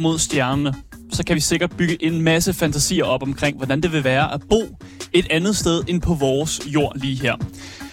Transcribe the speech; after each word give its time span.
mod 0.00 0.18
stjernerne, 0.18 0.74
så 1.12 1.24
kan 1.24 1.36
vi 1.36 1.40
sikkert 1.40 1.76
bygge 1.76 2.04
en 2.04 2.22
masse 2.22 2.52
fantasier 2.52 3.04
op 3.04 3.22
omkring, 3.22 3.56
hvordan 3.56 3.80
det 3.80 3.92
vil 3.92 4.04
være 4.04 4.34
at 4.34 4.40
bo 4.50 4.76
et 5.12 5.26
andet 5.30 5.56
sted 5.56 5.82
end 5.88 6.00
på 6.00 6.14
vores 6.14 6.60
jord 6.66 6.92
lige 6.96 7.22
her. 7.22 7.36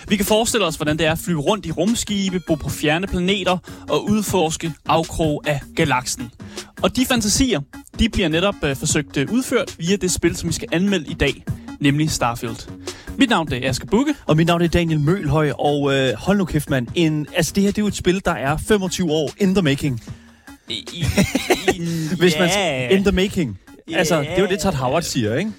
Vi 0.09 0.15
kan 0.15 0.25
forestille 0.25 0.65
os, 0.65 0.75
hvordan 0.75 0.97
det 0.97 1.07
er 1.07 1.11
at 1.11 1.19
flyve 1.19 1.41
rundt 1.41 1.65
i 1.65 1.71
rumskibe, 1.71 2.39
bo 2.47 2.55
på 2.55 2.69
fjerne 2.69 3.07
planeter 3.07 3.57
og 3.89 4.09
udforske 4.09 4.73
afkrog 4.85 5.43
af 5.47 5.61
galaksen. 5.75 6.31
Og 6.81 6.95
de 6.95 7.05
fantasier, 7.05 7.61
de 7.99 8.09
bliver 8.09 8.27
netop 8.27 8.55
øh, 8.63 8.75
forsøgt 8.75 9.17
øh, 9.17 9.27
udført 9.31 9.75
via 9.79 9.95
det 9.95 10.11
spil, 10.11 10.35
som 10.35 10.49
vi 10.49 10.53
skal 10.53 10.67
anmelde 10.71 11.11
i 11.11 11.13
dag, 11.13 11.43
nemlig 11.79 12.11
Starfield. 12.11 12.69
Mit 13.17 13.29
navn 13.29 13.47
det 13.47 13.65
er 13.65 13.69
Asger 13.69 13.87
Bukke. 13.87 14.15
Og 14.25 14.37
mit 14.37 14.47
navn 14.47 14.61
er 14.61 14.67
Daniel 14.67 14.99
Mølhøj, 14.99 15.51
og 15.51 15.93
øh, 15.93 16.13
hold 16.17 16.37
nu 16.37 16.45
kæft, 16.45 16.69
mand. 16.69 16.87
En, 16.95 17.27
altså, 17.35 17.51
det 17.55 17.63
her 17.63 17.71
det 17.71 17.77
er 17.77 17.81
jo 17.81 17.87
et 17.87 17.95
spil, 17.95 18.21
der 18.25 18.31
er 18.31 18.57
25 18.57 19.11
år 19.11 19.31
in 19.37 19.55
the 19.55 19.61
making. 19.61 20.01
Hvis 22.19 22.35
man 22.39 22.49
in 22.91 23.03
the 23.03 23.11
making. 23.11 23.59
Altså, 23.93 24.19
det 24.19 24.27
er 24.29 24.39
jo 24.41 24.47
det, 24.47 24.59
Todd 24.59 24.75
Howard 24.75 25.01
siger, 25.03 25.35
ikke? 25.35 25.51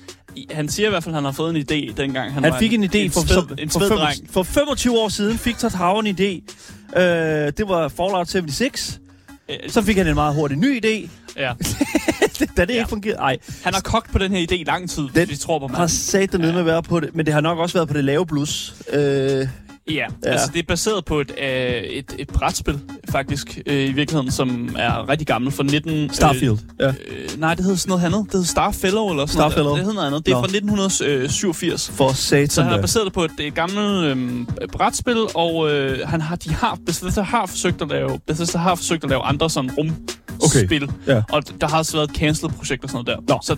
Han 0.51 0.69
siger 0.69 0.87
i 0.87 0.91
hvert 0.91 1.05
fald, 1.05 1.15
at 1.15 1.17
han 1.17 1.25
har 1.25 1.33
fået 1.33 1.57
en 1.57 1.63
idé, 1.63 1.95
dengang 1.97 2.33
han, 2.33 2.45
Han 2.45 2.53
var 2.53 2.59
fik 2.59 2.73
en 2.73 2.85
idé 2.85 2.97
en 2.97 3.11
for, 3.11 3.21
en 3.59 3.71
for, 3.71 3.79
fem, 3.81 4.27
for 4.31 4.43
25 4.43 4.99
år 4.99 5.09
siden, 5.09 5.39
fik 5.39 5.59
Todd 5.59 5.77
Howard 5.77 6.05
en 6.07 6.17
idé. 6.21 6.53
Øh, 7.01 7.53
det 7.57 7.69
var 7.69 7.89
Fallout 7.89 8.29
76. 8.29 9.01
Øh, 9.49 9.57
Så 9.69 9.83
fik 9.83 9.97
han 9.97 10.07
en 10.07 10.15
meget 10.15 10.35
hurtig 10.35 10.57
ny 10.59 10.85
idé. 10.85 11.09
Ja. 11.37 11.53
da 12.57 12.65
det 12.65 12.69
Ja. 12.75 12.79
ikke 12.79 12.89
fungerede. 12.89 13.19
Ej, 13.19 13.37
Han 13.65 13.75
har 13.75 13.81
kogt 13.81 14.13
på 14.13 14.19
den 14.19 14.33
her 14.33 14.47
idé 14.51 14.55
i 14.55 14.65
lang 14.65 14.91
tid, 14.91 15.03
Den 15.03 15.11
hvis 15.15 15.31
vi 15.31 15.37
tror 15.37 15.59
på 15.59 15.67
har 15.69 15.79
mig. 15.79 15.91
sat 15.91 16.33
den 16.33 16.41
med 16.41 16.59
at 16.59 16.67
være 16.67 16.83
på 16.83 17.01
det, 17.01 17.15
men 17.17 17.27
det 17.27 17.35
har 17.35 17.41
nok 17.41 17.59
også 17.59 17.75
været 17.79 17.89
på 17.89 17.95
det 17.95 18.05
lave 18.05 18.27
blus. 18.27 18.75
Øh, 18.93 19.47
Ja, 19.91 20.07
Ja. 20.25 20.31
altså 20.31 20.51
det 20.53 20.59
er 20.59 20.63
baseret 20.69 21.05
på 21.05 21.21
et, 21.21 21.33
øh, 21.43 21.49
et, 21.83 22.15
et 22.19 22.29
brætspil, 22.29 22.81
faktisk, 23.11 23.59
øh, 23.67 23.89
i 23.89 23.93
virkeligheden, 23.93 24.31
som 24.31 24.77
er 24.79 25.09
rigtig 25.09 25.27
gammelt, 25.27 25.55
fra 25.55 25.63
19... 25.63 26.11
Starfield. 26.15 26.59
ja. 26.81 26.87
Øh, 26.89 26.95
øh, 27.11 27.41
nej, 27.41 27.55
det 27.55 27.65
hedder 27.65 27.77
sådan 27.79 27.91
noget 27.91 28.05
andet. 28.05 28.25
Det 28.25 28.33
hedder 28.33 28.47
Starfellow, 28.47 29.11
eller 29.11 29.27
sådan 29.27 29.33
Starfellow. 29.41 29.65
noget. 29.65 29.77
Det 29.79 29.85
hedder 29.85 29.95
noget 29.95 30.07
andet. 30.07 30.27
Det 30.27 30.33
er 30.33 30.37
Nå. 30.37 30.41
fra 30.43 30.47
1987. 30.47 31.91
For 31.91 32.13
satan 32.13 32.49
Så 32.49 32.63
han 32.63 32.73
har 32.73 32.81
baseret 32.81 33.05
det 33.05 33.13
på 33.13 33.25
et, 33.25 33.31
et 33.41 33.55
gammelt 33.55 34.05
øh, 34.05 34.69
brætspil, 34.73 35.17
og 35.35 35.71
øh, 35.71 36.09
han 36.09 36.21
har, 36.21 36.37
de 36.37 36.51
har, 36.55 36.79
Bethesda 36.87 37.21
har 37.23 37.47
forsøgt 37.47 37.83
at 37.83 37.89
lave, 37.89 38.19
Bethesda 38.27 38.59
har 38.59 38.75
forsøgt 38.75 39.05
at 39.05 39.11
lave 39.11 39.23
andre 39.23 39.51
sådan 39.51 39.71
rumspil. 39.79 40.85
Okay, 40.85 40.89
ja. 41.07 41.23
Og 41.33 41.61
der 41.61 41.69
har 41.69 41.79
også 41.79 41.93
været 41.97 42.11
et 42.11 42.17
cancelled 42.17 42.55
projekt 42.57 42.85
og 42.85 42.91
sådan 42.91 43.05
noget 43.07 43.29
der. 43.29 43.35
Nå. 43.35 43.41
Så 43.45 43.57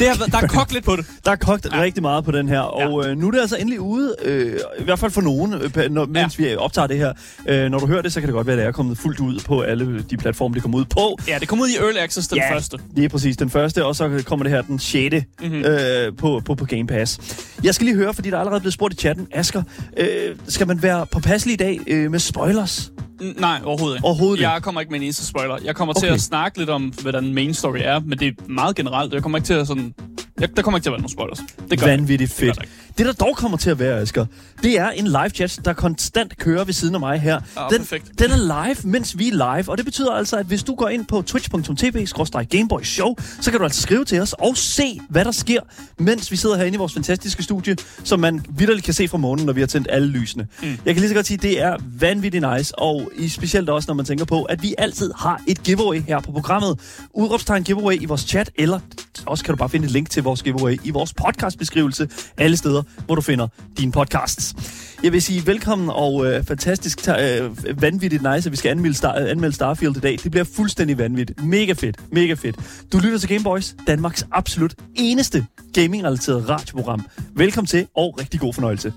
det 0.00 0.08
har, 0.08 0.18
været- 0.18 0.32
der 0.32 0.38
er 0.38 0.46
kogt 0.46 0.72
lidt 0.72 0.84
på 0.84 0.96
det. 0.96 1.06
Der 1.24 1.30
er 1.30 1.36
kogt 1.36 1.66
ja. 1.72 1.80
rigtig 1.80 2.02
meget 2.02 2.24
på 2.24 2.30
den 2.32 2.48
her, 2.48 2.60
og 2.60 3.08
øh, 3.08 3.16
nu 3.18 3.26
er 3.26 3.30
det 3.30 3.40
altså 3.40 3.56
endelig 3.56 3.80
ude, 3.80 4.14
øh, 4.22 4.58
i 4.78 4.82
hvert 4.84 4.98
fald 4.98 5.10
for 5.10 5.20
nogen, 5.20 5.54
øh, 5.54 5.90
når, 5.90 6.06
mens 6.06 6.38
vi 6.38 6.56
optager 6.56 6.86
det 6.86 6.96
her. 6.98 7.12
Øh, 7.48 7.70
når 7.70 7.78
du 7.78 7.86
hører 7.86 8.02
det, 8.02 8.12
så 8.12 8.20
kan 8.20 8.26
det 8.28 8.34
godt 8.34 8.46
være, 8.46 8.54
at 8.54 8.58
det 8.58 8.66
er 8.66 8.72
kommet 8.72 8.98
fuldt 8.98 9.20
ud 9.20 9.40
på 9.46 9.60
alle 9.60 10.02
de 10.10 10.16
platforme, 10.16 10.54
det 10.54 10.62
kommer 10.62 10.78
ud 10.78 10.84
på. 10.84 11.18
Ja, 11.28 11.38
det 11.38 11.48
kom 11.48 11.60
ud 11.60 11.68
i 11.68 11.76
Early 11.76 11.98
Access 11.98 12.28
den 12.28 12.38
Ja. 12.38 12.54
første. 12.54 12.78
Det 12.96 13.04
er 13.04 13.08
præcis 13.08 13.36
den 13.36 13.50
første, 13.50 13.84
og 13.84 13.96
så 13.96 14.22
kommer 14.26 14.44
det 14.44 14.52
her 14.52 14.62
den 14.62 14.78
6. 14.78 15.14
Mhm. 15.14 15.48
Mm-hmm. 15.50 15.64
Øh, 15.64 16.16
på, 16.16 16.42
på, 16.44 16.54
på 16.54 16.64
Game 16.64 16.86
Pass. 16.86 17.18
Jeg 17.64 17.74
skal 17.74 17.84
lige 17.84 17.96
høre, 17.96 18.14
fordi 18.14 18.30
der 18.30 18.36
er 18.36 18.40
allerede 18.40 18.60
blevet 18.60 18.74
spurgt 18.74 18.94
i 18.94 18.96
chatten, 18.96 19.26
Asger, 19.32 19.62
øh, 19.96 20.06
skal 20.48 20.66
man 20.66 20.82
være 20.82 21.06
påpasselig 21.06 21.52
i 21.52 21.56
dag 21.56 21.80
øh, 21.86 22.10
med 22.10 22.18
spoilers? 22.18 22.92
Nej, 23.20 23.60
overhovedet 23.64 23.96
ikke. 23.96 24.04
Overhovedet? 24.06 24.42
Jeg 24.42 24.58
kommer 24.62 24.80
ikke 24.80 24.90
med 24.90 24.98
en 25.00 25.04
eneste 25.04 25.26
spoiler. 25.26 25.58
Jeg 25.64 25.76
kommer 25.76 25.94
til 25.94 26.08
Okay. 26.08 26.14
at 26.14 26.20
snakke 26.20 26.58
lidt 26.58 26.70
om, 26.70 26.82
hvad 27.02 27.12
den 27.12 27.34
main 27.34 27.54
story 27.54 27.78
er, 27.80 28.00
men 28.00 28.18
det 28.18 28.28
er 28.28 28.32
meget 28.48 28.76
generelt. 28.76 29.12
Jeg 29.14 29.22
kommer 29.22 29.38
ikke 29.38 29.46
til 29.46 29.54
at 29.54 29.66
sådan... 29.66 29.94
Jeg, 30.40 30.56
der 30.56 30.62
kommer 30.62 30.78
ikke 30.78 30.84
til 30.84 30.88
at 30.90 30.92
være 30.92 31.00
nogen 31.00 31.08
spoilers. 31.12 31.40
Det 31.70 31.80
gør 31.80 31.86
Vanvittigt 31.86 32.30
Det 32.30 32.38
fedt. 32.38 32.58
ikke. 32.62 32.68
Det, 32.98 33.06
der 33.06 33.12
dog 33.12 33.36
kommer 33.36 33.58
til 33.58 33.70
at 33.70 33.78
være, 33.78 34.00
Asger, 34.00 34.26
det 34.62 34.78
er 34.78 34.90
en 34.90 35.06
live 35.06 35.28
chat, 35.28 35.60
der 35.64 35.72
konstant 35.72 36.38
kører 36.38 36.64
ved 36.64 36.72
siden 36.72 36.94
af 36.94 37.00
mig 37.00 37.20
her. 37.20 37.40
Ah, 37.56 37.70
den, 37.70 37.78
perfekt. 37.78 38.18
den 38.18 38.30
er 38.30 38.36
live, 38.36 38.76
mens 38.84 39.18
vi 39.18 39.28
er 39.28 39.32
live, 39.32 39.70
og 39.70 39.76
det 39.76 39.84
betyder 39.84 40.12
altså, 40.12 40.36
at 40.36 40.46
hvis 40.46 40.62
du 40.62 40.74
går 40.74 40.88
ind 40.88 41.06
på 41.06 41.22
twitch.tv 41.22 42.06
Show, 42.82 43.14
så 43.40 43.50
kan 43.50 43.58
du 43.58 43.64
altså 43.64 43.82
skrive 43.82 44.04
til 44.04 44.20
os 44.20 44.32
og 44.32 44.56
se, 44.56 45.00
hvad 45.08 45.24
der 45.24 45.30
sker, 45.30 45.60
mens 45.98 46.30
vi 46.30 46.36
sidder 46.36 46.56
herinde 46.56 46.76
i 46.76 46.78
vores 46.78 46.92
fantastiske 46.92 47.42
studie, 47.42 47.76
som 48.04 48.20
man 48.20 48.44
vidderligt 48.50 48.84
kan 48.84 48.94
se 48.94 49.08
fra 49.08 49.18
månen, 49.18 49.46
når 49.46 49.52
vi 49.52 49.60
har 49.60 49.66
tændt 49.66 49.88
alle 49.90 50.08
lysene. 50.08 50.46
Mm. 50.62 50.68
Jeg 50.68 50.94
kan 50.94 50.96
lige 50.96 51.08
så 51.08 51.14
godt 51.14 51.26
sige, 51.26 51.36
at 51.36 51.42
det 51.42 51.62
er 51.62 51.76
vanvittigt 51.98 52.44
nice, 52.54 52.78
og 52.78 53.10
i 53.16 53.28
specielt 53.28 53.68
også, 53.68 53.86
når 53.88 53.94
man 53.94 54.04
tænker 54.04 54.24
på, 54.24 54.42
at 54.42 54.62
vi 54.62 54.74
altid 54.78 55.12
har 55.16 55.42
et 55.46 55.62
giveaway 55.62 56.02
her 56.02 56.20
på 56.20 56.32
programmet. 56.32 56.78
Udråbstegn 57.14 57.62
giveaway 57.62 58.02
i 58.02 58.04
vores 58.04 58.20
chat, 58.20 58.50
eller 58.54 58.80
også 59.26 59.44
kan 59.44 59.54
du 59.54 59.58
bare 59.58 59.68
finde 59.68 59.86
et 59.86 59.92
link 59.92 60.10
til 60.10 60.22
vores 60.22 60.42
giveaway 60.42 60.80
i 60.84 60.90
vores 60.90 61.12
podcastbeskrivelse, 61.12 62.08
alle 62.36 62.56
steder, 62.56 62.82
hvor 63.06 63.14
du 63.14 63.20
finder 63.20 63.48
dine 63.78 63.92
podcasts. 63.92 64.54
Jeg 65.02 65.12
vil 65.12 65.22
sige 65.22 65.46
velkommen 65.46 65.90
og 65.92 66.26
øh, 66.26 66.44
fantastisk, 66.44 67.08
øh, 67.08 67.82
vanvittigt 67.82 68.22
nice, 68.22 68.48
at 68.48 68.52
vi 68.52 68.56
skal 68.56 68.70
anmelde, 68.70 68.96
Star- 68.96 69.14
anmelde 69.30 69.54
Starfield 69.54 69.96
i 69.96 70.00
dag. 70.00 70.18
Det 70.22 70.30
bliver 70.30 70.44
fuldstændig 70.44 70.98
vanvittigt. 70.98 71.44
Mega 71.44 71.72
fedt, 71.72 72.12
mega 72.12 72.34
fedt. 72.34 72.56
Du 72.92 72.98
lytter 72.98 73.18
til 73.18 73.28
Gameboys, 73.28 73.76
Danmarks 73.86 74.26
absolut 74.32 74.74
eneste 74.94 75.46
gaming-relateret 75.74 76.48
radioprogram. 76.48 77.06
Velkommen 77.34 77.66
til, 77.66 77.86
og 77.96 78.18
rigtig 78.20 78.40
god 78.40 78.54
fornøjelse. 78.54 78.92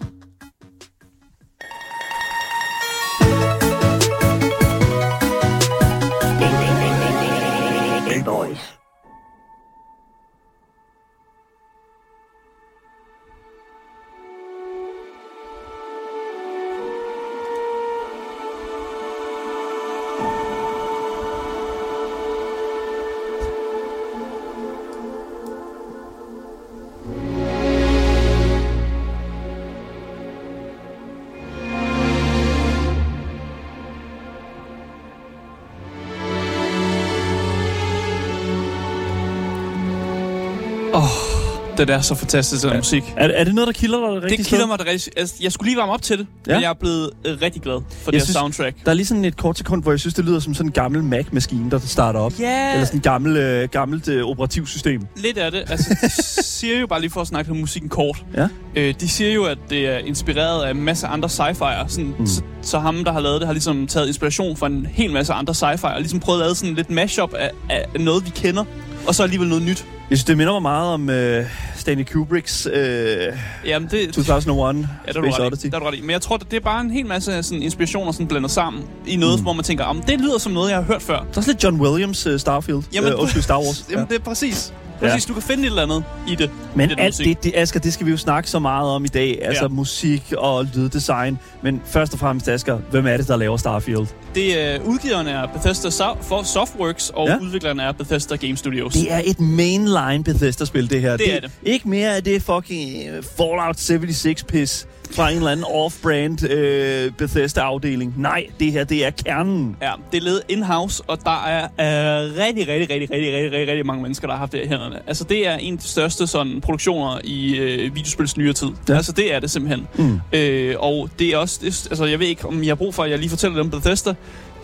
Det 41.88 41.95
er 41.95 42.01
så 42.01 42.16
fantastisk, 42.16 42.63
den 42.63 42.71
ja. 42.71 42.77
musik. 42.77 43.03
Er, 43.17 43.27
er 43.27 43.44
det 43.44 43.55
noget, 43.55 43.67
der 43.67 43.73
kilder 43.73 43.97
dig 44.13 44.23
rigtig 44.23 44.38
Det 44.38 44.45
kilder 44.47 44.67
mig 44.67 44.79
da 44.79 44.83
rigtig... 44.91 45.11
Altså, 45.17 45.35
jeg 45.41 45.51
skulle 45.51 45.69
lige 45.69 45.77
varme 45.79 45.91
op 45.91 46.01
til 46.01 46.17
det, 46.17 46.27
ja. 46.47 46.53
Men 46.53 46.61
jeg 46.61 46.69
er 46.69 46.73
blevet 46.73 47.09
øh, 47.25 47.38
rigtig 47.41 47.61
glad 47.61 47.73
for 47.73 48.11
Jeg 48.11 48.13
det 48.13 48.21
synes- 48.21 48.33
soundtrack. 48.35 48.75
Der 48.85 48.91
er 48.91 48.95
lige 48.95 49.05
sådan 49.05 49.25
et 49.25 49.38
kort 49.38 49.57
sekund, 49.57 49.83
hvor 49.83 49.91
jeg 49.91 49.99
synes, 49.99 50.13
det 50.13 50.25
lyder 50.25 50.39
som 50.39 50.53
sådan 50.53 50.67
en 50.67 50.71
gammel 50.71 51.03
Mac-maskine, 51.03 51.71
der 51.71 51.79
starter 51.79 52.19
op. 52.19 52.33
Ja, 52.39 52.73
Eller 52.73 52.85
sådan 52.85 52.97
et 52.97 53.03
gammel, 53.03 53.38
øh, 53.38 53.69
gammelt 53.69 54.07
øh, 54.07 54.25
operativsystem. 54.25 55.01
lidt 55.16 55.38
af 55.38 55.51
det. 55.51 55.63
Altså, 55.69 55.97
de 56.01 56.44
siger 56.59 56.79
jo 56.79 56.88
bare 56.88 57.01
lige 57.01 57.11
for 57.11 57.21
at 57.21 57.27
snakke 57.27 57.51
om 57.51 57.57
musikken 57.57 57.89
kort. 57.89 58.25
Ja. 58.38 58.47
Øh, 58.75 58.94
de 59.00 59.09
siger 59.09 59.33
jo, 59.33 59.44
at 59.45 59.57
det 59.69 59.88
er 59.89 59.97
inspireret 59.97 60.63
af 60.65 60.71
en 60.71 60.81
masse 60.81 61.07
andre 61.07 61.29
sci-fi'er. 61.29 61.88
Sådan, 61.88 62.15
mm. 62.19 62.27
så, 62.27 62.41
så 62.61 62.79
ham, 62.79 63.03
der 63.03 63.11
har 63.11 63.19
lavet 63.19 63.41
det, 63.41 63.47
har 63.47 63.53
ligesom 63.53 63.88
taget 63.88 64.07
inspiration 64.07 64.57
fra 64.57 64.67
en 64.67 64.85
hel 64.85 65.11
masse 65.13 65.33
andre 65.33 65.53
sci-fi'er. 65.53 65.94
Og 65.94 66.00
ligesom 66.00 66.19
prøvet 66.19 66.39
at 66.39 66.45
lave 66.45 66.55
sådan 66.55 66.75
lidt 66.75 66.89
mashup 66.89 67.33
af, 67.33 67.51
af 67.69 67.85
noget, 68.00 68.25
vi 68.25 68.29
kender. 68.35 68.63
Og 69.08 69.16
så 69.16 69.24
alligevel 69.24 69.47
noget 69.50 69.64
nyt. 69.64 69.86
Jeg 70.09 70.18
synes, 70.18 70.24
det 70.24 70.38
minder 70.38 70.53
mig 70.53 70.62
meget 70.62 70.94
om 70.94 71.09
øh, 71.09 71.45
Stanley 71.75 72.06
Kubricks 72.06 72.68
øh, 72.74 73.18
Jamen, 73.66 73.89
det, 73.92 74.13
2001 74.13 74.75
Ja, 75.07 75.12
det 75.12 75.18
er 75.18 75.22
Space 75.31 75.44
i. 75.44 75.45
Odyssey. 75.45 75.68
Det 75.68 75.74
er 75.75 75.80
du 75.80 75.86
ret 75.86 75.95
i. 75.95 76.01
Men 76.01 76.10
jeg 76.10 76.22
tror, 76.22 76.38
det 76.38 76.54
er 76.54 76.60
bare 76.60 76.81
en 76.81 76.92
hel 76.92 77.06
masse 77.06 77.44
sådan, 77.44 77.62
inspirationer 77.63 78.12
sådan 78.12 78.27
blandet 78.27 78.51
sammen 78.51 78.83
i 79.07 79.16
noget, 79.16 79.39
mm. 79.39 79.44
hvor 79.44 79.54
man 79.54 79.63
tænker, 79.63 79.83
om 79.83 80.01
det 80.01 80.19
lyder 80.19 80.38
som 80.38 80.51
noget, 80.51 80.69
jeg 80.69 80.77
har 80.77 80.83
hørt 80.83 81.01
før. 81.01 81.18
Der 81.18 81.24
er 81.24 81.38
også 81.38 81.51
lidt 81.51 81.63
John 81.63 81.81
Williams 81.81 82.27
uh, 82.27 82.38
Starfield. 82.39 82.83
Jamen, 82.94 83.13
øh, 83.13 83.19
undskyld, 83.19 83.42
Star 83.42 83.57
Wars. 83.57 83.86
Jamen, 83.92 84.06
det 84.10 84.16
er 84.16 84.19
præcis. 84.24 84.74
Præcis, 85.00 85.25
du 85.25 85.33
kan 85.33 85.42
finde 85.42 85.63
et 85.63 85.68
eller 85.68 85.83
andet 85.83 86.04
i 86.27 86.36
det. 86.36 86.50
Men 86.75 86.89
det 86.89 86.98
der 86.98 87.04
alt 87.04 87.18
det, 87.18 87.44
det, 87.44 87.51
Asger, 87.56 87.80
det 87.80 87.94
skal 87.94 88.06
vi 88.06 88.12
jo 88.12 88.18
snakke 88.18 88.50
så 88.50 88.60
meget 88.60 88.89
om 88.89 89.06
i 89.06 89.07
dag. 89.07 89.39
Altså 89.42 89.63
Ja. 89.63 89.68
musik 89.68 90.33
og 90.38 90.66
lyddesign. 90.75 91.39
Men 91.62 91.81
først 91.86 92.13
og 92.13 92.19
fremmest, 92.19 92.48
Asger, 92.50 92.77
hvem 92.92 93.07
er 93.07 93.18
det, 93.18 93.27
der 93.27 93.36
laver 93.36 93.57
Starfield? 93.57 94.07
Det 94.35 94.59
er 94.62 94.80
udgiveren 94.80 95.27
er 95.27 95.47
Bethesda 95.47 95.88
so- 95.89 96.24
for 96.24 96.44
Softworks, 96.44 97.09
og 97.09 97.27
Ja. 97.27 97.38
udvikleren 97.41 97.80
er 97.80 97.91
Bethesda 97.91 98.35
Game 98.35 98.57
Studios. 98.57 98.94
Det 98.94 99.12
er 99.12 99.21
et 99.25 99.39
mainline 99.39 100.24
Bethesda-spil, 100.24 100.89
det 100.89 101.01
her. 101.01 101.18
Det 101.18 101.33
er 101.35 101.39
det. 101.39 101.51
Ikke 101.63 101.89
mere 101.89 102.15
af 102.15 102.24
det 102.24 102.41
fucking 102.41 103.07
øh, 103.09 103.24
Fallout 103.38 103.77
76-pis 103.77 104.85
fra 105.13 105.30
en 105.30 105.38
eller 105.38 105.51
anden 105.51 105.65
off-brand 105.65 106.50
øh, 106.50 107.12
Bethesda-afdeling. 107.12 108.13
Nej, 108.18 108.45
det 108.60 108.71
her, 108.71 108.83
det 108.83 109.06
er 109.06 109.10
kernen. 109.10 109.77
Ja, 109.81 109.92
det 110.12 110.18
er 110.18 110.21
lavet 110.21 110.42
in-house, 110.50 111.04
og 111.07 111.19
der 111.24 111.45
er 111.45 111.63
øh, 111.63 112.38
rigtig, 112.38 112.68
rigtig, 112.68 112.89
rigtig, 112.89 113.12
rigtig, 113.12 113.12
rigtig, 113.12 113.51
rigtig, 113.51 113.68
rigtig 113.68 113.86
mange 113.86 114.01
mennesker, 114.01 114.27
der 114.27 114.33
har 114.33 114.39
haft 114.39 114.51
det 114.51 114.62
i 114.63 114.68
hænderne. 114.68 115.00
Altså, 115.07 115.24
det 115.24 115.48
er 115.48 115.57
en 115.57 115.74
af 115.74 115.80
de 115.80 115.88
største 115.88 116.27
sådan, 116.27 116.62
produktioner 116.62 117.19
i 117.24 117.56
øh, 117.56 117.95
videospils 117.95 118.38
nyere 118.38 118.54
tid. 118.54 118.69
Ja. 118.89 118.95
Altså, 118.95 119.12
det 119.12 119.33
er 119.33 119.39
det 119.39 119.51
simpelthen. 119.51 119.88
Mm. 119.95 120.19
Øh, 120.33 120.75
og 120.80 121.10
det 121.19 121.27
er 121.30 121.38
også, 121.38 121.60
det, 121.62 121.88
altså, 121.89 122.06
jeg 122.06 122.19
ved 122.19 122.27
ikke, 122.27 122.48
om 122.48 122.63
jeg 122.63 122.69
har 122.69 122.75
brug 122.75 122.95
for, 122.95 123.04
at 123.04 123.10
jeg 123.10 123.19
lige 123.19 123.30
fortæller 123.30 123.60
om 123.60 123.69
Bethesda. 123.69 124.13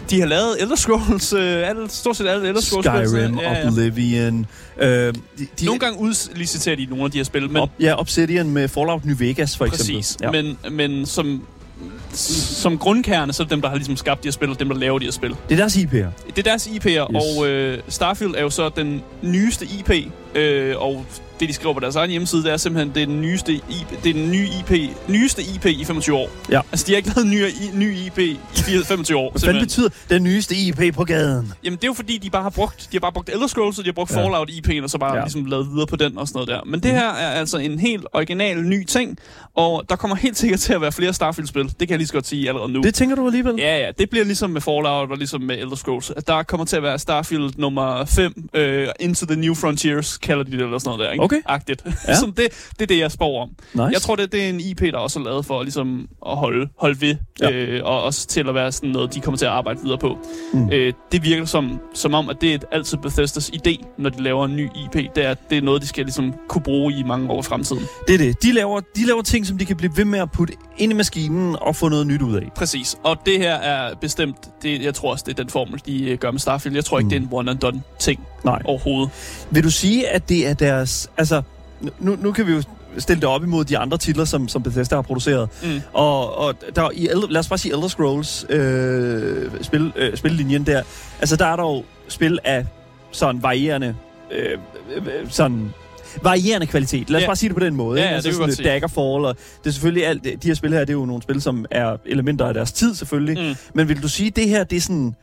De 0.10 0.20
har 0.20 0.28
lavet 0.28 0.62
Elder 0.62 0.76
Scrolls, 0.76 1.34
øh, 1.34 1.70
alle, 1.70 1.90
stort 1.90 2.18
set 2.18 2.28
alle 2.28 2.48
Elder 2.48 2.62
Scrolls. 2.62 3.10
Skyrim, 3.10 3.40
ja, 3.40 3.54
ja. 3.54 3.68
Oblivion. 3.68 4.46
Øh, 4.78 4.88
de, 4.88 5.14
de, 5.60 5.66
Nogle 5.66 5.80
gange 5.80 6.00
udliciterer 6.00 6.76
de 6.76 6.86
nogle 6.86 7.06
af 7.06 7.12
de 7.12 7.18
her 7.18 7.24
spil, 7.24 7.48
men 7.48 7.58
op, 7.58 7.70
ja, 7.80 8.00
Obsidian 8.00 8.50
med 8.50 8.68
Fallout 8.68 9.06
New 9.06 9.16
Vegas, 9.18 9.58
for 9.58 9.68
præcis. 9.68 10.16
eksempel. 10.16 10.58
Men, 10.64 10.76
men 10.76 11.06
som, 11.06 11.44
som 12.14 12.78
grundkerne, 12.78 13.34
så 13.34 13.44
er 13.44 13.46
det 13.46 13.52
dem, 13.52 13.62
der 13.62 13.70
har 13.70 13.76
ligesom 13.76 13.96
skabt 13.98 14.24
de 14.24 14.28
her 14.28 14.32
spil, 14.32 14.50
og 14.50 14.60
dem, 14.60 14.70
der 14.70 14.76
laver 14.76 15.00
de 15.00 15.06
her 15.06 15.12
spil. 15.12 15.30
Det 15.30 15.52
er 15.52 15.56
deres 15.56 15.76
IP'er. 15.76 16.28
Det 16.36 16.38
er 16.38 16.44
deres 16.44 16.68
IP'er, 16.68 16.90
yes. 16.90 17.38
og 17.38 17.48
øh, 17.48 17.80
Starfield 17.88 18.36
er 18.36 18.42
jo 18.42 18.50
så 18.50 18.70
den 18.70 19.02
nyeste 19.22 19.66
IP, 19.66 20.12
øh, 20.36 20.76
og 20.78 21.06
det, 21.40 21.50
de 21.50 21.54
skriver 21.54 21.74
på 21.74 21.80
deres 21.80 21.96
egen 21.96 22.10
hjemmeside, 22.12 22.44
det 22.44 22.52
er 22.52 22.58
simpelthen 22.58 22.96
det 22.96 23.02
er 23.02 23.06
den 23.06 23.22
nyeste 23.22 23.54
IP, 23.54 24.04
det 24.04 24.10
er 24.10 24.14
den 24.14 24.32
nye 24.32 24.48
IP, 24.60 24.92
nyeste 25.08 25.42
IP 25.56 25.66
i 25.66 25.84
25 25.86 26.16
år. 26.16 26.30
Ja. 26.52 26.62
Altså, 26.72 26.86
de 26.88 26.92
har 26.92 26.98
ikke 26.98 27.10
lavet 27.16 27.26
en 27.26 27.32
ny, 27.80 27.88
ny 27.88 27.96
IP 27.98 28.18
i 28.20 28.40
25 28.86 29.18
år. 29.18 29.32
Hvad 29.32 29.42
fanden 29.42 29.64
betyder 29.64 29.90
den 30.10 30.24
nyeste 30.24 30.56
IP 30.56 30.96
på 30.96 31.04
gaden? 31.04 31.54
Jamen, 31.64 31.78
det 31.78 31.84
er 31.84 31.88
jo 31.88 31.94
fordi, 31.94 32.18
de 32.18 32.30
bare 32.30 32.44
har 32.44 32.50
brugt, 32.50 32.80
de 32.92 32.96
har 32.98 33.00
bare 33.00 33.12
brugt 33.12 33.30
Elder 33.30 33.48
Scrolls, 33.48 33.78
og 33.80 33.84
de 33.86 33.90
har 33.90 33.94
brugt 33.94 34.12
Ja. 34.12 34.18
Fallout 34.18 34.50
IP'en, 34.50 34.84
og 34.84 34.90
så 34.90 34.98
bare 34.98 35.16
Ja. 35.16 35.22
ligesom 35.22 35.46
lavet 35.46 35.68
videre 35.72 35.88
på 35.88 35.96
den 35.96 36.18
og 36.18 36.28
sådan 36.28 36.38
noget 36.38 36.50
der. 36.50 36.62
Men 36.72 36.84
det 36.84 36.92
her 36.92 37.10
er 37.10 37.30
altså 37.32 37.58
en 37.58 37.80
helt 37.80 38.06
original 38.14 38.58
ny 38.64 38.86
ting, 38.86 39.18
og 39.56 39.84
der 39.90 39.96
kommer 39.96 40.16
helt 40.16 40.38
sikkert 40.38 40.60
til 40.60 40.74
at 40.74 40.82
være 40.82 40.92
flere 40.92 41.14
Starfield-spil. 41.14 41.64
Det 41.64 41.78
kan 41.80 41.90
jeg 41.90 41.98
lige 41.98 42.08
så 42.08 42.14
godt 42.14 42.28
sige 42.28 42.48
allerede 42.50 42.72
nu. 42.72 42.82
Det 42.82 42.94
tænker 42.94 43.16
du 43.16 43.26
alligevel? 43.26 43.56
Ja, 43.58 43.78
ja, 43.78 43.92
det 44.00 44.10
bliver 44.10 44.26
ligesom 44.26 44.50
med 44.50 44.62
Fallout 44.62 45.12
og 45.12 45.18
ligesom 45.18 45.42
med 45.42 45.58
Elder 45.58 45.76
Scrolls. 45.76 46.10
At 46.10 46.28
der 46.28 46.44
kommer 46.44 46.66
til 46.66 46.76
at 46.78 46.84
være 46.84 47.00
Starfield 47.00 47.52
nummer 47.58 48.06
5, 48.06 48.34
øh, 48.54 48.88
Into 49.00 49.26
the 49.26 49.36
New 49.36 49.54
Frontiers, 49.56 50.18
kalder 50.22 50.44
de 50.44 50.52
det, 50.52 50.62
eller 50.62 50.78
sådan 50.78 50.90
noget 50.98 51.06
der, 51.06 51.12
ikke? 51.12 51.24
Okay. 51.24 51.42
Agtigt. 51.46 51.84
Ja. 52.08 52.16
Så 52.16 52.26
det, 52.38 52.48
det 52.74 52.82
er 52.82 52.86
det, 52.86 52.98
jeg 53.00 53.12
spår 53.12 53.42
om. 53.42 53.50
Nice. 53.74 53.84
Jeg 53.84 54.02
tror, 54.02 54.16
det, 54.16 54.32
det 54.32 54.46
er 54.46 54.50
en 54.50 54.60
IP, 54.60 54.80
der 54.82 54.98
også 54.98 55.20
er 55.20 55.24
lavet 55.24 55.46
for 55.46 55.64
ligesom 55.64 56.08
at 56.28 56.38
holde, 56.38 56.70
holde 56.80 57.02
ved, 57.02 57.16
Ja. 57.42 57.52
øh, 57.52 57.82
og 57.86 58.04
også 58.04 58.28
til 58.28 58.48
at 58.50 58.56
være 58.56 58.72
sådan 58.72 58.90
noget, 58.90 59.14
de 59.14 59.20
kommer 59.22 59.38
til 59.38 59.46
at 59.46 59.52
arbejde 59.52 59.80
videre 59.84 59.98
på. 59.98 60.18
Mm. 60.54 60.70
Øh, 60.72 60.94
det 61.12 61.24
virker 61.24 61.46
som, 61.46 61.80
som 61.94 62.14
om, 62.14 62.30
at 62.30 62.38
det 62.42 62.52
er 62.52 62.56
et- 62.56 62.66
altid 62.72 62.98
Bethesdas 62.98 63.50
idé, 63.56 63.86
når 63.98 64.10
de 64.10 64.24
laver 64.24 64.46
en 64.46 64.56
ny 64.56 64.66
IP. 64.66 64.94
Det 65.16 65.26
er, 65.26 65.34
det 65.34 65.58
er 65.58 65.62
noget, 65.62 65.82
de 65.82 65.88
skal 65.88 66.06
ligesom 66.06 66.34
kunne 66.48 66.62
bruge 66.64 66.94
i 66.94 67.04
mange 67.04 67.30
år 67.30 67.40
i 67.40 67.44
fremtiden. 67.44 67.84
Det 68.08 68.14
er 68.14 68.18
det. 68.18 68.44
De 68.44 68.52
laver, 68.54 68.80
de 68.96 69.06
laver 69.06 69.22
ting, 69.22 69.48
som 69.48 69.58
de 69.58 69.66
kan 69.66 69.78
blive 69.78 69.92
ved 69.98 70.06
med 70.06 70.20
at 70.20 70.32
putte 70.32 70.54
ind 70.78 70.92
i 70.92 70.96
maskinen 70.96 71.56
og 71.62 71.76
få 71.76 71.90
noget 71.90 72.08
nyt 72.08 72.22
ud 72.22 72.36
af. 72.36 72.52
Præcis. 72.56 72.96
Og 73.04 73.18
det 73.26 73.38
her 73.38 73.54
er 73.56 73.96
bestemt, 73.96 74.36
det, 74.64 74.82
jeg 74.82 74.94
tror 74.96 75.12
også, 75.12 75.24
det 75.28 75.40
er 75.40 75.44
den 75.44 75.50
formel, 75.50 75.82
de 75.86 76.10
øh, 76.10 76.18
gør 76.18 76.32
med 76.32 76.40
Starfield. 76.40 76.76
Jeg 76.76 76.86
tror 76.86 77.00
ikke, 77.00 77.06
Mm. 77.06 77.10
det 77.10 77.18
er 77.18 77.22
en 77.22 77.50
one-and-done 77.50 77.82
ting 78.00 78.20
Nej. 78.44 78.62
overhovedet. 78.66 79.10
Vil 79.52 79.64
du 79.64 79.70
sige, 79.72 80.08
at 80.10 80.30
det 80.30 80.48
er 80.48 80.54
deres... 80.54 81.10
Altså, 81.18 81.42
nu, 82.00 82.16
nu 82.22 82.32
kan 82.32 82.48
vi 82.48 82.52
jo 82.52 82.64
stille 82.98 83.22
det 83.22 83.30
op 83.30 83.44
imod 83.44 83.66
de 83.66 83.78
andre 83.78 83.98
titler, 83.98 84.26
som, 84.26 84.48
som 84.48 84.64
Bethesda 84.64 84.96
har 84.96 85.02
produceret. 85.02 85.50
Mm. 85.64 85.82
Og, 85.94 86.38
og 86.38 86.56
der, 86.76 86.90
i, 86.94 87.08
Elder- 87.08 87.28
lad 87.32 87.40
os 87.40 87.48
bare 87.50 87.58
sige 87.58 87.76
Elder 87.76 87.88
Scrolls 87.88 88.46
øh, 88.50 89.52
spil, 89.62 89.94
øh, 89.96 90.18
spillinjen 90.18 90.66
der. 90.66 90.84
Altså, 91.20 91.36
der 91.36 91.46
er 91.46 91.56
der 91.56 91.64
jo 91.64 91.84
spil 92.08 92.40
af 92.44 92.66
sådan 93.12 93.44
varierende... 93.44 93.96
Øh, 94.32 94.58
øh, 94.96 95.02
sådan 95.30 95.70
varierende 96.24 96.68
kvalitet. 96.68 97.10
Lad 97.10 97.18
os 97.18 97.22
Ja. 97.22 97.28
bare 97.28 97.36
sige 97.36 97.50
det 97.50 97.58
på 97.58 97.64
den 97.66 97.76
måde. 97.76 98.02
Ja, 98.02 98.08
ja, 98.08 98.14
altså 98.14 98.30
det 98.30 98.38
sådan 98.38 98.50
et 98.50 98.64
Daggerfall, 98.64 99.26
og 99.26 99.36
det 99.64 99.70
er 99.70 99.72
selvfølgelig 99.74 100.06
alt, 100.08 100.24
de 100.24 100.48
her 100.48 100.54
spil 100.54 100.74
her, 100.74 100.80
det 100.80 100.90
er 100.90 100.94
jo 100.94 101.06
nogle 101.06 101.22
spil, 101.24 101.42
som 101.42 101.66
er 101.72 101.98
elementer 102.06 102.46
af 102.46 102.54
deres 102.54 102.72
tid 102.72 102.96
selvfølgelig. 102.96 103.50
Mm. 103.50 103.56
Men 103.74 103.88
vil 103.88 104.04
du 104.04 104.08
sige, 104.08 104.30
det 104.32 104.50
her, 104.50 104.64
det 104.64 104.76
er 104.76 104.82
sådan... 104.82 105.16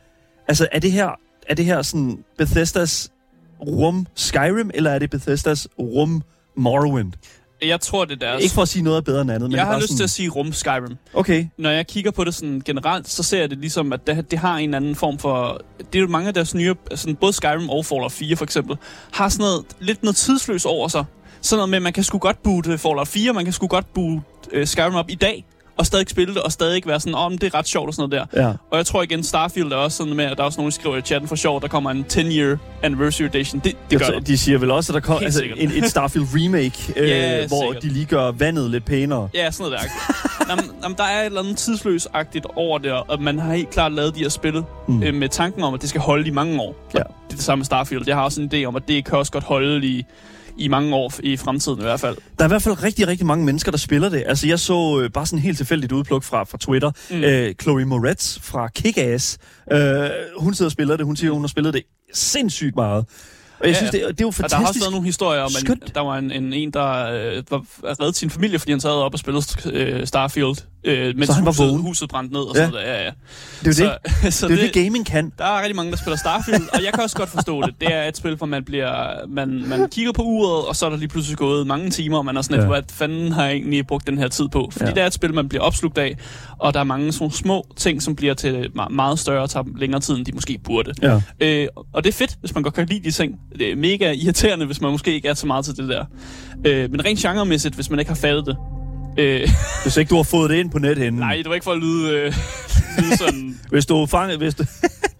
Altså, 0.47 0.67
er 0.71 0.79
det 0.79 0.91
her, 0.91 1.09
er 1.49 1.55
det 1.55 1.65
her 1.65 1.81
sådan 1.81 2.23
Bethesdas 2.37 3.11
rum 3.61 4.07
Skyrim, 4.15 4.71
eller 4.73 4.91
er 4.91 4.99
det 4.99 5.09
Bethesdas 5.09 5.67
rum 5.79 6.21
Morrowind? 6.57 7.13
Jeg 7.61 7.81
tror, 7.81 8.05
det 8.05 8.13
er 8.13 8.27
deres... 8.27 8.43
Ikke 8.43 8.55
for 8.55 8.61
at 8.61 8.67
sige 8.67 8.83
noget 8.83 9.03
bedre 9.05 9.21
end 9.21 9.31
andet, 9.31 9.49
men 9.49 9.57
jeg 9.57 9.65
har 9.65 9.75
lyst 9.75 9.87
sådan, 9.87 9.97
til 9.97 10.03
at 10.03 10.09
sige 10.09 10.29
rum 10.29 10.53
Skyrim. 10.53 10.97
Okay, 11.13 11.45
Når 11.57 11.69
jeg 11.69 11.87
kigger 11.87 12.11
på 12.11 12.23
det 12.23 12.35
sådan 12.35 12.61
generelt, 12.65 13.09
så 13.09 13.23
ser 13.23 13.39
jeg 13.39 13.49
det 13.49 13.57
ligesom, 13.57 13.93
at 13.93 14.07
det, 14.07 14.31
det 14.31 14.39
har 14.39 14.57
en 14.57 14.73
anden 14.73 14.95
form 14.95 15.17
for... 15.17 15.61
Det 15.77 15.95
er 15.95 16.01
jo 16.01 16.07
mange 16.07 16.27
af 16.27 16.33
deres 16.33 16.55
nye... 16.55 16.75
Sådan, 16.95 17.15
både 17.15 17.33
Skyrim 17.33 17.69
og 17.69 17.85
Fallout 17.85 18.11
4 18.11 18.35
for 18.35 18.43
eksempel, 18.43 18.77
har 19.11 19.29
sådan 19.29 19.43
noget, 19.43 19.65
lidt 19.79 20.03
noget 20.03 20.15
tidsløs 20.15 20.65
over 20.65 20.87
sig. 20.87 21.05
Sådan 21.41 21.57
noget 21.57 21.69
med, 21.69 21.77
at 21.77 21.81
man 21.83 21.93
kan 21.93 22.03
sgu 22.03 22.17
godt 22.17 22.43
boote 22.43 22.77
Fallout 22.77 23.07
4, 23.07 23.33
man 23.33 23.43
kan 23.43 23.53
sgu 23.53 23.67
godt 23.67 23.93
boote 23.93 24.21
øh, 24.51 24.67
Skyrim 24.67 24.95
op 24.95 25.09
i 25.09 25.15
dag, 25.15 25.45
og 25.77 25.85
stadig 25.85 26.09
spille 26.09 26.33
det, 26.33 26.41
og 26.43 26.51
stadig 26.51 26.83
være 26.85 26.99
sådan, 26.99 27.15
åh, 27.15 27.25
oh, 27.25 27.31
det 27.31 27.43
er 27.43 27.55
ret 27.55 27.67
sjovt 27.67 27.87
og 27.87 27.93
sådan 27.93 28.09
noget 28.09 28.27
der. 28.33 28.41
ja. 28.47 28.53
Og 28.71 28.77
jeg 28.77 28.85
tror 28.85 29.03
igen, 29.03 29.23
Starfield 29.23 29.71
er 29.71 29.75
også 29.75 29.97
sådan 29.97 30.13
med, 30.13 30.25
at 30.25 30.37
der 30.37 30.43
er 30.43 30.45
også 30.45 30.59
nogen, 30.59 30.71
der 30.71 30.75
skriver 30.75 30.97
i 30.97 31.01
chatten 31.01 31.27
for 31.27 31.35
sjov, 31.35 31.61
der 31.61 31.67
kommer 31.67 31.91
en 31.91 32.05
10-year 32.13 32.57
anniversary 32.83 33.25
edition. 33.25 33.61
Det, 33.63 33.73
det 33.91 33.99
gør 33.99 34.05
der. 34.07 34.19
de 34.19 34.37
siger 34.37 34.57
vel 34.57 34.71
også, 34.71 34.91
at 34.91 34.93
der 34.93 34.99
kommer 34.99 35.23
altså, 35.25 35.43
en, 35.57 35.71
et 35.71 35.89
Starfield 35.89 36.27
remake, 36.33 36.93
øh, 37.01 37.09
Ja, 37.09 37.47
hvor 37.47 37.61
sikkert. 37.61 37.83
de 37.83 37.87
lige 37.89 38.05
gør 38.05 38.31
vandet 38.31 38.71
lidt 38.71 38.85
pænere. 38.85 39.29
Ja, 39.33 39.51
sådan 39.51 39.71
noget 39.71 39.79
der. 39.83 40.49
jamen, 40.49 40.65
jamen, 40.83 40.97
der 40.97 41.03
er 41.03 41.21
et 41.21 41.25
eller 41.25 41.39
andet 41.41 41.57
tidsløsagtigt 41.57 42.45
over 42.55 42.77
det, 42.77 42.91
og 42.91 43.21
man 43.21 43.39
har 43.39 43.53
helt 43.53 43.69
klart 43.69 43.91
lavet 43.93 44.15
de 44.15 44.19
her 44.19 44.29
spil 44.29 44.53
Mm. 44.87 44.93
mm. 44.93 45.03
øh, 45.03 45.13
med 45.13 45.29
tanken 45.29 45.63
om, 45.63 45.73
at 45.73 45.81
det 45.81 45.89
skal 45.89 46.01
holde 46.01 46.27
i 46.27 46.31
mange 46.31 46.61
år. 46.61 46.75
Ja. 46.93 46.99
Og 46.99 47.05
Det 47.27 47.33
er 47.33 47.35
det 47.35 47.43
samme 47.45 47.59
med 47.59 47.65
Starfield. 47.65 48.03
Jeg 48.07 48.15
har 48.15 48.23
også 48.23 48.41
en 48.41 48.51
idé 48.53 48.63
om, 48.65 48.75
at 48.75 48.87
det 48.87 49.05
kan 49.05 49.17
også 49.17 49.31
godt 49.31 49.43
holde 49.43 49.87
i, 49.87 50.05
i 50.57 50.67
mange 50.67 50.95
år 50.95 51.13
i 51.23 51.37
fremtiden 51.37 51.79
i 51.79 51.83
hvert 51.83 51.99
fald. 51.99 52.15
Der 52.37 52.43
er 52.43 52.47
i 52.47 52.51
hvert 52.51 52.61
fald 52.61 52.83
rigtig, 52.83 53.07
rigtig 53.07 53.25
mange 53.25 53.45
mennesker, 53.45 53.71
der 53.71 53.77
spiller 53.77 54.09
det. 54.09 54.23
Altså, 54.25 54.47
jeg 54.47 54.59
så 54.59 55.01
øh, 55.03 55.09
bare 55.09 55.25
sådan 55.25 55.39
helt 55.39 55.57
tilfældigt 55.57 55.91
udpluk 55.91 56.23
fra, 56.23 56.43
fra 56.43 56.57
Twitter. 56.57 56.91
Mm. 57.11 57.23
Øh, 57.23 57.55
Chloe 57.61 57.85
Moretz 57.85 58.39
fra 58.39 58.69
Kick-Ass. 58.79 59.37
Øh, 59.71 60.09
hun 60.37 60.53
sidder 60.53 60.67
og 60.67 60.71
spiller 60.71 60.97
det. 60.97 61.05
Hun 61.05 61.15
siger, 61.15 61.31
hun 61.31 61.41
har 61.41 61.47
spillet 61.47 61.73
det 61.73 61.83
sindssygt 62.13 62.75
meget. 62.75 63.05
Og 63.59 63.67
jeg 63.67 63.71
Ja, 63.73 63.77
synes, 63.77 63.93
ja. 63.93 63.97
det, 64.07 64.17
det 64.17 64.21
er 64.23 64.25
jo 64.25 64.27
Og 64.27 64.33
der 64.37 64.41
har 64.41 64.43
også 64.43 64.55
fantastisk. 64.57 64.83
været 64.83 64.91
nogle 64.91 65.05
historier 65.05 65.41
om, 65.41 65.51
at 65.85 65.95
der 65.95 66.01
var 66.01 66.17
en, 66.17 66.31
en, 66.31 66.53
en 66.53 66.71
der 66.71 66.87
øh, 67.37 67.43
var 67.51 67.65
reddet 68.01 68.15
sin 68.15 68.29
familie, 68.29 68.59
fordi 68.59 68.71
han 68.71 68.79
sad 68.79 68.89
op 68.91 69.13
og 69.13 69.19
spillede 69.19 69.45
øh, 69.73 70.07
Starfield, 70.07 70.55
øh, 70.83 71.15
mens 71.15 71.27
Så 71.27 71.33
han 71.33 71.45
var 71.45 71.51
huset, 71.51 71.67
vågen? 71.67 71.81
huset 71.81 72.09
brændte 72.09 72.33
ned 72.33 72.41
og 72.41 72.55
Ja. 72.55 72.59
sådan 72.61 72.71
noget. 72.71 72.85
Ja, 72.85 73.03
ja. 73.03 73.11
Det 73.63 73.79
er 73.79 73.85
jo 73.85 73.91
det. 74.23 74.33
så 74.33 74.47
Det 74.47 74.55
jo 74.57 74.61
det, 74.61 74.73
gaming 74.73 75.05
kan. 75.05 75.31
Der 75.37 75.45
er 75.45 75.59
rigtig 75.61 75.75
mange, 75.75 75.91
der 75.91 75.97
spiller 75.97 76.17
Starfield, 76.17 76.63
og 76.73 76.83
jeg 76.83 76.93
kan 76.93 77.03
også 77.03 77.15
godt 77.17 77.29
forstå 77.29 77.61
det. 77.61 77.73
Det 77.81 77.93
er 77.93 78.03
et 78.03 78.17
spil, 78.17 78.35
hvor 78.35 78.47
man 78.47 78.63
bliver 78.65 79.13
man, 79.27 79.63
man 79.67 79.89
kigger 79.89 80.11
på 80.11 80.21
uret, 80.21 80.65
og 80.65 80.75
så 80.75 80.85
er 80.85 80.89
der 80.89 80.97
lige 80.97 81.07
pludselig 81.09 81.37
gået 81.37 81.67
mange 81.67 81.89
timer, 81.89 82.17
og 82.17 82.25
man 82.25 82.37
er 82.37 82.41
sådan 82.41 82.55
lidt, 82.57 82.69
Ja. 82.69 82.75
ja. 82.75 82.81
hvad 82.81 82.89
fanden 82.93 83.31
har 83.31 83.43
jeg 83.45 83.53
egentlig 83.53 83.87
brugt 83.87 84.07
den 84.07 84.17
her 84.17 84.27
tid 84.27 84.47
på? 84.47 84.69
Fordi 84.71 84.83
Ja. 84.83 84.89
ja. 84.89 84.95
det 84.95 85.03
er 85.03 85.07
et 85.07 85.13
spil, 85.13 85.33
man 85.33 85.49
bliver 85.49 85.61
opslugt 85.63 85.97
af, 85.97 86.17
og 86.59 86.73
der 86.73 86.79
er 86.79 86.83
mange 86.83 87.11
sådan 87.11 87.31
små 87.31 87.67
ting, 87.75 88.01
som 88.03 88.15
bliver 88.15 88.33
til 88.33 88.71
me- 88.79 88.89
meget 88.89 89.19
større 89.19 89.41
og 89.41 89.49
tager 89.49 89.65
længere 89.77 90.01
tid, 90.01 90.15
end 90.15 90.25
de 90.25 90.31
måske 90.31 90.59
burde. 90.63 90.93
Ja. 91.01 91.21
Øh, 91.39 91.67
og 91.93 92.03
det 92.03 92.09
er 92.09 92.13
fedt, 92.13 92.35
hvis 92.39 92.53
man 92.53 92.63
godt 92.63 92.73
kan 92.73 92.85
lide 92.87 93.03
de 93.03 93.11
ting. 93.11 93.39
Det 93.59 93.71
er 93.71 93.75
mega 93.75 94.11
irriterende, 94.13 94.65
hvis 94.65 94.81
man 94.81 94.91
måske 94.91 95.13
ikke 95.13 95.27
er 95.27 95.33
så 95.33 95.47
meget 95.47 95.65
til 95.65 95.77
det 95.77 95.89
der. 95.89 96.05
Øh, 96.65 96.91
men 96.91 97.05
rent 97.05 97.19
genremæssigt, 97.19 97.75
hvis 97.75 97.89
man 97.89 97.99
ikke 97.99 98.09
har 98.09 98.15
fattet 98.15 98.45
det. 98.45 98.57
Øh, 99.19 99.49
Hvis 99.83 99.97
ikke 99.97 100.09
du 100.09 100.15
har 100.15 100.23
fået 100.23 100.49
det 100.49 100.55
ind 100.55 100.71
på 100.71 100.79
nethinden. 100.79 101.19
nej, 101.19 101.35
det 101.35 101.45
var 101.47 101.53
ikke 101.53 101.63
for 101.63 101.71
at 101.71 101.77
lyde, 101.79 102.11
øh, 102.13 102.25
lyde 103.03 103.17
sådan 103.17 103.59
Hvis 103.71 103.85
du 103.85 103.97
er 103.97 104.05
fanget, 104.05 104.37
hvis 104.37 104.55
du, 104.55 104.63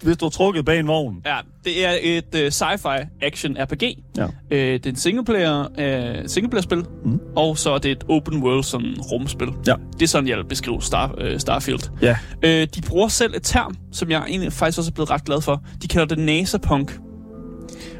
hvis 0.04 0.18
du 0.18 0.26
er 0.26 0.30
trukket 0.30 0.66
bag 0.66 0.80
en 0.80 0.88
vogn. 0.88 1.16
Ja, 1.26 1.38
det 1.66 1.86
er 1.86 1.94
et 2.02 2.26
uh, 2.34 2.40
sci-fi 2.48 3.08
action 3.22 3.58
RPG. 3.60 3.84
Ja. 4.18 4.26
Uh, 4.26 4.32
det 4.52 4.86
er 4.86 4.90
en 4.90 4.96
singleplayer, 4.96 5.60
uh, 5.62 6.26
singleplayer-spil, 6.28 6.84
Mm. 7.06 7.20
og 7.36 7.58
så 7.58 7.72
er 7.72 7.78
det 7.78 7.92
et 7.92 8.04
open 8.10 8.44
world 8.44 8.64
sådan 8.64 8.96
rumspil. 9.00 9.48
Ja. 9.68 9.74
Det 9.94 10.02
er 10.02 10.08
sådan, 10.08 10.28
jeg 10.30 10.38
vil 10.38 10.46
beskrive 10.46 10.82
Star, 10.82 11.16
uh, 11.34 11.38
Starfield. 11.40 11.90
Ja. 12.02 12.18
Uh, 12.46 12.50
de 12.76 12.82
bruger 12.88 13.08
selv 13.08 13.34
et 13.36 13.44
term, 13.44 13.76
som 13.92 14.12
jeg 14.12 14.24
egentlig 14.28 14.54
faktisk 14.54 14.78
også 14.78 14.92
er 14.92 14.94
blevet 14.94 15.10
ret 15.10 15.26
glad 15.26 15.42
for. 15.42 15.64
De 15.82 15.88
kalder 15.88 16.16
det 16.16 16.18
NASA-punk. 16.26 17.00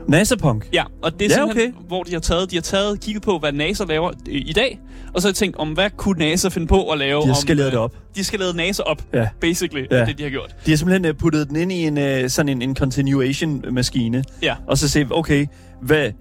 NASA-punk. 0.08 0.70
Ja, 0.74 0.84
og 1.04 1.20
det 1.20 1.32
er 1.32 1.36
Ja, 1.38 1.44
okay. 1.50 1.72
hvor 1.88 2.04
de 2.04 2.14
har 2.14 2.20
taget, 2.20 2.52
de 2.52 2.56
har 2.56 2.62
taget, 2.62 3.00
kigget 3.02 3.24
på, 3.24 3.40
hvad 3.40 3.52
NASA 3.52 3.84
laver 3.84 4.08
øh, 4.30 4.42
i 4.46 4.54
dag, 4.54 4.80
og 5.14 5.22
så 5.22 5.28
har 5.28 5.30
jeg 5.32 5.36
tænkt, 5.36 5.58
om 5.58 5.70
hvad 5.70 5.90
kunne 5.98 6.20
NASA 6.20 6.50
finde 6.50 6.68
på 6.68 6.90
at 6.90 6.98
lave? 6.98 7.22
De 7.22 7.28
har 7.28 7.34
skaleret 7.34 7.66
øh, 7.68 7.72
det 7.72 7.80
op. 7.80 7.96
De 8.16 8.24
skal 8.24 8.40
lave 8.40 8.54
NASA 8.54 8.84
op, 8.84 9.02
Ja. 9.14 9.28
basically, 9.42 9.86
Ja. 9.92 10.06
det 10.06 10.18
de 10.18 10.24
har 10.24 10.30
gjort. 10.30 10.56
De 10.66 10.72
har 10.72 10.78
simpelthen 10.78 11.06
øh, 11.06 11.14
puttet 11.14 11.48
den 11.50 11.56
ind 11.56 11.72
i 11.72 11.84
en, 11.88 12.30
sådan 12.30 12.50
en, 12.50 12.62
en 12.62 12.76
continuation-maskine. 12.76 14.24
Ja. 14.42 14.56
Og 14.68 14.78
så 14.78 14.90
se, 14.90 15.06
okay, 15.12 15.46
hvad... 15.82 16.12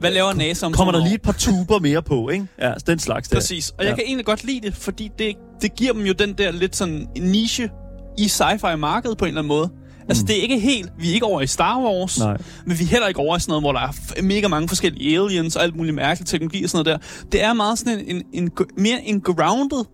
Hvad 0.00 0.10
laver 0.10 0.32
NASA 0.34 0.66
om 0.66 0.72
Kommer 0.72 0.92
der 0.92 1.00
år? 1.00 1.04
lige 1.04 1.14
et 1.14 1.22
par 1.22 1.32
tuber 1.32 1.78
mere 1.78 2.02
på, 2.02 2.28
ikke? 2.28 2.46
Ja, 2.60 2.72
den 2.86 2.98
slags 2.98 3.28
der. 3.28 3.36
Præcis. 3.36 3.70
Og 3.70 3.76
Ja. 3.84 3.88
jeg 3.88 3.96
kan 3.96 4.04
egentlig 4.06 4.26
godt 4.26 4.44
lide 4.44 4.60
det, 4.66 4.76
fordi 4.76 5.10
det, 5.18 5.34
det 5.62 5.74
giver 5.74 5.92
dem 5.92 6.06
jo 6.06 6.12
den 6.12 6.32
der 6.32 6.50
lidt 6.52 6.76
sådan 6.76 7.08
niche 7.18 7.70
i 8.18 8.24
sci-fi-markedet 8.28 9.18
på 9.18 9.24
en 9.24 9.28
eller 9.28 9.40
anden 9.40 9.48
måde. 9.48 9.70
Altså, 10.08 10.22
Mm. 10.22 10.26
det 10.26 10.38
er 10.38 10.42
ikke 10.42 10.58
helt... 10.58 10.88
Vi 10.98 11.10
er 11.10 11.14
ikke 11.14 11.26
over 11.26 11.40
i 11.40 11.46
Star 11.46 11.80
Wars, 11.80 12.18
Nej. 12.18 12.36
men 12.66 12.78
vi 12.78 12.84
er 12.84 12.88
heller 12.88 13.08
ikke 13.08 13.20
over 13.20 13.36
i 13.36 13.40
sådan 13.40 13.50
noget, 13.50 13.62
hvor 13.62 13.72
der 13.72 13.80
er 13.80 14.22
mega 14.22 14.48
mange 14.48 14.68
forskellige 14.68 15.18
aliens 15.20 15.56
og 15.56 15.62
alt 15.62 15.76
muligt 15.76 15.94
mærkelig 15.94 16.26
teknologi 16.26 16.64
og 16.64 16.70
sådan 16.70 16.84
noget 16.84 17.00
der. 17.02 17.26
Det 17.32 17.42
er 17.44 17.52
meget 17.52 17.78
sådan 17.78 17.98
en, 17.98 18.16
en, 18.16 18.22
en 18.32 18.50
mere 18.78 19.00
en 19.04 19.20
grounded 19.20 19.84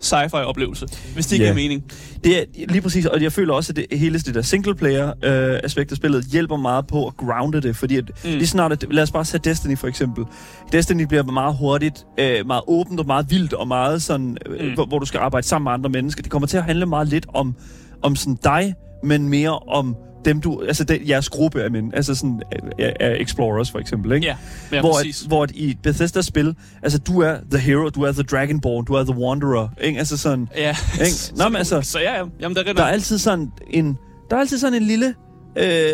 sci-fi-oplevelse, 0.00 0.86
hvis 1.14 1.26
det 1.26 1.32
ikke 1.32 1.44
Ja. 1.46 1.52
giver 1.52 1.62
mening. 1.68 1.82
Det 2.24 2.38
er 2.38 2.44
lige 2.68 2.80
præcis, 2.80 3.06
og 3.06 3.22
jeg 3.22 3.32
føler 3.32 3.54
også, 3.54 3.72
at 3.72 3.76
det 3.90 3.98
hele 3.98 4.18
det 4.18 4.34
der 4.34 4.42
singleplayer-aspekt 4.42 5.90
af 5.90 5.96
spillet 5.96 6.24
hjælper 6.24 6.56
meget 6.56 6.86
på 6.86 7.06
at 7.06 7.16
grounde 7.16 7.60
det, 7.62 7.76
fordi 7.76 7.96
at. 7.96 8.04
Mm. 8.24 8.30
lige 8.30 8.46
snart, 8.46 8.72
at, 8.72 8.84
lad 8.90 9.02
os 9.02 9.10
bare 9.10 9.24
tage 9.24 9.40
Destiny 9.44 9.78
for 9.78 9.86
eksempel. 9.86 10.24
Destiny 10.72 11.02
bliver 11.02 11.22
meget 11.22 11.56
hurtigt, 11.56 12.06
øh, 12.20 12.46
meget 12.46 12.62
åbent 12.68 13.00
og 13.00 13.06
meget 13.06 13.26
vildt, 13.30 13.52
og 13.52 13.68
meget 13.68 14.02
sådan, 14.02 14.36
øh, 14.46 14.68
Mm. 14.68 14.74
hvor, 14.74 14.86
hvor 14.86 14.98
du 14.98 15.06
skal 15.06 15.18
arbejde 15.18 15.46
sammen 15.46 15.64
med 15.64 15.72
andre 15.72 15.90
mennesker. 15.90 16.22
Det 16.22 16.30
kommer 16.32 16.46
til 16.46 16.56
at 16.56 16.64
handle 16.64 16.86
meget 16.86 17.08
lidt 17.08 17.26
om, 17.34 17.54
om 18.02 18.16
sådan 18.16 18.38
dig, 18.44 18.74
men 19.02 19.28
mere 19.28 19.58
om 19.58 19.96
dem 20.24 20.40
du, 20.40 20.62
altså 20.68 20.84
den, 20.84 21.08
jeres 21.08 21.28
gruppe 21.28 21.62
af 21.62 21.70
men, 21.70 21.94
altså 21.94 22.14
sådan 22.14 22.42
af, 22.78 22.96
af 23.00 23.16
Explorers 23.20 23.70
for 23.70 23.78
eksempel, 23.78 24.12
ikke? 24.12 24.26
Ja, 24.26 24.36
ja 24.72 24.80
hvor, 24.80 24.92
præcis. 24.92 25.22
at, 25.22 25.28
hvor 25.28 25.42
at 25.42 25.50
i 25.50 25.78
Bethesda-spil, 25.82 26.54
altså 26.82 26.98
du 26.98 27.20
er 27.20 27.36
the 27.50 27.60
hero, 27.60 27.88
du 27.88 28.02
er 28.02 28.12
the 28.12 28.22
Dragonborn, 28.22 28.84
du 28.84 28.94
er 28.94 29.04
the 29.04 29.14
Wanderer, 29.14 29.68
ikke? 29.80 29.98
Altså 29.98 30.16
sådan, 30.16 30.48
Ja, 30.56 30.76
Ikke? 31.00 31.12
Nå, 31.36 31.48
men 31.48 31.56
altså- 31.62 31.80
så 31.82 31.98
ja, 31.98 32.18
ja. 32.18 32.24
Jamen, 32.40 32.56
det 32.56 32.68
er 32.68 32.72
der 32.72 32.82
er 32.82 32.86
altid 32.88 33.18
sådan 33.18 33.52
en, 33.70 33.98
Der 34.30 34.36
er 34.36 34.40
altid 34.40 34.58
sådan 34.58 34.82
en 34.82 34.88
lille, 34.88 35.14
øh, 35.56 35.90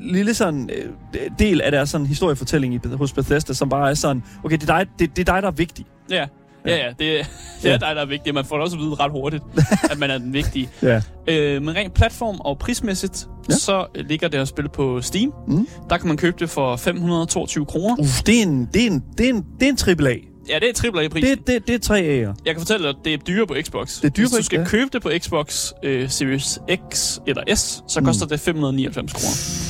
lille 0.00 0.34
sådan, 0.34 0.70
øh, 0.76 1.20
del 1.38 1.60
af 1.60 1.70
deres 1.70 1.90
sådan 1.90 2.06
historiefortælling 2.06 2.74
i, 2.74 2.78
hos 2.92 3.12
Bethesda, 3.12 3.52
som 3.52 3.68
bare 3.68 3.90
er 3.90 3.94
sådan, 3.94 4.22
okay, 4.44 4.56
det 4.56 4.70
er 4.70 4.78
dig, 4.78 4.86
det, 4.98 5.16
det 5.16 5.28
er 5.28 5.32
dig 5.32 5.42
der 5.42 5.48
er 5.48 5.52
vigtig. 5.52 5.86
Ja, 6.10 6.26
ja, 6.66 6.76
ja. 6.76 6.88
Det, 6.88 6.98
det 7.62 7.70
er 7.72 7.78
dig, 7.78 7.96
der 7.96 8.02
er 8.02 8.06
vigtig. 8.06 8.34
Man 8.34 8.44
får 8.44 8.56
det 8.56 8.64
også 8.64 8.76
at 8.76 8.82
vide 8.82 8.94
ret 8.94 9.10
hurtigt, 9.10 9.42
at 9.90 9.98
man 9.98 10.10
er 10.10 10.18
den 10.18 10.32
vigtige. 10.32 10.68
Ja. 10.82 11.00
Øh, 11.28 11.62
men 11.62 11.74
rent 11.76 11.94
platform 11.94 12.40
og 12.40 12.58
prismæssigt, 12.58 13.26
Ja. 13.50 13.54
så 13.54 13.86
ligger 13.94 14.28
det 14.28 14.38
at 14.38 14.48
spille 14.48 14.68
på 14.74 15.00
Steam. 15.02 15.32
Mm. 15.48 15.68
Der 15.90 15.96
kan 15.98 16.08
man 16.08 16.16
købe 16.16 16.36
det 16.40 16.50
for 16.50 16.76
522 16.76 17.66
kroner. 17.66 17.96
Uff, 17.98 18.22
det 18.22 18.38
er 18.38 18.42
en, 18.42 18.68
det 18.74 18.82
er 18.82 18.86
en, 18.90 19.04
det 19.18 19.26
er 19.26 19.30
en, 19.34 19.44
det 19.60 19.66
er 19.66 19.70
en 19.70 19.76
triple 19.76 20.10
A. 20.10 20.14
Ja, 20.48 20.54
det 20.58 20.68
er 20.68 20.72
triple 20.72 21.02
A 21.04 21.08
pris. 21.08 21.24
Det, 21.24 21.46
det, 21.46 21.66
det 21.66 21.74
er 21.74 21.78
tre 21.78 21.98
A'er. 22.00 22.42
Jeg 22.46 22.54
kan 22.54 22.60
fortælle 22.60 22.82
dig, 22.82 22.90
at 22.90 23.04
det 23.04 23.14
er 23.14 23.18
dyrere 23.18 23.46
på 23.46 23.54
Xbox. 23.62 23.96
Det 24.00 24.04
er 24.04 24.08
dyrere 24.10 24.28
Hvis 24.28 24.38
du 24.38 24.42
skal 24.44 24.58
ja. 24.60 24.64
købe 24.66 24.90
det 24.92 25.02
på 25.02 25.10
Xbox 25.18 25.72
øh, 25.84 26.10
Series 26.10 26.58
X 26.92 27.18
eller 27.26 27.54
S, 27.56 27.82
så 27.88 28.00
Mm. 28.00 28.06
koster 28.06 28.26
det 28.26 28.40
599 28.40 29.12
kroner. 29.12 29.68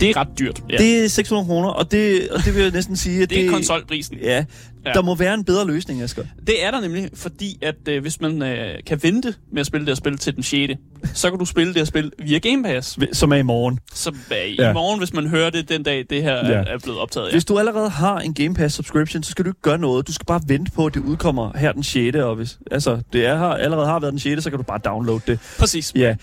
Det 0.00 0.10
er 0.10 0.16
ret 0.16 0.28
dyrt. 0.38 0.62
Ja. 0.70 0.72
Det, 0.72 0.80
Det 0.80 1.04
er 1.04 1.08
600 1.08 1.46
kroner, 1.46 1.68
og 1.68 1.90
det, 1.92 2.28
og 2.30 2.44
det 2.44 2.54
vil 2.54 2.62
jeg 2.62 2.72
næsten 2.72 2.96
sige, 2.96 3.22
at 3.22 3.30
det 3.30 3.46
er 3.46 3.50
konsolprisen. 3.50 4.16
Ja, 4.22 4.44
Ja. 4.88 4.92
der 4.92 5.02
må 5.02 5.14
være 5.14 5.34
en 5.34 5.44
bedre 5.44 5.66
løsning, 5.66 6.02
Asger. 6.02 6.24
Det 6.46 6.64
er 6.64 6.70
der 6.70 6.80
nemlig, 6.80 7.10
fordi 7.14 7.58
at 7.62 7.74
øh, 7.88 8.02
hvis 8.02 8.20
man 8.20 8.42
øh, 8.42 8.74
kan 8.86 9.00
vente 9.02 9.34
med 9.52 9.60
at 9.60 9.66
spille 9.66 9.86
det 9.86 9.90
her 9.90 9.96
spil 9.96 10.18
til 10.18 10.34
den 10.34 10.42
6., 10.42 10.72
så 11.14 11.30
kan 11.30 11.38
du 11.38 11.44
spille 11.44 11.72
det 11.74 11.80
her 11.80 11.84
spil 11.84 12.12
via 12.18 12.38
Game 12.38 12.62
Pass. 12.62 12.98
Som 13.12 13.32
er 13.32 13.36
i 13.36 13.42
morgen. 13.42 13.78
Så 13.94 14.10
øh, 14.30 14.36
i 14.48 14.56
Ja. 14.58 14.72
morgen, 14.72 14.98
hvis 14.98 15.12
man 15.12 15.26
hører 15.28 15.50
det 15.50 15.68
den 15.68 15.82
dag, 15.82 16.04
det 16.10 16.22
her 16.22 16.34
Ja. 16.34 16.52
er, 16.52 16.64
er 16.64 16.78
blevet 16.78 16.98
optaget. 17.00 17.26
Ja. 17.26 17.32
Hvis 17.32 17.44
du 17.44 17.58
allerede 17.58 17.88
har 17.90 18.18
en 18.18 18.34
Game 18.34 18.54
Pass 18.54 18.74
subscription, 18.74 19.22
så 19.22 19.30
skal 19.30 19.44
du 19.44 19.50
ikke 19.50 19.62
gøre 19.62 19.78
noget. 19.78 20.06
Du 20.06 20.12
skal 20.12 20.26
bare 20.26 20.40
vente 20.46 20.70
på, 20.72 20.86
at 20.86 20.94
det 20.94 21.00
udkommer 21.00 21.56
her 21.58 21.72
den 21.72 21.82
6. 21.82 22.16
Og 22.16 22.34
hvis, 22.36 22.58
altså, 22.70 23.00
det 23.12 23.26
er, 23.26 23.36
har, 23.36 23.54
allerede 23.54 23.86
har 23.86 23.98
været 24.00 24.12
den 24.12 24.20
6., 24.20 24.42
så 24.42 24.50
kan 24.50 24.56
du 24.58 24.62
bare 24.62 24.80
downloade 24.84 25.20
det. 25.26 25.38
Præcis. 25.58 25.92
Ja. 25.96 26.14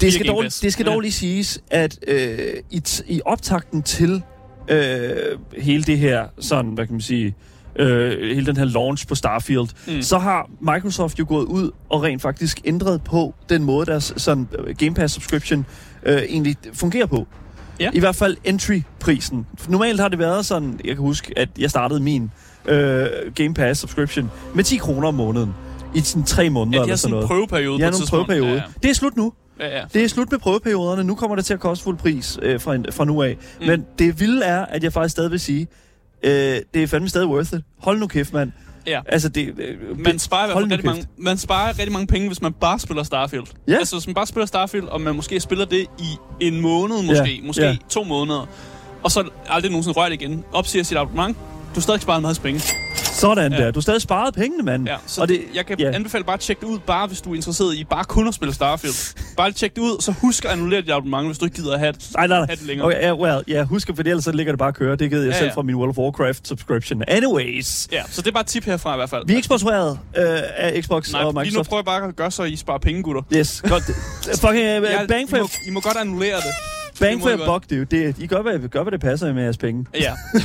Det 0.00 0.12
skal, 0.12 0.26
dog, 0.26 0.44
det 0.62 0.72
skal 0.72 0.86
dog 0.86 1.00
lige 1.00 1.12
siges, 1.12 1.60
at 1.70 1.98
øh, 2.08 2.38
i, 2.70 2.82
i 3.08 3.20
optakten 3.24 3.82
til 3.82 4.22
øh, 4.68 5.16
hele 5.58 5.82
det 5.82 5.98
her, 5.98 6.24
sådan, 6.40 6.70
hvad 6.70 6.86
kan 6.86 6.94
man 6.94 7.00
sige, 7.00 7.34
øh, 7.76 8.34
hele 8.34 8.46
den 8.46 8.56
her 8.56 8.64
launch 8.64 9.06
på 9.08 9.14
Starfield, 9.14 9.68
mm. 9.96 10.02
Så 10.02 10.18
har 10.18 10.50
Microsoft 10.60 11.18
jo 11.18 11.24
gået 11.28 11.44
ud 11.44 11.70
og 11.88 12.02
rent 12.02 12.22
faktisk 12.22 12.60
ændret 12.64 13.02
på 13.04 13.34
den 13.48 13.64
måde, 13.64 13.86
deres 13.86 14.12
sådan, 14.16 14.48
øh, 14.58 14.76
Game 14.76 14.94
Pass 14.94 15.14
subscription 15.14 15.66
øh, 16.06 16.22
egentlig 16.22 16.56
fungerer 16.72 17.06
på. 17.06 17.26
Ja. 17.80 17.90
I 17.92 18.00
hvert 18.00 18.16
fald 18.16 18.36
entry-prisen. 18.44 19.46
Normalt 19.68 20.00
har 20.00 20.08
det 20.08 20.18
været 20.18 20.46
sådan, 20.46 20.80
jeg 20.84 20.94
kan 20.94 21.02
huske, 21.04 21.32
at 21.38 21.48
jeg 21.58 21.70
startede 21.70 22.00
min 22.00 22.30
øh, 22.66 23.06
Game 23.34 23.54
Pass 23.54 23.80
subscription 23.80 24.30
med 24.54 24.64
10 24.64 24.76
kroner 24.76 25.08
om 25.08 25.14
måneden. 25.14 25.54
I 25.94 26.00
sådan 26.00 26.24
tre 26.24 26.50
måneder 26.50 26.78
Ja, 26.78 26.82
eller 26.82 26.96
sådan 26.96 27.10
noget. 27.10 27.26
prøveperiode 27.26 27.84
Ja, 27.84 27.90
på 27.90 27.96
et 27.96 28.10
nogle 28.10 28.24
prøveperiode. 28.26 28.62
Det 28.82 28.90
er 28.90 28.94
slut 28.94 29.16
nu. 29.16 29.32
Ja, 29.60 29.66
ja. 29.68 29.78
ja. 29.78 29.84
Det 29.94 30.04
er 30.04 30.08
slut 30.08 30.30
med 30.30 30.38
prøveperioderne. 30.38 31.04
Nu 31.04 31.14
kommer 31.14 31.36
det 31.36 31.44
til 31.44 31.54
at 31.54 31.60
koste 31.60 31.84
fuld 31.84 31.96
pris 31.96 32.38
øh, 32.42 32.60
fra, 32.60 32.76
fra 32.90 33.04
nu 33.04 33.22
af. 33.22 33.36
Mm. 33.60 33.66
Men 33.66 33.84
det 33.98 34.20
vilde 34.20 34.44
er, 34.44 34.66
at 34.66 34.84
jeg 34.84 34.92
faktisk 34.92 35.12
stadig 35.12 35.30
vil 35.30 35.40
sige, 35.40 35.66
øh, 36.24 36.60
det 36.74 36.82
er 36.82 36.86
fandme 36.86 37.08
stadig 37.08 37.28
worth 37.28 37.52
it. 37.54 37.60
Hold 37.78 37.98
nu 37.98 38.06
kæft, 38.06 38.32
mand. 38.32 38.52
Ja. 38.86 39.00
Altså, 39.08 39.28
det, 39.28 39.54
øh, 39.58 39.98
Man 40.04 40.18
sparer, 40.18 40.44
i 40.44 40.46
hvert 40.46 40.56
fald 40.58 40.70
rigtig 40.70 40.86
mange, 40.86 41.06
man 41.18 41.38
sparer 41.38 41.68
rigtig 41.68 41.92
mange 41.92 42.06
penge, 42.06 42.26
hvis 42.28 42.42
man 42.42 42.52
bare 42.52 42.78
spiller 42.78 43.02
Starfield. 43.02 43.44
Ja. 43.68 43.74
Altså, 43.76 43.96
hvis 43.96 44.06
man 44.06 44.14
bare 44.14 44.26
spiller 44.26 44.46
Starfield, 44.46 44.84
og 44.84 45.00
man 45.00 45.16
måske 45.16 45.40
spiller 45.40 45.64
det 45.64 45.86
i 45.98 46.16
en 46.40 46.60
måned, 46.60 47.02
måske, 47.02 47.34
Ja, 47.36 47.42
måske 47.46 47.62
ja. 47.62 47.76
to 47.88 48.04
måneder, 48.04 48.46
og 49.02 49.10
så 49.10 49.28
aldrig 49.48 49.70
nogensinde 49.70 49.98
rørt 49.98 50.12
igen, 50.12 50.44
opsiger 50.52 50.84
sit 50.84 50.96
abonnement, 50.96 51.36
du 51.38 51.74
har 51.74 51.80
stadig 51.80 52.00
sparet 52.00 52.16
en 52.18 52.22
masse 52.22 52.42
penge. 52.42 52.62
Sådan 53.22 53.52
Ja. 53.52 53.58
der. 53.58 53.70
Du 53.70 53.78
har 53.78 53.82
stadig 53.82 54.02
sparet 54.02 54.34
pengene, 54.34 54.62
mand. 54.62 54.86
Ja, 54.88 54.96
så 55.06 55.20
og 55.20 55.28
det, 55.28 55.40
jeg 55.54 55.66
kan 55.66 55.78
ja. 55.80 55.90
anbefale 55.92 56.24
bare 56.24 56.34
at 56.34 56.40
tjekke 56.40 56.60
det 56.60 56.66
ud, 56.66 56.78
bare 56.78 57.06
hvis 57.06 57.20
du 57.20 57.30
er 57.30 57.34
interesseret 57.34 57.74
i 57.74 57.84
bare 57.84 58.04
kun 58.04 58.28
at 58.28 58.34
spille 58.34 58.54
Starfield. 58.54 59.14
Bare 59.36 59.52
tjek 59.52 59.74
det 59.76 59.82
ud, 59.82 60.00
så 60.00 60.12
husk 60.12 60.44
at 60.44 60.50
annullere 60.50 60.80
dit 60.80 60.90
abonnement, 60.90 61.26
hvis 61.28 61.38
du 61.38 61.44
ikke 61.44 61.56
gider 61.56 61.72
at 61.72 61.78
have 61.78 61.92
det, 61.92 62.06
Nej, 62.16 62.26
nej, 62.26 62.38
nej. 62.38 62.46
have 62.46 62.56
det 62.56 62.66
længere. 62.66 62.86
Okay, 62.86 63.02
yeah, 63.02 63.18
well, 63.18 63.42
ja, 63.48 63.62
husk, 63.64 63.90
for 63.96 64.02
ellers 64.02 64.24
så 64.24 64.32
ligger 64.32 64.52
det 64.52 64.58
bare 64.58 64.68
at 64.68 64.74
køre. 64.74 64.96
Det 64.96 65.10
gider 65.10 65.22
jeg 65.22 65.32
Ja, 65.32 65.38
selv 65.38 65.48
ja. 65.48 65.54
fra 65.54 65.62
min 65.62 65.74
World 65.74 65.90
of 65.90 65.98
Warcraft 65.98 66.48
subscription. 66.48 67.02
Anyways. 67.08 67.88
Ja, 67.92 68.02
så 68.10 68.22
det 68.22 68.28
er 68.28 68.32
bare 68.32 68.40
et 68.40 68.46
tip 68.46 68.64
herfra 68.64 68.94
i 68.94 68.96
hvert 68.96 69.10
fald. 69.10 69.22
Vi 69.26 69.32
er 69.32 69.36
ikke 69.36 69.46
sponsoreret 69.46 69.98
øh, 70.16 70.24
af 70.56 70.82
Xbox 70.84 71.12
Nej, 71.12 71.22
og 71.22 71.32
lige 71.32 71.34
nu 71.34 71.40
Microsoft. 71.44 71.68
prøver 71.68 71.78
jeg 71.80 71.84
bare 71.84 72.08
at 72.08 72.16
gøre 72.16 72.30
så, 72.30 72.42
I 72.42 72.56
sparer 72.56 72.78
penge, 72.78 73.02
gutter. 73.02 73.22
Yes, 73.36 73.62
godt. 73.68 73.82
Fucking 74.40 74.56
uh, 74.78 74.84
Ja, 74.84 75.06
bang 75.06 75.30
for, 75.30 75.36
I, 75.36 75.40
må, 75.40 75.48
I 75.66 75.70
må 75.70 75.80
godt 75.80 75.96
annullere 75.96 76.36
det. 76.36 76.44
bang 77.00 77.14
det 77.14 77.22
for 77.22 77.30
your 77.38 77.52
buck, 77.52 77.70
dude. 77.70 77.84
Det, 77.84 78.14
I 78.18 78.26
gør, 78.26 78.42
hvad, 78.42 78.68
gør, 78.68 78.82
hvad 78.82 78.92
det 78.92 79.00
passer 79.00 79.32
med 79.32 79.42
jeres 79.42 79.56
penge. 79.58 79.86
Ja. 79.94 80.12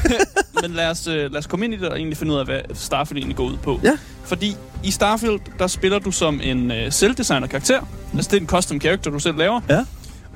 Men 0.61 0.71
lad 0.71 0.89
os, 0.89 1.07
øh, 1.07 1.15
lad 1.31 1.35
os 1.37 1.47
komme 1.47 1.65
ind 1.65 1.73
i 1.73 1.77
det 1.77 1.89
og 1.89 1.97
egentlig 1.97 2.17
finde 2.17 2.33
ud 2.33 2.37
af, 2.39 2.45
hvad 2.45 2.59
Starfield 2.73 3.17
egentlig 3.17 3.35
går 3.37 3.43
ud 3.45 3.57
på. 3.57 3.79
Ja. 3.83 3.97
Fordi 4.25 4.55
i 4.83 4.91
Starfield, 4.91 5.39
der 5.59 5.67
spiller 5.67 5.99
du 5.99 6.11
som 6.11 6.39
en 6.43 6.71
øh, 6.71 6.91
selvdesignet 6.91 7.49
karakter. 7.49 7.81
Altså 8.15 8.31
det 8.31 8.37
er 8.37 8.41
en 8.41 8.47
custom 8.47 8.81
character, 8.81 9.11
du 9.11 9.19
selv 9.19 9.37
laver. 9.37 9.61
Ja. 9.69 9.85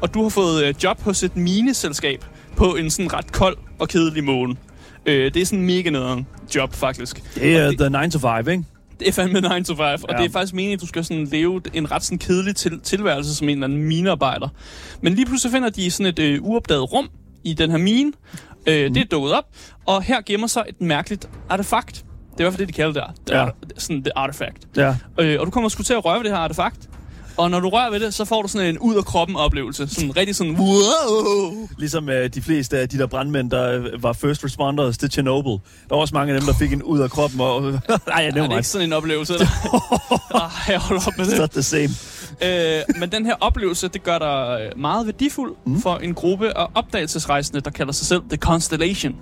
Og 0.01 0.13
du 0.13 0.21
har 0.23 0.29
fået 0.29 0.63
øh, 0.65 0.73
job 0.83 1.01
hos 1.01 1.23
et 1.23 1.35
mineselskab 1.37 2.25
på 2.55 2.75
en 2.75 2.89
sådan 2.89 3.13
ret 3.13 3.31
kold 3.31 3.57
og 3.79 3.89
kedelig 3.89 4.23
måne. 4.23 4.55
Øh, 5.05 5.33
det 5.33 5.41
er 5.41 5.45
sådan 5.45 5.65
mega 5.65 5.89
nederen 5.89 6.27
job, 6.55 6.73
faktisk. 6.73 7.23
Det 7.35 7.57
er 7.57 7.65
Og 7.65 7.71
det- 7.71 7.79
the 7.91 8.03
9 8.05 8.11
to 8.11 8.19
5, 8.19 8.47
ikke? 8.47 8.63
Det 8.99 9.07
er 9.07 9.11
fandme 9.11 9.41
9 9.57 9.63
to 9.63 9.75
5, 9.75 9.79
og 9.79 9.99
Ja. 10.11 10.17
det 10.17 10.25
er 10.25 10.31
faktisk 10.31 10.53
meningen, 10.53 10.73
at 10.77 10.81
du 10.81 10.87
skal 10.87 11.03
sådan 11.05 11.25
leve 11.25 11.61
en 11.73 11.91
ret 11.91 12.03
sådan 12.03 12.17
kedelig 12.17 12.55
til- 12.55 12.79
tilværelse 12.79 13.35
som 13.35 13.49
en 13.49 13.55
eller 13.57 13.67
anden 13.67 13.83
minearbejder. 13.83 14.47
Men 15.01 15.13
lige 15.13 15.25
pludselig 15.25 15.51
finder 15.51 15.69
de 15.69 15.91
sådan 15.91 16.05
et 16.05 16.19
øh, 16.19 16.39
uopdaget 16.41 16.93
rum 16.93 17.09
i 17.43 17.53
den 17.53 17.71
her 17.71 17.77
mine. 17.77 18.12
Øh, 18.67 18.86
Mhm. 18.86 18.93
Det 18.93 19.01
er 19.01 19.05
dukket 19.12 19.33
op, 19.33 19.45
og 19.86 20.01
her 20.03 20.21
gemmer 20.25 20.48
sig 20.48 20.63
et 20.69 20.81
mærkeligt 20.81 21.29
artefakt. 21.50 21.95
Det 21.95 22.38
er 22.38 22.41
i 22.41 22.43
hvert 22.43 22.53
fald 22.53 22.60
det, 22.60 22.67
de 22.67 22.74
kalder 22.74 22.93
det. 22.93 23.03
det 23.27 23.33
Ja. 23.33 23.45
sådan 23.77 24.01
det 24.01 24.12
artefakt. 24.15 24.57
Ja. 24.77 24.95
Øh, 25.19 25.39
og 25.39 25.45
du 25.45 25.51
kommer 25.51 25.69
sgu 25.69 25.83
til 25.83 25.93
at 25.93 26.05
røre 26.05 26.17
ved 26.17 26.24
det 26.24 26.31
her 26.31 26.38
artefakt. 26.39 26.89
Og 27.38 27.51
når 27.51 27.60
du 27.60 27.69
rører 27.69 27.91
ved 27.91 28.00
det, 28.00 28.13
så 28.13 28.25
får 28.25 28.41
du 28.41 28.48
sådan 28.48 28.67
en 28.67 28.79
ud 28.79 28.95
af 28.95 29.05
kroppen 29.05 29.36
oplevelse. 29.38 29.88
Sådan 29.88 30.17
rigtig 30.17 30.36
sådan, 30.36 30.55
wow. 30.60 31.67
Ligesom 31.77 32.07
uh, 32.07 32.13
de 32.33 32.41
fleste 32.41 32.79
af 32.79 32.89
de 32.89 32.98
der 32.98 33.05
brandmænd, 33.07 33.51
der 33.51 33.79
uh, 33.79 34.03
var 34.03 34.13
first 34.13 34.43
responders 34.43 34.98
til 34.98 35.12
Chernobyl. 35.12 35.50
Der 35.51 35.60
var 35.89 35.98
også 35.98 36.15
mange 36.15 36.33
af 36.33 36.39
dem, 36.39 36.48
der 36.48 36.53
fik 36.60 36.74
en 36.74 36.83
ud 36.83 37.00
af 37.00 37.10
kroppen. 37.12 37.41
Og... 37.41 37.62
Nej, 37.71 37.71
jeg 38.07 38.19
Ja, 38.19 38.25
det 38.25 38.36
nævner 38.36 38.51
er 38.53 38.57
ikke 38.57 38.67
sådan 38.69 38.88
en 38.88 38.93
oplevelse. 38.93 39.33
Eller? 39.33 39.48
ah, 40.45 40.51
jeg 40.69 40.79
holder 40.79 41.01
op 41.07 41.17
med 41.17 41.25
det. 41.25 41.39
Not 41.39 41.50
the 41.50 41.63
same. 41.63 41.89
Øh, 42.43 43.00
men 43.00 43.12
den 43.12 43.25
her 43.25 43.36
oplevelse, 43.41 43.88
det 43.88 44.03
gør 44.03 44.19
dig 44.19 44.62
øh, 44.75 44.81
meget 44.81 45.05
værdifuld 45.05 45.53
mm. 45.65 45.81
for 45.81 45.95
en 45.95 46.13
gruppe 46.13 46.57
af 46.57 46.67
opdagelsesrejsende, 46.75 47.62
der 47.62 47.69
kalder 47.71 47.93
sig 47.93 48.07
selv 48.07 48.21
The 48.29 48.38
Constellation. 48.38 49.15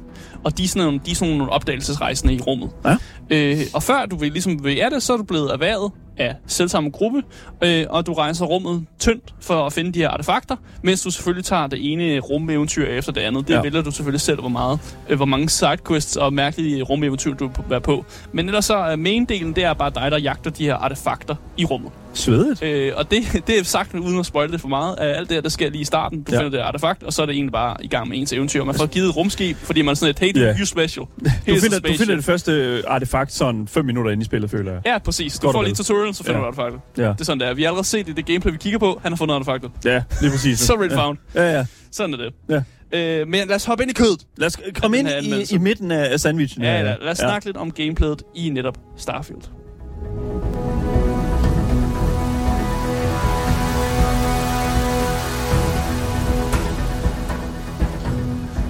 Og 0.43 0.57
de 0.57 0.63
er 0.63 0.67
sådan 0.67 0.83
nogle, 0.83 0.99
de 1.05 1.11
er 1.11 1.15
sådan 1.15 1.37
nogle 1.37 1.53
opdagelsesrejsende 1.53 2.33
i 2.33 2.39
rummet. 2.41 2.69
Ja. 2.85 2.95
Øh, 3.29 3.57
og 3.73 3.83
før 3.83 4.05
du 4.05 4.15
vil 4.17 4.31
ligesom 4.31 4.63
vil 4.63 4.77
af 4.79 4.91
det, 4.91 5.03
så 5.03 5.13
er 5.13 5.17
du 5.17 5.23
blevet 5.23 5.51
erhvervet 5.51 5.91
af 6.17 6.35
selvsamme 6.47 6.89
gruppe, 6.89 7.23
øh, 7.63 7.85
og 7.89 8.05
du 8.07 8.13
rejser 8.13 8.45
rummet 8.45 8.85
tyndt 8.99 9.33
for 9.41 9.65
at 9.65 9.73
finde 9.73 9.91
de 9.93 9.99
her 9.99 10.09
artefakter, 10.09 10.55
mens 10.83 11.01
du 11.01 11.11
selvfølgelig 11.11 11.45
tager 11.45 11.67
det 11.67 11.91
ene 11.91 12.19
rumeventyr 12.19 12.85
efter 12.87 13.11
det 13.11 13.21
andet. 13.21 13.47
Det 13.47 13.53
Ja. 13.53 13.61
vælger 13.61 13.81
du 13.81 13.91
selvfølgelig 13.91 14.21
selv, 14.21 14.39
hvor 14.39 14.49
meget, 14.49 14.79
øh, 15.09 15.15
hvor 15.17 15.25
mange 15.25 15.49
sidequests 15.49 16.15
og 16.15 16.33
mærkelige 16.33 16.81
rumeventyr 16.83 17.33
du 17.33 17.47
vil 17.47 17.55
være 17.69 17.81
på. 17.81 18.05
Men 18.31 18.45
ellers 18.45 18.65
så 18.65 18.75
er 18.75 18.95
main-delen, 18.95 19.53
det 19.53 19.63
er 19.63 19.73
bare 19.73 19.89
dig, 19.95 20.11
der 20.11 20.17
jagter 20.19 20.51
de 20.51 20.63
her 20.65 20.75
artefakter 20.75 21.35
i 21.57 21.65
rummet. 21.65 21.91
Svedigt. 22.13 22.63
Øh, 22.63 22.91
og 22.95 23.11
det, 23.11 23.43
det 23.47 23.59
er 23.59 23.63
sagt 23.63 23.93
uden 23.95 24.19
at 24.19 24.25
spoile 24.25 24.51
det 24.51 24.61
for 24.61 24.67
meget. 24.67 24.95
Af 24.99 25.17
alt 25.17 25.29
det 25.29 25.35
her, 25.35 25.41
der 25.41 25.49
sker 25.49 25.69
lige 25.69 25.81
i 25.81 25.85
starten. 25.85 26.23
Du 26.23 26.31
Ja. 26.31 26.35
ja. 26.37 26.43
finder 26.43 26.57
det 26.57 26.63
artefakt, 26.65 27.03
og 27.03 27.13
så 27.13 27.21
er 27.21 27.25
det 27.25 27.33
egentlig 27.33 27.51
bare 27.51 27.75
i 27.81 27.87
gang 27.87 28.09
med 28.09 28.17
ens 28.17 28.33
eventyr. 28.33 28.63
Man 28.63 28.75
får 28.75 28.85
givet 28.85 29.09
et 29.09 29.15
rumskib, 29.17 29.57
fordi 29.57 29.81
man 29.81 29.91
er 29.91 29.95
sådan 29.95 30.09
et, 30.09 30.19
hey, 30.19 30.37
Ja. 30.41 30.55
you 30.59 30.65
special. 30.65 31.05
Du 31.07 31.29
finder, 31.45 31.59
du 31.59 31.59
spaceship. 31.75 31.99
finder 31.99 32.15
det 32.15 32.23
første 32.25 32.51
øh, 32.51 32.83
artefakt 32.87 33.33
sådan 33.33 33.67
5 33.67 33.85
minutter 33.85 34.11
inde 34.11 34.21
i 34.21 34.25
spillet, 34.25 34.51
føler 34.51 34.71
jeg. 34.71 34.81
Ja, 34.85 34.97
præcis. 34.97 35.39
Du 35.39 35.47
Godt 35.47 35.53
får 35.55 35.63
lige 35.63 35.75
tutorial, 35.75 36.13
så 36.15 36.23
finder 36.23 36.37
Ja. 36.39 36.41
du 36.41 36.47
artefaktet. 36.47 36.81
Ja, 36.97 37.03
Det 37.03 37.21
er 37.21 37.25
sådan, 37.25 37.39
der. 37.39 37.53
Vi 37.53 37.61
har 37.61 37.69
allerede 37.69 37.87
set 37.87 38.09
i 38.09 38.11
det 38.11 38.25
gameplay, 38.25 38.51
vi 38.51 38.57
kigger 38.57 38.79
på. 38.79 38.99
Han 39.03 39.11
har 39.11 39.17
fundet 39.17 39.35
artefaktet. 39.35 39.71
ja 39.85 40.03
lige 40.21 40.31
præcis. 40.31 40.59
Så 40.69 40.73
red 40.73 40.89
found. 40.89 41.17
Ja, 41.35 41.57
ja. 41.57 41.65
Sådan 41.91 42.13
er 42.13 42.17
det. 42.17 42.33
Ja. 42.49 43.19
Øh, 43.21 43.27
men 43.27 43.47
lad 43.47 43.55
os 43.55 43.65
hoppe 43.65 43.83
ind 43.83 43.91
i 43.91 43.93
kødet. 43.93 44.19
Lad 44.37 44.47
os 44.47 44.57
komme 44.81 44.97
ind 44.97 45.09
i, 45.21 45.55
i 45.55 45.57
midten 45.57 45.91
af 45.91 46.19
sandwichen. 46.19 46.63
Ja, 46.63 46.73
ja, 46.77 46.83
lad 46.83 47.11
os 47.11 47.17
snakke 47.17 47.45
lidt 47.45 47.57
om 47.57 47.71
gameplayet 47.71 48.23
i 48.35 48.49
netop 48.49 48.77
Starfield. 48.97 49.41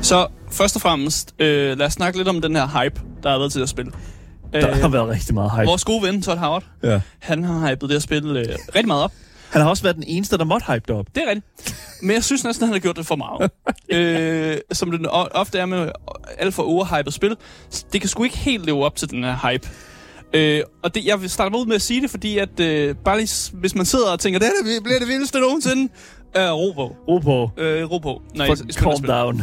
Så 0.09 0.27
først 0.51 0.75
og 0.75 0.81
fremmest, 0.81 1.35
øh, 1.39 1.77
lad 1.77 1.85
os 1.87 1.93
snakke 1.93 2.17
lidt 2.19 2.27
om 2.27 2.41
den 2.41 2.55
her 2.55 2.67
hype, 2.83 3.01
der 3.23 3.29
har 3.29 3.37
været 3.37 3.51
til 3.51 3.59
at 3.59 3.69
spille. 3.69 3.91
Der 4.53 4.75
har 4.75 4.87
været 4.87 5.09
rigtig 5.09 5.33
meget 5.33 5.51
hype. 5.51 5.65
vores 5.65 5.83
gode 5.85 6.03
ven, 6.03 6.21
Todd 6.21 6.37
Howard, 6.37 6.63
Ja. 6.83 7.01
han 7.19 7.43
har 7.43 7.69
hypet 7.69 7.81
det 7.81 7.91
her 7.91 7.99
spil 7.99 8.25
øh, 8.25 8.45
rigtig 8.75 8.87
meget 8.87 9.03
op. 9.03 9.11
Han 9.49 9.61
har 9.61 9.69
også 9.69 9.83
været 9.83 9.95
den 9.95 10.03
eneste, 10.07 10.37
der 10.37 10.43
måtte 10.43 10.65
hype 10.73 10.83
det 10.87 10.95
op. 10.95 11.05
Det 11.15 11.23
er 11.23 11.29
rigtigt. 11.29 11.75
Men 12.01 12.11
jeg 12.11 12.23
synes 12.23 12.43
næsten, 12.43 12.63
at 12.63 12.67
han 12.67 12.73
har 12.73 12.79
gjort 12.79 12.95
det 12.95 13.05
for 13.05 13.15
meget. 13.15 13.51
øh, 13.95 14.57
som 14.71 14.91
det 14.91 15.07
ofte 15.11 15.59
er 15.59 15.65
med 15.65 15.91
alt 16.37 16.53
for 16.53 16.63
overhypet 16.63 17.13
spil. 17.13 17.35
Det 17.93 18.01
kan 18.01 18.09
sgu 18.09 18.23
ikke 18.23 18.37
helt 18.37 18.65
leve 18.65 18.85
op 18.85 18.95
til 18.95 19.09
den 19.09 19.23
her 19.23 19.49
hype. 19.51 19.67
Øh, 20.33 20.61
og 20.83 20.95
det, 20.95 21.05
jeg 21.05 21.21
vil 21.21 21.29
starte 21.29 21.57
ud 21.57 21.65
med 21.65 21.75
at 21.75 21.81
sige 21.81 22.01
det, 22.01 22.09
fordi 22.09 22.37
at 22.37 22.59
øh, 22.59 22.95
bare 23.05 23.17
lige, 23.17 23.51
hvis 23.53 23.75
man 23.75 23.85
sidder 23.85 24.11
og 24.11 24.19
tænker, 24.19 24.39
det 24.39 24.47
her 24.47 24.81
bliver 24.81 24.99
det 24.99 25.07
vildeste 25.07 25.39
nogensinde, 25.39 25.93
øh, 26.37 26.51
ro 26.51 26.71
på. 26.71 26.95
Ro 27.07 27.19
på. 27.19 27.51
Øh, 27.57 27.91
ro 27.91 27.97
på. 27.97 28.21
Nej, 28.35 28.47
calm 28.71 29.03
down. 29.03 29.41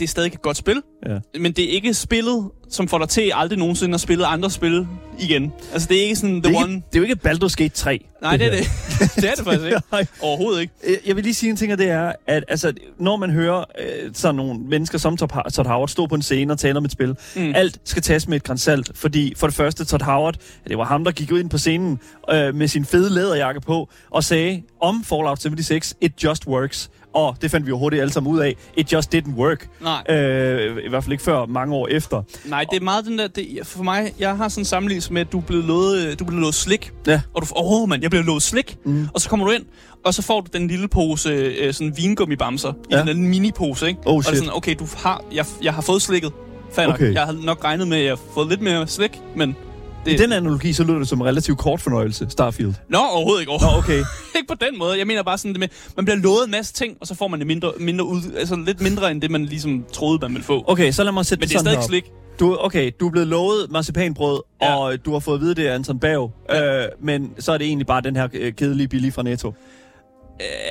Det 0.00 0.06
er 0.06 0.08
stadig 0.08 0.32
et 0.34 0.42
godt 0.42 0.56
spil, 0.56 0.82
Ja. 1.08 1.18
men 1.40 1.52
det 1.52 1.64
er 1.64 1.68
ikke 1.68 1.94
spillet, 1.94 2.50
som 2.70 2.88
får 2.88 2.98
dig 2.98 3.08
til 3.08 3.32
aldrig 3.34 3.58
nogensinde 3.58 3.94
at 3.94 4.00
spille 4.00 4.26
andre 4.26 4.50
spil 4.50 4.86
igen. 5.18 5.52
Altså, 5.72 5.88
det 5.88 5.98
er 5.98 6.02
ikke 6.02 6.16
sådan 6.16 6.42
the 6.42 6.52
Det 6.52 6.58
er, 6.58 6.64
one... 6.64 6.72
ikke, 6.74 6.84
det 6.92 6.98
er 6.98 7.00
jo 7.00 7.02
ikke 7.02 7.28
Baldur's 7.28 7.54
Gate 7.56 7.68
3. 7.74 8.06
Nej, 8.22 8.36
det 8.36 8.46
er 8.46 8.50
her. 8.52 8.58
det. 8.60 8.66
det 9.16 9.24
er 9.30 9.34
det 9.34 9.44
faktisk 9.44 9.64
ikke. 9.64 9.80
Overhovedet 10.22 10.60
ikke. 10.60 10.72
Øh, 10.86 10.96
Jeg 11.06 11.16
vil 11.16 11.24
lige 11.24 11.34
sige 11.34 11.50
en 11.50 11.56
ting, 11.56 11.72
og 11.72 11.78
det 11.78 11.90
er, 11.90 12.12
at 12.26 12.44
altså, 12.48 12.72
når 12.98 13.16
man 13.16 13.30
hører 13.30 13.58
øh, 13.58 14.10
sådan 14.14 14.34
nogle 14.34 14.60
mennesker 14.60 14.98
som 14.98 15.16
Todd 15.16 15.66
Howard 15.66 15.88
stå 15.88 16.06
på 16.06 16.14
en 16.14 16.22
scene 16.22 16.52
og 16.52 16.58
tale 16.58 16.76
om 16.78 16.84
et 16.84 16.92
spil, 16.92 17.16
mm. 17.36 17.52
alt 17.54 17.78
skal 17.84 18.02
tages 18.02 18.28
med 18.28 18.36
et 18.36 18.42
gran 18.44 18.58
salt, 18.58 18.90
fordi 18.94 19.34
for 19.36 19.46
det 19.46 19.56
første, 19.56 19.84
Todd 19.84 20.02
Howard, 20.02 20.34
det 20.68 20.78
var 20.78 20.84
ham, 20.84 21.04
der 21.04 21.10
gik 21.12 21.32
ud 21.32 21.40
ind 21.40 21.50
på 21.50 21.58
scenen 21.58 21.98
øh, 22.30 22.54
med 22.54 22.68
sin 22.68 22.84
fede 22.84 23.10
læderjakke 23.14 23.60
på 23.60 23.88
og 24.10 24.24
sagde 24.24 24.62
om 24.80 25.04
Fallout 25.04 25.42
76, 25.42 25.94
it 26.00 26.24
just 26.24 26.46
works. 26.46 26.90
Og 27.14 27.36
det 27.42 27.50
fandt 27.50 27.66
vi 27.66 27.68
jo 27.68 27.78
hurtigt 27.78 28.00
alle 28.00 28.12
sammen 28.12 28.32
ud 28.32 28.38
af. 28.38 28.56
It 28.76 28.92
just 28.92 29.14
didn't 29.14 29.34
work. 29.36 29.68
Nej. 29.80 30.16
Øh, 30.16 30.76
I 30.84 30.88
hvert 30.88 31.04
fald 31.04 31.12
ikke 31.12 31.24
før 31.24 31.46
mange 31.46 31.74
år 31.74 31.88
efter. 31.88 32.22
Nej, 32.44 32.64
det 32.70 32.76
er 32.76 32.84
meget 32.84 33.04
den 33.04 33.18
der... 33.18 33.28
Det, 33.28 33.58
for 33.64 33.82
mig, 33.82 34.12
jeg 34.18 34.36
har 34.36 34.48
sådan 34.48 34.60
en 34.60 34.64
sammenligning 34.64 35.12
med, 35.12 35.20
at 35.20 35.32
du 35.32 35.40
blevet 35.40 35.64
lovet, 35.64 36.18
du 36.18 36.24
er 36.24 36.26
blevet 36.26 36.40
lovet 36.40 36.54
slik. 36.54 36.92
Ja. 37.06 37.20
Og 37.34 37.42
du 37.42 37.46
åh 37.56 37.82
oh, 37.82 37.88
mand, 37.88 38.02
jeg 38.02 38.10
bliver 38.10 38.24
lovet 38.24 38.42
slik. 38.42 38.76
Mm. 38.84 39.08
Og 39.14 39.20
så 39.20 39.28
kommer 39.28 39.46
du 39.46 39.52
ind, 39.52 39.64
og 40.04 40.14
så 40.14 40.22
får 40.22 40.40
du 40.40 40.46
den 40.52 40.68
lille 40.68 40.88
pose 40.88 41.30
øh, 41.30 41.74
sådan 41.74 41.96
vingummibamser 41.96 42.72
i 42.72 42.74
Ja. 42.90 42.98
den 42.98 43.06
lille 43.06 43.22
mini-pose, 43.22 43.86
ikke? 43.88 44.00
Oh, 44.06 44.14
og 44.14 44.22
det 44.22 44.26
er 44.28 44.30
shit. 44.30 44.38
sådan, 44.38 44.56
okay, 44.56 44.74
du 44.78 44.86
har, 44.96 45.24
jeg, 45.32 45.44
jeg 45.62 45.74
har 45.74 45.82
fået 45.82 46.02
slikket. 46.02 46.32
Fair 46.72 46.86
Okay. 46.86 47.14
Jeg 47.14 47.22
har 47.22 47.32
nok 47.32 47.64
regnet 47.64 47.88
med, 47.88 47.98
at 47.98 48.04
jeg 48.04 48.10
har 48.12 48.20
fået 48.34 48.48
lidt 48.48 48.60
mere 48.60 48.86
slik, 48.86 49.20
men... 49.36 49.56
Det, 50.04 50.12
I 50.12 50.16
den 50.16 50.32
analogi, 50.32 50.72
så 50.72 50.84
lyder 50.84 50.98
det 50.98 51.08
som 51.08 51.20
en 51.20 51.26
relativt 51.26 51.58
kort 51.58 51.80
fornøjelse, 51.80 52.26
Starfield. 52.30 52.74
Nå, 52.88 52.98
overhovedet 52.98 53.40
ikke. 53.40 53.50
Nå, 53.52 53.54
Overhovedet. 53.58 53.84
okay. 53.84 54.02
ikke 54.36 54.48
på 54.48 54.54
den 54.60 54.78
måde. 54.78 54.98
Jeg 54.98 55.06
mener 55.06 55.22
bare 55.22 55.38
sådan 55.38 55.52
det 55.52 55.60
med, 55.60 55.68
man 55.96 56.04
bliver 56.04 56.16
lovet 56.18 56.44
en 56.44 56.50
masse 56.50 56.74
ting, 56.74 56.96
og 57.00 57.06
så 57.06 57.14
får 57.14 57.28
man 57.28 57.38
det 57.38 57.46
mindre, 57.46 57.72
mindre 57.80 58.04
ud, 58.04 58.20
altså 58.38 58.56
lidt 58.56 58.80
mindre 58.80 59.10
end 59.10 59.22
det, 59.22 59.30
man 59.30 59.44
ligesom 59.44 59.84
troede, 59.92 60.18
man 60.22 60.30
ville 60.32 60.44
få. 60.44 60.64
Okay, 60.66 60.92
så 60.92 61.04
lad 61.04 61.12
mig 61.12 61.26
sætte 61.26 61.40
Men 61.42 61.48
det 61.48 61.50
det 61.50 61.54
er 61.54 61.58
sådan 61.58 61.64
stadig 61.64 61.78
her 61.78 61.82
op. 61.84 61.88
slik. 61.88 62.04
Du, 62.40 62.56
okay, 62.60 62.90
du 63.00 63.06
er 63.06 63.10
blevet 63.10 63.28
lovet 63.28 63.66
marcipanbrød, 63.70 64.40
Ja. 64.62 64.76
og 64.76 65.04
du 65.04 65.12
har 65.12 65.18
fået 65.18 65.34
at 65.34 65.40
vide, 65.40 65.54
det 65.54 65.68
er 65.68 65.74
Anton 65.74 65.98
Bav. 65.98 66.30
Ja. 66.50 66.82
Øh, 66.84 66.88
men 67.02 67.30
så 67.38 67.52
er 67.52 67.58
det 67.58 67.66
egentlig 67.66 67.86
bare 67.86 68.00
den 68.00 68.16
her 68.16 68.28
øh, 68.34 68.52
kedelige 68.52 68.88
billige 68.88 69.12
fra 69.12 69.22
Netto. 69.22 69.54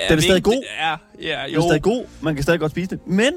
Den 0.10 0.18
er 0.18 0.22
stadig 0.22 0.44
god. 0.44 0.64
Ja, 0.82 0.90
ja, 1.22 1.44
Den 1.46 1.54
jo. 1.54 1.60
er 1.60 1.64
stadig 1.68 1.82
god, 1.82 2.04
man 2.22 2.36
kan 2.36 2.44
stadig 2.44 2.60
godt 2.60 2.72
spise 2.72 2.90
det. 2.90 3.00
Men 3.08 3.34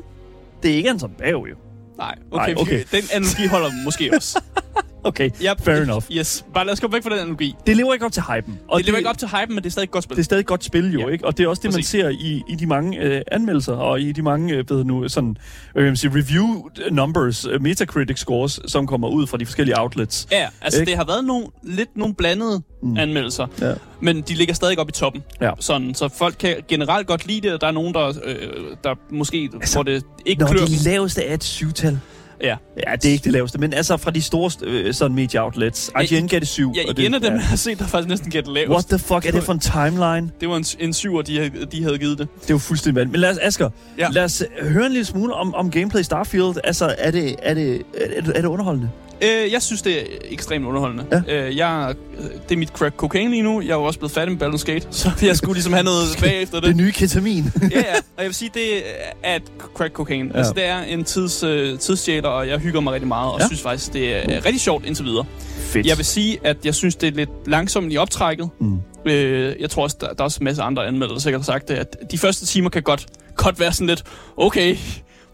det 0.62 0.70
er 0.70 0.74
ikke 0.76 0.90
Anton 0.90 1.10
Bav, 1.18 1.46
jo. 1.50 1.56
Nej, 1.98 2.14
okay, 2.30 2.52
Nej, 2.52 2.62
okay. 2.62 2.84
Den 2.92 3.02
analogi 3.14 3.46
holder 3.46 3.68
måske 3.84 4.10
også. 4.16 4.40
Okay, 5.04 5.30
Yep. 5.42 5.60
fair 5.64 5.82
enough. 5.82 6.04
Yes, 6.12 6.44
bare 6.54 6.64
lad 6.66 6.72
os 6.72 6.80
komme 6.80 6.94
væk 6.94 7.02
fra 7.02 7.10
den 7.10 7.18
analogi. 7.18 7.54
Det 7.66 7.76
lever 7.76 7.92
ikke 7.92 8.06
op 8.06 8.12
til 8.12 8.22
hypen. 8.22 8.58
Og 8.68 8.78
det 8.78 8.86
lever 8.86 8.98
ikke 8.98 9.10
op 9.10 9.18
til 9.18 9.28
hypen, 9.28 9.54
men 9.54 9.64
det 9.64 9.66
er 9.66 9.70
stadig 9.72 9.84
et 9.86 9.90
godt 9.90 10.04
spil. 10.04 10.16
Det 10.16 10.22
er 10.22 10.24
stadig 10.24 10.40
et 10.40 10.46
godt 10.46 10.64
spil 10.64 10.92
jo, 10.92 11.00
Ja. 11.00 11.08
ikke? 11.08 11.26
Og 11.26 11.38
det 11.38 11.44
er 11.44 11.48
også 11.48 11.60
det, 11.62 11.70
Præcis. 11.74 11.94
man 11.94 12.02
ser 12.02 12.08
i, 12.08 12.42
i 12.48 12.54
de 12.54 12.66
mange 12.66 12.98
øh, 12.98 13.22
anmeldelser, 13.32 13.72
og 13.72 14.00
i 14.00 14.12
de 14.12 14.22
mange, 14.22 14.54
øh, 14.54 14.70
ved 14.70 14.84
nu, 14.84 15.08
sådan, 15.08 15.36
øh, 15.76 15.82
jeg 15.84 15.90
vil 15.90 15.96
sige, 15.98 16.10
review 16.14 16.68
numbers, 16.90 17.44
øh, 17.46 17.62
Metacritic 17.62 18.18
scores, 18.18 18.60
som 18.66 18.86
kommer 18.86 19.08
ud 19.08 19.26
fra 19.26 19.36
de 19.38 19.46
forskellige 19.46 19.80
outlets. 19.80 20.26
Ja, 20.32 20.46
altså 20.60 20.80
Ikke? 20.80 20.90
det 20.90 20.98
har 20.98 21.04
været 21.04 21.24
nogle, 21.24 21.46
lidt 21.62 21.96
nogle 21.96 22.14
blandede 22.14 22.62
mm. 22.82 22.96
anmeldelser, 22.96 23.46
Ja. 23.60 23.72
men 24.00 24.20
de 24.22 24.34
ligger 24.34 24.54
stadig 24.54 24.78
op 24.78 24.88
i 24.88 24.92
toppen. 24.92 25.22
Ja. 25.40 25.50
Sådan, 25.60 25.94
så 25.94 26.08
folk 26.08 26.34
kan 26.38 26.56
generelt 26.68 27.06
godt 27.06 27.26
lide 27.26 27.40
det, 27.40 27.52
og 27.54 27.60
der 27.60 27.66
er 27.66 27.72
nogen, 27.72 27.94
der, 27.94 28.08
øh, 28.24 28.36
der 28.84 28.94
måske 29.10 29.50
altså, 29.54 29.74
får 29.74 29.82
det 29.82 30.02
ikke 30.26 30.40
Når 30.40 30.48
klør. 30.48 30.60
det 30.64 30.84
laveste 30.84 31.22
er 31.24 31.34
et 31.34 31.44
syvtal. 31.44 31.98
Ja. 32.42 32.56
Ja, 32.86 32.96
det 32.96 33.04
er 33.08 33.12
ikke 33.12 33.24
det 33.24 33.32
laveste, 33.32 33.58
men 33.58 33.72
altså 33.72 33.96
fra 33.96 34.10
de 34.10 34.22
store 34.22 34.50
øh, 34.62 34.94
sådan 34.94 35.14
media 35.14 35.44
outlets. 35.44 35.90
IGN 36.10 36.26
gav 36.26 36.40
det 36.40 36.48
7. 36.48 36.72
Ja, 36.76 36.82
igen 37.02 37.14
af 37.14 37.20
dem, 37.20 37.32
jeg 37.32 37.42
har 37.42 37.56
set, 37.56 37.78
der 37.78 37.86
faktisk 37.86 38.08
næsten 38.08 38.30
gætte 38.30 38.50
lavest. 38.52 38.70
What 38.70 38.84
the 38.86 38.98
fuck 38.98 39.26
er 39.26 39.30
det 39.30 39.42
for 39.42 39.52
en 39.52 39.58
timeline? 39.58 40.30
Det 40.40 40.48
var 40.48 40.56
en, 40.56 40.64
en 40.78 40.92
syver, 40.92 41.22
de, 41.22 41.36
havde- 41.38 41.66
de 41.72 41.82
havde 41.82 41.98
givet 41.98 42.18
det. 42.18 42.28
Det 42.42 42.50
er 42.50 42.54
jo 42.54 42.58
fuldstændig 42.58 42.94
vanvittigt. 43.00 43.12
Men 43.12 43.20
lad 43.20 43.30
os, 43.30 43.38
Asger, 43.42 43.70
Ja. 43.98 44.02
ja. 44.04 44.08
lad 44.10 44.24
os 44.24 44.42
øh, 44.60 44.66
høre 44.68 44.86
en 44.86 44.92
lille 44.92 45.04
smule 45.04 45.34
om, 45.34 45.54
om 45.54 45.70
gameplay 45.70 46.00
i 46.00 46.04
Starfield. 46.04 46.54
Altså, 46.64 46.94
er 46.98 47.10
det, 47.10 47.36
er 47.42 47.54
det, 47.54 47.82
er 48.16 48.20
det, 48.22 48.32
er 48.36 48.40
det 48.40 48.48
underholdende? 48.48 48.90
Øh, 49.22 49.52
jeg 49.52 49.62
synes, 49.62 49.82
det 49.82 50.00
er 50.00 50.04
ekstremt 50.24 50.64
underholdende. 50.66 51.22
Ja. 51.28 51.46
Øh, 51.46 51.56
jeg, 51.56 51.94
øh, 52.18 52.24
det 52.48 52.54
er 52.54 52.56
mit 52.56 52.68
crack 52.68 52.96
cocaine 52.96 53.30
lige 53.30 53.42
nu. 53.42 53.60
Jeg 53.60 53.70
er 53.70 53.74
jo 53.74 53.84
også 53.84 53.98
blevet 53.98 54.12
færdig 54.12 54.34
med 54.34 54.42
Baldur's 54.42 54.64
Gate, 54.64 54.86
så 54.90 55.10
jeg 55.22 55.36
skulle 55.36 55.54
ligesom 55.54 55.72
have 55.72 55.84
noget 55.84 56.06
bagefter 56.22 56.60
det. 56.60 56.68
Det 56.68 56.76
nye 56.76 56.92
ketamin. 56.92 57.44
ja, 57.70 57.78
ja. 57.78 57.82
Og 58.16 58.18
jeg 58.18 58.26
vil 58.26 58.34
sige, 58.34 58.50
det 58.54 58.82
er 59.22 59.36
et 59.36 59.42
crack 59.74 59.92
cocaine. 59.92 60.30
Ja. 60.32 60.38
Altså, 60.38 60.52
det 60.52 60.64
er 60.64 60.82
en 60.82 61.04
tids, 61.04 61.42
øh, 61.42 61.78
tidsstjæler, 61.78 62.28
og 62.28 62.48
jeg 62.48 62.58
hygger 62.58 62.80
mig 62.80 62.92
rigtig 62.92 63.08
meget, 63.08 63.32
og. 63.32 63.40
Ja. 63.40 63.46
synes 63.46 63.62
faktisk, 63.62 63.92
det 63.92 64.16
er 64.16 64.44
rigtig 64.44 64.60
sjovt 64.60 64.86
indtil 64.86 65.04
videre. 65.04 65.24
Fedt. 65.56 65.86
Jeg 65.86 65.96
vil 65.96 66.04
sige, 66.04 66.38
at 66.44 66.56
jeg 66.64 66.74
synes, 66.74 66.96
det 66.96 67.06
er 67.08 67.12
lidt 67.12 67.30
langsomt 67.46 67.92
i 67.92 67.96
optrækket. 67.96 68.48
Mm. 68.60 68.78
Øh, 69.06 69.54
jeg 69.60 69.70
tror 69.70 69.82
også, 69.82 69.96
der, 70.00 70.06
der 70.06 70.14
er 70.18 70.24
også 70.24 70.38
en 70.40 70.44
masse 70.44 70.62
andre 70.62 70.86
anmeldere, 70.86 71.14
der 71.14 71.20
sikkert 71.20 71.40
har 71.40 71.44
sagt 71.44 71.68
det, 71.68 71.74
at 71.74 71.96
de 72.10 72.18
første 72.18 72.46
timer 72.46 72.70
kan 72.70 72.82
godt, 72.82 73.06
godt 73.36 73.60
være 73.60 73.72
sådan 73.72 73.86
lidt, 73.86 74.02
okay, 74.36 74.76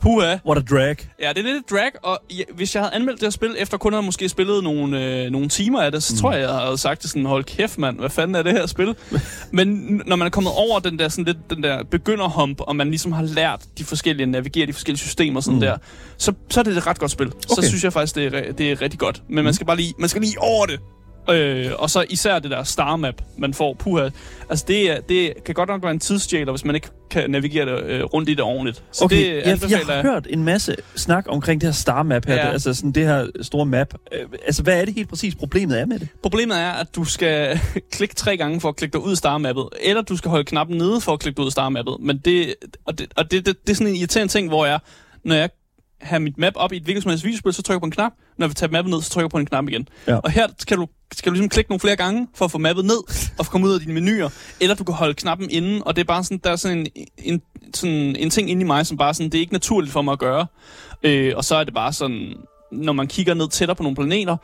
puha. 0.01 0.37
What 0.47 0.59
a 0.59 0.61
drag. 0.61 0.97
Ja, 1.23 1.29
det 1.29 1.39
er 1.39 1.43
lidt 1.43 1.57
et 1.57 1.71
drag, 1.71 1.91
og 2.03 2.19
ja, 2.31 2.43
hvis 2.55 2.75
jeg 2.75 2.83
havde 2.83 2.95
anmeldt 2.95 3.21
det 3.21 3.27
her 3.27 3.31
spil, 3.31 3.55
efter 3.59 3.79
kun 3.79 3.93
at 3.93 3.97
have 3.97 4.05
måske 4.05 4.29
spillet 4.29 4.65
nogle, 4.65 5.05
øh, 5.05 5.31
nogle 5.31 5.49
timer 5.49 5.81
af 5.81 5.93
det, 5.93 6.03
så 6.03 6.15
mm. 6.15 6.19
tror 6.21 6.33
jeg, 6.33 6.41
jeg 6.41 6.51
havde 6.51 6.79
sagt 6.79 7.03
det 7.03 7.11
sådan, 7.11 7.27
hold 7.27 7.45
kæft 7.45 7.79
mand, 7.79 7.99
hvad 7.99 8.11
fanden 8.11 8.35
er 8.35 8.43
det 8.43 8.53
her 8.53 8.67
spil? 8.67 8.95
Men 9.51 10.01
når 10.07 10.17
man 10.17 10.27
er 10.27 10.31
kommet 10.31 10.53
over 10.57 10.81
den 10.81 10.99
der, 10.99 11.09
sådan 11.09 11.25
lidt, 11.25 11.51
den 11.51 11.63
der 11.63 11.85
begynderhump, 11.85 12.61
og 12.61 12.77
man 12.77 12.89
ligesom 12.89 13.13
har 13.13 13.23
lært 13.23 13.61
de 13.79 13.85
forskellige, 13.85 14.27
navigere 14.27 14.67
de 14.67 14.73
forskellige 14.73 15.01
systemer 15.01 15.41
sådan 15.41 15.55
mm. 15.55 15.59
Mm. 15.59 15.61
der, 15.61 15.77
så, 16.17 16.33
så 16.51 16.61
er 16.61 16.65
det 16.65 16.77
et 16.77 16.87
ret 16.87 16.99
godt 16.99 17.11
spil. 17.11 17.27
Okay. 17.27 17.63
Så 17.63 17.69
synes 17.69 17.85
jeg 17.85 17.93
faktisk, 17.93 18.15
det 18.15 18.27
er, 18.27 18.53
det 18.53 18.73
er 18.73 18.83
rigtig 18.83 18.99
godt. 18.99 19.23
Men 19.29 19.45
man 19.45 19.55
skal 19.55 19.67
bare 19.67 19.77
lige, 19.77 19.95
man 19.99 20.09
skal 20.09 20.23
lige 20.23 20.41
over 20.41 20.67
det. 20.67 20.81
Øh, 21.31 21.71
og 21.79 21.91
så 21.91 22.05
især 22.11 22.39
det 22.39 22.51
der 22.51 22.63
star 22.63 22.97
map, 22.97 23.23
man 23.39 23.55
får. 23.55 23.75
Puha. 23.75 24.09
Altså 24.51 24.65
det, 24.69 24.91
er, 24.91 25.01
det 25.01 25.45
kan 25.45 25.55
godt 25.55 25.69
nok 25.69 25.83
være 25.83 25.93
en 25.93 25.99
tidsstjæler, 26.01 26.53
hvis 26.53 26.65
man 26.65 26.75
ikke 26.75 26.89
kan 27.11 27.31
navigere 27.31 27.67
det, 27.67 27.83
øh, 27.85 28.05
rundt 28.05 28.29
i 28.29 28.35
det 28.35 28.41
ordentligt. 28.45 28.83
Så 28.93 29.05
Okay, 29.05 29.17
det 29.17 29.47
jeg, 29.63 29.71
jeg 29.71 29.79
har 29.79 30.03
hørt 30.03 30.27
en 30.31 30.45
masse 30.45 30.77
snak 30.97 31.25
omkring 31.29 31.61
det 31.61 31.67
her 31.67 31.73
star 31.75 32.03
map 32.03 32.27
her, 32.27 32.35
Ja. 32.35 32.47
ja. 32.47 32.53
altså 32.53 32.75
sådan 32.75 32.93
det 32.93 33.07
her 33.07 33.27
store 33.43 33.67
map. 33.67 33.95
Øh, 34.13 34.27
altså, 34.47 34.63
hvad 34.63 34.81
er 34.81 34.85
det 34.85 34.95
helt 34.95 35.09
præcis 35.09 35.35
problemet 35.35 35.81
er 35.81 35.87
med 35.87 35.99
det? 35.99 36.09
Problemet 36.23 36.59
er, 36.59 36.71
at 36.71 36.95
du 36.97 37.05
skal 37.05 37.61
klikke 37.93 38.15
tre 38.15 38.37
gange 38.37 38.61
for 38.61 38.69
at 38.69 38.77
klikke 38.77 38.93
dig 38.93 39.01
ud 39.01 39.11
af 39.11 39.17
starmappet, 39.17 39.69
eller 39.83 40.03
du 40.03 40.17
skal 40.17 40.29
holde 40.31 40.45
knappen 40.45 40.79
nede 40.79 41.01
for 41.01 41.13
at 41.13 41.21
klikke 41.21 41.37
dig 41.37 41.43
ud 41.43 41.49
af 41.49 41.53
starmappet. 41.53 41.97
Men 42.01 42.19
det, 42.19 42.55
og 42.87 42.99
det, 42.99 43.07
og 43.17 43.31
det, 43.31 43.47
det, 43.47 43.57
det 43.67 43.71
er 43.73 43.75
sådan 43.77 43.87
en 43.87 43.97
irriterende 43.97 44.33
ting, 44.33 44.49
hvor 44.49 44.67
jeg, 44.67 44.79
når 45.25 45.35
jeg 45.35 45.49
har 46.01 46.19
mit 46.19 46.39
map 46.39 46.53
op 46.57 46.73
i 46.73 46.77
et 46.77 46.83
hvilket 46.83 47.03
som 47.03 47.11
helst 47.11 47.25
videospil, 47.25 47.53
så 47.53 47.63
trykker 47.63 47.75
jeg 47.75 47.81
på 47.81 47.87
en 47.87 47.91
knap. 47.91 48.13
Når 48.39 48.45
jeg 48.45 48.49
vil 48.49 48.55
tage 48.55 48.73
mappet 48.73 48.91
ned, 48.95 49.03
så 49.03 49.11
trykker 49.11 49.25
jeg 49.25 49.31
på 49.31 49.39
en 49.39 49.47
knap 49.47 49.69
igen. 49.69 49.89
Ja. 50.07 50.17
Og 50.17 50.31
her 50.31 50.47
skal 50.59 50.77
du, 50.77 50.87
skal 51.13 51.31
du 51.31 51.35
ligesom 51.35 51.49
klikke 51.49 51.71
nogle 51.71 51.81
flere 51.81 51.97
gange, 51.97 52.29
for 52.35 52.45
at 52.45 52.51
få 52.51 52.59
mappet 52.59 52.85
ned, 52.85 53.31
og 53.39 53.47
komme 53.47 53.67
ud 53.67 53.75
af 53.75 53.81
dine 53.81 53.95
menuer. 53.95 54.29
Eller 54.61 54.75
du 54.75 54.85
kan 54.85 54.95
holde 54.95 55.15
knappen 55.15 55.51
inde, 55.51 55.83
og 55.85 55.97
det 55.97 56.01
er 56.01 56.07
bare 56.07 56.25
sådan, 56.25 56.41
der 56.45 56.51
er 56.51 56.57
sådan 56.57 56.87
en, 56.95 57.07
en, 57.19 57.43
sådan 57.75 58.17
en 58.17 58.31
ting 58.31 58.51
inde 58.51 58.63
i 58.63 58.65
mig, 58.65 58.87
som 58.87 58.97
bare 58.97 59.15
sådan, 59.15 59.31
det 59.31 59.39
er 59.39 59.41
ikke 59.41 59.53
naturligt 59.53 59.93
for 59.93 60.03
mig 60.03 60.13
at 60.13 60.19
gøre. 60.19 60.47
Øh, 61.03 61.33
og 61.37 61.45
så 61.45 61.55
er 61.55 61.65
det 61.65 61.75
bare 61.75 61.93
sådan, 61.93 62.35
når 62.73 62.93
man 62.93 63.07
kigger 63.07 63.35
ned 63.35 63.49
tættere 63.49 63.77
på 63.77 63.83
nogle 63.83 63.97
planeter, 63.97 64.37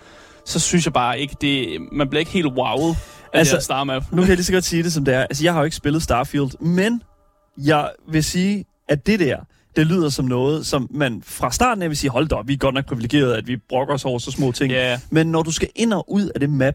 så 0.46 0.60
synes 0.60 0.84
jeg 0.86 0.92
bare 0.92 1.20
ikke, 1.20 1.36
det, 1.40 1.78
man 1.92 2.08
bliver 2.08 2.20
ikke 2.20 2.32
helt 2.32 2.46
wowet 2.46 2.96
af 3.32 3.38
altså, 3.38 3.56
det 3.56 3.64
star 3.64 3.84
map. 3.84 4.02
Nu 4.12 4.22
kan 4.22 4.28
jeg 4.28 4.36
lige 4.36 4.44
så 4.44 4.52
godt 4.52 4.64
sige 4.64 4.82
det, 4.82 4.92
som 4.92 5.04
det 5.04 5.14
er. 5.14 5.20
Altså, 5.20 5.44
jeg 5.44 5.52
har 5.52 5.60
jo 5.60 5.64
ikke 5.64 5.76
spillet 5.76 6.02
Starfield, 6.02 6.60
men 6.60 7.02
jeg 7.58 7.90
vil 8.08 8.24
sige, 8.24 8.64
at 8.88 9.06
det 9.06 9.20
der, 9.20 9.36
det 9.76 9.86
lyder 9.86 10.08
som 10.08 10.24
noget, 10.24 10.66
som 10.66 10.88
man 10.90 11.22
fra 11.26 11.50
starten 11.52 11.82
af 11.82 11.88
vil 11.88 11.96
sige, 11.96 12.10
hold 12.10 12.28
da 12.28 12.34
op, 12.34 12.48
vi 12.48 12.52
er 12.52 12.56
godt 12.56 12.74
nok 12.74 12.86
privilegerede, 12.86 13.36
at 13.36 13.46
vi 13.46 13.56
brokker 13.68 13.94
os 13.94 14.04
over 14.04 14.18
så 14.18 14.30
små 14.30 14.52
ting. 14.52 14.72
Ja, 14.72 15.00
Men 15.10 15.26
når 15.26 15.42
du 15.42 15.50
skal 15.50 15.68
ind 15.74 15.92
og 15.92 16.12
ud 16.12 16.28
af 16.34 16.40
det 16.40 16.50
map, 16.50 16.74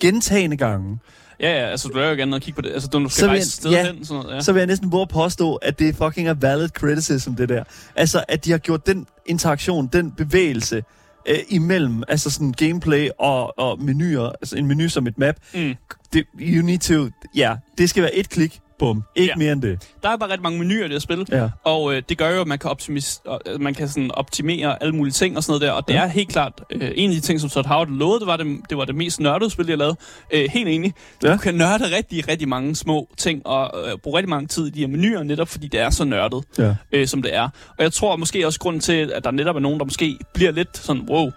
gentagende 0.00 0.56
gange, 0.56 0.98
ja, 1.40 1.48
ja, 1.60 1.70
altså 1.70 1.88
du 1.88 1.98
er 1.98 2.08
jo 2.08 2.14
gerne 2.16 2.36
og 2.36 2.42
kigge 2.42 2.56
på 2.56 2.62
det. 2.62 2.72
Altså, 2.72 2.88
du 2.88 3.08
skal 3.08 3.20
Så 3.20 3.26
rejse 3.26 3.50
sted 3.50 3.70
ja. 3.70 3.86
hen. 3.92 4.04
Sådan 4.04 4.22
noget, 4.22 4.36
ja. 4.36 4.40
så 4.40 4.52
vil 4.52 4.60
jeg 4.60 4.66
næsten 4.66 4.92
at 5.00 5.08
påstå, 5.08 5.54
at 5.54 5.78
det 5.78 5.96
fucking 5.96 6.28
er 6.28 6.34
valid 6.34 6.68
criticism, 6.68 7.34
det 7.34 7.48
der. 7.48 7.64
Altså, 7.96 8.24
at 8.28 8.44
de 8.44 8.50
har 8.50 8.58
gjort 8.58 8.86
den 8.86 9.06
interaktion, 9.26 9.86
den 9.92 10.12
bevægelse, 10.12 10.82
øh, 11.28 11.38
imellem, 11.48 12.02
altså 12.08 12.30
sådan 12.30 12.52
gameplay 12.52 13.08
og, 13.18 13.58
og 13.58 13.82
menuer, 13.82 14.28
altså 14.28 14.56
en 14.56 14.66
menu 14.66 14.88
som 14.88 15.06
et 15.06 15.18
map, 15.18 15.36
Mm. 15.54 15.74
det, 16.12 16.24
you 16.40 16.66
need 16.66 16.78
to, 16.78 17.08
ja, 17.36 17.56
det 17.78 17.90
skal 17.90 18.02
være 18.02 18.14
et 18.14 18.28
klik, 18.28 18.60
bum, 18.78 19.02
ikke 19.16 19.30
Ja. 19.32 19.36
mere 19.36 19.52
end 19.52 19.62
det. 19.62 19.88
Der 20.02 20.08
er 20.08 20.16
bare 20.16 20.28
rigtig 20.30 20.42
mange 20.42 20.58
menuer 20.58 20.78
i 20.80 20.82
det 20.82 20.90
her 20.90 20.98
spil, 20.98 21.26
Ja. 21.32 21.48
og 21.64 21.94
øh, 21.94 22.02
det 22.08 22.18
gør 22.18 22.30
jo, 22.30 22.40
at 22.40 22.46
man 22.46 22.58
kan, 22.58 22.70
optimis- 22.70 23.20
og, 23.26 23.40
øh, 23.46 23.60
man 23.60 23.74
kan 23.74 23.88
sådan 23.88 24.10
optimere 24.14 24.82
alle 24.82 24.94
mulige 24.96 25.12
ting 25.12 25.36
og 25.36 25.42
sådan 25.44 25.50
noget 25.50 25.62
der, 25.62 25.70
og 25.72 25.88
det 25.88 25.94
Ja. 25.94 26.02
er 26.02 26.06
helt 26.06 26.28
klart 26.28 26.52
øh, 26.70 26.90
en 26.94 27.10
af 27.10 27.14
de 27.14 27.20
ting, 27.20 27.40
som 27.40 27.50
Todd 27.50 27.66
Howard 27.66 27.88
lovede, 27.88 28.20
det 28.20 28.26
var 28.26 28.36
det, 28.36 28.46
det 28.70 28.78
var 28.78 28.84
det 28.84 28.94
mest 28.94 29.20
nørdede 29.20 29.50
spil, 29.50 29.66
jeg 29.68 29.78
lavede. 29.78 29.96
Øh, 30.34 30.44
helt 30.50 30.68
enig. 30.68 30.94
Ja. 31.22 31.32
Du 31.32 31.36
kan 31.38 31.54
nørde 31.54 31.96
rigtig, 31.96 32.28
rigtig 32.28 32.48
mange 32.48 32.76
små 32.76 33.08
ting, 33.16 33.46
og 33.46 33.88
øh, 33.88 33.98
bruge 33.98 34.16
rigtig 34.18 34.30
mange 34.30 34.46
tid 34.46 34.66
i 34.66 34.70
de 34.70 34.80
her 34.80 34.86
menuer, 34.88 35.22
netop 35.22 35.48
fordi 35.48 35.68
det 35.68 35.80
er 35.80 35.90
så 35.90 36.04
nørdet, 36.04 36.44
Ja. 36.58 36.74
øh, 36.92 37.06
som 37.06 37.22
det 37.22 37.34
er. 37.34 37.42
Og 37.68 37.82
jeg 37.84 37.92
tror 37.92 38.16
måske 38.16 38.46
også 38.46 38.60
grunden 38.60 38.80
til, 38.80 39.12
at 39.14 39.24
der 39.24 39.30
netop 39.30 39.56
er 39.56 39.60
nogen, 39.60 39.78
der 39.78 39.84
måske 39.84 40.18
bliver 40.34 40.50
lidt 40.50 40.76
sådan, 40.78 41.02
wow, 41.10 41.30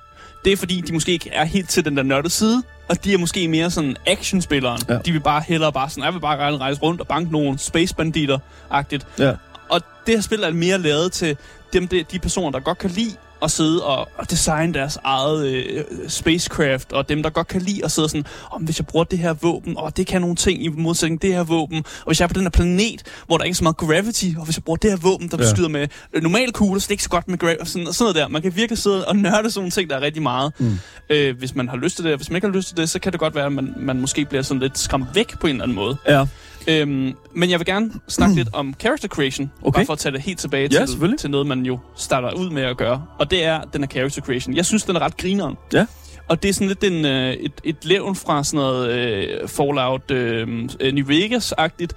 det 0.45 0.53
er 0.53 0.57
fordi, 0.57 0.81
de 0.81 0.93
måske 0.93 1.11
ikke 1.11 1.29
er 1.29 1.45
helt 1.45 1.69
til 1.69 1.85
den 1.85 1.97
der 1.97 2.03
nørdede 2.03 2.29
side, 2.29 2.63
og 2.89 3.03
de 3.03 3.13
er 3.13 3.17
måske 3.17 3.47
mere 3.47 3.71
sådan 3.71 3.97
actionspilleren. 4.07 4.81
Ja. 4.89 4.97
De 4.97 5.11
vil 5.11 5.19
bare 5.19 5.43
hellere 5.47 5.73
bare 5.73 5.89
sådan, 5.89 6.03
jeg 6.03 6.13
vil 6.13 6.19
bare 6.19 6.37
gerne 6.37 6.57
rejse 6.57 6.81
rundt 6.81 7.01
og 7.01 7.07
banke 7.07 7.31
nogle 7.31 7.59
space 7.59 7.95
banditter 7.95 8.39
agtigt 8.69 9.07
Ja. 9.19 9.33
Og 9.69 9.81
det 10.05 10.13
her 10.13 10.21
spil 10.21 10.43
er 10.43 10.51
mere 10.51 10.77
lavet 10.77 11.11
til 11.11 11.37
dem, 11.73 11.87
de, 11.87 12.03
de 12.11 12.19
personer, 12.19 12.51
der 12.51 12.59
godt 12.59 12.77
kan 12.77 12.89
lide 12.89 13.15
at 13.41 13.51
sidde 13.51 13.83
og, 13.85 14.07
og 14.17 14.29
designe 14.31 14.73
deres 14.73 14.97
eget 15.03 15.45
øh, 15.47 15.83
spacecraft, 16.07 16.93
og 16.93 17.09
dem, 17.09 17.23
der 17.23 17.29
godt 17.29 17.47
kan 17.47 17.61
lide 17.61 17.85
at 17.85 17.91
sidde 17.91 18.09
sådan, 18.09 18.25
om 18.51 18.61
hvis 18.61 18.79
jeg 18.79 18.87
bruger 18.87 19.03
det 19.03 19.19
her 19.19 19.33
våben, 19.33 19.77
og 19.77 19.97
det 19.97 20.07
kan 20.07 20.21
nogle 20.21 20.35
ting 20.35 20.63
i 20.63 20.67
modsætning 20.67 21.21
det 21.21 21.33
her 21.33 21.43
våben, 21.43 21.77
og 21.77 22.05
hvis 22.07 22.19
jeg 22.19 22.23
er 22.25 22.27
på 22.27 22.33
den 22.33 22.41
her 22.43 22.49
planet, 22.49 23.03
hvor 23.27 23.37
der 23.37 23.43
ikke 23.43 23.53
er 23.53 23.57
så 23.57 23.63
meget 23.63 23.77
gravity, 23.77 24.25
og 24.37 24.45
hvis 24.45 24.57
jeg 24.57 24.63
bruger 24.63 24.77
det 24.77 24.89
her 24.91 24.97
våben, 24.97 25.27
der 25.31 25.37
Ja. 25.39 25.61
ja. 25.61 25.67
med 25.67 25.87
øh, 26.13 26.23
normal 26.23 26.51
kugler, 26.51 26.79
så 26.79 26.83
det 26.85 26.89
er 26.89 26.93
ikke 26.93 27.03
så 27.03 27.09
godt 27.09 27.27
med 27.27 27.37
gravity, 27.37 27.63
sådan, 27.71 27.93
sådan 27.93 28.03
noget 28.03 28.15
der. 28.15 28.27
Man 28.27 28.41
kan 28.41 28.55
virkelig 28.55 28.77
sidde 28.77 29.05
og 29.05 29.15
nørde 29.15 29.51
sådan 29.51 29.59
nogle 29.61 29.71
ting, 29.71 29.89
der 29.89 29.95
er 29.95 30.01
rigtig 30.01 30.23
meget. 30.23 30.53
Mm. 30.59 30.79
Øh, 31.09 31.37
hvis 31.37 31.55
man 31.55 31.69
har 31.69 31.77
lyst 31.77 31.95
til 31.95 32.05
det, 32.05 32.15
hvis 32.17 32.29
man 32.29 32.35
ikke 32.35 32.47
har 32.47 32.53
lyst 32.53 32.67
til 32.67 32.77
det, 32.77 32.89
så 32.89 32.99
kan 32.99 33.11
det 33.11 33.19
godt 33.19 33.35
være, 33.35 33.45
at 33.45 33.51
man, 33.51 33.73
man 33.77 33.99
måske 34.01 34.25
bliver 34.25 34.41
sådan 34.41 34.61
lidt 34.61 34.79
skræmt 34.79 35.07
væk 35.13 35.39
på 35.39 35.47
en 35.47 35.51
eller 35.55 35.63
anden 35.63 35.75
måde. 35.75 35.97
Ja. 36.07 36.25
Øhm, 36.67 37.13
men 37.33 37.49
jeg 37.49 37.59
vil 37.59 37.65
gerne 37.65 37.91
snakke 38.07 38.35
lidt 38.35 38.49
om 38.53 38.73
character 38.79 39.07
creation, 39.07 39.51
Okay. 39.61 39.77
bare 39.77 39.85
for 39.85 39.93
at 39.93 39.99
tage 39.99 40.13
det 40.13 40.21
helt 40.21 40.39
tilbage 40.39 40.69
Ja, 40.71 40.85
til, 40.85 41.17
til 41.17 41.29
noget, 41.29 41.47
man 41.47 41.65
jo 41.65 41.79
starter 41.95 42.33
ud 42.33 42.49
med 42.49 42.63
at 42.63 42.77
gøre. 42.77 43.05
Og 43.19 43.31
det 43.31 43.43
er 43.43 43.61
den 43.61 43.81
her 43.81 43.87
character 43.87 44.21
creation. 44.21 44.55
Jeg 44.55 44.65
synes, 44.65 44.83
den 44.83 44.95
er 44.95 44.99
ret 44.99 45.17
grineren. 45.17 45.55
Ja. 45.73 45.85
Og 46.27 46.43
det 46.43 46.49
er 46.49 46.53
sådan 46.53 46.67
lidt 46.67 46.83
en, 46.83 47.05
øh, 47.05 47.33
et, 47.33 47.51
et 47.63 47.75
levn 47.85 48.15
fra 48.15 48.43
sådan 48.43 48.57
noget 48.57 48.89
øh, 48.91 49.47
Fallout 49.47 50.11
øh, 50.11 50.47
øh, 50.79 50.93
New 50.93 51.05
Vegas-agtigt, 51.05 51.91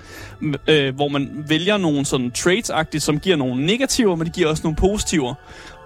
øh, 0.66 0.94
hvor 0.94 1.08
man 1.08 1.44
vælger 1.48 1.76
nogle 1.76 2.04
sådan 2.04 2.32
traits-agtigt, 2.38 2.98
som 2.98 3.18
giver 3.20 3.36
nogle 3.36 3.66
negativer, 3.66 4.16
men 4.16 4.26
de 4.26 4.32
giver 4.32 4.48
også 4.48 4.62
nogle 4.62 4.76
positiver. 4.76 5.34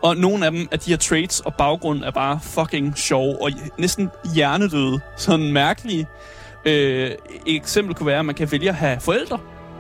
Og 0.03 0.17
nogle 0.17 0.47
af 0.47 0.51
dem 0.53 0.69
af 0.73 0.79
de 0.79 0.91
her 0.91 0.97
traits 0.97 1.41
og 1.41 1.55
baggrund 1.55 2.05
er 2.05 2.11
bare 2.11 2.41
fucking 2.43 2.99
sjove 2.99 3.43
og 3.43 3.51
næsten 3.79 4.11
hjernedøde. 4.35 5.01
Sådan 5.17 5.53
mærkelige. 5.53 6.07
Øh, 6.67 7.11
et 7.47 7.57
eksempel 7.57 7.95
kunne 7.95 8.07
være, 8.07 8.19
at 8.19 8.25
man 8.25 8.35
kan 8.35 8.53
vælge 8.53 8.69
at 8.69 8.75
have 8.75 9.01
forældre. 9.01 9.39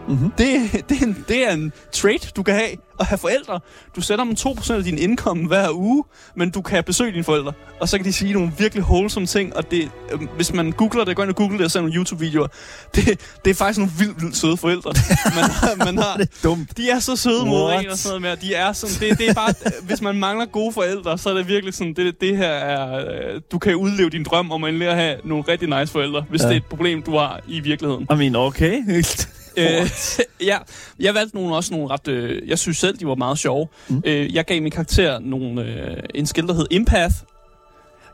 Mm-hmm. 0.08 0.30
Det, 0.38 0.72
det, 0.88 1.02
er 1.02 1.06
en, 1.06 1.24
det 1.28 1.48
er 1.48 1.52
en 1.52 1.72
trait, 1.92 2.32
du 2.36 2.42
kan 2.42 2.54
have 2.54 2.76
at 3.00 3.06
have 3.06 3.18
forældre. 3.18 3.60
Du 3.96 4.00
sætter 4.00 4.24
dem 4.24 4.34
2% 4.38 4.72
af 4.72 4.84
din 4.84 4.98
indkomst 4.98 5.46
hver 5.46 5.70
uge, 5.72 6.04
men 6.36 6.50
du 6.50 6.62
kan 6.62 6.84
besøge 6.84 7.12
dine 7.12 7.24
forældre. 7.24 7.52
Og 7.80 7.88
så 7.88 7.98
kan 7.98 8.04
de 8.04 8.12
sige 8.12 8.32
nogle 8.32 8.52
virkelig 8.58 8.84
wholesome 8.84 9.26
ting, 9.26 9.56
og 9.56 9.70
det, 9.70 9.90
øh, 10.12 10.20
hvis 10.36 10.52
man 10.52 10.72
googler 10.72 11.04
det, 11.04 11.16
gå 11.16 11.22
ind 11.22 11.30
og 11.30 11.36
google 11.36 11.58
det 11.58 11.64
og 11.64 11.70
ser 11.70 11.80
nogle 11.80 11.94
YouTube-videoer, 11.94 12.46
det, 12.94 13.20
det 13.44 13.50
er 13.50 13.54
faktisk 13.54 13.78
nogle 13.78 13.92
vildt, 13.98 14.22
vildt 14.22 14.36
søde 14.36 14.56
forældre. 14.56 14.92
man, 15.34 15.44
har, 15.44 15.74
man 15.92 15.98
har, 15.98 16.16
Det 16.16 16.22
er 16.22 16.48
dumt. 16.48 16.76
de 16.76 16.90
er 16.90 16.98
så 16.98 17.16
søde 17.16 17.46
mod 17.46 17.72
en 17.72 17.90
og 17.90 17.98
sådan 17.98 18.20
noget 18.20 18.40
med. 18.40 18.48
De 18.48 18.54
er 18.54 18.72
sådan, 18.72 19.10
det, 19.10 19.18
det 19.18 19.28
er 19.28 19.34
bare, 19.34 19.54
hvis 19.82 20.02
man 20.02 20.16
mangler 20.16 20.46
gode 20.46 20.72
forældre, 20.72 21.18
så 21.18 21.30
er 21.30 21.34
det 21.34 21.48
virkelig 21.48 21.74
sådan, 21.74 21.94
det, 21.94 22.20
det 22.20 22.36
her 22.36 22.48
er, 22.48 22.98
øh, 22.98 23.40
du 23.52 23.58
kan 23.58 23.74
udleve 23.74 24.10
din 24.10 24.24
drøm 24.24 24.50
om 24.50 24.64
at 24.64 24.96
have 24.96 25.16
nogle 25.24 25.44
rigtig 25.48 25.78
nice 25.78 25.92
forældre, 25.92 26.24
hvis 26.30 26.42
ja. 26.42 26.46
det 26.46 26.52
er 26.52 26.56
et 26.56 26.64
problem, 26.64 27.02
du 27.02 27.16
har 27.16 27.40
i 27.48 27.60
virkeligheden. 27.60 28.06
I 28.12 28.14
mean, 28.14 28.36
okay. 28.36 28.82
Øh, 29.56 29.90
ja, 30.48 30.58
jeg 31.00 31.14
valgte 31.14 31.36
nogle, 31.36 31.56
også 31.56 31.74
nogle 31.74 31.88
ret... 31.90 32.08
Øh, 32.08 32.48
jeg 32.48 32.58
synes 32.58 32.76
selv, 32.78 32.96
de 32.98 33.06
var 33.06 33.14
meget 33.14 33.38
sjove. 33.38 33.68
Mm. 33.88 34.02
Øh, 34.04 34.34
jeg 34.34 34.44
gav 34.44 34.62
min 34.62 34.72
karakter 34.72 35.18
nogle, 35.18 35.62
øh, 35.64 35.96
en 36.14 36.26
skill, 36.26 36.46
der 36.46 36.54
hed 36.54 36.66
Empath. 36.70 37.14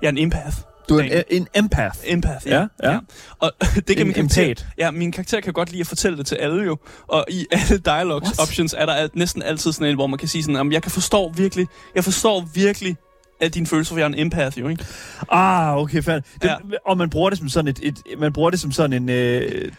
Jeg 0.02 0.08
er 0.08 0.12
en 0.12 0.18
empath. 0.18 0.56
Du 0.88 0.98
er 0.98 1.02
en, 1.02 1.22
en 1.30 1.48
empath. 1.54 1.98
Empath, 2.04 2.46
Ja, 2.48 2.66
ja. 2.82 2.90
ja. 2.92 2.98
Og 3.38 3.52
det 3.74 3.86
kan 3.86 3.98
En 3.98 4.06
min 4.06 4.14
karakter... 4.14 4.54
Ja, 4.78 4.90
min 4.90 5.12
karakter 5.12 5.40
kan 5.40 5.52
godt 5.52 5.70
lide 5.70 5.80
at 5.80 5.86
fortælle 5.86 6.18
det 6.18 6.26
til 6.26 6.34
alle 6.34 6.64
jo. 6.64 6.76
Og 7.08 7.24
i 7.30 7.46
alle 7.50 7.78
dialogues 7.78 8.28
What? 8.28 8.40
options 8.40 8.74
er 8.78 8.86
der 8.86 8.92
al- 8.92 9.10
næsten 9.14 9.42
altid 9.42 9.72
sådan 9.72 9.88
en, 9.88 9.94
hvor 9.94 10.06
man 10.06 10.18
kan 10.18 10.28
sige 10.28 10.42
sådan, 10.42 10.56
"Jamen, 10.56 10.72
jeg 10.72 10.82
kan 10.82 10.90
forstå 10.90 11.32
virkelig, 11.36 11.66
jeg 11.94 12.04
forstår 12.04 12.48
virkelig 12.54 12.96
alle 13.40 13.50
dine 13.50 13.66
følelser, 13.66 13.94
for 13.94 13.98
jeg 13.98 14.04
er 14.04 14.08
en 14.08 14.18
empath 14.18 14.58
jo, 14.58 14.68
ikke? 14.68 14.84
Ah, 15.30 15.76
okay, 15.76 16.02
fair. 16.02 16.14
Det, 16.14 16.24
Ja. 16.44 16.54
Og 16.86 16.98
man 16.98 17.10
bruger 17.10 17.30
det 17.30 17.38
som 17.38 17.48
sådan 17.48 17.68
et, 17.68 17.78
et 17.82 17.98
man 18.18 18.32
bruger 18.32 18.50
det 18.50 18.60
som 18.60 18.72
sådan 18.72 18.92
en... 19.02 19.08
Øh, 19.08 19.72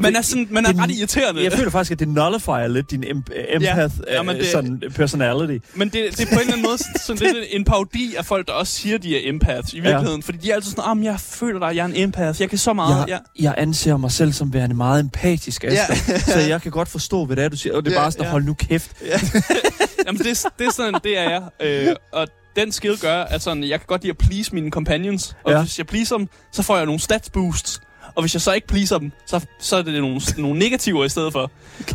Man 0.00 0.16
er, 0.16 0.22
sådan, 0.22 0.46
man 0.50 0.66
er 0.66 0.72
det- 0.72 0.82
ret 0.82 0.90
irriterende. 0.90 1.44
jeg 1.44 1.52
føler 1.52 1.70
faktisk, 1.70 1.92
at 1.92 1.98
det 1.98 2.08
nullifier 2.08 2.66
lidt 2.68 2.90
din 2.90 3.04
em- 3.04 3.08
empath 3.54 3.62
ja, 3.62 4.14
Ja, 4.16 4.22
men 4.22 4.34
det... 4.34 4.44
det- 4.44 4.52
sådan 4.52 4.82
personality. 4.94 5.66
Men 5.74 5.88
det, 5.88 6.04
det 6.10 6.20
er 6.20 6.26
på 6.26 6.32
en 6.34 6.40
eller 6.40 6.52
anden 6.52 6.62
måde 6.62 6.78
sådan 7.06 7.22
lidt 7.34 7.46
en 7.50 7.64
parodi 7.64 8.14
af 8.18 8.24
folk, 8.24 8.46
der 8.46 8.52
også 8.52 8.72
siger, 8.72 8.98
de 8.98 9.16
er 9.16 9.20
empaths 9.30 9.72
i 9.72 9.80
virkeligheden. 9.80 10.22
Fordi 10.22 10.38
de 10.38 10.50
er 10.50 10.54
altid 10.54 10.70
sådan, 10.70 10.84
om 10.84 11.02
jeg 11.04 11.20
føler 11.20 11.58
dig, 11.68 11.76
jeg 11.76 11.82
er 11.82 11.86
en 11.88 11.96
empath, 11.96 12.40
jeg 12.40 12.48
kan 12.50 12.58
så 12.58 12.72
meget. 12.72 13.08
Jeg, 13.08 13.20
Ja. 13.38 13.42
jeg 13.44 13.54
anser 13.58 13.96
mig 13.96 14.12
selv 14.12 14.32
som 14.32 14.52
værende 14.54 14.76
meget 14.76 15.00
empatisk, 15.00 15.64
Asger. 15.64 15.96
Ja. 16.08 16.18
så 16.18 16.38
jeg 16.38 16.62
kan 16.62 16.70
godt 16.72 16.88
forstå, 16.88 17.24
hvad 17.24 17.36
det 17.36 17.44
er, 17.44 17.48
du 17.48 17.56
siger. 17.56 17.76
Og 17.76 17.84
det 17.84 17.90
er 17.90 17.94
Ja, 17.94 18.00
bare 18.00 18.12
sådan, 18.12 18.24
ja. 18.24 18.30
hold 18.30 18.44
nu 18.44 18.54
kæft. 18.54 18.90
Jamen, 20.06 20.18
det, 20.18 20.44
det 20.58 20.66
er 20.66 20.72
sådan, 20.72 20.94
det 21.04 21.18
er 21.18 21.30
jeg. 21.30 21.42
Øh, 21.62 21.94
og 22.12 22.28
den 22.56 22.72
skill 22.72 22.98
gør, 23.00 23.22
at 23.22 23.42
sådan, 23.42 23.64
jeg 23.64 23.78
kan 23.80 23.86
godt 23.86 24.02
lide 24.02 24.10
at 24.10 24.18
please 24.18 24.54
mine 24.54 24.70
companions. 24.70 25.36
Og 25.44 25.50
Ja. 25.50 25.56
ja. 25.56 25.62
hvis 25.62 25.78
jeg 25.78 25.86
pleaser 25.86 26.16
dem, 26.16 26.26
så 26.52 26.62
får 26.62 26.76
jeg 26.76 26.86
nogle 26.86 27.00
stats 27.00 27.30
boosts. 27.30 27.80
Og 28.14 28.22
hvis 28.22 28.34
jeg 28.34 28.40
så 28.40 28.52
ikke 28.52 28.66
pleaser 28.66 28.98
dem, 28.98 29.12
så, 29.26 29.46
så 29.58 29.76
er 29.76 29.82
det 29.82 30.00
nogle, 30.00 30.20
nogle 30.38 30.58
negativer 30.58 31.04
i 31.04 31.08
stedet 31.08 31.32
for. 31.32 31.50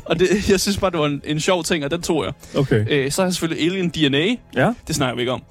Og 0.06 0.19
det, 0.19 0.49
jeg 0.49 0.60
synes 0.60 0.78
bare, 0.78 0.91
det 0.91 0.99
var 0.99 1.06
en, 1.06 1.21
en 1.23 1.39
sjov 1.39 1.63
ting, 1.63 1.86
og 1.86 1.91
den 1.91 2.01
tog 2.01 2.25
jeg. 2.25 2.34
Okay. 2.56 2.86
Øh, 2.89 3.12
så 3.12 3.21
har 3.21 3.28
jeg 3.28 3.34
selvfølgelig 3.34 3.65
Alien 3.65 3.89
DNA. 3.89 4.36
Ja? 4.56 4.73
Det 4.88 4.95
snakker 4.95 5.15
vi 5.15 5.21
ikke 5.21 5.32
om. 5.32 5.43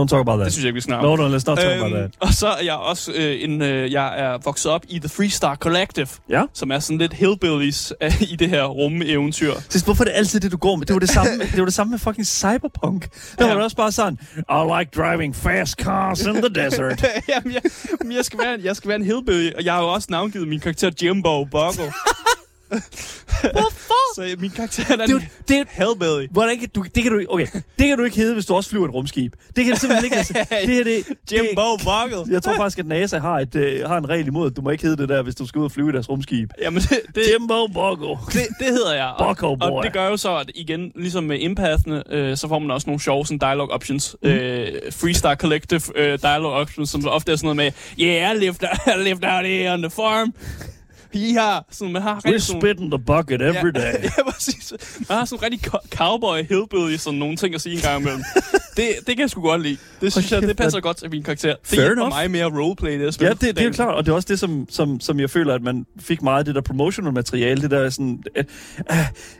Don't 0.00 0.08
talk 0.08 0.20
about 0.20 0.36
that. 0.38 0.44
Det 0.44 0.52
synes 0.52 0.64
jeg 0.64 0.68
ikke, 0.68 0.74
vi 0.74 0.80
snakker 0.80 1.08
om. 1.08 1.18
No, 1.18 1.28
no, 1.28 1.36
let's 1.36 1.42
not 1.46 1.58
talk 1.58 1.76
about 1.78 1.92
that. 1.92 2.10
og 2.20 2.28
så 2.32 2.46
er 2.46 2.64
jeg 2.64 2.74
også 2.74 3.12
øh, 3.12 3.42
en, 3.44 3.62
øh, 3.62 3.92
jeg 3.92 4.20
er 4.20 4.38
vokset 4.44 4.72
op 4.72 4.82
i 4.88 4.98
The 4.98 5.08
Three 5.08 5.30
Star 5.30 5.54
Collective, 5.56 6.06
Ja? 6.30 6.42
som 6.54 6.70
er 6.70 6.78
sådan 6.78 6.98
lidt 6.98 7.12
hillbillies 7.12 7.92
øh, 8.02 8.22
i 8.22 8.36
det 8.36 8.48
her 8.48 8.64
rumeventyr. 8.64 9.52
Så 9.68 9.84
hvorfor 9.84 10.04
er 10.04 10.08
det 10.08 10.14
altid 10.16 10.40
det, 10.40 10.52
du 10.52 10.56
går 10.56 10.76
med? 10.76 10.86
Det 10.86 10.94
var 10.94 11.00
det 11.00 11.08
samme, 11.08 11.30
det 11.38 11.58
var 11.58 11.64
det 11.64 11.74
samme 11.74 11.90
med 11.90 11.98
fucking 11.98 12.26
Cyberpunk. 12.26 13.08
Der 13.38 13.46
var 13.46 13.54
det 13.54 13.62
også 13.62 13.76
bare 13.76 13.92
sådan, 13.92 14.18
I 14.36 14.78
like 14.78 14.90
driving 14.96 15.36
fast 15.36 15.72
cars 15.80 16.20
in 16.26 16.34
the 16.34 16.48
desert. 16.64 17.04
Jamen, 17.28 17.52
jeg, 17.54 17.62
jeg, 18.16 18.24
skal 18.24 18.38
være, 18.38 18.54
en- 18.54 18.64
jeg 18.64 18.76
skal 18.76 18.88
være 18.88 18.96
en 18.98 19.04
hillbilly, 19.04 19.52
og 19.56 19.64
jeg 19.64 19.72
har 19.74 19.80
jo 19.80 19.88
også 19.88 20.08
navngivet 20.10 20.48
min 20.48 20.60
karakter 20.60 20.90
Jimbo 21.02 21.44
Boggle. 21.44 21.84
Hvorfor? 23.52 24.14
Så 24.14 24.24
øh, 24.24 24.40
min 24.40 24.50
karakter 24.50 24.84
er 25.02 25.06
Det, 25.06 25.22
det, 25.48 25.66
hillbilly. 25.70 26.26
Hvordan 26.30 26.58
kan 26.58 26.68
du, 26.74 26.82
det 26.94 27.02
kan 27.02 27.12
du 27.12 27.18
ikke, 27.18 27.32
okay, 27.32 27.46
det 27.78 27.86
kan 27.88 27.98
du 27.98 28.04
ikke 28.04 28.16
hedde, 28.16 28.34
hvis 28.34 28.46
du 28.46 28.54
også 28.54 28.70
flyver 28.70 28.84
et 28.88 28.94
rumskib. 28.94 29.32
Det 29.56 29.64
kan 29.64 29.72
det 29.72 29.80
simpelthen 29.80 30.04
ikke, 30.04 30.16
altså, 30.16 30.32
det 30.66 30.74
her, 30.74 30.84
det, 30.84 31.04
Jimbo 31.32 31.76
Boggle. 31.84 32.32
jeg 32.34 32.42
tror 32.42 32.56
faktisk, 32.56 32.78
at 32.78 32.86
NASA 32.86 33.18
har, 33.18 33.40
et, 33.40 33.54
øh, 33.56 33.88
har 33.88 33.98
en 33.98 34.08
regel 34.08 34.26
imod, 34.26 34.50
at 34.50 34.56
du 34.56 34.62
må 34.62 34.70
ikke 34.70 34.84
hedde 34.84 34.96
det 34.96 35.08
der, 35.08 35.22
hvis 35.22 35.34
du 35.34 35.46
skal 35.46 35.58
ud 35.58 35.64
og 35.64 35.72
flyve 35.72 35.88
i 35.88 35.92
deres 35.92 36.08
rumskib. 36.08 36.50
Jamen, 36.60 36.80
det, 36.82 37.00
det, 37.14 37.22
Jimbo 37.32 37.66
Bogo. 37.66 38.16
det, 38.32 38.42
det 38.58 38.66
hedder 38.66 38.94
jeg. 38.94 39.12
Og, 39.18 39.26
Bucko 39.28 39.54
boy. 39.56 39.68
og 39.68 39.84
det 39.84 39.92
gør 39.92 40.08
jo 40.08 40.16
så, 40.16 40.36
at 40.36 40.50
igen, 40.54 40.92
ligesom 40.94 41.24
med 41.24 41.36
empathene, 41.40 42.02
øh, 42.10 42.36
så 42.36 42.48
får 42.48 42.58
man 42.58 42.70
også 42.70 42.86
nogle 42.86 43.00
sjove 43.00 43.26
sådan 43.26 43.38
dialogue 43.38 43.72
options. 43.72 44.16
Mm. 44.22 44.28
Øh, 44.28 44.68
Freestar 44.90 45.34
Collective 45.34 45.80
øh, 45.96 46.18
dialogue 46.22 46.54
options, 46.54 46.90
som 46.90 47.08
ofte 47.08 47.32
er 47.32 47.36
sådan 47.36 47.56
noget 47.56 47.56
med, 47.56 47.72
yeah, 48.06 48.36
I 48.36 48.38
lived, 48.38 48.56
I 48.96 49.02
lived 49.04 49.24
out 49.24 49.46
here 49.46 49.72
on 49.72 49.82
the 49.82 49.90
farm. 49.90 50.34
Ja, 51.14 51.58
sådan, 51.70 51.92
man 51.92 52.02
har 52.02 52.14
We 52.14 52.20
rigtig 52.24 52.42
sådan, 52.42 52.60
spit 52.60 52.80
in 52.80 52.90
the 52.90 52.98
bucket 52.98 53.42
every 53.42 53.70
day. 53.82 54.02
ja, 54.02 54.30
præcis. 54.30 54.72
Man 55.08 55.18
har 55.18 55.24
sådan 55.24 55.42
rigtig 55.42 55.60
co- 55.66 55.88
cowboy 55.96 56.36
hillbilly, 56.48 56.96
sådan 56.96 57.18
nogle 57.18 57.36
ting 57.36 57.54
at 57.54 57.60
sige 57.60 57.74
en 57.76 57.80
gang 57.82 58.00
imellem. 58.00 58.22
det, 58.76 58.86
det 58.96 59.06
kan 59.06 59.18
jeg 59.18 59.30
sgu 59.30 59.40
godt 59.40 59.62
lide. 59.62 59.76
Det 60.00 60.12
synes 60.12 60.32
jeg, 60.32 60.42
det 60.42 60.56
passer 60.56 60.80
godt 60.80 60.96
til 60.96 61.10
min 61.10 61.22
karakter. 61.22 61.48
Det 61.48 61.58
Fair 61.64 61.80
hjælper 61.80 62.04
enough. 62.06 62.30
mig 62.30 62.42
at 62.42 62.52
roleplay 62.52 63.00
det 63.00 63.14
spil. 63.14 63.24
Ja, 63.24 63.30
det, 63.32 63.40
det 63.40 63.58
er 63.58 63.64
jo 63.64 63.70
klart, 63.72 63.94
og 63.94 64.06
det 64.06 64.12
er 64.12 64.16
også 64.16 64.26
det, 64.30 64.38
som, 64.38 64.66
som, 64.70 65.00
som 65.00 65.20
jeg 65.20 65.30
føler, 65.30 65.54
at 65.54 65.62
man 65.62 65.86
fik 66.00 66.22
meget 66.22 66.38
af 66.38 66.44
det 66.44 66.54
der 66.54 66.60
promotional 66.60 67.12
materiale, 67.12 67.62
det 67.62 67.70
der 67.70 67.90
sådan, 67.90 68.22
øh, 68.36 68.44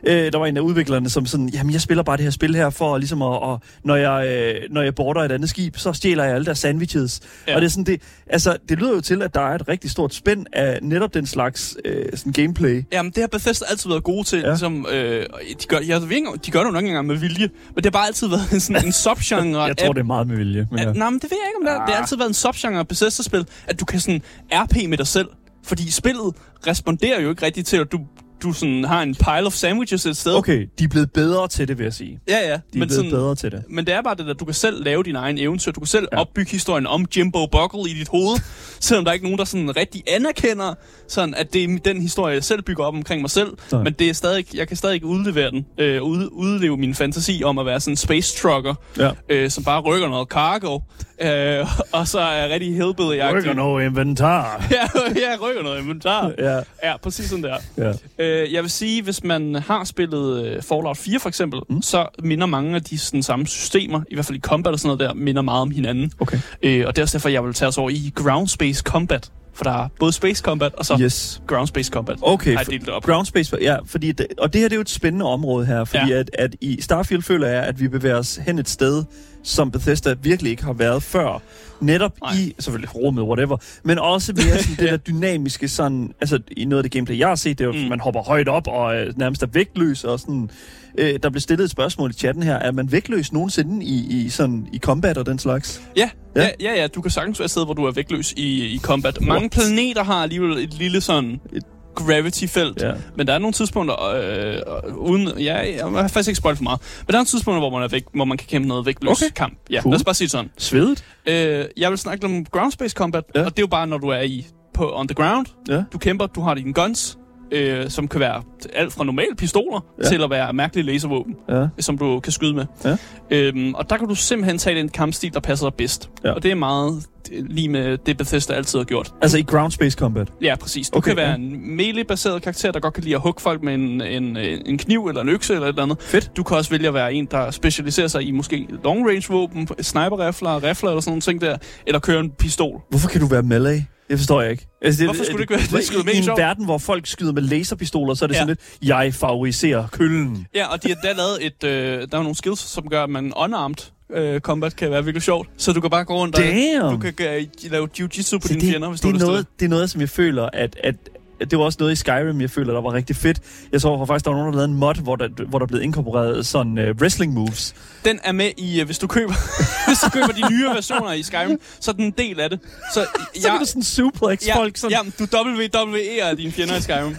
øh, 0.03 0.31
der 0.31 0.37
var 0.37 0.45
en 0.45 0.57
af 0.57 0.61
udviklerne, 0.61 1.09
som 1.09 1.25
sådan, 1.25 1.49
jamen 1.49 1.73
jeg 1.73 1.81
spiller 1.81 2.03
bare 2.03 2.17
det 2.17 2.23
her 2.23 2.31
spil 2.31 2.55
her 2.55 2.69
for 2.69 2.97
ligesom 2.97 3.21
at, 3.21 3.27
og, 3.27 3.61
når 3.83 3.95
jeg, 3.95 4.27
øh, 4.27 4.61
når 4.73 4.81
jeg 4.81 4.95
border 4.95 5.21
et 5.21 5.31
andet 5.31 5.49
skib, 5.49 5.77
så 5.77 5.93
stjæler 5.93 6.23
jeg 6.23 6.35
alle 6.35 6.45
der 6.45 6.53
sandwiches. 6.53 7.21
Ja. 7.47 7.51
Ja. 7.51 7.55
Og 7.55 7.61
det 7.61 7.67
er 7.67 7.71
sådan, 7.71 7.83
det, 7.83 8.01
altså 8.27 8.57
det 8.69 8.79
lyder 8.79 8.93
jo 8.93 9.01
til, 9.01 9.21
at 9.21 9.33
der 9.35 9.41
er 9.41 9.55
et 9.55 9.67
rigtig 9.67 9.91
stort 9.91 10.13
spænd 10.13 10.45
af 10.53 10.79
netop 10.81 11.13
den 11.13 11.25
slags 11.25 11.56
øh, 11.85 12.05
sådan 12.15 12.33
gameplay. 12.33 12.85
Jamen, 12.91 13.11
det 13.11 13.21
har 13.23 13.27
Bethesda 13.27 13.65
altid 13.69 13.89
været 13.89 14.03
gode 14.03 14.23
til. 14.23 14.39
Ja. 14.39 14.47
Ligesom, 14.49 14.85
øh, 14.91 15.25
de, 15.61 15.67
gør, 15.67 15.79
jeg 15.87 16.01
ved 16.01 16.11
ikke, 16.11 16.29
de 16.45 16.51
gør 16.51 16.59
det 16.59 16.67
jo 16.67 16.71
nok 16.71 16.83
engang 16.83 17.07
med 17.07 17.15
vilje, 17.15 17.49
men 17.67 17.75
det 17.75 17.85
har 17.85 17.91
bare 17.91 18.07
altid 18.07 18.27
været 18.35 18.51
en, 18.51 18.59
sådan, 18.59 18.85
en 18.85 18.91
subgenre. 18.91 19.63
Jeg 19.63 19.77
tror, 19.77 19.93
det 19.93 19.99
er 19.99 20.05
meget 20.05 20.27
med 20.27 20.37
vilje. 20.37 20.67
Men 20.71 20.79
ja. 20.79 20.93
Nej, 20.93 21.09
men 21.09 21.19
det 21.19 21.31
ved 21.31 21.37
jeg 21.43 21.49
ikke, 21.49 21.57
om 21.59 21.65
det 21.65 21.73
er. 21.73 21.85
Det 21.85 21.93
har 21.93 22.01
altid 22.01 22.17
været 22.17 22.27
en 22.29 22.33
subgenre 22.33 22.79
af 22.79 22.87
Bethesda-spil, 22.87 23.45
at 23.67 23.79
du 23.79 23.85
kan 23.85 23.99
sådan 23.99 24.21
RP 24.53 24.89
med 24.89 24.97
dig 24.97 25.07
selv. 25.07 25.27
Fordi 25.63 25.91
spillet 25.91 26.33
responderer 26.67 27.21
jo 27.21 27.29
ikke 27.29 27.45
rigtigt 27.45 27.67
til, 27.67 27.77
at 27.77 27.91
du, 27.91 27.99
du 28.43 28.53
sådan 28.53 28.83
har 28.83 29.01
en 29.03 29.15
pile 29.15 29.45
of 29.45 29.53
sandwiches 29.53 30.05
et 30.05 30.17
sted. 30.17 30.33
Okay, 30.35 30.67
de 30.79 30.83
er 30.83 30.87
blevet 30.87 31.11
bedre 31.11 31.47
til 31.47 31.67
det, 31.67 31.77
vil 31.77 31.83
jeg 31.83 31.93
sige. 31.93 32.19
Ja, 32.29 32.37
ja. 32.37 32.43
De 32.45 32.53
er 32.53 32.59
men, 32.73 32.79
blevet 32.79 32.91
sådan, 32.93 33.11
bedre 33.11 33.35
til 33.35 33.51
det. 33.51 33.63
men 33.69 33.85
det 33.85 33.93
er 33.93 34.01
bare 34.01 34.15
det 34.15 34.25
der, 34.25 34.33
du 34.33 34.45
kan 34.45 34.53
selv 34.53 34.83
lave 34.83 35.03
din 35.03 35.15
egen 35.15 35.37
eventyr. 35.37 35.71
Du 35.71 35.79
kan 35.79 35.87
selv 35.87 36.07
Ja. 36.11 36.17
opbygge 36.21 36.51
historien 36.51 36.87
om 36.87 37.05
Jimbo 37.17 37.45
Buckle 37.51 37.91
i 37.91 37.93
dit 37.93 38.07
hoved, 38.07 38.39
selvom 38.79 39.05
der 39.05 39.11
er 39.11 39.13
ikke 39.13 39.25
nogen, 39.25 39.39
der 39.39 39.45
sådan 39.45 39.75
rigtig 39.77 40.03
anerkender, 40.07 40.73
sådan 41.07 41.33
at 41.35 41.53
det 41.53 41.63
er 41.63 41.77
den 41.85 42.01
historie, 42.01 42.33
jeg 42.33 42.43
selv 42.43 42.61
bygger 42.61 42.83
op 42.83 42.93
omkring 42.93 43.21
mig 43.21 43.29
selv. 43.29 43.51
Nej. 43.71 43.83
Men 43.83 43.93
det 43.93 44.09
er 44.09 44.13
stadig, 44.13 44.55
jeg 44.55 44.67
kan 44.67 44.77
stadig 44.77 45.05
udlevere 45.05 45.51
den, 45.51 45.65
øh, 45.77 46.03
ud, 46.03 46.29
udleve 46.31 46.77
min 46.77 46.95
fantasi 46.95 47.41
om 47.45 47.57
at 47.59 47.65
være 47.65 47.79
sådan 47.79 47.91
en 47.93 47.97
space 47.97 48.37
trucker, 48.41 48.73
Ja. 48.97 49.11
øh, 49.29 49.49
som 49.49 49.63
bare 49.63 49.81
rykker 49.81 50.07
noget 50.09 50.27
cargo, 50.27 50.79
øh, 51.21 51.65
og 51.91 52.07
så 52.07 52.19
er 52.19 52.49
rigtig 52.49 52.75
hillbilly 52.75 53.21
Rykker 53.33 53.53
noget 53.53 53.85
inventar. 53.85 54.65
Ja, 54.71 54.81
jeg 55.15 55.37
rykker 55.41 55.63
noget 55.63 55.81
inventar. 55.81 56.31
Ja, 56.39 56.59
Ja, 56.83 56.97
præcis 56.97 57.29
sådan 57.29 57.43
der. 57.43 57.57
ja. 57.77 57.93
Øh, 58.25 58.53
jeg 58.53 58.63
vil 58.63 58.71
sige, 58.71 59.03
hvis 59.03 59.23
man 59.23 59.55
har 59.55 59.83
spillet 59.83 60.45
øh, 60.45 60.61
Fallout 60.61 60.97
4 60.97 61.19
for 61.19 61.29
eksempel, 61.29 61.59
mm. 61.69 61.81
så 61.81 62.05
minder 62.23 62.45
mange 62.45 62.75
af 62.75 62.83
de 62.83 62.97
sådan, 62.97 63.23
samme 63.23 63.47
systemer, 63.47 64.01
i 64.11 64.13
hvert 64.15 64.25
fald 64.25 64.37
i 64.37 64.41
combat 64.41 64.73
og 64.73 64.79
sådan 64.79 64.97
noget 64.97 64.99
der, 65.09 65.13
minder 65.13 65.41
meget 65.41 65.61
om 65.61 65.71
hinanden. 65.71 66.11
Okay. 66.19 66.37
Øh, 66.63 66.83
og 66.87 66.95
det 66.95 67.01
er 67.01 67.03
også 67.03 67.17
derfor, 67.17 67.29
jeg 67.29 67.43
vil 67.43 67.53
tage 67.53 67.69
os 67.69 67.77
over 67.77 67.89
i 67.89 68.11
Ground 68.15 68.47
Space 68.47 68.81
Combat. 68.85 69.31
For 69.53 69.63
der 69.63 69.71
er 69.71 69.87
både 69.99 70.11
Space 70.13 70.41
Combat 70.43 70.75
og 70.75 70.85
så 70.85 70.97
Yes. 71.01 71.41
Ground 71.47 71.67
Space 71.67 71.89
Combat. 71.93 72.17
Okay, 72.21 72.51
Har 72.51 72.59
jeg 72.59 72.67
delt 72.67 72.89
op. 72.89 73.03
Ground 73.03 73.25
Space, 73.25 73.57
ja, 73.61 73.77
fordi 73.85 74.11
det, 74.11 74.27
og 74.37 74.53
det 74.53 74.61
her 74.61 74.67
det 74.67 74.73
er 74.73 74.77
jo 74.77 74.81
et 74.81 74.89
spændende 74.89 75.25
område 75.25 75.65
her, 75.65 75.85
fordi 75.85 76.05
ja. 76.07 76.13
Ja. 76.13 76.19
at, 76.19 76.29
at 76.33 76.55
i 76.61 76.81
Starfield 76.81 77.21
føler 77.23 77.47
jeg, 77.47 77.63
at 77.63 77.79
vi 77.79 77.87
bevæger 77.87 78.17
os 78.17 78.35
hen 78.45 78.59
et 78.59 78.69
sted, 78.69 79.03
som 79.47 79.71
Bethesda 79.71 80.15
virkelig 80.21 80.49
ikke 80.51 80.63
har 80.63 80.73
været 80.73 81.03
før. 81.03 81.41
Netop 81.81 82.13
Nej. 82.21 82.33
I, 82.33 82.53
selvfølgelig 82.59 82.95
rummet, 82.95 83.23
whatever, 83.23 83.57
men 83.83 83.99
også 83.99 84.33
mere 84.33 84.57
sådan 84.63 84.75
det 84.79 84.89
der 84.91 84.97
dynamiske 84.97 85.67
sådan, 85.67 86.13
altså 86.21 86.39
i 86.57 86.65
noget 86.65 86.79
af 86.79 86.83
det 86.83 86.91
gameplay, 86.91 87.19
jeg 87.19 87.27
har 87.27 87.35
set, 87.35 87.57
det 87.59 87.63
er 87.63 87.67
jo, 87.67 87.73
Mm. 87.83 87.89
man 87.89 87.99
hopper 87.99 88.21
højt 88.23 88.47
op 88.47 88.67
og 88.67 88.95
øh, 88.95 89.13
nærmest 89.17 89.43
er 89.43 89.47
vægtløs 89.47 90.03
og 90.03 90.19
sådan. 90.19 90.49
Øh, 90.97 91.19
der 91.23 91.29
blev 91.29 91.41
stillet 91.41 91.63
et 91.63 91.71
spørgsmål 91.71 92.09
i 92.09 92.13
chatten 92.13 92.43
her, 92.43 92.55
er 92.55 92.71
man 92.71 92.91
vægtløs 92.91 93.33
nogensinde 93.33 93.85
i, 93.85 94.25
i, 94.25 94.29
sådan, 94.29 94.67
i 94.73 94.79
combat 94.79 95.17
og 95.17 95.25
den 95.25 95.39
slags? 95.39 95.81
Ja, 95.97 96.09
ja, 96.35 96.41
Ja. 96.41 96.49
ja, 96.59 96.81
ja, 96.81 96.87
du 96.87 97.01
kan 97.01 97.11
sagtens 97.11 97.39
være 97.39 97.45
et 97.45 97.51
sted, 97.51 97.65
hvor 97.65 97.73
du 97.73 97.83
er 97.85 97.91
vægtløs 97.91 98.31
i, 98.37 98.65
i 98.65 98.79
combat. 98.79 99.21
Mange 99.21 99.49
planeter 99.49 100.03
har 100.03 100.23
alligevel 100.23 100.57
et 100.57 100.73
lille 100.73 101.01
sådan 101.01 101.39
et 101.53 101.63
gravity-felt, 102.05 102.81
Ja. 102.81 102.91
men 103.15 103.27
der 103.27 103.33
er 103.33 103.37
nogle 103.39 103.53
tidspunkter, 103.53 103.95
øh, 104.15 104.97
uden, 104.97 105.39
ja, 105.39 105.55
jeg 105.77 105.85
har 105.85 106.07
faktisk 106.07 106.27
ikke 106.29 106.37
spoilt 106.37 106.57
for 106.57 106.63
meget, 106.63 106.79
men 107.01 107.07
der 107.07 107.13
er 107.13 107.17
nogle 107.17 107.25
tidspunkter, 107.25 107.59
hvor 107.59 107.69
man, 107.69 107.83
er 107.83 107.87
væk, 107.87 108.03
hvor 108.13 108.25
man 108.25 108.37
kan 108.37 108.47
kæmpe 108.47 108.67
noget 108.67 108.85
vægtløs 108.85 109.21
Okay. 109.21 109.31
kamp. 109.35 109.53
Ja, 109.71 109.81
Cool. 109.81 109.91
lad 109.91 109.99
os 109.99 110.03
bare 110.03 110.15
sige 110.15 110.29
sådan. 110.29 110.49
Svedet? 110.57 111.03
Øh, 111.25 111.65
jeg 111.77 111.89
vil 111.89 111.97
snakke 111.97 112.25
om 112.25 112.45
ground 112.45 112.71
space 112.71 112.93
combat. 112.93 113.23
Ja. 113.35 113.39
og 113.45 113.51
det 113.51 113.59
er 113.59 113.63
jo 113.63 113.67
bare, 113.67 113.87
når 113.87 113.97
du 113.97 114.07
er 114.07 114.21
i 114.21 114.45
på 114.73 114.91
on 114.99 115.07
the 115.07 115.15
ground, 115.15 115.45
Ja. 115.69 115.83
du 115.93 115.97
kæmper, 115.97 116.25
du 116.27 116.41
har 116.41 116.53
dine 116.53 116.73
guns, 116.73 117.17
øh, 117.51 117.89
som 117.89 118.07
kan 118.07 118.19
være 118.19 118.43
alt 118.73 118.93
fra 118.93 119.03
normale 119.03 119.35
pistoler 119.37 119.85
ja. 120.03 120.07
Til 120.09 120.23
at 120.23 120.29
være 120.29 120.53
mærkelige 120.53 120.85
laservåben, 120.85 121.35
Ja. 121.49 121.67
som 121.79 121.97
du 121.97 122.19
kan 122.19 122.31
skyde 122.31 122.53
med. 122.53 122.65
Ja. 122.85 122.97
Øhm, 123.31 123.73
og 123.73 123.89
der 123.89 123.97
kan 123.97 124.07
du 124.07 124.15
simpelthen 124.15 124.57
tage 124.57 124.79
den 124.79 124.89
kampstil, 124.89 125.33
der 125.33 125.39
passer 125.39 125.69
dig 125.69 125.73
bedst. 125.77 126.09
Ja. 126.23 126.31
Og 126.31 126.43
det 126.43 126.51
er 126.51 126.55
meget 126.55 127.03
lige 127.31 127.69
med 127.69 127.97
det, 127.97 128.17
Bethesda 128.17 128.53
altid 128.53 128.79
har 128.79 128.83
gjort. 128.85 129.13
Altså 129.21 129.37
i 129.37 129.41
ground 129.41 129.71
space 129.71 129.97
combat? 129.97 130.27
Ja, 130.41 130.55
præcis. 130.55 130.89
Du 130.89 130.97
Okay, 130.97 131.09
kan 131.09 131.17
være 131.17 131.29
ja. 131.29 131.35
en 131.35 131.75
melee-baseret 131.75 132.41
karakter, 132.41 132.71
der 132.71 132.79
godt 132.79 132.93
kan 132.93 133.03
lide 133.03 133.15
at 133.15 133.21
hugge 133.21 133.41
folk 133.41 133.63
med 133.63 133.73
en, 133.73 134.01
en, 134.01 134.37
en 134.65 134.77
kniv 134.77 135.05
eller 135.07 135.21
en 135.21 135.29
økse 135.29 135.53
eller 135.53 135.67
et 135.67 135.69
eller 135.69 135.83
andet. 135.83 135.97
Fedt. 136.01 136.31
Du 136.37 136.43
kan 136.43 136.57
også 136.57 136.69
vælge 136.69 136.87
at 136.87 136.93
være 136.93 137.13
en, 137.13 137.25
der 137.31 137.51
specialiserer 137.51 138.07
sig 138.07 138.23
i 138.27 138.31
måske 138.31 138.67
long-range-våben, 138.83 139.67
sniper-rifler, 139.81 140.63
rifler 140.63 140.89
eller 140.89 141.01
sådan 141.01 141.11
nogle 141.11 141.21
ting 141.21 141.41
der, 141.41 141.57
eller 141.87 141.99
køre 141.99 142.19
en 142.19 142.29
pistol. 142.29 142.81
Hvorfor 142.89 143.09
kan 143.09 143.21
du 143.21 143.27
være 143.27 143.43
melee? 143.43 143.85
Det 144.09 144.17
forstår 144.19 144.41
jeg 144.41 144.51
ikke. 144.51 144.67
Altså, 144.81 145.03
Hvorfor 145.05 145.23
skulle 145.23 145.35
det 145.37 145.41
ikke 145.41 145.53
være- 145.71 145.79
det 145.79 145.87
sgu 145.87 146.01
da 146.01 146.11
I, 146.11 146.17
en 146.17 146.23
sjovt. 146.23 146.39
verden, 146.39 146.65
hvor 146.65 146.77
folk 146.77 147.07
skyder 147.07 147.31
med 147.31 147.41
laserpistoler, 147.41 148.13
så 148.13 148.25
er 148.25 148.27
det 148.27 148.35
Ja. 148.35 148.39
sådan 148.39 148.47
lidt, 148.47 148.59
jeg 148.89 149.13
favoriserer 149.13 149.87
køllen. 149.91 150.47
Ja, 150.55 150.65
og 150.67 150.83
de 150.83 150.87
har 150.87 150.95
da 151.03 151.13
lavet 151.13 151.45
et... 151.45 151.63
Øh, 151.63 151.71
der 152.11 152.17
er 152.17 152.21
nogle 152.21 152.35
skills, 152.35 152.59
som 152.59 152.89
gør, 152.89 153.03
at 153.03 153.09
man 153.09 153.33
unarmed 153.37 153.75
øh, 154.13 154.39
combat 154.39 154.75
kan 154.75 154.91
være 154.91 155.03
virkelig 155.03 155.23
sjovt. 155.23 155.49
Så 155.57 155.73
du 155.73 155.81
kan 155.81 155.89
bare 155.89 156.05
gå 156.05 156.13
rundt 156.15 156.35
og... 156.35 156.41
Damn! 156.43 156.91
Du 156.91 156.97
kan 156.97 157.13
øh, 157.19 157.43
lave 157.71 157.87
jiu-jitsu 157.99 158.37
på 158.37 158.47
Så 158.47 158.53
dine 158.53 158.61
det, 158.61 158.69
fjender, 158.71 158.89
hvis 158.89 159.01
det, 159.01 159.13
du 159.13 159.15
er 159.15 159.19
noget, 159.27 159.45
det 159.59 159.65
er 159.65 159.69
noget, 159.69 159.89
som 159.89 160.01
jeg 160.01 160.09
føler, 160.09 160.49
at, 160.53 160.75
at 160.83 160.95
det 161.39 161.59
var 161.59 161.65
også 161.65 161.77
noget 161.79 161.91
i 161.91 161.95
Skyrim, 161.95 162.41
jeg 162.41 162.49
føler, 162.49 162.73
der 162.73 162.81
var 162.81 162.93
rigtig 162.93 163.15
fedt. 163.15 163.41
Jeg 163.71 163.81
så 163.81 164.05
faktisk, 164.05 164.25
der 164.25 164.31
var 164.31 164.37
nogen, 164.37 164.53
der 164.53 164.57
lavede 164.57 164.71
en 164.71 164.79
mod, 164.79 164.95
hvor 164.95 165.15
der, 165.15 165.29
hvor 165.47 165.59
der 165.59 165.65
blev 165.65 165.81
inkorporeret 165.81 166.45
sådan 166.45 166.77
uh, 166.77 167.01
wrestling 167.01 167.33
moves. 167.33 167.75
Den 168.05 168.19
er 168.23 168.31
med 168.31 168.51
i... 168.57 168.79
Øh, 168.79 168.85
hvis, 168.85 168.99
du 168.99 169.07
køber, 169.07 169.33
hvis 169.87 169.99
du 169.99 170.09
køber 170.09 170.27
de 170.27 170.53
nye 170.53 170.65
versioner 170.65 171.13
i 171.13 171.23
Skyrim, 171.23 171.59
så 171.79 171.91
er 171.91 171.95
den 171.95 172.05
en 172.05 172.13
del 172.17 172.39
af 172.39 172.49
det. 172.49 172.59
Så, 172.93 173.05
Så 173.35 173.49
kan 173.49 173.59
du 173.59 173.65
sådan 173.65 173.83
suplex 173.83 174.47
ja, 174.47 174.57
folk. 174.57 174.77
Sådan, 174.77 174.97
ja, 175.19 175.25
du 175.25 175.37
WWE'er 175.37 176.35
dine 176.35 176.51
fjender 176.51 176.77
i 176.77 176.81
Skyrim. 176.81 177.15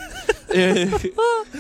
Øh, 0.55 0.93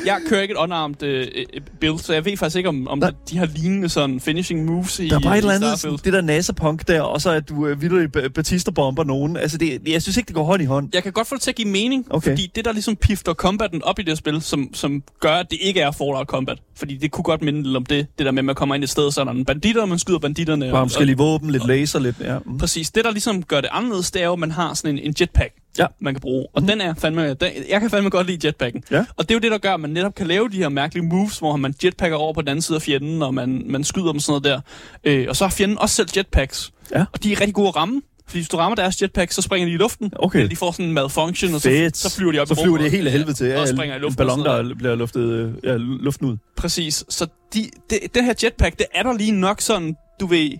jeg 0.06 0.20
kører 0.28 0.42
ikke 0.42 0.52
et 0.52 0.58
unarmed 0.58 1.02
øh, 1.02 1.26
øh, 1.54 1.60
build, 1.80 1.98
så 1.98 2.12
jeg 2.12 2.24
ved 2.24 2.36
faktisk 2.36 2.56
ikke, 2.56 2.68
om, 2.68 2.88
om 2.88 2.98
Nej. 2.98 3.12
de 3.30 3.38
har 3.38 3.46
lignende 3.46 3.88
sådan 3.88 4.20
finishing 4.20 4.64
moves 4.64 5.00
i 5.00 5.08
der 5.08 5.16
er 5.16 5.20
bare 5.20 5.34
et 5.34 5.38
eller 5.38 5.54
andet, 5.54 5.78
sådan, 5.78 5.98
det 6.04 6.12
der 6.12 6.20
NASA-punk 6.20 6.88
der, 6.88 7.00
og 7.00 7.20
så 7.20 7.30
at 7.30 7.48
du 7.48 7.54
uh, 7.54 7.82
vildt 7.82 8.34
Batista-bomber 8.34 9.04
nogen. 9.04 9.36
Altså, 9.36 9.58
det, 9.58 9.80
jeg 9.86 10.02
synes 10.02 10.16
ikke, 10.16 10.26
det 10.26 10.34
går 10.34 10.44
hånd 10.44 10.62
i 10.62 10.64
hånd. 10.64 10.88
Jeg 10.94 11.02
kan 11.02 11.12
godt 11.12 11.26
få 11.26 11.34
det 11.34 11.42
til 11.42 11.50
at 11.50 11.56
give 11.56 11.68
mening, 11.68 12.06
Okay. 12.10 12.30
fordi 12.30 12.50
det 12.54 12.64
der 12.64 12.72
ligesom 12.72 12.96
pifter 12.96 13.34
combaten 13.34 13.82
op 13.84 13.98
i 13.98 14.02
det 14.02 14.18
spil, 14.18 14.42
som, 14.42 14.74
som 14.74 15.02
gør, 15.20 15.34
at 15.34 15.46
det 15.50 15.58
ikke 15.62 15.80
er 15.80 15.90
Fallout 15.90 16.26
Combat. 16.26 16.58
Fordi 16.76 16.96
det 16.96 17.10
kunne 17.10 17.24
godt 17.24 17.42
minde 17.42 17.62
lidt 17.62 17.76
om 17.76 17.86
det, 17.86 18.06
det 18.18 18.26
der 18.26 18.32
med, 18.32 18.38
at 18.38 18.44
man 18.44 18.54
kommer 18.54 18.74
ind 18.74 18.84
et 18.84 18.90
sted, 18.90 19.10
så 19.10 19.20
er 19.20 19.24
der 19.24 19.32
nogle 19.32 19.44
banditter, 19.44 19.82
og 19.82 19.88
man 19.88 19.98
skyder 19.98 20.18
banditterne. 20.18 20.70
Bare 20.70 20.82
og, 20.82 20.88
forskellige 20.88 21.16
våben, 21.16 21.50
lidt 21.50 21.66
laser, 21.66 21.98
lidt... 21.98 22.16
Ja. 22.20 22.38
Mm. 22.38 22.58
Præcis. 22.58 22.90
Det, 22.90 23.04
der 23.04 23.10
ligesom 23.10 23.42
gør 23.42 23.60
det 23.60 23.70
anderledes, 23.72 24.10
det 24.10 24.22
er 24.22 24.26
jo, 24.26 24.32
at 24.32 24.38
man 24.38 24.50
har 24.50 24.74
sådan 24.74 24.98
en, 24.98 25.04
en 25.04 25.14
jetpack, 25.20 25.54
Ja. 25.78 25.86
man 26.00 26.14
kan 26.14 26.20
bruge. 26.20 26.46
Og 26.52 26.62
den 26.62 26.80
er 26.80 26.94
fandme... 26.94 27.34
Den, 27.34 27.50
jeg 27.68 27.80
kan 27.80 27.90
fandme 27.90 28.10
godt 28.10 28.26
lide 28.26 28.46
jetpacken. 28.46 28.82
Ja. 28.90 29.04
Og 29.16 29.28
det 29.28 29.30
er 29.30 29.34
jo 29.34 29.40
det, 29.40 29.50
der 29.50 29.58
gør, 29.58 29.74
at 29.74 29.80
man 29.80 29.90
netop 29.90 30.14
kan 30.14 30.26
lave 30.26 30.48
de 30.48 30.56
her 30.56 30.68
mærkelige 30.68 31.04
moves, 31.06 31.38
hvor 31.38 31.56
man 31.56 31.74
jetpacker 31.84 32.16
over 32.16 32.32
på 32.32 32.40
den 32.40 32.48
anden 32.48 32.62
side 32.62 32.76
af 32.76 32.82
fjenden, 32.82 33.22
og 33.22 33.34
man, 33.34 33.62
man 33.66 33.84
skyder 33.84 34.12
dem 34.12 34.20
sådan 34.20 34.42
noget 34.42 34.62
der. 35.04 35.10
Øh, 35.12 35.26
og 35.28 35.36
så 35.36 35.44
har 35.44 35.50
fjenden 35.50 35.78
også 35.78 35.94
selv 35.96 36.08
jetpacks. 36.16 36.72
Ja. 36.94 37.04
Og 37.12 37.22
de 37.22 37.32
er 37.32 37.40
rigtig 37.40 37.54
gode 37.54 37.68
at 37.68 37.76
ramme. 37.76 38.02
Fordi 38.26 38.38
hvis 38.38 38.48
du 38.48 38.56
rammer 38.56 38.76
deres 38.76 39.02
jetpack, 39.02 39.32
så 39.32 39.42
springer 39.42 39.66
de 39.68 39.72
i 39.72 39.76
luften. 39.76 40.12
Okay. 40.16 40.38
Eller 40.38 40.48
de 40.48 40.56
får 40.56 40.72
sådan 40.72 40.86
en 40.86 40.92
malfunction, 40.92 41.54
og 41.54 41.60
så, 41.60 41.90
så 41.94 42.14
flyver 42.16 42.32
de 42.32 42.38
op 42.38 42.48
så 42.48 42.54
flyver 42.54 42.78
det 42.78 42.90
helt 42.90 43.06
af 43.06 43.12
helvede 43.12 43.32
til. 43.32 43.46
Ja, 43.46 43.60
og 43.60 43.68
springer 43.68 43.94
i 43.94 43.96
en 43.96 44.02
luften. 44.02 44.16
ballon, 44.16 44.38
sådan 44.38 44.52
noget. 44.54 44.70
der 44.70 44.74
bliver 44.74 44.94
luftet 44.94 45.20
øh, 45.22 45.52
ja, 45.64 45.76
luften 45.76 46.26
ud. 46.26 46.36
Præcis. 46.56 47.04
Så 47.08 47.26
de, 47.54 47.70
de, 47.90 47.98
den 48.14 48.24
her 48.24 48.34
jetpack, 48.42 48.78
det 48.78 48.86
er 48.94 49.02
der 49.02 49.12
lige 49.12 49.32
nok 49.32 49.60
sådan, 49.60 49.96
du 50.20 50.26
ved, 50.26 50.50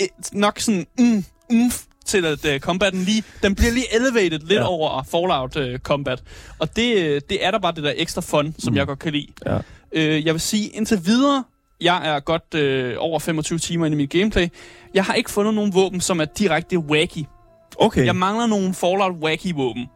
et, 0.00 0.08
nok 0.32 0.60
sådan, 0.60 0.86
mm, 0.98 1.24
umf, 1.52 1.82
til 2.06 2.24
at 2.24 2.44
uh, 2.44 2.58
combatten 2.58 3.02
lige, 3.02 3.22
den 3.42 3.54
bliver 3.54 3.72
lige 3.72 3.94
elevated 3.94 4.38
lidt 4.38 4.52
ja. 4.52 4.66
Over 4.68 5.02
Fallout 5.02 5.56
uh, 5.56 5.78
combat. 5.78 6.22
Og 6.58 6.76
det, 6.76 6.96
øh, 6.96 7.20
det 7.28 7.46
er 7.46 7.50
der 7.50 7.58
bare 7.58 7.72
det 7.72 7.84
der 7.84 7.92
ekstra 7.96 8.20
fun, 8.20 8.54
som 8.58 8.72
mm. 8.72 8.76
Jeg 8.76 8.86
godt 8.86 8.98
kan 8.98 9.12
lide. 9.12 9.26
Ja. 9.46 9.56
Uh, 9.96 10.26
jeg 10.26 10.34
vil 10.34 10.40
sige, 10.40 10.68
indtil 10.68 11.06
videre, 11.06 11.44
jeg 11.80 12.08
er 12.08 12.20
godt 12.20 12.54
uh, 12.54 13.02
over 13.02 13.18
25 13.18 13.58
timer 13.58 13.86
inde 13.86 13.94
i 13.94 13.98
mit 13.98 14.10
gameplay. 14.10 14.48
Jeg 14.94 15.04
har 15.04 15.14
ikke 15.14 15.30
fundet 15.30 15.54
nogen 15.54 15.74
våben, 15.74 16.00
som 16.00 16.20
er 16.20 16.24
direkte 16.24 16.78
wacky. 16.78 17.24
Okay. 17.78 18.06
Jeg 18.06 18.16
mangler 18.16 18.46
nogle 18.46 18.74
Fallout 18.74 19.12
wacky 19.22 19.54
våben. 19.54 19.86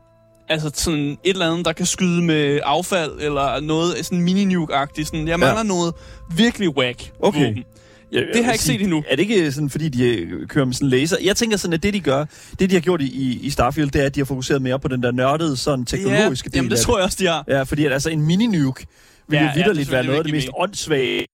Altså 0.49 0.71
sådan 0.75 1.01
et 1.01 1.19
eller 1.25 1.51
andet, 1.51 1.65
der 1.65 1.73
kan 1.73 1.87
skyde 1.87 2.23
med 2.23 2.61
affald, 2.65 3.13
eller 3.21 3.61
noget 3.61 4.05
sådan 4.07 4.21
mini-nuke-agtigt. 4.21 5.07
Sådan. 5.07 5.29
Jeg 5.29 5.39
mangler 5.39 5.61
ja. 5.61 5.69
noget 5.69 5.95
virkelig 6.37 6.77
whack 6.77 7.13
Okay. 7.21 7.47
våben. 7.47 7.65
Ja, 8.13 8.19
Det 8.19 8.35
har 8.35 8.43
jeg 8.43 8.53
ikke 8.53 8.65
set 8.65 8.81
endnu. 8.83 9.05
Er 9.09 9.17
det 9.17 9.23
ikke 9.23 9.53
sådan, 9.53 9.71
fordi 9.71 9.89
de 9.89 10.05
øh, 10.05 10.47
kører 10.47 10.65
med 10.65 10.75
sådan 10.75 10.89
laser? 10.89 11.17
Jeg 11.25 11.37
tænker 11.37 11.57
sådan, 11.57 11.75
at 11.75 11.83
det 11.83 11.95
de 11.95 12.01
gør, 12.01 12.25
det 12.59 12.71
de 12.71 12.75
har 12.75 12.81
gjort 12.81 13.03
i, 13.03 13.05
i, 13.05 13.39
i 13.43 13.51
Starfield, 13.51 13.91
det 13.91 14.03
er, 14.03 14.07
at 14.07 14.15
de 14.15 14.21
har 14.21 14.25
fokuseret 14.25 14.63
mere 14.63 14.79
på 14.79 14.89
den 14.89 15.03
der 15.03 15.11
nørdede, 15.11 15.57
sådan 15.57 15.85
teknologiske 15.85 16.47
ja, 16.47 16.51
del 16.51 16.57
jamen, 16.57 16.71
det 16.71 16.79
tror 16.79 16.99
jeg 16.99 17.05
også, 17.05 17.17
de 17.21 17.27
har. 17.27 17.45
Ja, 17.49 17.63
fordi 17.63 17.85
at, 17.85 17.93
altså 17.93 18.11
en 18.11 18.23
mini-nuke 18.27 18.87
vil 19.29 19.37
Ja, 19.37 19.43
ja, 19.43 19.45
ja, 19.45 19.51
jo 19.51 19.55
vidderligt 19.55 19.77
synes 19.77 19.91
være 19.91 19.99
jeg 19.99 20.07
noget 20.07 20.19
af 20.19 20.25
det 20.25 20.33
mest 20.33 20.49
åndssvage. 20.57 21.27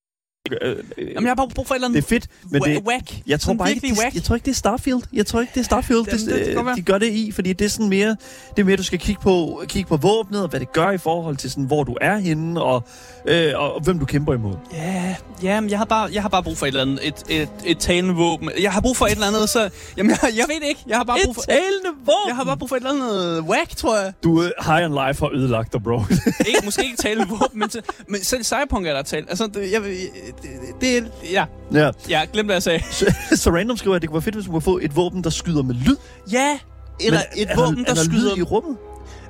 Øh, 0.53 0.77
øh, 0.99 1.09
Jamen, 1.09 1.23
jeg 1.23 1.31
har 1.31 1.35
bare 1.35 1.49
brug 1.49 1.67
for 1.67 1.75
et 1.75 1.77
eller 1.77 1.89
det 1.89 1.95
andet 1.97 2.05
er 2.05 2.09
fedt, 2.09 2.27
men 2.51 2.63
det, 2.63 2.83
whack. 2.87 3.13
jeg 3.27 3.41
tror 3.41 3.55
bare 3.55 3.71
ikke, 3.71 3.89
det, 3.89 3.99
whack. 3.99 4.15
jeg 4.15 4.23
tror 4.23 4.35
ikke, 4.35 4.45
det 4.45 4.51
er 4.51 4.55
Starfield. 4.55 5.01
Jeg 5.13 5.27
tror 5.27 5.41
ikke, 5.41 5.51
det 5.55 5.61
er 5.61 5.65
Starfield, 5.65 6.05
Jamen, 6.07 6.21
det- 6.27 6.47
det 6.47 6.57
det, 6.57 6.67
være. 6.67 6.77
de 6.77 6.83
gør 6.83 6.99
det 6.99 7.13
i, 7.13 7.33
fordi 7.33 7.53
det 7.53 7.65
er 7.65 7.69
sådan 7.69 7.89
mere, 7.89 8.09
det 8.57 8.59
er 8.59 8.65
mere, 8.65 8.77
du 8.77 8.83
skal 8.83 8.99
kigge 8.99 9.21
på, 9.23 9.63
kigge 9.69 9.89
på 9.89 9.97
våbnet, 9.97 10.43
og 10.43 10.49
hvad 10.49 10.61
det 10.61 10.73
gør 10.73 10.91
i 10.91 10.99
forhold 10.99 11.37
til 11.37 11.51
sådan, 11.51 11.65
hvor 11.65 11.85
du 11.85 11.97
er 12.01 12.17
henne, 12.17 12.63
og, 12.63 12.85
øh, 13.27 13.53
og, 13.57 13.75
og 13.75 13.81
hvem 13.83 13.99
du 13.99 14.05
kæmper 14.05 14.35
imod. 14.35 14.55
Ja, 14.73 15.15
ja, 15.43 15.61
men 15.61 15.71
jeg 15.71 15.79
har 15.79 15.85
bare, 15.85 16.09
jeg 16.13 16.23
har 16.23 16.29
bare 16.29 16.43
brug 16.43 16.59
for 16.59 16.67
et 16.67 16.69
eller 16.69 16.83
andet, 16.83 17.09
et, 17.09 17.23
et, 17.29 17.49
et 17.65 17.79
talende 17.79 18.15
våben. 18.15 18.51
Jeg 18.61 18.73
har 18.73 18.81
brug 18.81 18.97
for 18.97 19.07
et 19.07 19.13
eller 19.13 19.27
andet, 19.27 19.49
så... 19.49 19.71
Jamen, 19.97 20.11
jeg, 20.11 20.19
jeg 20.37 20.45
ved 20.49 20.61
det 20.61 20.69
ikke. 20.69 20.81
Jeg 20.87 20.97
har 20.97 21.05
bare 21.05 21.19
brug 21.25 21.35
for... 21.35 21.43
talende 21.43 21.89
våben! 21.99 22.29
Jeg 22.29 22.37
har 22.37 22.45
bare 22.45 22.57
brug 22.57 22.69
for 22.69 22.77
et 22.77 22.81
eller 22.87 22.91
andet 22.93 23.41
whack, 23.41 23.77
tror 23.77 23.97
jeg. 23.99 24.13
Du 24.25 24.39
er 24.39 24.51
high 24.77 24.91
on 24.91 25.09
life 25.09 25.21
har 25.25 25.31
ødelagt 25.35 25.73
dig, 25.73 25.83
bro. 25.83 26.01
ikke, 26.47 26.61
måske 26.65 26.85
ikke 26.85 26.97
talende 26.97 27.29
våben, 27.29 27.59
men, 27.61 27.69
til, 27.69 27.83
men 28.09 28.25
selv 28.25 28.45
Cyberpunk 28.45 28.87
er 28.87 28.93
der 28.93 29.03
talt. 29.03 29.29
Altså, 29.31 29.47
det, 29.47 29.73
jeg, 29.73 29.81
det, 29.83 30.34
det, 30.81 31.13
ja, 31.33 31.45
ja. 31.73 31.91
ja, 32.09 32.27
glem 32.33 32.47
hvad 32.47 32.55
jeg 32.55 32.63
sagde. 32.63 32.83
Så, 32.91 33.15
så 33.43 33.51
random 33.51 33.77
skriver, 33.77 33.97
at 33.97 34.03
det 34.03 34.09
kunne 34.11 34.15
være 34.15 34.23
fedt, 34.23 34.35
hvis 34.35 34.47
man 34.47 34.53
kunne 34.53 34.63
få 34.63 34.79
et 34.83 34.97
våben, 34.97 35.25
der 35.25 35.31
skyder 35.31 35.63
med 35.63 35.75
lyd. 35.75 35.97
Ja, 36.33 36.59
eller 37.01 37.19
Men 37.35 37.43
et 37.43 37.51
er 37.51 37.57
våben, 37.57 37.85
er 37.89 37.95
der 37.95 38.05
skyder... 38.05 38.37
i 38.37 38.43
rummet? 38.43 38.77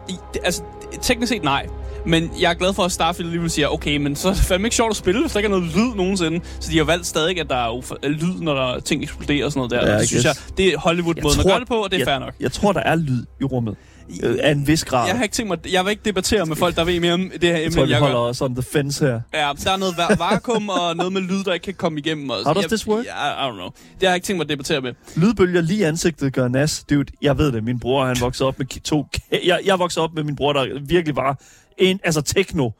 I, 0.08 0.16
det, 0.34 0.40
altså, 0.44 0.62
det- 0.92 1.00
teknisk 1.02 1.32
set 1.32 1.42
nej. 1.44 1.66
Men 2.06 2.30
jeg 2.40 2.50
er 2.50 2.54
glad 2.54 2.74
for, 2.74 2.82
at 2.82 2.92
Starfield 2.92 3.26
alligevel 3.28 3.50
siger, 3.50 3.68
okay, 3.68 3.96
men 3.96 4.16
så 4.16 4.28
er 4.28 4.32
det 4.32 4.42
fandme 4.42 4.66
ikke 4.66 4.76
sjovt 4.76 4.90
at 4.90 4.96
spille, 4.96 5.20
hvis 5.20 5.32
der 5.32 5.38
ikke 5.38 5.46
er 5.46 5.58
noget 5.58 5.76
lyd 5.76 5.94
nogensinde. 5.96 6.40
Så 6.60 6.70
de 6.70 6.76
har 6.78 6.84
valgt 6.84 7.06
stadig, 7.06 7.40
at 7.40 7.48
der 7.50 7.56
er 7.56 7.78
uf- 7.78 7.98
er 8.02 8.08
lyd, 8.08 8.40
når 8.40 8.54
der 8.54 8.80
ting 8.80 9.02
eksploderer 9.02 9.44
og 9.44 9.52
sådan 9.52 9.68
noget 9.68 9.70
der. 9.86 9.92
Ja, 9.92 9.98
det 9.98 10.08
synes 10.08 10.24
jeg, 10.24 10.34
det 10.56 10.68
er 10.74 10.78
Hollywood-måden 10.78 11.40
at 11.40 11.46
gøre 11.46 11.60
det 11.60 11.68
på, 11.68 11.74
og 11.74 11.90
det 11.90 11.96
er 11.96 12.00
jeg, 12.00 12.06
fair 12.06 12.18
nok. 12.18 12.34
Jeg 12.40 12.52
tror, 12.52 12.72
der 12.72 12.80
er 12.80 12.94
lyd 12.96 13.24
i 13.40 13.44
rummet. 13.44 13.76
Øh, 14.22 14.36
af 14.42 14.50
en 14.52 14.66
vis 14.66 14.84
grad. 14.84 15.06
Jeg 15.06 15.16
har 15.16 15.22
ikke 15.22 15.32
tænkt 15.34 15.48
mig, 15.48 15.72
jeg 15.72 15.84
vil 15.84 15.90
ikke 15.90 16.02
debatere 16.04 16.46
med 16.46 16.56
folk, 16.56 16.76
der 16.76 16.84
ved 16.84 17.00
mere 17.00 17.12
om 17.12 17.30
det 17.40 17.42
her 17.42 17.48
jeg 17.56 17.62
emne, 17.64 17.74
tror, 17.74 17.82
end 17.82 17.86
vi 17.88 17.92
jeg 17.92 18.00
holder 18.00 18.14
gør. 18.16 18.28
os 18.28 18.40
on 18.40 18.54
the 18.54 18.62
fence 18.62 19.04
her. 19.06 19.20
Ja, 19.34 19.50
der 19.64 19.70
er 19.70 19.76
noget 19.76 19.92
va- 19.92 20.16
vakuum 20.18 20.68
og 20.68 20.96
noget 20.96 21.12
med 21.12 21.20
lyd, 21.20 21.44
der 21.44 21.52
ikke 21.52 21.64
kan 21.64 21.74
komme 21.74 21.98
igennem. 21.98 22.30
Og, 22.30 22.36
How 22.44 22.52
does 22.54 22.62
jeg, 22.62 22.70
this 22.70 22.86
work? 22.86 23.04
Ja, 23.04 23.46
I, 23.46 23.50
don't 23.50 23.52
know. 23.52 23.66
Det 23.66 24.02
har 24.02 24.08
jeg 24.08 24.14
ikke 24.14 24.24
tænkt 24.26 24.38
mig 24.38 24.44
at 24.44 24.48
debattere 24.48 24.80
med. 24.80 24.92
Lydbølger 25.16 25.60
lige 25.60 25.80
i 25.80 25.82
ansigtet 25.82 26.32
gør 26.32 26.48
nas. 26.48 26.84
Dude, 26.90 27.04
jeg 27.22 27.38
ved 27.38 27.52
det. 27.52 27.64
Min 27.64 27.80
bror, 27.80 28.04
han 28.06 28.16
voksede 28.20 28.46
op 28.46 28.58
med 28.58 28.82
to... 28.82 29.06
Jeg, 29.46 29.60
jeg 29.66 29.78
voksede 29.78 30.02
op 30.04 30.14
med 30.14 30.24
min 30.24 30.36
bror, 30.36 30.52
der 30.52 30.66
virkelig 30.86 31.16
var 31.16 31.40
en... 31.78 32.00
Altså 32.04 32.22
techno. 32.22 32.70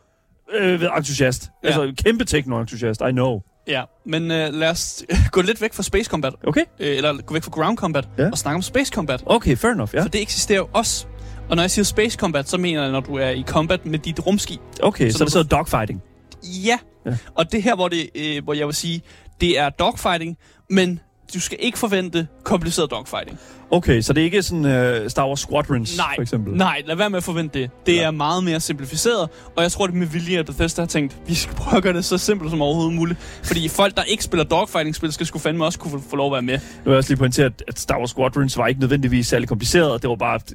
Øh, 0.54 0.83
entusiast. 0.96 1.50
Ja. 1.62 1.68
Altså 1.68 1.92
kæmpe 2.04 2.24
techno-entusiast. 2.24 3.09
I 3.09 3.12
know. 3.12 3.40
Ja, 3.68 3.83
men 4.07 4.22
uh, 4.22 4.28
lad 4.30 4.70
os 4.70 5.04
gå 5.33 5.40
lidt 5.40 5.61
væk 5.62 5.72
fra 5.74 5.83
space 5.83 6.11
combat, 6.11 6.35
Okay? 6.46 6.64
øh, 6.80 6.96
eller 6.96 7.22
gå 7.22 7.35
væk 7.35 7.42
fra 7.42 7.50
ground 7.50 7.76
combat, 7.76 8.09
Ja. 8.18 8.30
og 8.30 8.38
snakke 8.38 8.57
om 8.57 8.62
space 8.62 8.92
combat. 8.94 9.22
Okay, 9.26 9.57
fair 9.57 9.70
enough, 9.72 9.90
ja. 9.94 10.02
For 10.02 10.09
det 10.09 10.22
eksisterer 10.22 10.59
jo 10.59 10.68
også. 10.72 11.07
Og 11.48 11.57
når 11.57 11.62
jeg 11.62 11.70
siger 11.70 11.85
space 11.85 12.16
combat, 12.18 12.48
så 12.48 12.59
mener 12.59 12.83
jeg, 12.83 12.92
når 12.92 13.00
du 13.00 13.14
er 13.16 13.28
i 13.30 13.44
combat 13.46 13.87
med 13.87 13.98
dit 13.98 14.26
rumskib. 14.26 14.61
Okay, 14.83 15.11
Så 15.11 15.18
så, 15.18 15.24
det 15.24 15.30
er 15.30 15.33
så 15.33 15.42
dogfighting. 15.42 16.02
Ja. 16.44 16.78
Ja. 17.07 17.16
Og 17.35 17.52
det 17.52 17.62
her, 17.62 17.74
hvor, 17.74 17.88
det, 17.88 18.11
øh, 18.14 18.44
hvor 18.44 18.54
jeg 18.54 18.66
vil 18.66 18.74
sige, 18.74 19.02
det 19.40 19.59
er 19.59 19.70
dogfighting, 19.70 20.37
men 20.70 21.00
du 21.35 21.40
skal 21.40 21.59
ikke 21.61 21.79
forvente 21.79 22.27
kompliceret 22.44 22.90
dogfighting. 22.90 23.38
Okay, 23.70 24.01
så 24.01 24.12
det 24.12 24.20
er 24.20 24.25
ikke 24.25 24.42
sådan 24.42 24.64
uh, 24.64 25.09
Star 25.11 25.27
Wars 25.29 25.40
Squadrons, 25.40 25.97
Nej, 25.97 26.14
for 26.16 26.23
eksempel? 26.23 26.55
nej, 26.55 26.83
lad 26.87 26.97
være 26.97 27.11
med 27.11 27.16
at 27.16 27.25
forvente 27.25 27.59
det. 27.61 27.70
Det 27.87 27.94
Ja. 27.97 28.03
er 28.03 28.11
meget 28.11 28.44
mere 28.44 28.61
simplificeret, 28.61 29.29
og 29.57 29.62
jeg 29.62 29.73
tror, 29.73 29.87
det 29.87 29.94
er 29.94 29.99
med 29.99 30.07
vilje, 30.07 30.38
at 30.38 30.47
Bethesda 30.47 30.83
har 30.83 30.87
tænkt, 30.87 31.16
vi 31.27 31.35
skal 31.35 31.55
prøve 31.57 31.77
at 31.77 31.83
gøre 31.83 31.92
det 31.92 32.05
så 32.05 32.18
simpelt 32.18 32.51
som 32.51 32.62
overhovedet 32.62 32.94
muligt. 32.94 33.18
Fordi 33.44 33.68
folk, 33.68 33.97
der 33.97 34.03
ikke 34.03 34.25
spiller 34.25 34.44
dogfighting-spil, 34.44 35.12
skal 35.12 35.27
sgu 35.27 35.38
fandme 35.38 35.64
også 35.64 35.79
kunne 35.79 35.90
få, 35.90 36.03
få 36.11 36.16
lov 36.16 36.27
at 36.27 36.33
være 36.33 36.42
med. 36.42 36.55
Nu 36.59 36.61
vil 36.85 36.90
jeg 36.90 36.97
også 36.97 37.11
lige 37.11 37.18
pointere, 37.18 37.51
at- 37.68 37.79
Star 37.81 37.99
Wars 37.99 38.11
Squadrons 38.11 38.59
var 38.59 38.66
ikke 38.66 38.81
nødvendigvis 38.81 39.27
særlig 39.27 39.49
kompliceret. 39.49 40.03
Det 40.03 40.11
var 40.11 40.16
bare, 40.16 40.35
at 40.35 40.53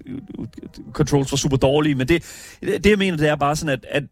controls 0.94 1.32
var 1.32 1.38
super 1.38 1.58
dårlige. 1.58 1.96
Men 1.96 2.08
det, 2.08 2.24
det 2.62 2.86
jeg 2.86 2.98
mener, 2.98 3.18
det 3.18 3.30
er 3.30 3.36
bare 3.36 3.56
sådan, 3.56 3.74
at, 3.74 3.86
at 3.92 4.04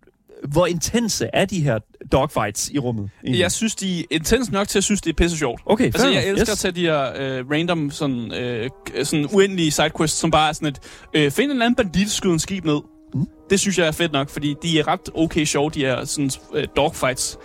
hvor 0.44 0.66
intense 0.66 1.30
er 1.34 1.46
de 1.46 1.62
her 1.62 1.80
dogfights 2.12 2.70
i 2.70 2.80
rummet? 2.80 3.10
egentlig? 3.24 3.42
Jeg 3.42 3.52
synes, 3.52 3.76
de 3.76 4.00
er 4.00 4.04
intens 4.12 4.52
nok 4.52 4.68
til 4.68 4.78
at 4.78 4.84
synes, 4.84 5.02
det 5.02 5.10
er 5.10 5.14
pisse 5.14 5.38
sjovt. 5.38 5.62
Okay, 5.66 5.86
Altså, 5.86 6.10
jeg 6.10 6.28
elsker 6.28 6.42
yes. 6.42 6.50
at 6.50 6.58
tage 6.58 6.72
de 6.72 6.82
her 6.82 7.12
øh, 7.16 7.52
random, 7.52 7.92
sådan, 7.92 8.34
øh, 8.34 8.70
sådan 9.04 9.28
uendelige 9.34 9.72
sidequests, 9.72 10.20
som 10.20 10.32
bare 10.32 10.50
er 10.50 10.54
sådan 10.54 10.68
et, 10.68 10.80
øh, 11.14 11.32
find 11.32 11.46
en 11.46 11.52
eller 11.52 11.66
anden 11.66 11.76
bandit, 11.76 12.12
skyde 12.12 12.34
en 12.34 12.40
skib 12.40 12.66
ned. 12.66 12.80
Mm. 13.14 13.26
Det 13.50 13.60
synes 13.60 13.78
jeg 13.80 13.88
er 13.88 13.92
fedt 13.92 14.12
nok, 14.12 14.30
fordi 14.30 14.56
de 14.64 14.80
er 14.80 14.88
ret 14.88 15.10
okay 15.16 15.44
sjove, 15.46 15.70
de 15.70 15.80
her 15.80 16.06
sådan, 16.06 16.32
øh, 16.54 16.68
dogfights. 16.76 17.38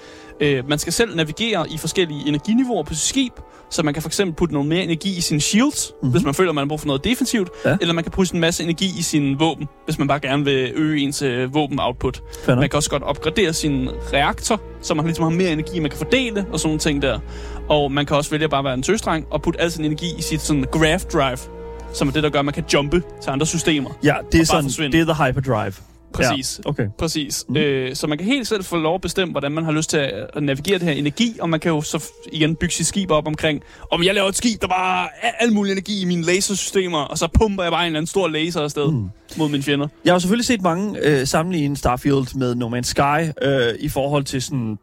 Øh, 0.43 0.69
man 0.69 0.79
skal 0.79 0.93
selv 0.93 1.17
navigere 1.17 1.71
i 1.71 1.79
forskellige 1.79 2.29
energiniveauer 2.29 2.83
på 2.83 2.95
sit 2.95 3.03
skib, 3.03 3.33
så 3.71 3.83
man 3.83 3.95
kan 3.95 4.03
for 4.03 4.09
eksempel 4.09 4.35
putte 4.37 4.53
noget 4.55 4.69
mere 4.69 4.83
energi 4.83 5.17
i 5.17 5.21
sine 5.21 5.41
shields, 5.41 5.91
Mhm. 5.91 5.99
mm-hmm. 6.03 6.13
hvis 6.13 6.25
man 6.25 6.35
føler, 6.35 6.53
man 6.53 6.63
har 6.65 6.69
brug 6.69 6.81
for 6.81 6.87
noget 6.87 7.05
defensivt, 7.05 7.49
Ja. 7.65 7.77
eller 7.81 7.95
man 7.95 8.05
kan 8.05 8.11
putte 8.11 8.35
en 8.35 8.41
masse 8.41 8.63
energi 8.63 8.91
i 8.99 9.03
sine 9.03 9.39
våben, 9.39 9.69
hvis 9.85 9.99
man 9.99 10.09
bare 10.09 10.21
gerne 10.21 10.45
vil 10.45 10.73
øge 10.75 11.01
ens 11.03 11.23
øh, 11.23 11.55
våben-output. 11.55 12.23
Man 12.49 12.61
kan 12.69 12.75
også 12.75 12.91
godt 12.91 13.03
opgradere 13.03 13.53
sin 13.53 13.89
reaktor, 14.13 14.61
så 14.83 14.95
man 14.95 15.05
ligesom 15.05 15.23
har 15.25 15.31
mere 15.31 15.51
energi, 15.53 15.81
man 15.81 15.91
kan 15.91 15.99
fordele 15.99 16.47
og 16.53 16.61
sådan 16.61 16.69
nogle 16.69 16.79
ting 16.81 17.03
der. 17.03 17.19
Og 17.69 17.93
man 17.93 18.07
kan 18.07 18.17
også 18.17 18.31
vælge 18.31 18.45
at 18.45 18.51
bare 18.51 18.65
være 18.65 18.75
en 18.75 18.83
tøstreng 18.83 19.27
og 19.31 19.43
putte 19.43 19.61
al 19.61 19.73
sin 19.73 19.85
energi 19.85 20.07
i 20.19 20.23
sit 20.23 20.41
sådan 20.41 20.65
graph 20.73 21.03
drive, 21.13 21.39
som 21.95 22.09
er 22.09 22.13
det, 22.13 22.23
der 22.23 22.31
gør, 22.31 22.39
at 22.39 22.45
man 22.45 22.55
kan 22.55 22.65
jumpe 22.75 23.03
til 23.23 23.31
andre 23.31 23.47
systemer. 23.47 23.91
Ja, 24.05 24.15
det 24.33 24.41
er, 24.41 24.45
sådan, 24.45 24.65
forsvinde. 24.65 24.99
det 24.99 25.09
er 25.09 25.15
the 25.15 25.27
hyperdrive. 25.27 25.73
Præcis. 26.15 26.61
Ja, 26.65 26.71
okay. 26.71 26.87
Præcis. 26.99 27.45
Mm. 27.49 27.57
Øh, 27.57 27.95
så 27.97 28.07
man 28.07 28.19
kan 28.19 28.27
helt 28.27 28.49
selv 28.49 28.65
få 28.65 28.77
lov 28.77 28.95
at 28.95 29.01
bestemme, 29.01 29.33
hvordan 29.33 29.53
man 29.53 29.65
har 29.65 29.73
lyst 29.73 29.91
til 29.91 29.97
at 30.35 30.43
navigere 30.43 30.79
det 30.79 30.87
her 30.87 30.93
energi, 30.95 31.37
og 31.41 31.49
man 31.51 31.61
kan 31.61 31.71
jo 31.71 31.81
så 31.83 32.05
igen 32.33 32.57
bygge 32.57 32.75
sit 32.75 32.87
skib 32.87 33.11
op 33.11 33.27
omkring, 33.27 33.63
om 33.91 34.03
jeg 34.05 34.15
laver 34.15 34.29
et 34.29 34.37
skib, 34.37 34.61
der 34.61 34.69
bare 34.69 35.09
er 35.23 35.31
al 35.41 35.53
mulig 35.53 35.73
energi 35.73 36.03
i 36.03 36.05
mine 36.05 36.23
lasersystemer, 36.23 36.99
og 36.99 37.19
så 37.19 37.29
pumper 37.39 37.63
jeg 37.63 37.73
bare 37.73 37.83
en 37.83 37.87
eller 37.87 37.99
anden 37.99 38.07
stor 38.07 38.29
laser 38.29 38.61
afsted 38.61 38.93
Mm. 38.93 39.09
mod 39.37 39.49
mine 39.49 39.63
fjender. 39.63 39.89
Jeg 40.05 40.15
har 40.15 40.19
selvfølgelig 40.19 40.47
set 40.47 40.63
mange 40.63 40.99
øh, 41.03 41.27
sammenligne 41.27 41.77
Starfield 41.77 42.37
med 42.39 42.55
No 42.55 42.69
Man's 42.79 42.83
Sky 42.83 43.31
øh, 43.43 43.75
i 43.81 43.89
forhold 43.89 44.25
til 44.25 44.43
sådan 44.43 44.79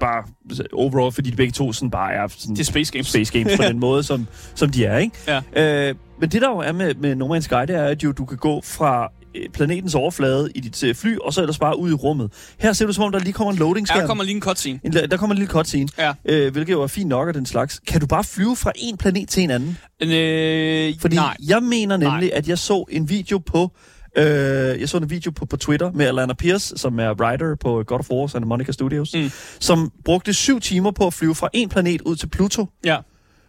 bare 0.00 0.24
overall, 0.72 1.12
fordi 1.12 1.30
de 1.30 1.36
begge 1.36 1.52
to 1.52 1.72
sådan 1.72 1.90
bare 1.90 2.12
er 2.12 2.28
sådan 2.28 2.54
Det 2.56 2.60
er 2.60 2.64
Space 2.64 2.92
Games. 2.92 3.06
space 3.06 3.38
games 3.38 3.56
på 3.56 3.62
den 3.72 3.78
måde, 3.78 4.02
som, 4.02 4.26
som 4.54 4.70
de 4.70 4.84
er, 4.84 4.98
ikke? 4.98 5.16
Ja. 5.54 5.88
Øh, 5.88 5.94
men 6.20 6.30
det 6.30 6.42
der 6.42 6.48
jo 6.50 6.58
er 6.58 6.72
med, 6.72 6.94
med 6.94 7.14
No 7.14 7.36
Man's 7.36 7.40
Sky, 7.40 7.54
det 7.68 7.70
er, 7.70 7.84
at 7.84 8.04
jo, 8.04 8.12
du 8.12 8.24
kan 8.24 8.36
gå 8.36 8.60
fra 8.64 9.12
planetens 9.52 9.94
overflade 9.94 10.50
i 10.54 10.60
dit 10.60 10.84
øh, 10.84 10.94
fly, 10.94 11.16
og 11.18 11.34
så 11.34 11.40
ellers 11.40 11.58
bare 11.58 11.78
ud 11.78 11.90
i 11.90 11.94
rummet. 11.94 12.32
Her 12.58 12.72
ser 12.72 12.86
du 12.86 12.92
som 12.92 13.04
om, 13.04 13.12
der 13.12 13.18
lige 13.18 13.32
kommer 13.32 13.52
en 13.52 13.58
loading 13.58 13.86
Ja, 13.88 13.92
skærm. 13.94 14.00
der 14.00 14.06
kommer 14.06 14.24
lige 14.24 14.34
en 14.36 14.42
cutscene. 14.42 14.80
En, 14.84 14.92
der 14.92 15.16
kommer 15.16 15.34
en 15.34 15.38
lille 15.38 15.50
cutscene, 15.52 15.88
Ja. 15.98 16.12
øh, 16.24 16.52
hvilket 16.52 16.72
jo 16.72 16.82
er 16.82 16.86
fint 16.86 17.08
nok 17.08 17.28
af 17.28 17.34
den 17.34 17.46
slags. 17.46 17.80
Kan 17.86 18.00
du 18.00 18.06
bare 18.06 18.24
flyve 18.24 18.56
fra 18.56 18.72
en 18.76 18.96
planet 18.96 19.28
til 19.28 19.42
en 19.42 19.50
anden? 19.50 19.78
Øh, 20.02 20.94
Fordi 21.00 21.16
nej. 21.16 21.36
jeg 21.48 21.62
mener 21.62 21.96
nemlig, 21.96 22.28
Nej. 22.28 22.30
at 22.38 22.48
jeg 22.48 22.58
så 22.58 22.84
en 22.90 23.08
video 23.10 23.38
på 23.38 23.70
øh, 24.18 24.24
jeg 24.80 24.88
så 24.88 24.96
en 24.96 25.10
video 25.10 25.30
på, 25.30 25.44
på 25.46 25.56
Twitter 25.56 25.90
med 25.92 26.06
Alana 26.06 26.32
Pierce, 26.34 26.78
som 26.78 27.00
er 27.00 27.14
writer 27.20 27.56
på 27.60 27.82
God 27.86 27.98
of 27.98 28.10
War 28.10 28.26
Santa 28.26 28.46
Monica 28.46 28.72
Studios, 28.72 29.14
Mm. 29.14 29.30
som 29.60 29.92
brugte 30.04 30.34
syv 30.34 30.60
timer 30.60 30.90
på 30.90 31.06
at 31.06 31.14
flyve 31.14 31.34
fra 31.34 31.48
en 31.52 31.68
planet 31.68 32.00
ud 32.00 32.16
til 32.16 32.26
Pluto, 32.26 32.66
Ja. 32.84 32.96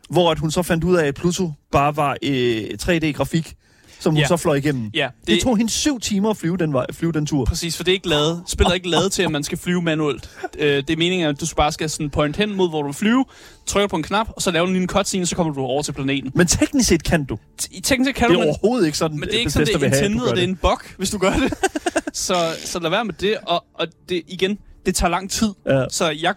hvor 0.10 0.32
at 0.32 0.40
hun 0.40 0.52
så 0.52 0.64
fandt 0.64 0.84
ud 0.84 0.96
af, 0.96 1.06
at 1.08 1.16
Pluto 1.16 1.52
bare 1.72 1.96
var 1.96 2.18
øh, 2.24 2.64
3D-grafik, 2.82 3.54
som 4.00 4.14
hun 4.14 4.20
Ja. 4.20 4.28
så 4.28 4.38
fløj 4.38 4.56
igennem. 4.56 4.92
Ja, 4.94 5.08
Det, 5.20 5.28
det 5.28 5.42
tog 5.42 5.58
hende 5.58 5.72
syv 5.72 6.00
timer 6.00 6.30
at 6.30 6.38
flyve 6.38 6.58
den, 6.58 6.74
vej, 6.74 6.86
flyve 6.94 7.12
den 7.12 7.26
tur. 7.26 7.46
Præcis, 7.46 7.78
for 7.78 7.84
det 7.84 7.92
er 7.92 7.94
ikke 7.94 8.08
lavet. 8.10 8.44
Spillet 8.48 8.70
er 8.72 8.76
ikke 8.76 8.90
lavet 8.90 9.12
til, 9.12 9.24
at 9.24 9.32
man 9.32 9.44
skal 9.44 9.58
flyve 9.58 9.82
manuelt. 9.82 10.30
Øh, 10.60 10.68
det 10.78 10.90
er 10.90 10.98
meningen, 10.98 11.28
at 11.30 11.42
du 11.42 11.46
bare 11.58 11.72
skal 11.72 11.90
sådan 11.90 12.10
point 12.10 12.38
hen 12.38 12.56
mod, 12.56 12.70
hvor 12.70 12.82
du 12.82 12.88
vil 12.88 12.96
flyve, 12.96 13.26
trykker 13.66 13.88
på 13.88 13.96
en 13.96 14.04
knap, 14.04 14.28
og 14.36 14.42
så 14.42 14.52
laver 14.52 14.66
du 14.66 14.72
lige 14.72 14.82
en 14.82 14.88
cutscene, 14.90 15.26
så 15.26 15.36
kommer 15.36 15.54
du 15.54 15.62
over 15.62 15.82
til 15.82 15.92
planeten. 15.92 16.32
Men 16.36 16.48
teknisk 16.48 16.90
set 16.90 17.04
kan 17.04 17.26
du. 17.26 17.38
I 17.72 17.82
teknisk 17.82 18.08
set 18.08 18.16
kan 18.16 18.30
Det 18.30 18.36
du, 18.36 18.40
er 18.40 18.46
men, 18.46 18.50
overhovedet 18.50 18.86
ikke 18.86 18.98
sådan, 18.98 19.20
men 19.20 19.30
det 19.30 19.36
er 19.36 19.40
ikke 19.40 19.52
sådan, 19.52 19.68
det 19.68 19.76
er 19.76 19.80
du 19.80 19.86
intended, 19.86 20.20
gør 20.26 20.34
det 20.34 20.44
er 20.44 20.48
en 20.48 20.56
bug, 20.56 20.80
hvis 20.98 21.10
du 21.10 21.18
gør 21.18 21.34
det. 21.34 21.54
så, 22.14 22.36
så 22.66 22.80
lad 22.80 22.90
være 22.90 23.06
med 23.06 23.14
det, 23.14 23.38
og, 23.48 23.66
og 23.74 23.88
det 24.10 24.22
igen, 24.28 24.58
det 24.90 24.96
tager 24.96 25.12
lang 25.12 25.30
tid. 25.30 25.54
Ja. 25.68 25.86
Så 25.90 26.10
jeg, 26.22 26.34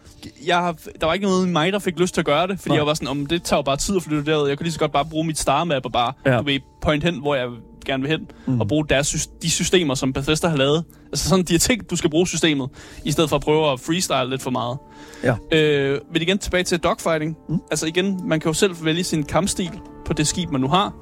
jeg 0.46 0.74
der 1.00 1.06
var 1.06 1.14
ikke 1.14 1.26
noget 1.26 1.46
i 1.46 1.50
mig, 1.50 1.72
der 1.72 1.78
fik 1.78 1.98
lyst 1.98 2.14
til 2.14 2.20
at 2.20 2.24
gøre 2.24 2.46
det, 2.46 2.58
fordi 2.60 2.68
Nej. 2.68 2.76
jeg 2.78 2.86
var 2.86 2.94
sådan, 2.94 3.08
om 3.08 3.26
det 3.26 3.42
tager 3.42 3.58
jo 3.58 3.62
bare 3.62 3.76
tid 3.76 3.96
at 3.96 4.02
flytte 4.02 4.30
derud. 4.32 4.48
Jeg 4.48 4.58
kunne 4.58 4.64
lige 4.64 4.72
så 4.72 4.78
godt 4.78 4.92
bare 4.92 5.04
bruge 5.04 5.26
mit 5.26 5.38
star 5.38 5.64
map 5.64 5.84
og 5.84 5.92
bare, 5.92 6.12
Ja. 6.26 6.38
du 6.38 6.42
ved, 6.42 6.58
point 6.82 7.04
hen, 7.04 7.20
hvor 7.20 7.34
jeg 7.34 7.48
gerne 7.86 8.02
vil 8.02 8.10
hen, 8.10 8.20
Mm. 8.46 8.60
og 8.60 8.68
bruge 8.68 8.86
deres, 8.88 9.28
de 9.42 9.50
systemer, 9.50 9.94
som 9.94 10.12
Bethesda 10.12 10.48
har 10.48 10.56
lavet. 10.56 10.84
Altså 11.06 11.28
sådan, 11.28 11.44
de 11.44 11.52
har 11.54 11.58
tænkt, 11.58 11.90
du 11.90 11.96
skal 11.96 12.10
bruge 12.10 12.26
systemet, 12.28 12.68
i 13.04 13.12
stedet 13.12 13.30
for 13.30 13.36
at 13.36 13.42
prøve 13.42 13.72
at 13.72 13.80
freestyle 13.80 14.30
lidt 14.30 14.42
for 14.42 14.50
meget. 14.50 14.78
Ja. 15.24 15.34
Øh, 15.58 16.00
men 16.12 16.22
igen 16.22 16.38
tilbage 16.38 16.64
til 16.64 16.78
dogfighting. 16.78 17.36
Mm. 17.48 17.58
Altså 17.70 17.86
igen, 17.86 18.20
man 18.24 18.40
kan 18.40 18.48
jo 18.48 18.52
selv 18.54 18.84
vælge 18.84 19.04
sin 19.04 19.22
kampstil 19.22 19.70
på 20.06 20.12
det 20.12 20.26
skib, 20.26 20.50
man 20.50 20.60
nu 20.60 20.68
har. 20.68 20.92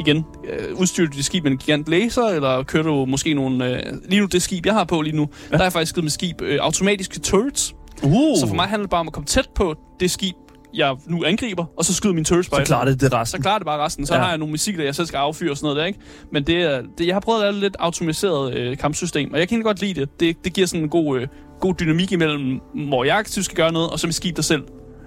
Igen, 0.00 0.24
øh, 0.44 0.74
udstyrer 0.80 1.08
du 1.08 1.16
dit 1.16 1.24
skib 1.24 1.44
med 1.44 1.52
en 1.52 1.58
gigant 1.58 1.88
laser, 1.88 2.22
eller 2.24 2.62
kører 2.62 2.82
du 2.82 3.04
måske 3.04 3.34
nogle... 3.34 3.76
Øh, 3.86 3.92
lige 4.08 4.20
nu, 4.20 4.26
det 4.26 4.42
skib, 4.42 4.66
jeg 4.66 4.74
har 4.74 4.84
på 4.84 5.00
lige 5.00 5.16
nu, 5.16 5.22
ja. 5.22 5.50
der 5.50 5.56
har 5.56 5.64
jeg 5.64 5.72
faktisk 5.72 5.90
skrevet 5.90 6.04
med 6.04 6.10
skib 6.10 6.42
øh, 6.42 6.58
automatiske 6.60 7.20
turrets. 7.20 7.74
Uh, 8.02 8.38
Så 8.40 8.46
for 8.48 8.54
mig 8.54 8.66
handler 8.66 8.84
det 8.84 8.90
bare 8.90 9.00
om 9.00 9.06
at 9.06 9.12
komme 9.12 9.26
tæt 9.26 9.48
på 9.54 9.74
det 10.00 10.10
skib, 10.10 10.34
jeg 10.74 10.96
nu 11.06 11.24
angriber, 11.24 11.64
og 11.78 11.84
så 11.84 11.94
skyde 11.94 12.14
min 12.14 12.24
turrets 12.24 12.48
bare 12.48 12.60
så 12.60 12.66
klarer 12.66 12.84
det 12.84 13.00
det 13.00 13.10
Så 13.10 13.16
resten. 13.18 13.42
klarer 13.42 13.58
det 13.58 13.66
bare 13.66 13.84
resten. 13.84 14.06
Så 14.06 14.14
Ja. 14.14 14.20
har 14.20 14.28
jeg 14.28 14.38
nogle 14.38 14.52
missiler, 14.52 14.84
jeg 14.84 14.94
selv 14.94 15.06
skal 15.06 15.18
affyre 15.18 15.50
og 15.50 15.56
sådan 15.56 15.64
noget 15.66 15.76
der, 15.80 15.84
ikke? 15.84 15.98
Men 16.32 16.42
det 16.42 16.56
er, 16.62 16.82
det, 16.98 17.06
jeg 17.06 17.14
har 17.14 17.20
prøvet 17.20 17.38
at 17.38 17.44
lave 17.44 17.54
et 17.56 17.60
lidt 17.60 17.76
automatiseret 17.78 18.54
øh, 18.54 18.76
kampsystem, 18.76 19.32
og 19.32 19.38
jeg 19.38 19.48
kan 19.48 19.62
godt 19.62 19.80
lide 19.80 20.00
det. 20.00 20.20
Det, 20.20 20.44
det 20.44 20.52
giver 20.52 20.66
sådan 20.66 20.82
en 20.82 20.88
god, 20.90 21.20
øh, 21.20 21.26
god 21.60 21.74
dynamik 21.80 22.12
imellem, 22.12 22.60
hvor 22.88 23.04
jeg 23.04 23.16
aktivt 23.16 23.44
skal 23.44 23.56
gøre 23.56 23.72
noget, 23.72 23.90
og 23.90 23.98
så 24.00 24.06
mit 24.06 24.14
skib, 24.16 24.36
der 24.36 24.42
selv 24.42 24.62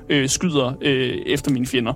øh, 0.09 0.29
skyder 0.29 0.73
øh, 0.81 1.13
efter 1.25 1.51
mine 1.51 1.65
fjender. 1.67 1.93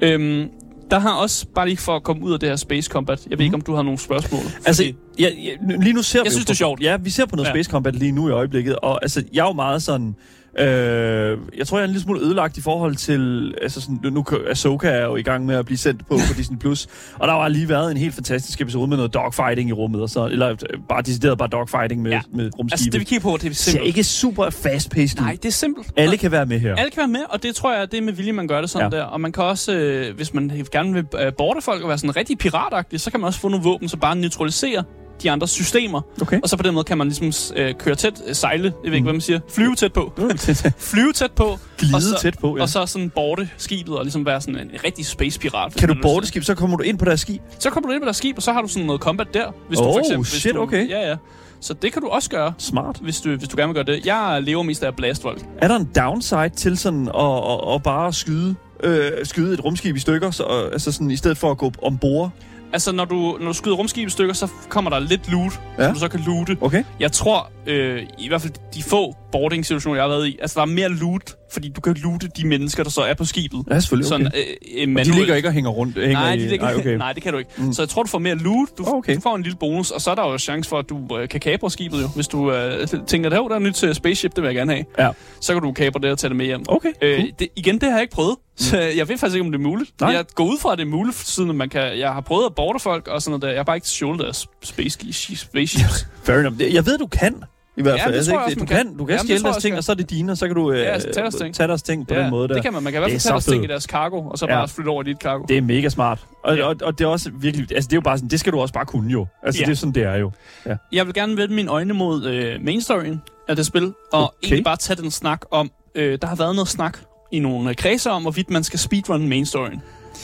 Øhm, 0.00 0.48
der 0.90 0.98
har 0.98 1.12
også, 1.14 1.46
bare 1.54 1.66
lige 1.66 1.76
for 1.76 1.96
at 1.96 2.02
komme 2.02 2.22
ud 2.24 2.32
af 2.32 2.40
det 2.40 2.48
her 2.48 2.56
Space 2.56 2.88
Combat, 2.90 3.20
jeg 3.24 3.30
ved 3.30 3.36
Mhm. 3.36 3.42
ikke, 3.44 3.54
om 3.54 3.60
du 3.60 3.74
har 3.74 3.82
nogle 3.82 3.98
spørgsmål. 3.98 4.40
Altså, 4.66 4.82
Fordi- 4.82 4.94
ja, 5.18 5.28
ja, 5.28 5.76
lige 5.80 5.92
nu 5.92 6.02
ser 6.02 6.18
vi 6.22 6.24
jo 6.26 6.30
synes, 6.30 6.44
på, 6.44 6.48
det 6.48 6.50
er 6.50 6.54
sjovt. 6.54 6.80
Ja, 6.82 6.96
vi 6.96 7.10
ser 7.10 7.26
på 7.26 7.36
noget. 7.36 7.46
Ja. 7.48 7.52
Space 7.52 7.70
Combat 7.70 7.96
lige 7.96 8.12
nu 8.12 8.28
i 8.28 8.30
øjeblikket, 8.32 8.76
og 8.76 8.98
altså, 9.02 9.22
jeg 9.32 9.42
er 9.42 9.46
jo 9.46 9.52
meget 9.52 9.82
sådan... 9.82 10.14
Øh, 10.58 11.38
jeg 11.58 11.66
tror, 11.66 11.78
jeg 11.78 11.82
er 11.82 11.84
en 11.84 11.90
lille 11.90 12.02
smule 12.02 12.20
ødelagt 12.20 12.56
i 12.56 12.60
forhold 12.60 12.96
til... 12.96 13.54
Altså, 13.62 13.80
sådan, 13.80 13.98
nu, 14.12 14.24
Ahsoka 14.50 14.88
er 14.88 15.04
jo 15.04 15.16
i 15.16 15.22
gang 15.22 15.46
med 15.46 15.54
at 15.56 15.64
blive 15.66 15.78
sendt 15.78 16.00
på, 16.08 16.14
på 16.28 16.34
Disney+. 16.38 16.58
Plus, 16.58 16.86
og 17.18 17.28
der 17.28 17.34
har 17.34 17.48
lige 17.48 17.68
været 17.68 17.90
en 17.90 17.96
helt 17.96 18.14
fantastisk 18.14 18.60
episode 18.60 18.88
med 18.88 18.96
noget 18.96 19.14
dogfighting 19.14 19.68
i 19.70 19.72
rummet, 19.72 20.02
og 20.02 20.10
så, 20.10 20.26
eller 20.26 20.56
bare 20.88 21.02
decideret 21.02 21.38
bare 21.38 21.48
dogfighting 21.48 22.02
med, 22.02 22.10
ja. 22.10 22.20
Med 22.32 22.44
altså, 22.44 22.58
rumskibet. 22.58 22.92
det 22.92 23.00
vi 23.00 23.04
kigger 23.04 23.22
på, 23.22 23.36
det 23.36 23.44
er 23.44 23.48
det 23.48 23.56
ser 23.56 23.70
simpelt. 23.70 23.88
ikke 23.88 24.04
super 24.04 24.50
fast-paced. 24.50 25.20
Nej, 25.20 25.36
det 25.42 25.48
er 25.48 25.52
simpelt. 25.52 25.86
Alle 25.96 26.16
kan 26.16 26.30
være 26.30 26.46
med 26.46 26.58
her. 26.60 26.74
Alle 26.76 26.90
kan 26.90 26.98
være 27.00 27.08
med, 27.08 27.20
og 27.30 27.42
det 27.42 27.54
tror 27.54 27.74
jeg, 27.74 27.90
det 27.90 27.98
er 27.98 28.02
med 28.02 28.12
vilje, 28.12 28.32
man 28.32 28.48
gør 28.48 28.60
det 28.60 28.70
sådan 28.70 28.92
Ja. 28.92 28.98
der. 28.98 29.04
Og 29.04 29.20
man 29.20 29.32
kan 29.32 29.44
også, 29.44 29.72
øh, 29.72 30.16
hvis 30.16 30.34
man 30.34 30.52
gerne 30.72 30.92
vil 30.92 31.04
øh, 31.20 31.32
borte 31.38 31.60
folk 31.62 31.82
og 31.82 31.88
være 31.88 31.98
sådan 31.98 32.16
rigtig 32.16 32.38
piratagtig, 32.38 33.00
så 33.00 33.10
kan 33.10 33.20
man 33.20 33.26
også 33.26 33.40
få 33.40 33.48
nogle 33.48 33.64
våben, 33.64 33.88
som 33.88 34.00
bare 34.00 34.16
neutraliserer 34.16 34.82
de 35.24 35.30
andre 35.30 35.48
systemer. 35.48 36.00
Okay. 36.22 36.40
Og 36.42 36.48
så 36.48 36.56
på 36.56 36.62
den 36.62 36.74
måde 36.74 36.84
kan 36.84 36.98
man 36.98 37.06
ligesom 37.08 37.32
øh, 37.56 37.74
køre 37.74 37.94
tæt, 37.94 38.22
øh, 38.28 38.34
sejle, 38.34 38.62
jeg 38.84 38.90
ved 38.90 38.92
ikke, 38.92 38.98
Mm. 38.98 39.04
hvad 39.04 39.12
man 39.12 39.20
siger, 39.20 39.40
flyve 39.50 39.74
tæt 39.74 39.92
på. 39.92 40.12
Flyve 40.78 41.12
tæt 41.12 41.30
på, 41.32 41.44
og 41.44 41.58
Glide 41.78 42.00
så, 42.02 42.18
tæt 42.20 42.38
på, 42.40 42.56
ja. 42.56 42.62
og 42.62 42.68
så 42.68 42.86
sådan 42.86 43.10
borte 43.10 43.48
skibet 43.56 43.96
og 43.98 44.04
ligesom 44.04 44.26
være 44.26 44.40
sådan 44.40 44.60
en 44.60 44.70
rigtig 44.84 45.06
space 45.06 45.40
pirat. 45.40 45.72
hvis 45.72 45.80
Kan 45.80 45.88
du 45.88 45.94
borte 46.02 46.24
til 46.26 46.28
skib, 46.28 46.42
så 46.44 46.54
kommer 46.54 46.76
du 46.76 46.82
ind 46.82 46.98
på 46.98 47.04
deres 47.04 47.20
skib. 47.20 47.42
Så 47.58 47.70
kommer 47.70 47.88
du 47.88 47.94
ind 47.94 48.02
på 48.02 48.04
deres 48.04 48.16
skib, 48.16 48.36
og 48.36 48.42
så 48.42 48.52
har 48.52 48.62
du 48.62 48.68
sådan 48.68 48.86
noget 48.86 49.00
combat 49.00 49.34
der. 49.34 49.46
Hvis 49.68 49.78
Oh, 49.78 49.86
du 49.86 49.92
for 49.92 49.98
eksempel, 49.98 50.30
hvis 50.30 50.40
shit, 50.40 50.54
du, 50.54 50.60
okay. 50.62 50.88
Ja, 50.90 51.08
ja. 51.10 51.16
Så 51.60 51.74
det 51.74 51.92
kan 51.92 52.02
du 52.02 52.08
også 52.08 52.30
gøre, 52.30 52.52
Smart. 52.58 52.98
hvis 53.02 53.20
du, 53.20 53.36
hvis 53.36 53.48
du 53.48 53.56
gerne 53.56 53.74
vil 53.74 53.84
gøre 53.84 53.96
det. 53.96 54.06
Jeg 54.06 54.38
lever 54.42 54.62
mest 54.62 54.82
af 54.82 54.96
blastvold. 54.96 55.38
Er 55.58 55.68
der 55.68 55.76
en 55.76 55.88
downside 55.96 56.48
til 56.56 56.78
sådan 56.78 57.08
at, 57.08 57.14
at, 57.24 57.74
at 57.74 57.82
bare 57.82 58.12
skyde, 58.12 58.54
øh, 58.82 59.10
skyde 59.24 59.54
et 59.54 59.64
rumskib 59.64 59.96
i 59.96 59.98
stykker, 60.00 60.30
så, 60.30 60.68
altså 60.72 60.92
sådan, 60.92 61.10
i 61.10 61.16
stedet 61.16 61.38
for 61.38 61.50
at 61.50 61.58
gå 61.58 61.72
ombord? 61.82 62.30
Altså, 62.74 62.92
når 62.92 63.04
du, 63.04 63.36
når 63.40 63.46
du 63.46 63.52
skyder 63.52 63.76
rumskib 63.76 64.08
i 64.08 64.10
stykker, 64.10 64.34
så 64.34 64.48
kommer 64.68 64.90
der 64.90 64.98
lidt 64.98 65.30
loot, 65.30 65.60
ja. 65.78 65.84
som 65.84 65.94
du 65.94 66.00
så 66.00 66.08
kan 66.08 66.20
loote. 66.20 66.56
Okay. 66.60 66.84
Jeg 67.00 67.12
tror, 67.12 67.50
øh, 67.66 68.02
i 68.18 68.28
hvert 68.28 68.42
fald 68.42 68.52
de 68.74 68.82
få 68.82 69.14
boarding-situationer, 69.32 69.96
jeg 69.96 70.04
har 70.04 70.08
været 70.08 70.26
i, 70.26 70.38
altså 70.40 70.54
der 70.54 70.62
er 70.62 70.66
mere 70.66 70.88
loot, 70.88 71.36
fordi 71.54 71.68
du 71.68 71.80
kan 71.80 71.94
loote 71.94 72.28
de 72.36 72.46
mennesker, 72.46 72.82
der 72.82 72.90
så 72.90 73.00
er 73.00 73.14
på 73.14 73.24
skibet. 73.24 73.64
Ja, 73.70 73.80
selvfølgelig. 73.80 74.08
Sådan, 74.08 74.26
Okay. 74.26 74.38
øh, 74.38 74.44
øh, 74.48 74.82
Og 74.82 74.86
de 74.86 74.86
manuelt. 74.86 75.16
ligger 75.18 75.34
ikke 75.34 75.48
og 75.48 75.52
hænger 75.52 75.70
rundt. 75.70 75.94
Hænger 75.98 76.12
Nej, 76.20 76.32
i, 76.32 76.38
de 76.38 76.48
ligger, 76.48 76.66
Ej, 76.66 76.74
okay. 76.74 76.96
nej, 77.04 77.12
det 77.12 77.22
kan 77.22 77.32
du 77.32 77.38
ikke. 77.38 77.50
Mm. 77.56 77.64
Mm. 77.64 77.72
Så 77.72 77.82
jeg 77.82 77.88
tror, 77.88 78.02
du 78.02 78.08
får 78.08 78.18
mere 78.18 78.34
loot. 78.34 78.68
Du, 78.78 78.84
Okay. 78.86 79.16
du 79.16 79.20
får 79.20 79.36
en 79.36 79.42
lille 79.42 79.56
bonus, 79.60 79.90
og 79.90 80.00
så 80.00 80.10
er 80.10 80.14
der 80.14 80.22
jo 80.30 80.38
chance 80.38 80.68
for, 80.70 80.78
at 80.78 80.88
du 80.88 81.18
øh, 81.18 81.28
kan 81.28 81.40
kapre 81.40 81.70
skibet 81.70 82.02
jo. 82.02 82.08
Hvis 82.14 82.28
du 82.28 82.52
øh, 82.52 82.88
tænker, 83.06 83.28
der 83.28 83.36
er 83.54 83.58
nyt 83.58 83.74
til 83.74 83.94
spaceship, 83.94 84.34
det 84.36 84.42
vil 84.42 84.48
jeg 84.48 84.54
gerne 84.54 84.72
have. 84.72 84.84
Ja. 84.98 85.10
Så 85.40 85.52
kan 85.52 85.62
du 85.62 85.72
kapre 85.72 86.00
det 86.00 86.10
og 86.10 86.18
tage 86.18 86.28
det 86.28 86.36
med 86.36 86.46
hjem. 86.46 86.62
Okay, 86.68 86.92
Øh, 87.02 87.18
cool. 87.18 87.30
det, 87.38 87.48
igen, 87.56 87.74
det 87.74 87.82
har 87.82 87.90
jeg 87.96 88.02
ikke 88.02 88.14
prøvet. 88.14 88.36
Så 88.56 88.78
jeg 88.80 89.08
ved 89.08 89.18
faktisk 89.18 89.34
ikke, 89.34 89.44
om 89.46 89.52
det 89.52 89.58
er 89.58 89.62
muligt. 89.62 90.00
Nej. 90.00 90.10
Jeg 90.10 90.24
går 90.34 90.44
ud 90.44 90.58
fra, 90.60 90.72
at 90.72 90.78
det 90.78 90.84
er 90.84 90.88
muligt, 90.90 91.16
siden 91.16 91.56
man 91.56 91.68
kan, 91.68 91.98
jeg 91.98 92.12
har 92.12 92.20
prøvet 92.20 92.46
at 92.46 92.54
borte 92.54 92.78
folk 92.78 93.08
og 93.08 93.22
sådan 93.22 93.30
noget 93.30 93.42
der. 93.42 93.48
Jeg 93.48 93.58
har 93.58 93.64
bare 93.64 93.76
ikke 93.76 93.88
stjålet 93.88 94.20
deres 94.20 94.46
space, 94.62 94.98
spaceships. 95.36 96.06
Fair 96.26 96.38
enough. 96.38 96.74
Jeg 96.74 96.86
ved, 96.86 96.98
du 96.98 97.06
kan. 97.06 97.34
I 97.76 97.82
hvert 97.82 97.94
Ja, 97.98 98.04
fald. 98.04 98.12
det 98.12 98.16
Altså, 98.18 98.32
ikke? 98.32 98.60
du, 98.60 98.66
kan, 98.66 98.76
kan. 98.86 98.96
du 98.96 99.04
kan 99.04 99.14
Jamen, 99.14 99.26
stjæle 99.26 99.42
deres 99.42 99.56
ting, 99.56 99.76
og 99.76 99.84
så 99.84 99.92
er 99.92 99.96
det 99.96 100.10
dine, 100.10 100.32
og 100.32 100.38
så 100.38 100.46
kan 100.46 100.56
du 100.56 100.72
øh, 100.72 100.78
Ja, 100.80 100.98
så 101.00 101.04
tage 101.12 101.22
deres 101.22 101.34
ting. 101.34 101.54
tage 101.54 101.68
deres 101.68 101.82
ting 101.82 102.06
på 102.08 102.14
den 102.14 102.30
måde 102.30 102.48
der. 102.48 102.54
det 102.54 102.62
kan 102.62 102.72
man. 102.72 102.82
Man 102.82 102.92
kan 102.92 102.98
i 102.98 103.00
hvert 103.00 103.10
er 103.10 103.12
fald 103.14 103.20
tage 103.20 103.32
deres 103.32 103.44
ting 103.44 103.64
i 103.64 103.66
deres 103.66 103.84
cargo, 103.84 104.28
og 104.28 104.38
så 104.38 104.46
Ja. 104.48 104.54
bare 104.56 104.68
flytte 104.68 104.88
over 104.88 105.02
i 105.02 105.06
dit 105.06 105.16
cargo. 105.16 105.44
Det 105.48 105.56
er 105.56 105.60
mega 105.62 105.88
smart. 105.88 106.18
Og, 106.44 106.56
Ja. 106.56 106.64
og, 106.66 106.76
og 106.82 106.98
det 106.98 107.04
er 107.04 107.08
også 107.08 107.30
virkelig, 107.40 107.66
altså 107.74 107.88
det 107.88 107.92
er 107.92 107.96
jo 107.96 108.00
bare 108.00 108.18
sådan, 108.18 108.28
det 108.30 108.40
skal 108.40 108.52
du 108.52 108.60
også 108.60 108.74
bare 108.74 108.84
kunne 108.86 109.10
jo. 109.12 109.26
Altså 109.42 109.60
Ja. 109.60 109.66
det 109.66 109.72
er 109.72 109.76
sådan, 109.76 109.92
det 109.94 110.02
er 110.02 110.16
jo. 110.16 110.30
Ja. 110.66 110.76
Jeg 110.92 111.06
vil 111.06 111.14
gerne 111.14 111.36
vende 111.36 111.54
mine 111.54 111.70
øjne 111.70 111.94
mod 111.94 112.24
øh, 112.26 112.64
main 112.64 112.80
storyen 112.80 113.22
af 113.48 113.56
det 113.56 113.66
spil, 113.66 113.92
og 114.12 114.22
Okay. 114.22 114.32
egentlig 114.42 114.64
bare 114.64 114.76
tage 114.76 115.02
den 115.02 115.10
snak 115.10 115.40
om, 115.50 115.70
øh, 115.94 116.18
der 116.22 116.28
har 116.28 116.36
været 116.36 116.54
noget 116.54 116.68
snak 116.68 116.98
i 117.32 117.38
nogle 117.38 117.68
øh, 117.70 117.76
kredser 117.76 118.10
om, 118.10 118.22
hvorvidt 118.22 118.50
man 118.50 118.64
skal 118.64 118.78
speedrun 118.78 119.28
main 119.28 119.46
storyen. 119.46 119.82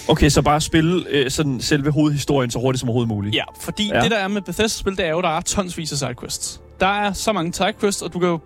Okay, 0.09 0.28
så 0.28 0.42
bare 0.42 0.61
spille 0.61 1.05
øh, 1.11 1.30
sådan 1.30 1.61
selve 1.61 1.90
hovedhistorien 1.90 2.51
så 2.51 2.59
hurtigt 2.59 2.80
som 2.80 2.88
overhovedet 2.88 3.09
muligt. 3.09 3.34
Ja, 3.34 3.44
fordi 3.61 3.88
Ja. 3.88 3.96
ja. 3.96 4.03
det 4.03 4.11
der 4.11 4.16
er 4.16 4.28
med 4.28 4.42
Bethesda-spil, 4.42 4.96
det 4.96 5.07
er 5.07 5.11
jo, 5.11 5.20
der 5.22 5.28
er 5.28 5.40
tonsvis 5.40 5.92
af 5.92 5.98
sidequests. 5.98 6.61
Der 6.81 6.87
er 6.87 7.12
så 7.12 7.33
mange 7.33 7.53
sidequests, 7.55 8.03
og 8.03 8.12
du 8.12 8.18
kan 8.18 8.28
jo 8.28 8.41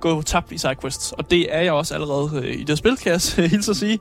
gå 0.00 0.22
tabt 0.22 0.52
i 0.52 0.58
sidequests. 0.58 1.12
Og 1.12 1.30
det 1.30 1.54
er 1.54 1.60
jeg 1.60 1.72
også 1.72 1.94
allerede 1.94 2.30
øh, 2.46 2.54
i 2.60 2.64
det 2.64 2.78
spil, 2.78 2.96
kan 2.96 3.12
jeg 3.12 3.20
hilse 3.50 3.70
at 3.70 3.76
sige. 3.76 3.98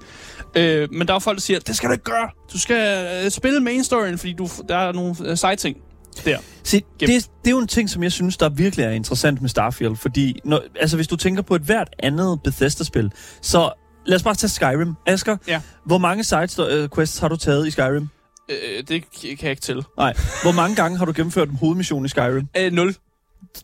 Øh, 0.56 0.88
men 0.94 1.08
der 1.08 1.14
er 1.14 1.20
folk, 1.20 1.36
der 1.38 1.42
siger, 1.42 1.60
det 1.60 1.76
skal 1.76 1.88
du 1.90 1.94
ikke 1.94 2.04
gøre. 2.04 2.30
Du 2.54 2.60
skal 2.60 3.08
øh, 3.26 3.32
spille 3.32 3.60
main 3.60 3.84
storyen, 3.84 4.18
fordi 4.18 4.34
du, 4.34 4.48
der 4.70 4.76
er 4.78 4.92
nogle 4.92 5.16
øh, 5.26 5.38
side-ting 5.38 5.78
der. 6.26 6.38
Se, 6.64 6.82
det, 7.00 7.08
det 7.10 7.22
er 7.46 7.52
jo 7.52 7.60
en 7.60 7.68
ting, 7.68 7.90
som 7.90 8.04
jeg 8.04 8.12
synes, 8.12 8.38
der 8.38 8.50
virkelig 8.50 8.86
er 8.86 8.90
interessant 8.92 9.42
med 9.42 9.50
Starfield, 9.50 9.96
fordi 9.96 10.40
når, 10.46 10.62
altså, 10.80 10.96
hvis 10.96 11.08
du 11.08 11.16
tænker 11.16 11.42
på 11.42 11.56
et 11.56 11.62
hvert 11.62 11.90
andet 12.00 12.40
Bethesda-spil, 12.44 13.12
så 13.42 13.72
lad 14.06 14.16
os 14.16 14.24
bare 14.24 14.36
tage 14.36 14.50
Skyrim. 14.50 14.94
Asger, 15.06 15.38
Ja. 15.48 15.62
hvor 15.86 15.98
mange 15.98 16.24
side-quests 16.24 17.20
har 17.20 17.28
du 17.28 17.36
taget 17.36 17.68
i 17.68 17.72
Skyrim? 17.72 18.08
Øh, 18.50 18.84
det 18.88 19.04
kan 19.12 19.38
jeg 19.42 19.50
ikke 19.50 19.62
til. 19.62 19.86
Nej. 19.98 20.14
Hvor 20.44 20.52
mange 20.52 20.76
gange 20.76 20.98
har 20.98 21.06
du 21.06 21.14
gennemført 21.16 21.50
en 21.50 21.56
hovedmission 21.56 22.06
i 22.06 22.08
Skyrim? 22.08 22.48
Øh, 22.58 22.72
0. 22.72 22.96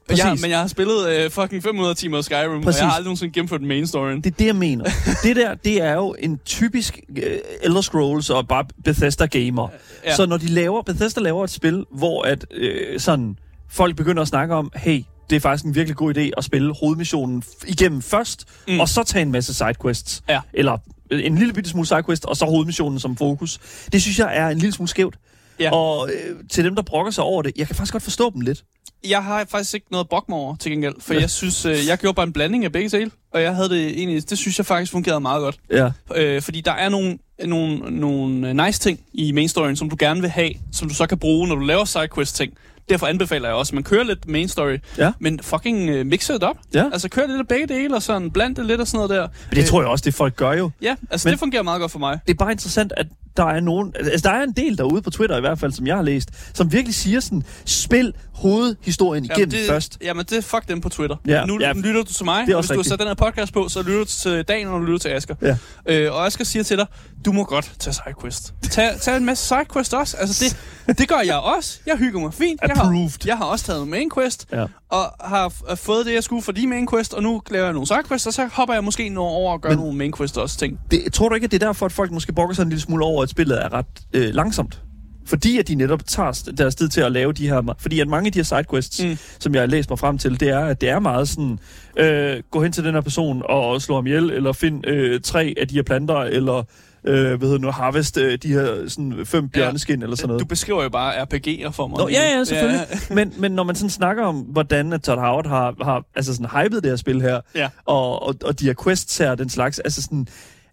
Præcis. 0.07 0.25
Jeg, 0.25 0.37
men 0.41 0.51
jeg 0.51 0.59
har 0.59 0.67
spillet 0.67 1.09
øh, 1.09 1.31
fucking 1.31 1.63
500 1.63 1.95
timer 1.95 2.21
Skyrim, 2.21 2.61
Præcis. 2.61 2.79
og 2.79 2.81
jeg 2.81 2.89
har 2.89 2.95
aldrig 2.95 3.05
nogensinde 3.05 3.33
gennemført 3.33 3.61
main 3.61 3.87
storyen. 3.87 4.21
Det 4.21 4.31
er 4.31 4.35
det, 4.39 4.45
jeg 4.45 4.55
mener. 4.55 4.85
det 5.23 5.35
der, 5.35 5.55
det 5.55 5.81
er 5.81 5.93
jo 5.93 6.15
en 6.19 6.39
typisk 6.45 6.99
uh, 7.09 7.23
Elder 7.61 7.81
Scrolls 7.81 8.29
og 8.29 8.47
bare 8.47 8.65
Bethesda-gamer. 8.83 9.69
Ja. 9.71 10.09
Ja. 10.09 10.15
Så 10.15 10.25
når 10.25 10.37
de 10.37 10.47
laver, 10.47 10.81
Bethesda 10.81 11.21
laver 11.21 11.43
et 11.43 11.49
spil, 11.49 11.85
hvor 11.91 12.23
at, 12.23 12.45
øh, 12.51 12.99
sådan, 12.99 13.37
folk 13.69 13.95
begynder 13.95 14.21
at 14.21 14.27
snakke 14.27 14.55
om, 14.55 14.71
hey, 14.75 15.03
det 15.29 15.35
er 15.35 15.39
faktisk 15.39 15.65
en 15.65 15.75
virkelig 15.75 15.95
god 15.95 16.17
idé 16.17 16.29
at 16.37 16.43
spille 16.43 16.73
hovedmissionen 16.73 17.43
igennem 17.67 18.01
først, 18.01 18.45
mm. 18.67 18.79
Og 18.79 18.89
så 18.89 19.03
tage 19.03 19.21
en 19.21 19.31
masse 19.31 19.53
sidequests. 19.53 20.23
Ja. 20.29 20.39
Eller 20.53 20.77
øh, 21.11 21.25
en 21.25 21.37
lille 21.37 21.53
bitte 21.53 21.69
smule 21.69 21.87
sidequest, 21.87 22.25
og 22.25 22.37
så 22.37 22.45
hovedmissionen 22.45 22.99
som 22.99 23.17
fokus. 23.17 23.59
Det 23.91 24.01
synes 24.01 24.19
jeg 24.19 24.37
er 24.37 24.47
en 24.49 24.57
lille 24.57 24.73
smule 24.73 24.89
skævt. 24.89 25.15
Ja. 25.59 25.71
Og 25.71 26.09
øh, 26.09 26.35
til 26.51 26.63
dem, 26.63 26.75
der 26.75 26.81
brokker 26.81 27.11
sig 27.11 27.23
over 27.23 27.41
det, 27.41 27.51
jeg 27.57 27.67
kan 27.67 27.75
faktisk 27.75 27.91
godt 27.93 28.03
forstå 28.03 28.29
dem 28.33 28.41
lidt. 28.41 28.63
Jeg 29.09 29.23
har 29.23 29.45
faktisk 29.49 29.73
ikke 29.73 29.87
noget 29.91 30.03
at 30.05 30.09
brokke 30.09 30.25
mig 30.31 30.39
over 30.39 30.55
til 30.55 30.71
gengæld, 30.71 30.93
for 30.99 31.13
Ja. 31.13 31.19
jeg 31.19 31.29
synes, 31.29 31.65
øh, 31.65 31.87
jeg 31.87 31.97
gjorde 31.97 32.15
bare 32.15 32.25
en 32.25 32.33
blanding 32.33 32.65
af 32.65 32.71
begge 32.71 32.89
dele, 32.89 33.11
og 33.33 33.41
jeg 33.41 33.55
havde 33.55 33.69
det 33.69 33.87
egentlig, 33.87 34.29
det 34.29 34.37
synes 34.37 34.57
jeg 34.57 34.65
faktisk 34.65 34.91
fungerede 34.91 35.19
meget 35.19 35.39
godt. 35.41 35.57
Ja. 35.71 35.89
Øh, 36.15 36.41
fordi 36.41 36.61
der 36.61 36.71
er 36.71 36.89
nogle, 36.89 37.17
nogle, 37.45 37.77
nogle 37.99 38.49
øh, 38.49 38.55
nice 38.65 38.79
ting 38.79 38.99
i 39.13 39.31
main 39.31 39.47
storyen, 39.49 39.75
som 39.75 39.89
du 39.89 39.95
gerne 39.99 40.21
vil 40.21 40.29
have, 40.29 40.51
som 40.71 40.87
du 40.89 40.93
så 40.95 41.07
kan 41.07 41.17
bruge, 41.19 41.47
når 41.47 41.55
du 41.55 41.61
laver 41.61 41.85
sidequest 41.85 42.35
ting. 42.35 42.53
Derfor 42.89 43.07
anbefaler 43.07 43.47
jeg 43.47 43.55
også, 43.55 43.69
at 43.71 43.73
man 43.73 43.83
kører 43.83 44.03
lidt 44.03 44.27
main 44.27 44.47
story, 44.47 44.77
Ja. 44.97 45.11
men 45.19 45.39
fucking 45.43 45.99
uh, 45.99 46.05
mixer 46.05 46.33
det 46.33 46.43
op. 46.43 46.57
Ja. 46.73 46.83
Altså 46.93 47.09
kør 47.09 47.27
lidt 47.27 47.39
af 47.39 47.47
begge 47.47 47.67
dele, 47.67 47.95
og 47.95 48.01
sådan 48.03 48.31
bland 48.31 48.55
det 48.55 48.65
lidt 48.65 48.81
og 48.81 48.87
sådan 48.87 48.97
noget 49.07 49.09
der. 49.09 49.27
Men 49.49 49.57
det 49.59 49.65
tror 49.65 49.81
jeg 49.81 49.89
også, 49.89 50.03
det 50.05 50.13
folk 50.13 50.35
gør 50.35 50.51
jo. 50.53 50.71
Ja, 50.81 50.95
altså 51.09 51.27
Men... 51.27 51.31
det 51.31 51.39
fungerer 51.39 51.63
meget 51.63 51.79
godt 51.81 51.91
for 51.91 51.99
mig. 51.99 52.19
det 52.27 52.33
er 52.33 52.37
bare 52.37 52.51
interessant, 52.51 52.93
at 52.97 53.07
der 53.37 53.45
er 53.45 53.59
nogen, 53.59 53.93
altså 53.99 54.29
der 54.29 54.35
er 54.35 54.43
en 54.43 54.51
del 54.51 54.77
derude 54.77 55.01
på 55.01 55.09
Twitter 55.09 55.37
i 55.37 55.39
hvert 55.39 55.59
fald, 55.59 55.71
som 55.71 55.87
jeg 55.87 55.95
har 55.95 56.03
læst, 56.03 56.29
som 56.53 56.71
virkelig 56.71 56.95
siger 56.95 57.19
sådan, 57.19 57.43
spil 57.65 58.13
hovedhistorien 58.33 59.25
igennem 59.25 59.49
det, 59.49 59.67
først. 59.69 59.97
Jamen, 60.01 60.25
det 60.29 60.43
fuck 60.43 60.67
dem 60.67 60.81
på 60.81 60.89
Twitter. 60.89 61.15
Ja, 61.27 61.45
nu 61.45 61.57
ja. 61.61 61.73
lytter 61.73 62.03
du 62.03 62.13
til 62.13 62.25
mig, 62.25 62.45
Det 62.47 62.51
er 62.51 62.55
og 62.55 62.57
også 62.57 62.67
hvis 62.67 62.67
du 62.67 62.73
har 62.73 62.79
rigtigt. 62.79 62.89
sat 62.89 62.99
den 62.99 63.07
her 63.07 63.31
podcast 63.31 63.53
på, 63.53 63.67
så 63.69 63.81
lytter 63.81 63.99
du 63.99 64.05
til 64.05 64.43
Dan, 64.43 64.67
og 64.67 64.79
du 64.79 64.85
lytter 64.85 64.99
til 64.99 65.09
Asger. 65.09 65.35
Ja. 65.41 65.57
Øh, 65.85 66.13
og 66.13 66.25
Asger 66.25 66.45
siger 66.45 66.63
til 66.63 66.77
dig, 66.77 66.85
du 67.25 67.31
må 67.31 67.43
godt 67.43 67.71
tage 67.79 67.93
sidequest. 67.93 68.53
Tag, 68.71 68.95
tag 69.01 69.17
en 69.17 69.25
masse 69.25 69.47
sidequest 69.47 69.93
også. 69.93 70.17
Altså, 70.17 70.55
det, 70.87 70.97
det 70.97 71.07
gør 71.07 71.19
jeg 71.25 71.35
også. 71.35 71.79
Jeg 71.85 71.97
hygger 71.97 72.19
mig 72.19 72.33
fint. 72.33 72.61
Jeg 72.61 72.71
har, 72.75 72.83
Approved. 72.83 73.25
jeg 73.25 73.37
har 73.37 73.45
også 73.45 73.65
taget 73.65 73.83
en 73.83 73.89
main 73.89 74.09
quest, 74.15 74.47
Ja. 74.51 74.65
Og 74.95 75.27
har 75.29 75.49
f- 75.49 75.73
fået 75.75 76.05
det, 76.05 76.13
jeg 76.13 76.23
skulle 76.23 76.41
for 76.41 76.51
de 76.51 76.67
main 76.67 76.87
quest, 76.87 77.13
og 77.13 77.23
nu 77.23 77.41
laver 77.51 77.65
jeg 77.65 77.73
nogle 77.73 77.87
sidequests, 77.87 78.27
og 78.27 78.33
så 78.33 78.49
hopper 78.53 78.73
jeg 78.73 78.83
måske 78.83 79.09
noget 79.09 79.31
over 79.31 79.53
og 79.53 79.61
gør 79.61 79.69
Men- 79.69 79.77
nogle 79.77 79.97
main 79.97 80.13
quest 80.17 80.37
også 80.37 80.57
ting. 80.57 80.79
Det, 80.91 81.13
tror 81.13 81.29
du 81.29 81.35
ikke, 81.35 81.45
at 81.45 81.51
det 81.51 81.63
er 81.63 81.67
derfor, 81.67 81.85
at 81.85 81.91
folk 81.91 82.11
måske 82.11 82.33
brokker 82.33 82.55
sig 82.55 82.63
en 82.63 82.69
lille 82.69 82.81
smule 82.81 83.05
over, 83.05 83.23
at 83.23 83.29
spillet 83.29 83.63
er 83.65 83.73
ret 83.73 83.85
øh, 84.13 84.33
langsomt? 84.33 84.81
Fordi 85.27 85.57
at 85.59 85.67
de 85.67 85.75
netop 85.75 86.05
tager 86.05 86.49
deres 86.57 86.75
tid 86.75 86.89
til 86.89 87.01
at 87.01 87.11
lave 87.11 87.33
de 87.33 87.47
her... 87.49 87.75
Fordi 87.79 87.99
at 87.99 88.07
mange 88.07 88.27
af 88.27 88.31
de 88.33 88.39
her 88.39 88.43
sidequests. 88.43 89.03
Mm. 89.03 89.17
som 89.39 89.53
jeg 89.53 89.61
har 89.61 89.67
læst 89.67 89.89
mig 89.89 89.99
frem 89.99 90.17
til, 90.17 90.39
det 90.39 90.49
er, 90.49 90.59
at 90.59 90.81
det 90.81 90.89
er 90.89 90.99
meget 90.99 91.29
sådan... 91.29 91.59
Øh, 91.97 92.43
gå 92.51 92.63
hen 92.63 92.71
til 92.71 92.83
den 92.83 92.93
her 92.93 93.01
person 93.01 93.41
og 93.49 93.81
slå 93.81 93.95
ham 93.95 94.07
ihjel, 94.07 94.31
eller 94.31 94.53
find 94.53 94.87
øh, 94.87 95.21
tre 95.21 95.53
af 95.61 95.67
de 95.67 95.75
her 95.75 95.83
planter, 95.83 96.15
eller... 96.15 96.63
Øh, 97.07 97.27
hvad 97.37 97.47
hedder 97.47 97.57
nu, 97.57 97.71
harvest 97.71 98.17
øh, 98.17 98.37
de 98.37 98.53
her 98.53 98.87
sådan, 98.89 99.25
fem 99.25 99.49
bjørneskin, 99.49 100.01
eller 100.03 100.15
sådan 100.15 100.27
noget. 100.27 100.41
Du 100.41 100.45
beskriver 100.45 100.83
jo 100.83 100.89
bare 100.89 101.13
RPG'er 101.21 101.69
for 101.69 101.87
mig. 101.87 101.97
Nå, 101.97 102.07
ja, 102.07 102.37
ja, 102.37 102.43
selvfølgelig. 102.43 102.81
men, 103.17 103.33
men 103.37 103.51
når 103.51 103.63
man 103.63 103.75
sådan 103.75 103.89
snakker 103.89 104.23
om, 104.23 104.35
hvordan 104.35 104.93
at 104.93 105.03
Todd 105.03 105.19
Howard 105.19 105.47
har, 105.47 105.75
har 105.83 106.03
altså 106.15 106.35
sådan 106.35 106.63
hypet 106.63 106.83
det 106.83 106.91
her 106.91 106.95
spil 106.95 107.21
her, 107.21 107.41
Ja. 107.55 107.69
og, 107.85 108.23
og, 108.27 108.35
og 108.45 108.59
de 108.59 108.65
her 108.65 108.73
quests 108.83 109.17
her 109.17 109.35
den 109.35 109.49
slags, 109.49 109.79
altså 109.79 110.01
sådan, 110.01 110.27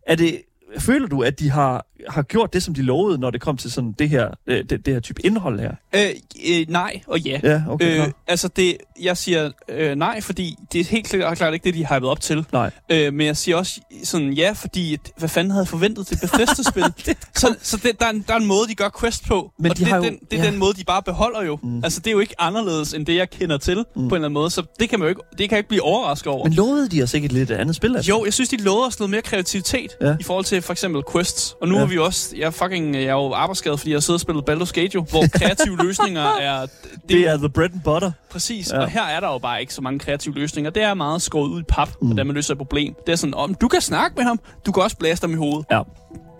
er 0.06 0.14
det, 0.14 0.42
føler 0.78 1.08
du, 1.08 1.22
at 1.22 1.38
de 1.38 1.50
har, 1.50 1.86
har 2.09 2.22
gjort 2.22 2.53
det, 2.53 2.62
som 2.62 2.74
de 2.74 2.82
lovede, 2.82 3.18
når 3.18 3.30
det 3.30 3.40
kom 3.40 3.57
til 3.57 3.72
sådan 3.72 3.92
det 3.98 4.09
her, 4.09 4.28
øh, 4.46 4.64
det, 4.70 4.86
det 4.86 4.94
her 4.94 5.00
type 5.00 5.26
indhold 5.26 5.61
her? 5.61 5.72
Øh, 5.94 6.11
øh, 6.50 6.66
nej 6.68 7.00
og 7.07 7.18
ja. 7.20 7.40
Ja, 7.42 7.62
okay. 7.68 8.00
Øh, 8.00 8.07
altså, 8.26 8.48
det, 8.48 8.76
jeg 9.03 9.16
siger 9.16 9.50
øh, 9.68 9.94
nej, 9.94 10.20
fordi 10.20 10.57
det 10.72 10.80
er 10.80 10.84
helt 10.84 11.07
klart, 11.07 11.36
klart 11.36 11.55
ikke 11.55 11.64
det, 11.64 11.74
de 11.74 11.84
har 11.86 11.96
hypet 11.98 12.09
op 12.09 12.20
til. 12.20 12.44
Nej. 12.53 12.70
Øh, 12.90 13.14
men 13.14 13.26
jeg 13.26 13.36
siger 13.36 13.57
også 13.57 13.80
sådan 14.05 14.32
ja, 14.32 14.53
fordi 14.53 14.96
hvad 15.18 15.28
fanden 15.28 15.50
havde 15.50 15.62
jeg 15.62 15.68
forventet 15.68 16.07
til 16.07 16.18
Bethesda-spil? 16.22 16.84
så 17.36 17.55
så 17.62 17.76
det, 17.76 18.00
der, 18.00 18.07
er 18.07 18.11
en, 18.11 18.24
der 18.28 18.34
er 18.34 18.38
en 18.38 18.46
måde, 18.46 18.68
de 18.68 18.74
gør 18.74 18.88
quest 19.00 19.24
på, 19.26 19.53
Men 19.59 19.70
og 19.70 19.76
de 19.76 19.80
det, 19.80 19.88
har 19.88 19.96
jo- 19.96 20.03
den, 20.03 20.18
det 20.30 20.38
er 20.38 20.44
ja. 20.44 20.50
den 20.50 20.59
måde, 20.59 20.74
de 20.74 20.84
bare 20.84 21.03
beholder 21.03 21.42
jo. 21.42 21.59
Mm. 21.62 21.84
Altså, 21.84 22.00
det 22.00 22.07
er 22.07 22.12
jo 22.12 22.18
ikke 22.20 22.34
anderledes, 22.40 22.94
end 22.94 23.07
det, 23.07 23.16
jeg 23.16 23.30
kender 23.30 23.59
til 23.59 23.76
mm. 23.76 23.84
på 23.94 23.98
en 23.98 24.05
eller 24.07 24.16
anden 24.16 24.32
måde, 24.32 24.50
så 24.50 24.62
det 24.80 24.88
kan 24.88 24.98
man 24.98 25.07
jo 25.07 25.09
ikke, 25.09 25.20
det 25.30 25.38
kan 25.38 25.50
jeg 25.50 25.59
ikke 25.59 25.68
blive 25.68 25.82
overrasket 25.82 26.26
over. 26.32 26.44
men 26.44 26.53
lovede 26.53 26.88
de 26.88 27.03
os 27.03 27.14
ikke 27.14 27.24
et 27.24 27.32
lidt 27.32 27.50
andet 27.50 27.76
spil? 27.76 27.96
Altså? 27.96 28.09
Jo, 28.09 28.24
jeg 28.24 28.32
synes, 28.34 28.48
de 28.48 28.57
lovede 28.57 28.86
os 28.86 28.98
noget 28.98 29.11
mere 29.11 29.22
kreativitet 29.22 29.90
Ja. 30.00 30.16
i 30.20 30.22
forhold 30.22 30.44
til 30.44 30.62
for 30.62 30.72
eksempel 30.72 31.03
quests. 31.12 31.55
Og 31.61 31.68
nu 31.68 31.74
Ja. 31.74 31.80
ja. 31.80 31.86
Vi 31.93 31.99
også... 31.99 32.34
Jeg 32.36 32.55
fucking, 32.55 32.95
jeg 32.95 33.03
er 33.03 33.12
jo 33.12 33.32
arbejdsskadet, 33.32 33.78
fordi 33.78 33.90
jeg 33.90 33.97
har 33.97 34.01
siddet 34.01 34.16
og 34.16 34.20
spillet 34.20 34.51
Baldur's 34.51 34.72
Gate 34.72 34.90
jo, 34.95 35.03
hvor 35.03 35.24
kreative 35.38 35.76
løsninger 35.76 36.22
er... 36.40 36.61
Det, 36.61 36.70
Det 37.09 37.28
er 37.28 37.36
the 37.36 37.49
bread 37.49 37.70
and 37.72 37.80
butter. 37.84 38.12
Præcis, 38.30 38.72
ja. 38.72 38.80
og 38.80 38.88
her 38.88 39.03
er 39.03 39.20
der 39.20 39.32
jo 39.32 39.38
bare 39.38 39.61
ikke 39.61 39.74
så 39.74 39.82
mange 39.82 39.99
kreative 39.99 40.34
løsninger. 40.34 40.70
Det 40.70 40.82
er 40.82 40.95
meget 40.95 41.22
skåret 41.22 41.49
ud 41.49 41.61
i 41.61 41.64
pap, 41.68 41.88
mm. 42.01 42.07
hvordan 42.07 42.26
man 42.26 42.34
løser 42.34 42.55
et 42.55 42.59
problem. 42.59 42.95
Det 43.07 43.12
er 43.12 43.16
sådan, 43.16 43.34
om 43.34 43.55
du 43.55 43.68
kan 43.68 43.80
snakke 43.80 44.16
med 44.16 44.24
ham, 44.24 44.40
du 44.66 44.72
kan 44.72 44.82
også 44.82 44.97
blæse 44.97 45.22
ham 45.22 45.32
i 45.32 45.36
hovedet. 45.36 45.66
Ja. 45.70 45.82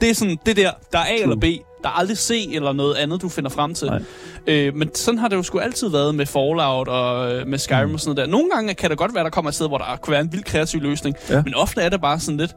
Det 0.01 0.11
er 0.11 0.15
sådan, 0.15 0.39
det 0.47 0.57
der, 0.57 0.71
der 0.93 0.99
er 0.99 1.03
A 1.05 1.07
True. 1.07 1.23
eller 1.23 1.37
B. 1.37 1.45
Der 1.83 1.89
er 1.89 1.93
aldrig 1.93 2.19
C 2.19 2.49
eller 2.53 2.73
noget 2.73 2.95
andet, 2.95 3.23
du 3.23 3.29
finder 3.29 3.51
frem 3.51 3.75
til. 3.75 3.87
Nej. 3.89 4.03
Øh, 4.47 4.75
men 4.75 4.95
sådan 4.95 5.19
har 5.19 5.29
det 5.29 5.37
jo 5.37 5.43
sgu 5.43 5.59
altid 5.59 5.89
været 5.89 6.15
med 6.15 6.27
Fallout 6.27 6.89
og 6.89 7.33
øh, 7.33 7.47
med 7.47 7.59
Skyrim 7.59 7.89
mm. 7.89 7.95
og 7.95 8.01
sådan 8.01 8.15
noget 8.15 8.27
der. 8.29 8.33
Nogle 8.33 8.51
gange 8.51 8.75
kan 8.75 8.91
det 8.91 8.99
godt 8.99 9.15
være, 9.15 9.25
der 9.25 9.31
kommer 9.31 9.49
et 9.49 9.55
sted, 9.55 9.69
hvor 9.69 9.79
der 9.79 9.97
kunne 10.03 10.13
være 10.13 10.21
en 10.21 10.33
vild 10.33 10.43
kreativ 10.43 10.81
løsning. 10.81 11.17
Ja. 11.31 11.43
Men 11.43 11.55
ofte 11.55 11.81
er 11.81 11.89
det 11.89 12.01
bare 12.01 12.21
sådan 12.21 12.37
lidt, 12.37 12.57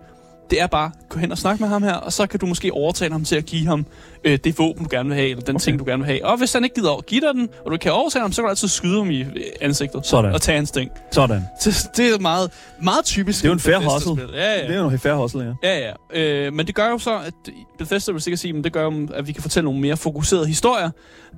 det 0.50 0.62
er 0.62 0.68
bare, 0.68 0.92
gå 1.10 1.20
hen 1.20 1.32
og 1.32 1.38
snak 1.38 1.60
med 1.60 1.68
ham 1.68 1.84
her, 1.84 1.94
og 1.94 2.14
så 2.14 2.28
kan 2.28 2.40
du 2.40 2.46
måske 2.46 2.74
overtale 2.74 3.12
ham 3.12 3.24
til 3.24 3.36
at 3.36 3.46
give 3.46 3.68
ham 3.68 3.86
øh, 4.26 4.40
det 4.44 4.60
våben, 4.60 4.84
du 4.84 4.90
gerne 4.92 5.10
vil 5.10 5.16
have, 5.16 5.30
eller 5.30 5.44
den 5.44 5.56
Okay. 5.56 5.64
ting, 5.64 5.80
du 5.80 5.86
gerne 5.86 6.04
vil 6.04 6.06
have. 6.08 6.26
Og 6.26 6.38
hvis 6.38 6.54
han 6.54 6.64
ikke 6.64 6.76
gider 6.76 6.92
at 6.98 7.06
give 7.06 7.22
dig 7.22 7.34
den, 7.34 7.50
og 7.66 7.72
du 7.72 7.78
kan 7.78 7.92
overtale 7.92 8.22
ham, 8.22 8.32
så 8.32 8.42
kan 8.42 8.46
du 8.46 8.50
altid 8.50 8.68
skyde 8.68 8.98
ham 8.98 9.12
i 9.12 9.20
øh, 9.22 9.28
ansigtet. 9.62 10.06
Sådan. 10.06 10.34
Og 10.34 10.42
tage 10.42 10.56
hans 10.56 10.72
ting. 10.72 10.92
Sådan. 11.12 11.42
Det, 11.64 11.76
det 11.98 12.10
er 12.16 12.20
meget, 12.20 12.52
meget 12.84 13.06
typisk. 13.06 13.40
Det 13.42 13.46
er 13.46 13.50
jo 13.50 13.54
en 13.54 13.60
fair 13.60 13.78
hustle. 13.78 14.28
Ja, 14.34 14.54
ja. 14.54 14.68
Det 14.68 14.76
er 14.76 14.80
jo 14.80 14.90
en 14.90 15.00
fair 15.00 15.14
hustle, 15.14 15.56
ja. 15.64 15.70
Ja, 15.70 15.94
ja. 16.14 16.20
Øh, 16.46 16.54
men 16.54 16.68
det 16.68 16.76
gør 16.76 16.90
jo 16.90 16.98
så, 16.98 17.16
at 17.26 17.34
Bethesda 17.78 18.12
vil 18.12 18.22
sikkert 18.22 18.40
sige, 18.40 18.54
men 18.54 18.64
det 18.64 18.74
gør 18.74 18.84
jo, 18.84 19.08
at 19.14 19.28
vi 19.28 19.32
kan 19.32 19.42
fortælle 19.42 19.66
nogle 19.66 19.80
mere 19.82 19.98
fokuserede 19.98 20.48
historier. 20.48 20.90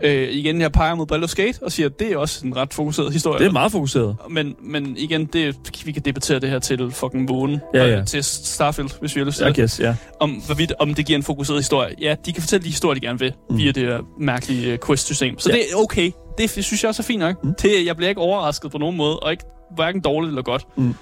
Øh, 0.04 0.30
igen, 0.32 0.62
jeg 0.62 0.72
peger 0.72 0.96
mod 0.96 1.06
Baldur's 1.12 1.36
Gate 1.36 1.60
og 1.64 1.72
siger, 1.72 1.90
at 1.90 2.00
det 2.00 2.12
er 2.12 2.18
også 2.18 2.48
en 2.48 2.56
ret 2.56 2.74
fokuseret 2.74 3.14
historie. 3.14 3.40
Det 3.40 3.48
er 3.48 3.52
meget 3.52 3.72
fokuseret. 3.72 4.16
Men, 4.30 4.56
men 4.64 4.98
igen, 4.98 5.26
det, 5.26 5.56
vi 5.86 5.92
kan 5.92 6.02
debattere 6.06 6.40
det 6.40 6.50
her 6.50 6.60
til 6.60 6.92
fucking 6.92 7.30
månen. 7.30 7.60
Ja, 7.74 7.86
ja. 7.86 8.00
Øh, 8.00 8.06
Til 8.06 8.24
Starfield, 8.24 8.90
hvis 9.00 9.16
vi 9.16 9.20
har 9.22 9.26
lyst 9.26 9.38
til 9.38 9.44
I 9.46 9.48
det. 9.48 9.56
guess, 9.56 9.80
ja. 9.80 9.96
Om, 10.20 10.30
hvorvidt, 10.46 10.74
om 10.80 10.94
det 10.94 11.06
giver 11.06 11.18
en 11.18 11.24
fokuseret 11.24 11.60
historie. 11.60 11.96
Ja, 12.02 12.16
de 12.26 12.34
kan 12.34 12.42
fortælle 12.42 12.64
de 12.66 12.74
historier, 12.78 13.00
de 13.00 13.06
gerne 13.06 13.20
vil, 13.20 13.34
mm. 13.50 13.58
via 13.58 13.72
det 13.72 13.84
her 13.84 14.00
mærkelige 14.20 14.74
uh, 14.74 14.88
quest-system. 14.88 15.40
Så 15.40 15.50
Ja. 15.50 15.56
det 15.56 15.62
er 15.74 15.76
okay. 15.78 16.12
Det, 16.38 16.56
det 16.56 16.66
synes 16.66 16.84
jeg 16.84 16.90
også 16.90 17.02
er 17.02 17.06
fint 17.06 17.20
nok. 17.20 17.44
Mm. 17.44 17.54
Det, 17.62 17.86
jeg 17.86 17.96
bliver 17.96 18.10
ikke 18.10 18.22
overrasket 18.22 18.72
på 18.72 18.78
nogen 18.78 18.98
måde, 18.98 19.20
og 19.20 19.32
ikke 19.32 19.44
hverken 19.76 20.02
dårligt 20.02 20.30
eller 20.30 20.42
godt. 20.42 20.66
Mm. 20.78 20.94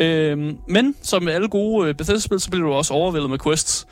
Øhm, 0.00 0.56
men 0.68 0.94
som 1.02 1.22
med 1.22 1.32
alle 1.32 1.48
gode 1.48 1.88
øh, 1.88 1.94
Bethesda-spil, 1.94 2.40
så 2.40 2.50
bliver 2.50 2.66
du 2.66 2.72
også 2.72 2.94
overvældet 2.94 3.30
med 3.30 3.38
quests. 3.38 3.86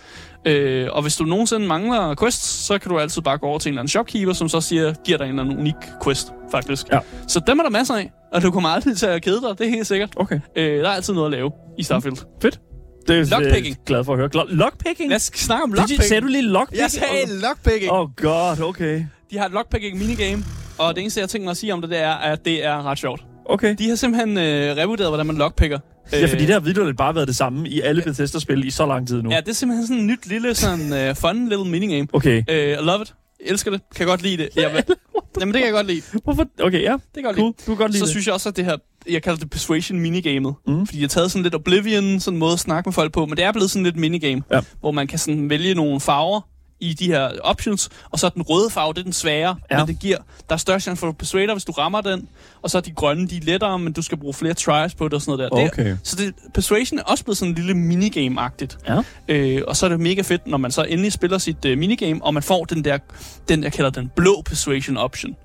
Øh, 0.45 0.89
og 0.93 1.03
hvis 1.03 1.16
du 1.16 1.24
nogensinde 1.24 1.66
mangler 1.66 2.14
quests, 2.14 2.45
så 2.66 2.79
kan 2.79 2.91
du 2.91 2.99
altid 2.99 3.22
bare 3.22 3.39
gå 3.39 3.47
over 3.47 3.59
til 3.59 3.68
en 3.68 3.72
eller 3.72 3.81
anden 3.81 3.89
shopkeeper, 3.89 4.33
som 4.33 4.49
så 4.49 4.61
siger, 4.61 4.95
giver 5.05 5.18
dig 5.18 5.24
en 5.24 5.31
eller 5.31 5.43
anden 5.43 5.59
unik 5.59 5.74
quest, 6.05 6.33
faktisk. 6.51 6.87
Ja. 6.93 6.99
Så 7.29 7.41
dem 7.47 7.59
er 7.59 7.62
der 7.62 7.70
masser 7.70 7.95
af, 7.95 8.11
og 8.33 8.43
du 8.43 8.51
kommer 8.51 8.68
aldrig 8.68 8.97
til 8.97 9.07
at 9.07 9.22
kede 9.22 9.41
dig, 9.49 9.59
det 9.59 9.66
er 9.66 9.70
helt 9.70 9.87
sikkert. 9.87 10.11
Okay. 10.16 10.41
Øh, 10.57 10.79
der 10.83 10.89
er 10.89 10.93
altid 10.95 11.14
noget 11.14 11.27
at 11.27 11.33
lave 11.33 11.51
i 11.79 11.83
Starfield. 11.83 12.16
Fedt. 12.43 12.61
Det 13.09 13.33
er 13.33 13.41
Lockpicking. 13.41 13.77
glad 13.87 14.05
for 14.05 14.13
at 14.13 14.19
høre. 14.19 14.47
Lockpicking? 14.49 15.09
Lad 15.11 15.17
os 15.17 15.31
snakke 15.35 15.65
om 15.65 15.73
lockpicking. 15.73 16.03
sagde 16.03 16.21
du 16.21 16.27
lige 16.27 16.43
lockpicking? 16.43 16.83
Jeg 16.83 16.91
sagde 16.91 17.41
lockpicking. 17.41 17.93
Oh 17.93 18.09
god, 18.17 18.61
okay. 18.61 19.05
De 19.31 19.39
har 19.39 19.47
et 19.47 19.53
lockpicking 19.53 19.99
minigame, 19.99 20.45
og 20.79 20.95
det 20.95 21.01
eneste, 21.01 21.21
jeg 21.21 21.29
tænker 21.29 21.45
mig 21.45 21.51
at 21.51 21.57
sige 21.57 21.73
om 21.73 21.81
det, 21.81 21.91
det 21.91 21.99
er, 21.99 22.13
at 22.13 22.45
det 22.45 22.65
er 22.65 22.83
ret 22.87 22.99
sjovt. 22.99 23.23
Okay. 23.45 23.75
De 23.79 23.89
har 23.89 23.97
simpelthen 23.97 24.39
øh, 24.39 24.77
revurderet, 24.77 25.11
hvordan 25.11 25.27
man 25.27 25.37
lockpicker. 25.37 25.79
Ja, 26.13 26.27
fordi 26.27 26.43
det 26.47 26.53
har 26.53 26.61
vidderligt 26.61 26.97
bare 26.99 27.15
været 27.15 27.29
det 27.29 27.37
samme 27.37 27.69
i 27.69 27.81
alle 27.81 28.03
Bethesda-spil 28.03 28.67
i 28.67 28.71
så 28.71 28.87
lang 28.87 29.09
tid 29.09 29.23
nu. 29.23 29.31
Ja, 29.31 29.41
det 29.41 29.49
er 29.49 29.53
simpelthen 29.53 29.87
sådan 29.87 30.01
en 30.01 30.07
nyt 30.07 30.27
lille, 30.27 30.55
sådan 30.55 30.93
øh, 30.93 31.17
fun 31.17 31.49
little 31.49 31.71
minigame. 31.71 32.09
Okay. 32.13 32.43
Øh, 32.51 32.71
I 32.71 32.75
love 32.75 33.03
it. 33.03 33.15
Elsker 33.41 33.70
det. 33.70 33.80
Kan 33.97 34.07
godt 34.07 34.22
lide 34.22 34.37
det. 34.37 34.49
Vil... 34.57 34.84
Jamen, 35.41 35.55
det 35.55 35.61
kan 35.61 35.64
jeg 35.66 35.72
godt 35.72 35.87
lide. 35.87 36.01
Det 36.12 36.20
Hvorfor? 36.24 36.47
Okay, 36.62 36.82
ja. 36.82 36.97
kan 36.97 37.01
jeg 37.16 37.24
godt 37.24 37.37
Cool. 37.37 37.47
lide. 37.47 37.57
Du 37.59 37.64
kan 37.66 37.76
godt 37.76 37.91
lide 37.93 37.99
Så 37.99 38.05
det. 38.05 38.11
synes 38.11 38.26
jeg 38.26 38.34
også, 38.34 38.49
at 38.49 38.57
det 38.57 38.64
her, 38.64 38.76
jeg 39.11 39.22
kalder 39.22 39.39
det 39.39 39.51
persuasion 39.51 40.01
minigamet. 40.01 40.55
Mm. 40.66 40.87
Fordi 40.87 40.99
jeg 40.99 41.03
har 41.05 41.09
taget 41.09 41.30
sådan 41.30 41.43
lidt 41.43 41.55
Oblivion, 41.55 42.20
sådan 42.20 42.34
en 42.34 42.39
måde 42.39 42.53
at 42.53 42.59
snakke 42.59 42.89
med 42.89 42.93
folk 42.93 43.12
på, 43.12 43.26
men 43.26 43.37
det 43.37 43.45
er 43.45 43.53
blevet 43.53 43.70
sådan 43.70 43.84
lidt 43.84 43.97
minigame, 43.97 44.43
Ja. 44.53 44.61
hvor 44.80 44.91
man 44.91 45.07
kan 45.07 45.18
sådan 45.18 45.51
vælge 45.51 45.74
nogle 45.74 46.01
farver 46.01 46.41
i 46.81 46.95
de 46.95 47.07
her 47.07 47.31
options, 47.43 47.89
og 48.11 48.18
så 48.18 48.27
er 48.27 48.31
den 48.31 48.43
røde 48.43 48.70
farve, 48.70 48.93
det 48.93 48.99
er 48.99 49.03
den 49.05 49.12
svære, 49.12 49.57
Ja. 49.70 49.79
men 49.79 49.87
det 49.89 49.99
giver, 49.99 50.16
der 50.49 50.55
er 50.55 50.57
større 50.57 50.81
chance 50.81 51.01
for 51.01 51.09
at 51.09 51.16
persuade 51.18 51.47
dig, 51.47 51.55
hvis 51.55 51.64
du 51.64 51.72
rammer 51.72 52.01
den, 52.01 52.29
og 52.62 52.70
så 52.70 52.79
er 52.79 52.83
de 52.83 52.91
grønne, 52.91 53.29
de 53.29 53.37
er 53.37 53.41
lettere, 53.43 53.79
men 53.79 53.93
du 53.93 54.03
skal 54.03 54.18
bruge 54.18 54.35
flere 54.35 54.55
tries 54.55 54.95
på 54.95 55.05
det 55.05 55.14
og 55.14 55.20
sådan 55.22 55.39
noget 55.39 55.53
der. 55.53 55.59
Det, 55.59 55.70
Okay. 55.72 55.97
så 56.03 56.16
det, 56.16 56.35
persuasion 56.55 56.99
er 56.99 57.03
også 57.03 57.24
blevet 57.24 57.39
sådan 57.39 57.51
en 57.51 57.55
lille 57.55 57.74
minigame-agtigt. 57.74 58.79
Ja. 58.89 59.03
Øh, 59.29 59.62
og 59.68 59.77
så 59.77 59.87
er 59.87 59.91
det 59.91 60.01
mega 60.01 60.22
fedt, 60.22 60.47
når 60.47 60.59
man 60.59 60.70
så 60.70 60.83
endelig 60.83 61.12
spiller 61.12 61.39
sit 61.39 61.64
øh, 61.64 61.79
minigame, 61.79 62.24
og 62.24 62.35
man 62.35 62.43
får 62.43 62.64
den 62.64 62.85
der, 62.85 62.99
den 63.49 63.62
jeg 63.64 63.72
kalder 63.72 63.91
den 63.91 64.11
blå 64.16 64.43
persuasion 64.47 64.97
option. 64.97 65.37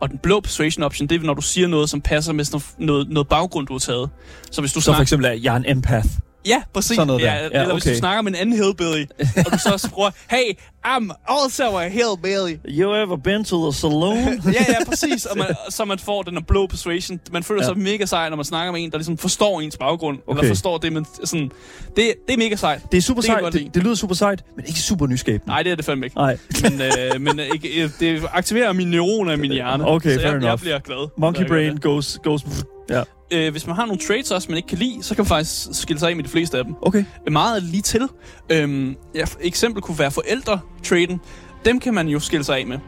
Og 0.00 0.10
den 0.10 0.18
blå 0.18 0.40
persuasion 0.40 0.82
option, 0.84 1.08
det 1.08 1.20
er, 1.20 1.24
når 1.26 1.34
du 1.34 1.42
siger 1.42 1.68
noget, 1.68 1.90
som 1.90 2.00
passer 2.00 2.32
med 2.32 2.44
sådan 2.44 2.60
noget, 2.78 3.08
noget 3.08 3.28
baggrund, 3.28 3.66
du 3.66 3.72
har 3.74 3.78
taget. 3.78 4.10
Så 4.50 4.60
hvis 4.60 4.72
du 4.72 4.80
Så 4.80 4.84
for 4.84 4.90
snakker... 4.90 5.02
eksempel 5.02 5.26
er 5.26 5.32
jeg 5.32 5.56
en 5.56 5.64
empath. 5.68 6.08
Ja, 6.46 6.62
præcis. 6.74 6.94
Sådan 6.96 7.06
noget 7.06 7.22
der. 7.22 7.34
ja, 7.34 7.40
Ja, 7.42 7.60
eller 7.60 7.72
hvis 7.72 7.84
okay. 7.84 7.94
du 7.94 7.98
snakker 7.98 8.22
med 8.22 8.32
en 8.32 8.36
anden 8.38 8.56
hillbilly, 8.56 9.04
og 9.46 9.52
du 9.52 9.58
så 9.58 9.70
også 9.72 9.90
bruger, 9.90 10.10
hey, 10.30 10.52
I'm 10.86 11.24
also 11.28 11.78
a 11.78 11.88
hillbilly. 11.88 12.56
You 12.68 12.94
ever 12.94 13.16
been 13.16 13.44
to 13.44 13.70
the 13.70 13.78
saloon? 13.80 14.16
ja, 14.58 14.64
ja, 14.68 14.84
præcis. 14.88 15.26
Og 15.26 15.38
man, 15.38 15.46
så 15.70 15.84
man 15.84 15.98
får 15.98 16.22
den 16.22 16.34
der 16.34 16.40
blå 16.40 16.66
persuasion. 16.66 17.20
Man 17.32 17.42
føler 17.42 17.62
Ja. 17.62 17.68
sig 17.68 17.78
mega 17.78 18.06
sej, 18.06 18.28
når 18.28 18.36
man 18.36 18.44
snakker 18.44 18.72
med 18.72 18.82
en, 18.82 18.90
der 18.90 18.96
ligesom 18.98 19.18
forstår 19.18 19.60
ens 19.60 19.76
baggrund. 19.76 20.18
Okay. 20.26 20.38
Eller 20.40 20.50
forstår 20.50 20.78
det, 20.78 20.92
men 20.92 21.06
sådan... 21.24 21.50
Det, 21.96 22.14
det 22.28 22.34
er 22.34 22.38
mega 22.38 22.56
sejt. 22.56 22.82
Det 22.92 22.98
er 22.98 23.02
super 23.02 23.20
Det 23.22 23.28
jeg 23.28 23.38
sejt. 23.40 23.52
Det, 23.52 23.74
det 23.74 23.82
lyder 23.82 23.94
super 23.94 24.14
sejt, 24.14 24.44
men 24.56 24.64
ikke 24.68 24.80
super 24.80 25.06
nyskabende. 25.06 25.46
Nej, 25.46 25.62
det 25.62 25.72
er 25.72 25.76
det 25.76 25.84
fandme 25.84 26.06
ikke. 26.06 26.16
Nej. 26.16 26.38
Men, 26.62 26.80
øh, 26.82 27.20
men 27.20 27.40
øh, 27.40 27.46
ikke, 27.54 27.82
øh, 27.82 27.90
det 28.00 28.22
aktiverer 28.32 28.72
mine 28.72 28.90
neuroner 28.90 29.32
i 29.32 29.36
min 29.36 29.52
hjerne. 29.52 29.86
Okay, 29.88 30.14
så 30.14 30.20
fair 30.20 30.24
jeg, 30.26 30.32
jeg 30.34 30.42
enough. 30.46 30.60
bliver 30.60 30.78
glad. 30.78 31.08
Monkey 31.18 31.40
jeg 31.40 31.48
brain 31.48 31.76
goes... 31.76 32.18
goes 32.24 32.42
ja. 32.90 33.02
Øh, 33.30 33.50
hvis 33.50 33.66
man 33.66 33.76
har 33.76 33.86
nogle 33.86 34.00
traits 34.06 34.30
også, 34.30 34.48
man 34.48 34.56
ikke 34.56 34.66
kan 34.68 34.78
lide, 34.78 35.02
så 35.02 35.14
kan 35.14 35.22
man 35.22 35.26
faktisk 35.28 35.80
skille 35.80 36.00
sig 36.00 36.08
af 36.10 36.16
med 36.16 36.24
de 36.24 36.28
fleste 36.28 36.58
af 36.58 36.64
dem. 36.64 36.74
Okay. 36.82 37.04
meget 37.30 37.62
lige 37.62 37.82
til. 37.82 38.08
Øhm, 38.50 38.96
ja, 39.14 39.24
eksempel 39.40 39.82
kunne 39.82 39.98
være 39.98 40.10
forældre-traden. 40.10 41.20
Dem 41.64 41.80
kan 41.80 41.94
man 41.94 42.08
jo 42.08 42.20
skille 42.20 42.44
sig 42.44 42.58
af 42.58 42.66
med. 42.66 42.78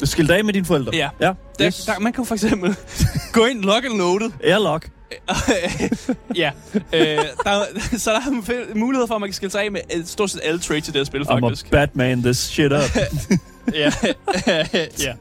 Du 0.00 0.06
skil 0.06 0.28
dig 0.28 0.36
af 0.36 0.44
med 0.44 0.52
dine 0.52 0.64
forældre. 0.66 0.90
Ja. 0.96 1.08
Ja. 1.20 1.32
Der, 1.58 1.66
Yes. 1.66 1.84
der, 1.84 1.98
man 1.98 2.12
kan 2.12 2.22
jo 2.22 2.26
for 2.26 2.34
eksempel 2.34 2.76
gå 3.32 3.44
ind, 3.44 3.62
lock 3.62 3.84
and 3.84 3.94
loaded. 3.98 4.30
Airlock. 4.44 4.88
ja. 6.36 6.50
Øh, 6.74 7.00
der, 7.44 7.64
så 7.98 8.10
der 8.10 8.16
er 8.16 8.74
mulighed 8.74 9.06
for, 9.06 9.14
at 9.14 9.20
man 9.20 9.28
kan 9.30 9.34
skille 9.34 9.50
sig 9.52 9.62
af 9.62 9.70
med 9.70 9.80
øh, 9.96 10.04
stort 10.06 10.30
set 10.30 10.40
alle 10.44 10.60
traits 10.60 10.88
i 10.88 10.90
det 10.90 10.98
her 10.98 11.04
spil, 11.04 11.20
I'm 11.22 11.30
a 11.32 11.34
faktisk. 11.40 11.70
Batman 11.70 12.22
this 12.22 12.36
shit 12.38 12.72
up. 12.72 12.80
ja. 13.74 13.92
ja. 15.00 15.12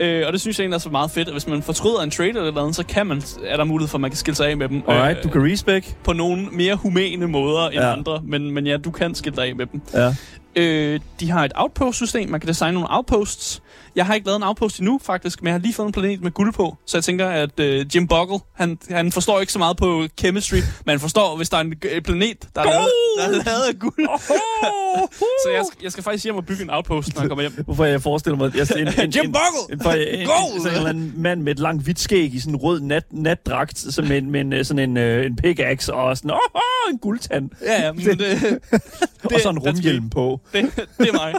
Øh, 0.00 0.26
og 0.26 0.32
det 0.32 0.40
synes 0.40 0.58
jeg 0.58 0.64
egentlig 0.64 0.76
er 0.76 0.80
så 0.80 0.90
meget 0.90 1.10
fedt, 1.10 1.28
at 1.28 1.34
hvis 1.34 1.46
man 1.46 1.62
fortryder 1.62 2.00
en 2.00 2.10
trade 2.10 2.28
eller 2.28 2.52
noget, 2.52 2.76
så 2.76 2.84
kan 2.86 3.06
man, 3.06 3.22
er 3.44 3.56
der 3.56 3.64
mulighed 3.64 3.88
for, 3.88 3.96
at 3.96 4.00
man 4.00 4.10
kan 4.10 4.18
skille 4.18 4.36
sig 4.36 4.48
af 4.48 4.56
med 4.56 4.68
dem. 4.68 4.82
Alright, 4.88 5.24
du 5.24 5.28
kan 5.28 5.52
respec. 5.52 5.92
på 6.04 6.12
nogle 6.12 6.46
mere 6.52 6.74
humane 6.74 7.26
måder 7.26 7.68
end 7.68 7.80
ja. 7.80 7.92
andre, 7.92 8.22
men, 8.24 8.50
men 8.50 8.66
ja, 8.66 8.76
du 8.76 8.90
kan 8.90 9.14
skille 9.14 9.36
dig 9.36 9.46
af 9.48 9.56
med 9.56 9.66
dem. 9.66 9.80
Ja. 9.94 10.14
Øh, 10.56 11.00
de 11.20 11.30
har 11.30 11.44
et 11.44 11.52
outpost-system. 11.54 12.28
Man 12.28 12.40
kan 12.40 12.48
designe 12.48 12.74
nogle 12.74 12.88
outposts. 12.90 13.62
Jeg 13.96 14.06
har 14.06 14.14
ikke 14.14 14.26
lavet 14.26 14.36
en 14.36 14.42
outpost 14.42 14.78
endnu, 14.78 15.00
faktisk, 15.02 15.42
men 15.42 15.46
jeg 15.46 15.54
har 15.54 15.58
lige 15.58 15.74
fået 15.74 15.86
en 15.86 15.92
planet 15.92 16.22
med 16.22 16.30
guld 16.30 16.52
på. 16.52 16.76
Så 16.86 16.96
jeg 16.96 17.04
tænker, 17.04 17.28
at 17.28 17.60
øh, 17.60 17.86
Jim 17.94 18.08
Buckle, 18.08 18.38
han, 18.54 18.78
han 18.90 19.12
forstår 19.12 19.40
ikke 19.40 19.52
så 19.52 19.58
meget 19.58 19.76
på 19.76 20.06
chemistry, 20.18 20.56
men 20.56 20.88
han 20.90 21.00
forstår, 21.00 21.36
hvis 21.36 21.48
der 21.48 21.56
er 21.56 21.60
en 21.60 21.74
øh, 21.92 22.02
planet, 22.02 22.48
der 22.54 22.60
er, 22.60 22.64
lavet, 22.64 22.88
der 23.18 23.24
er 23.24 23.30
lavet 23.44 23.62
af 23.68 23.78
guld. 23.78 24.08
så 25.44 25.50
jeg, 25.54 25.64
skal- 25.66 25.78
jeg 25.82 25.92
skal 25.92 26.04
faktisk 26.04 26.24
hjem 26.24 26.36
og 26.36 26.46
bygge 26.46 26.62
en 26.62 26.70
outpost, 26.70 27.14
når 27.14 27.22
jeg 27.22 27.28
kommer 27.28 27.42
hjem. 27.42 27.64
Hvorfor 27.64 27.84
jeg 27.84 28.02
forestiller 28.02 28.36
mig... 28.38 28.56
Jeg, 28.56 28.66
en, 28.76 28.88
en, 28.88 29.10
Jim 29.10 29.24
en, 29.24 29.32
Buckle! 29.32 29.92
en, 29.92 29.98
en, 30.14 30.20
en, 30.20 30.26
Gold! 30.26 30.60
sådan 30.62 30.72
en 30.72 30.76
eller 30.76 30.88
anden 30.90 31.12
mand 31.16 31.42
med 31.42 31.52
et 31.52 31.58
langt 31.58 31.82
hvidt 31.84 32.00
skæg 32.00 32.34
i 32.34 32.38
sådan 32.40 32.52
en 32.54 32.56
rød 32.56 32.80
nat, 32.80 33.04
natdragt, 33.10 33.78
så 33.78 34.02
med, 34.02 34.20
med 34.22 34.40
en, 34.40 34.52
øh, 34.52 34.64
sådan 34.64 34.90
en, 34.90 34.96
øh, 34.96 35.26
en 35.26 35.36
pickaxe 35.36 35.94
og 35.94 36.16
sådan, 36.16 36.30
oh, 36.30 36.38
oh, 36.54 36.92
en 36.92 36.98
guldtand. 36.98 37.50
Ja, 37.62 37.82
ja, 37.84 37.92
men 37.92 38.04
det, 38.04 38.18
det, 38.18 38.58
og 39.34 39.40
så 39.42 39.50
en 39.50 39.58
rumhjelm 39.58 40.10
på. 40.10 40.40
det, 40.52 40.70
det 40.98 41.08
er 41.08 41.12
mig. 41.12 41.34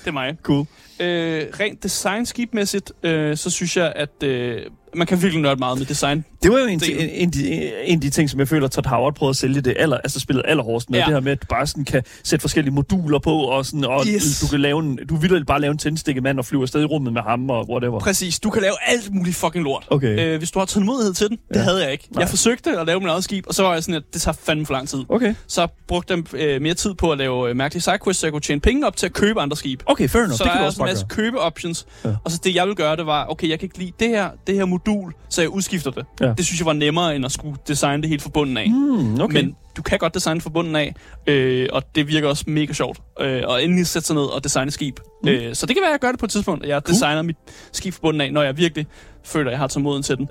Det 0.00 0.06
er 0.08 0.12
mig. 0.12 0.36
Cool. 0.42 0.66
Øh, 1.00 1.46
rent 1.60 1.82
designskibmæssigt, 1.82 2.92
øh, 3.02 3.36
så 3.36 3.50
synes 3.50 3.76
jeg, 3.76 3.92
at 3.96 4.22
øh, 4.22 4.66
man 4.96 5.06
kan 5.06 5.22
virkelig 5.22 5.42
nørde 5.42 5.58
meget 5.58 5.78
med 5.78 5.86
design. 5.86 6.24
Det 6.42 6.52
var 6.52 6.58
jo 6.58 6.64
en, 6.66 6.80
Det- 6.80 7.22
en, 7.22 7.32
en, 7.38 7.44
en 7.84 7.94
af 7.94 8.00
de 8.00 8.10
ting, 8.10 8.30
som 8.30 8.40
jeg 8.40 8.48
føler, 8.48 8.68
Todd 8.68 8.86
Howard 8.86 9.14
prøvede 9.14 9.30
at 9.30 9.36
sælge 9.36 9.60
det 9.60 9.74
aller, 9.78 9.96
altså 9.96 10.20
spillet 10.20 10.44
allerhårdest 10.48 10.90
med. 10.90 10.98
Ja. 10.98 11.04
Det 11.04 11.12
her 11.14 11.20
med, 11.20 11.32
at 11.32 11.42
du 11.42 11.46
bare 11.46 11.66
sådan 11.66 11.84
kan 11.84 12.02
sætte 12.24 12.40
forskellige 12.40 12.74
moduler 12.74 13.18
på, 13.18 13.30
og, 13.36 13.66
sådan, 13.66 13.84
og 13.84 14.04
Yes. 14.14 14.40
du 14.40 14.46
kan 14.46 14.60
lave 14.60 14.80
en, 14.82 14.98
du 15.08 15.16
vil 15.16 15.44
bare 15.44 15.60
lave 15.60 15.70
en 15.70 15.78
tændstikket 15.78 16.22
mand 16.22 16.38
og 16.38 16.44
flyve 16.44 16.62
afsted 16.62 16.82
i 16.82 16.84
rummet 16.84 17.12
med 17.12 17.22
ham 17.22 17.50
og 17.50 17.70
whatever. 17.70 18.00
Præcis, 18.00 18.40
du 18.40 18.50
kan 18.50 18.62
lave 18.62 18.74
alt 18.86 19.14
muligt 19.14 19.36
fucking 19.36 19.64
lort. 19.64 19.84
Okay. 19.90 20.20
Øh, 20.34 20.38
hvis 20.38 20.50
du 20.50 20.58
har 20.58 20.66
tålmodighed 20.66 21.14
til 21.14 21.28
den, 21.28 21.36
det 21.48 21.56
Ja. 21.56 21.60
havde 21.62 21.82
jeg 21.82 21.92
ikke. 21.92 22.08
Nej. 22.10 22.20
Jeg 22.20 22.28
forsøgte 22.28 22.80
at 22.80 22.86
lave 22.86 23.00
min 23.00 23.08
eget 23.08 23.24
skib, 23.24 23.44
og 23.48 23.54
så 23.54 23.62
var 23.62 23.72
jeg 23.72 23.82
sådan, 23.82 23.94
at 23.94 24.02
det 24.12 24.22
tager 24.22 24.36
fandme 24.42 24.66
for 24.66 24.72
lang 24.74 24.88
tid. 24.88 24.98
Okay. 25.08 25.34
Så 25.46 25.66
brugte 25.88 26.14
jeg 26.14 26.40
øh, 26.40 26.62
mere 26.62 26.74
tid 26.74 26.94
på 26.94 27.10
at 27.12 27.18
lave 27.18 27.50
øh, 27.50 27.56
mærkelige 27.56 27.82
sidequests, 27.82 28.20
så 28.20 28.26
jeg 28.26 28.32
kunne 28.32 28.40
tjene 28.42 28.60
penge 28.60 28.86
op 28.86 28.96
til 28.96 29.06
at 29.06 29.12
købe 29.12 29.40
andre 29.40 29.56
skib. 29.56 29.82
Okay, 29.86 30.08
fair 30.08 30.22
enough. 30.22 30.36
Så 30.38 30.44
det 30.44 30.48
der 30.48 30.52
kan 30.56 30.62
er 30.62 30.66
også 30.66 30.82
en 30.82 30.86
masse 30.88 31.06
gøre. 31.08 31.16
købe-options. 31.16 31.86
Ja. 32.04 32.10
Og 32.24 32.30
så 32.30 32.40
det, 32.44 32.54
jeg 32.54 32.66
vil 32.66 32.74
gøre, 32.74 32.96
det 32.96 33.06
var, 33.06 33.26
okay, 33.30 33.48
jeg 33.48 33.58
kan 33.58 33.66
ikke 33.66 33.78
lide 33.78 33.92
det 34.00 34.08
her, 34.08 34.28
det 34.46 34.54
her 34.54 34.64
modul, 34.86 35.12
så 35.28 35.40
jeg 35.42 35.50
udskifter 35.50 35.90
det. 35.90 36.06
Ja. 36.20 36.32
Det 36.36 36.44
synes 36.44 36.60
jeg 36.60 36.66
var 36.66 36.72
nemmere, 36.72 37.16
end 37.16 37.24
at 37.24 37.32
skulle 37.32 37.56
designe 37.68 38.02
det 38.02 38.08
helt 38.08 38.22
fra 38.22 38.30
bunden 38.30 38.56
af. 38.56 38.68
Mm, 38.70 39.20
okay. 39.20 39.42
Men 39.42 39.56
du 39.76 39.82
kan 39.82 39.98
godt 39.98 40.14
designe 40.14 40.40
fra 40.40 40.50
bunden 40.50 40.76
af, 40.76 40.94
øh, 41.26 41.68
og 41.72 41.82
det 41.94 42.08
virker 42.08 42.28
også 42.28 42.44
mega 42.46 42.72
sjovt. 42.72 42.98
Øh, 43.20 43.42
og 43.46 43.64
endelig 43.64 43.86
sætte 43.86 44.06
sig 44.06 44.16
ned 44.16 44.24
og 44.24 44.44
designe 44.44 44.70
skib. 44.70 44.98
Mm. 45.22 45.28
Øh, 45.28 45.54
så 45.54 45.66
det 45.66 45.76
kan 45.76 45.80
være, 45.82 45.88
at 45.90 45.92
jeg 45.92 46.00
gør 46.00 46.10
det 46.10 46.20
på 46.20 46.26
et 46.26 46.30
tidspunkt, 46.30 46.64
at 46.64 46.68
jeg 46.70 46.80
Cool. 46.84 46.94
designer 46.94 47.22
mit 47.22 47.36
skib 47.72 47.94
fra 47.94 48.00
bunden 48.02 48.20
af, 48.20 48.32
når 48.32 48.42
jeg 48.42 48.56
virkelig 48.56 48.86
føler, 49.24 49.50
at 49.50 49.52
jeg 49.52 49.58
har 49.58 49.66
tålmoden 49.66 50.02
til 50.02 50.16
den. 50.16 50.28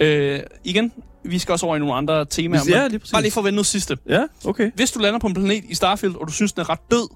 Ja. 0.00 0.06
Øh, 0.06 0.40
igen, 0.64 0.92
vi 1.24 1.38
skal 1.38 1.52
også 1.52 1.66
over 1.66 1.76
i 1.76 1.78
nogle 1.78 1.94
andre 1.94 2.24
temaer. 2.24 2.60
Ja, 2.68 2.86
lige 2.88 2.98
præcis. 2.98 3.12
Bare 3.12 3.22
lige 3.22 3.32
for 3.32 3.40
at 3.40 3.44
vende 3.44 3.56
noget 3.56 3.66
sidste. 3.66 3.96
Ja, 4.08 4.22
okay. 4.44 4.70
Hvis 4.74 4.90
du 4.90 4.98
lander 4.98 5.18
på 5.18 5.26
en 5.26 5.34
planet 5.34 5.64
i 5.68 5.74
Starfield, 5.74 6.14
og 6.16 6.26
du 6.28 6.32
synes, 6.32 6.52
den 6.52 6.60
er 6.60 6.70
ret 6.70 6.90
død, 6.90 7.08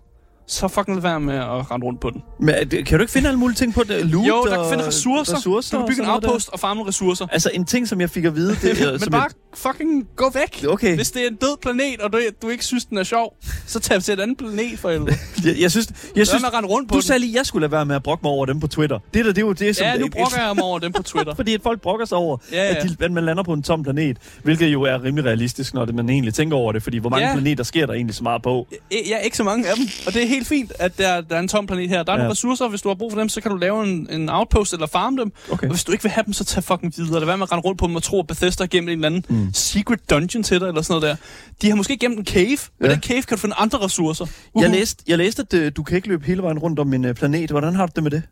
så 0.47 0.69
fucking 0.69 0.97
lad 0.97 1.03
være 1.03 1.21
med 1.21 1.35
at 1.35 1.71
rende 1.71 1.87
rundt 1.87 2.01
på 2.01 2.11
den. 2.11 2.23
Men 2.41 2.55
det- 2.71 2.87
kan 2.87 2.99
du 2.99 3.03
ikke 3.03 3.13
finde 3.13 3.29
alle 3.29 3.39
mulige 3.39 3.57
ting 3.57 3.75
på 3.75 3.83
det? 3.89 4.07
Loot 4.07 4.27
Jo, 4.29 4.45
der 4.45 4.57
kan 4.63 4.71
finde 4.71 4.87
ressourcer. 4.87 5.37
ressourcer 5.37 5.77
Du 5.79 5.83
kan 5.85 5.89
bygge 5.93 6.03
en 6.03 6.09
outpost 6.11 6.49
og 6.53 6.61
farme 6.61 6.75
nogle 6.79 6.89
ressourcer. 6.89 7.27
Altså, 7.33 7.51
en 7.55 7.65
ting, 7.65 7.89
som 7.89 8.01
jeg 8.01 8.11
fik 8.11 8.25
at 8.25 8.35
vide, 8.37 8.57
det 8.63 8.81
er... 8.83 8.91
Men 8.91 9.01
som 9.01 9.11
bare 9.11 9.29
fucking 9.55 10.07
gå 10.17 10.31
væk. 10.35 10.65
Okay. 10.69 10.97
Hvis 10.97 11.11
det 11.11 11.23
er 11.23 11.29
en 11.29 11.35
død 11.37 11.57
planet, 11.63 12.01
og 12.01 12.13
du, 12.13 12.19
du 12.43 12.49
ikke 12.49 12.65
synes, 12.65 12.85
den 12.85 12.99
er 12.99 13.03
sjov, 13.03 13.37
så 13.67 13.81
tag 13.81 14.03
til 14.03 14.15
et 14.15 14.21
andet 14.21 14.39
planet 14.39 14.79
for 14.79 14.91
helvede. 14.91 15.11
Jeg, 15.11 15.47
jeg, 15.53 15.61
jeg 15.61 15.71
synes, 15.71 15.89
jeg 16.17 16.27
synes 16.27 16.43
med 16.43 16.59
at 16.59 16.71
rundt 16.71 16.89
på 16.89 16.93
du 16.93 16.97
den. 16.99 17.03
sagde 17.03 17.19
lige, 17.21 17.37
jeg 17.37 17.47
skulle 17.47 17.63
lade 17.63 17.73
være 17.73 17.87
med 17.87 17.97
at 17.97 18.03
brokke 18.03 18.23
mig 18.23 18.33
over 18.33 18.47
dem 18.47 18.61
på 18.61 18.67
Twitter. 18.67 18.99
Det 19.15 19.25
der, 19.25 19.33
det 19.33 19.43
er 19.43 19.47
jo 19.47 19.53
det, 19.53 19.77
som... 19.77 19.85
Ja, 19.87 19.97
nu 19.99 20.09
brokker 20.09 20.43
jeg 20.47 20.55
mig 20.55 20.65
over 20.65 20.79
dem 20.79 20.93
på 20.93 21.03
Twitter. 21.13 21.35
Fordi 21.35 21.55
at 21.55 21.61
folk 21.63 21.81
brokker 21.81 22.07
sig 22.07 22.19
over, 22.19 22.37
Ja, 22.53 22.65
ja. 22.65 22.75
At, 22.75 22.83
de, 22.99 23.05
at 23.05 23.13
man 23.13 23.25
lander 23.25 23.43
på 23.43 23.53
en 23.53 23.63
tom 23.63 23.83
planet. 23.83 24.17
Hvilket 24.43 24.67
jo 24.73 24.83
er 24.83 25.03
rimelig 25.05 25.25
realistisk, 25.25 25.75
når 25.75 25.85
det, 25.85 25.95
man 25.95 26.09
egentlig 26.11 26.35
tænker 26.35 26.57
over 26.57 26.73
det. 26.73 26.83
Fordi 26.83 26.99
hvor 26.99 27.11
mange 27.11 27.27
Ja. 27.29 27.33
planeter 27.35 27.65
sker 27.65 27.87
der 27.87 27.93
egentlig 27.93 28.15
så 28.15 28.23
meget 28.23 28.43
på? 28.43 28.67
Ja, 29.09 29.19
ikke 29.19 29.37
så 29.37 29.45
mange 29.45 29.69
af 29.69 29.77
dem. 29.77 29.87
Og 30.07 30.15
det 30.15 30.23
er 30.23 30.27
helt 30.35 30.47
fint, 30.49 30.73
at 30.79 30.99
der, 30.99 31.21
der 31.21 31.37
er 31.37 31.41
en 31.41 31.49
tom 31.49 31.67
planet 31.67 31.89
her. 31.89 32.03
Der 32.03 32.13
er 32.13 32.17
Ja. 32.17 32.19
nogle 32.19 32.31
ressourcer, 32.31 32.69
hvis 32.69 32.83
du 32.83 32.89
har 32.89 32.95
brug 32.95 33.13
for 33.13 33.19
dem, 33.19 33.29
så 33.29 33.41
kan 33.41 33.51
du 33.51 33.57
lave 33.57 33.85
en, 33.85 34.09
en 34.11 34.29
outpost 34.29 34.73
eller 34.73 34.87
farme 34.87 35.21
dem. 35.21 35.33
Okay. 35.51 35.67
Og 35.67 35.71
hvis 35.73 35.85
du 35.85 35.93
ikke 35.93 36.03
vil 36.05 36.11
have 36.11 36.25
dem, 36.25 36.33
så 36.33 36.45
tag 36.45 36.65
fucking 36.65 36.95
videre. 36.97 37.19
Lad 37.21 37.27
være 37.27 37.37
med 37.39 37.43
at 37.47 37.53
rende 37.53 37.63
rundt 37.65 37.79
på 37.79 37.87
dem 37.87 37.97
og 37.97 38.03
tro, 38.03 38.21
at 38.21 38.27
Bethesda 38.27 38.65
gemt 38.67 38.89
en 38.89 38.95
eller 38.95 39.07
anden 39.07 39.25
mm. 39.29 39.49
secret 39.55 40.11
dungeon 40.11 40.43
til 40.43 40.61
dig, 40.61 40.67
eller 40.69 40.83
sådan 40.83 41.01
noget 41.01 41.19
der. 41.19 41.25
De 41.63 41.69
har 41.69 41.77
måske 41.77 41.97
gemt 41.97 42.19
en 42.19 42.25
cave. 42.27 42.59
Med 42.81 42.89
Ja. 42.89 42.95
den 42.95 43.03
cave 43.03 43.23
kan 43.23 43.37
du 43.37 43.41
finde 43.41 43.55
andre 43.59 43.79
ressourcer. 43.79 44.27
Jeg 44.55 44.65
Uhu. 44.67 44.73
læste, 44.75 45.05
jeg 45.07 45.19
læste, 45.19 45.43
at 45.43 45.55
øh, 45.55 45.73
du 45.77 45.83
kan 45.83 45.97
ikke 45.97 46.09
løbe 46.09 46.25
hele 46.27 46.43
vejen 46.43 46.59
rundt 46.59 46.79
om 46.79 46.95
en 46.95 47.05
øh, 47.05 47.15
planet. 47.15 47.51
Hvordan 47.51 47.75
har 47.75 47.87
du 47.87 47.93
det 47.97 48.03
med 48.03 48.11
det? 48.11 48.23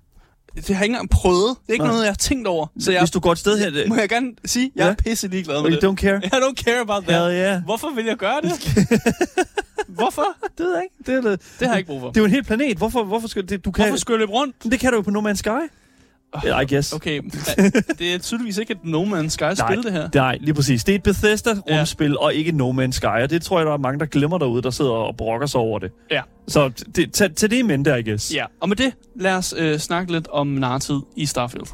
Det 0.57 0.66
har 0.66 0.74
jeg 0.74 0.82
ikke 0.82 0.92
engang 0.92 1.11
prøvet. 1.11 1.57
Det 1.62 1.68
er 1.68 1.72
ikke 1.72 1.84
Nej. 1.84 1.92
noget, 1.92 2.05
jeg 2.05 2.11
har 2.11 2.14
tænkt 2.16 2.46
over. 2.46 2.66
Så 2.80 2.92
jeg, 2.92 3.00
Hvis 3.00 3.11
du 3.11 3.20
går 3.20 3.32
et 3.32 3.38
sted 3.38 3.59
her... 3.59 3.70
Det, 3.70 3.88
må 3.88 3.96
jeg 3.96 4.09
gerne 4.09 4.30
sige, 4.44 4.72
jeg 4.76 4.84
Ja. 4.84 4.90
er 4.90 4.94
pisse 4.94 5.28
ligeglad 5.28 5.62
med 5.62 5.70
you 5.70 5.80
det. 5.80 5.84
don't 5.88 5.94
care? 6.03 6.16
I 6.38 6.42
don't 6.44 6.55
care 6.64 6.80
about 6.80 7.05
that. 7.05 7.22
Hell 7.22 7.38
yeah. 7.40 7.64
Hvorfor 7.64 7.90
vil 7.94 8.05
jeg 8.05 8.16
gøre 8.16 8.40
det? 8.42 8.53
Hvorfor? 9.88 10.24
Det 10.59 10.66
ved 10.66 10.74
jeg 10.74 10.82
ikke. 10.82 10.94
Det 11.07 11.14
er, 11.26 11.30
det, 11.30 11.40
Det 11.61 11.66
har 11.68 11.74
jeg 11.74 11.78
ikke 11.78 11.86
brug 11.88 12.00
for. 12.00 12.09
det 12.09 12.16
er 12.16 12.20
jo 12.20 12.24
en 12.24 12.30
hel 12.30 12.44
planet. 12.44 12.76
Hvorfor, 12.78 13.05
hvorfor 13.05 13.28
skal 13.28 13.48
det... 13.48 13.64
Du 13.64 13.70
kan, 13.70 13.84
Hvorfor 13.84 13.98
skulle 13.98 14.14
jeg 14.14 14.18
løbe 14.20 14.32
rundt? 14.32 14.57
Det 14.64 14.80
kan 14.80 14.90
du 14.90 14.96
jo 14.96 15.03
på 15.03 15.11
No 15.11 15.30
Man's 15.30 15.34
Sky. 15.34 15.48
I 16.45 16.64
guess. 16.74 16.93
Okay, 16.93 17.20
det 17.99 18.14
er 18.14 18.18
tydeligvis 18.18 18.59
ikke 18.59 18.72
et 18.72 18.78
No 18.85 19.05
Man's 19.05 19.28
Sky-spil, 19.28 19.83
det 19.83 19.93
her. 19.93 20.09
Nej, 20.14 20.39
lige 20.41 20.55
præcis. 20.55 20.85
Det 20.85 20.93
er 20.93 20.97
et 20.97 21.03
Bethesda-rumspil, 21.03 22.11
ja. 22.11 22.24
og 22.24 22.35
ikke 22.35 22.49
et 22.49 22.55
No 22.55 22.72
Man's 22.72 22.91
Sky. 22.91 23.07
Og 23.22 23.30
det 23.30 23.43
tror 23.43 23.59
jeg, 23.59 23.66
der 23.66 23.72
er 23.72 23.76
mange, 23.76 24.01
der 24.01 24.07
glemmer 24.07 24.39
derude, 24.39 24.62
der 24.62 24.70
sidder 24.70 24.91
og 24.91 25.16
brokker 25.16 25.47
sig 25.47 25.61
over 25.61 25.78
det. 25.78 25.91
Ja. 26.11 26.22
Så 26.49 26.70
det, 26.97 27.12
tag, 27.12 27.35
tag 27.35 27.51
det 27.51 27.57
i 27.57 27.62
mente, 27.62 27.99
I 27.99 28.03
guess. 28.03 28.35
Ja, 28.35 28.45
og 28.61 28.68
med 28.68 28.76
det, 28.76 28.93
lad 29.16 29.35
os 29.35 29.55
øh, 29.59 29.78
snakke 29.78 30.12
lidt 30.12 30.28
om 30.28 30.47
narratid 30.47 31.01
i 31.16 31.26
Starfield. 31.26 31.66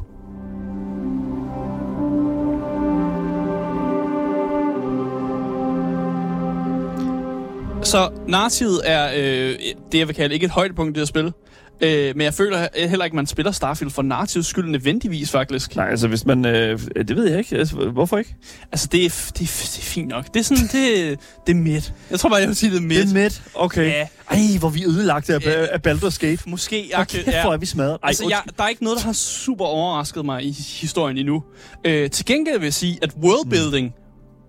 Så 7.83 8.09
narrativet 8.27 8.81
er 8.85 9.11
øh, 9.15 9.55
det, 9.91 9.99
jeg 9.99 10.07
vil 10.07 10.15
kalde 10.15 10.33
ikke 10.33 10.45
et 10.45 10.51
højdepunkt 10.51 10.89
i 10.89 10.93
det 10.93 11.01
her 11.01 11.05
spil. 11.05 11.33
Øh, 11.81 12.15
men 12.15 12.21
jeg 12.25 12.33
føler 12.33 12.67
heller 12.87 13.05
ikke, 13.05 13.13
at 13.13 13.15
man 13.15 13.27
spiller 13.27 13.51
Starfield 13.51 13.91
for 13.91 14.01
narrativs 14.01 14.47
skyld 14.47 14.69
nødvendigvis, 14.69 15.31
faktisk. 15.31 15.75
Nej, 15.75 15.89
altså 15.89 16.07
hvis 16.07 16.25
man... 16.25 16.45
Øh, 16.45 16.79
det 16.95 17.15
ved 17.15 17.29
jeg 17.29 17.39
ikke. 17.39 17.55
Altså, 17.55 17.75
hvorfor 17.75 18.17
ikke? 18.17 18.35
Altså, 18.71 18.87
det 18.91 19.05
er, 19.05 19.09
det, 19.09 19.19
er, 19.29 19.33
det 19.37 19.77
er 19.77 19.81
fint 19.81 20.07
nok. 20.07 20.33
Det 20.33 20.39
er 20.39 20.43
sådan, 20.43 20.63
det, 20.63 21.19
det 21.47 21.51
er 21.51 21.59
midt. 21.59 21.93
Jeg 22.11 22.19
tror 22.19 22.29
bare, 22.29 22.39
jeg 22.39 22.47
vil 22.47 22.55
sige, 22.55 22.69
det 22.71 22.77
er 22.77 22.81
midt. 22.81 23.07
Det 23.07 23.17
er 23.17 23.23
midt. 23.23 23.43
Okay. 23.55 23.85
Ja. 23.85 24.07
Ej, 24.31 24.37
hvor 24.59 24.69
vi 24.69 24.85
ødelagte 24.85 25.33
af, 25.33 25.39
Ja. 25.45 25.65
af 25.71 25.79
Baldur's 25.87 26.17
Gate. 26.19 26.49
Måske. 26.49 26.91
Hvor 26.95 27.03
kæft, 27.03 27.25
hvor 27.25 27.53
er 27.53 27.57
vi 27.57 27.65
smadret. 27.65 27.91
Ej, 28.03 28.07
Altså, 28.07 28.25
jeg, 28.29 28.41
der 28.57 28.63
er 28.63 28.67
ikke 28.67 28.83
noget, 28.83 28.99
der 28.99 29.05
har 29.05 29.13
super 29.13 29.65
overrasket 29.65 30.25
mig 30.25 30.43
i 30.45 30.51
historien 30.81 31.17
endnu. 31.17 31.43
Øh, 31.85 32.09
til 32.09 32.25
gengæld 32.25 32.57
vil 32.59 32.65
jeg 32.65 32.73
sige, 32.73 32.99
at 33.01 33.13
worldbuilding, 33.23 33.87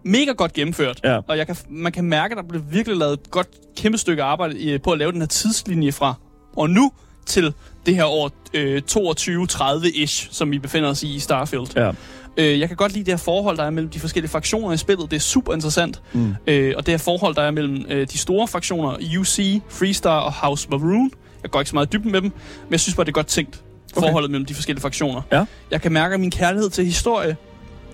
mm. 0.04 0.10
mega 0.10 0.32
godt 0.32 0.52
gennemført. 0.52 1.00
Ja. 1.04 1.18
Og 1.28 1.38
jeg 1.38 1.46
kan, 1.46 1.56
man 1.70 1.92
kan 1.92 2.04
mærke, 2.04 2.32
at 2.32 2.36
der 2.36 2.48
blev 2.48 2.62
virkelig 2.70 2.98
lavet 2.98 3.12
et 3.12 3.30
godt 3.30 3.48
kæmpe 3.76 3.98
stykke 3.98 4.22
arbejde 4.22 4.58
i, 4.58 4.78
på 4.78 4.90
at 4.90 4.98
lave 4.98 5.12
den 5.12 5.20
her 5.20 5.26
tidslinje 5.28 5.92
fra 5.92 6.14
og 6.56 6.70
nu 6.70 6.92
til 7.30 7.54
det 7.86 7.94
her 7.96 8.04
år 8.04 8.30
øh, 8.54 8.82
22-30-ish, 8.90 10.28
som 10.30 10.50
vi 10.50 10.58
befinder 10.58 10.88
os 10.88 11.02
i 11.02 11.14
i 11.14 11.18
Starfield. 11.18 11.66
Ja. 11.76 11.90
Øh, 12.36 12.60
jeg 12.60 12.68
kan 12.68 12.76
godt 12.76 12.92
lide 12.92 13.04
det 13.04 13.12
her 13.12 13.18
forhold, 13.18 13.56
der 13.56 13.64
er 13.64 13.70
mellem 13.70 13.90
de 13.90 14.00
forskellige 14.00 14.30
fraktioner 14.30 14.72
i 14.72 14.76
spillet. 14.76 15.10
Det 15.10 15.16
er 15.16 15.20
super 15.20 15.52
interessant. 15.54 16.02
Mm. 16.12 16.34
Øh, 16.46 16.74
og 16.76 16.86
det 16.86 16.92
her 16.92 16.98
forhold, 16.98 17.34
der 17.34 17.42
er 17.42 17.50
mellem 17.50 17.84
øh, 17.88 18.06
de 18.06 18.18
store 18.18 18.48
fraktioner, 18.48 19.18
UC, 19.20 19.60
Freestar 19.68 20.18
og 20.18 20.32
House 20.32 20.68
Maroon. 20.70 21.10
Jeg 21.42 21.50
går 21.50 21.60
ikke 21.60 21.70
så 21.70 21.76
meget 21.76 21.86
i 21.86 21.90
dybden 21.92 22.12
med 22.12 22.20
dem, 22.20 22.32
men 22.64 22.70
jeg 22.70 22.80
synes 22.80 22.96
bare, 22.96 23.04
det 23.04 23.10
er 23.10 23.12
godt 23.12 23.26
tænkt. 23.26 23.62
Okay. 23.96 24.06
Forholdet 24.06 24.30
mellem 24.30 24.46
de 24.46 24.54
forskellige 24.54 24.82
fraktioner. 24.82 25.22
Ja. 25.32 25.44
Jeg 25.70 25.82
kan 25.82 25.92
mærke, 25.92 26.14
at 26.14 26.20
min 26.20 26.30
kærlighed 26.30 26.70
til 26.70 26.84
historie, 26.84 27.36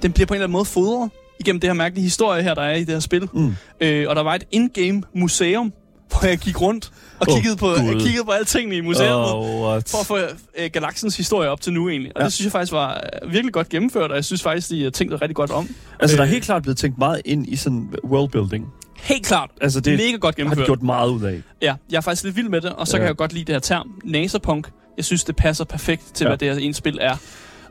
den 0.03 0.13
bliver 0.13 0.27
på 0.27 0.35
en 0.35 0.37
eller 0.37 0.45
anden 0.47 0.53
måde 0.53 0.65
fodret 0.65 1.11
igennem 1.41 1.61
det 1.61 1.69
her 1.71 1.75
mærkelige 1.75 2.03
historie 2.03 2.43
her, 2.43 2.55
der 2.55 2.63
er 2.63 2.75
i 2.75 2.81
det 2.81 2.89
her 2.89 3.01
spil. 3.01 3.29
Mm. 3.33 3.55
Øh, 3.81 4.07
og 4.09 4.17
der 4.17 4.23
var 4.23 4.35
et 4.35 4.45
in-game 4.51 5.03
museum, 5.15 5.73
hvor 6.11 6.29
jeg 6.29 6.39
gik 6.39 6.61
rundt 6.61 6.93
og 7.21 7.27
kiggede, 7.27 7.57
på, 7.57 7.67
Gud. 7.67 8.01
kiggede 8.01 8.25
på 8.25 8.31
alle 8.31 8.45
tingene 8.45 8.77
i 8.77 8.81
museet. 8.81 9.15
Oh, 9.35 9.61
what? 9.69 9.89
For 9.89 9.99
at 10.01 10.07
få 10.07 10.17
øh, 10.59 10.71
galaksens 10.73 11.17
historie 11.17 11.49
op 11.51 11.61
til 11.61 11.73
nu 11.73 11.89
egentlig. 11.89 12.13
Og 12.17 12.21
Ja. 12.21 12.25
det 12.25 12.33
synes 12.33 12.45
jeg 12.45 12.53
faktisk 12.53 12.73
var 12.73 13.05
øh, 13.23 13.33
virkelig 13.33 13.53
godt 13.53 13.69
gennemført, 13.69 14.11
og 14.11 14.17
jeg 14.17 14.25
synes 14.25 14.43
faktisk, 14.43 14.71
de 14.71 14.83
har 14.83 14.91
tænkt 14.91 15.13
det 15.13 15.23
rigtig 15.23 15.37
godt 15.37 15.51
om. 15.51 15.69
Altså, 16.01 16.17
der 16.17 16.23
er 16.23 16.27
Øh, 16.27 16.33
helt 16.33 16.45
klart 16.45 16.63
blevet 16.63 16.79
tænkt 16.79 16.99
meget 16.99 17.23
ind 17.25 17.49
i 17.49 17.57
sådan 17.57 17.89
worldbuilding. 18.05 18.67
Helt 18.97 19.27
klart. 19.27 19.51
Altså, 19.61 19.81
det 19.81 19.93
Mega 19.99 20.11
godt 20.11 20.23
har 20.25 20.31
de 20.31 20.37
gennemført. 20.37 20.67
gjort 20.67 20.83
meget 20.83 21.09
ud 21.11 21.23
af. 21.23 21.43
Ja, 21.63 21.75
jeg 21.91 21.97
er 21.97 22.01
faktisk 22.01 22.25
lidt 22.25 22.37
vild 22.37 22.49
med 22.49 22.61
det, 22.61 22.73
og 22.73 22.87
så 22.89 22.97
Ja. 22.97 23.01
kan 23.01 23.07
jeg 23.09 23.17
godt 23.17 23.33
lide 23.33 23.45
det 23.45 23.55
her 23.55 23.61
term, 23.61 23.91
nasapunk. 24.05 24.69
Jeg 24.97 25.05
synes, 25.05 25.25
det 25.25 25.37
passer 25.37 25.65
perfekt 25.65 26.03
til, 26.15 26.25
ja. 26.25 26.29
hvad 26.31 26.39
det 26.39 26.53
her 26.55 26.61
ene 26.61 26.75
spil 26.75 26.99
er. 27.01 27.17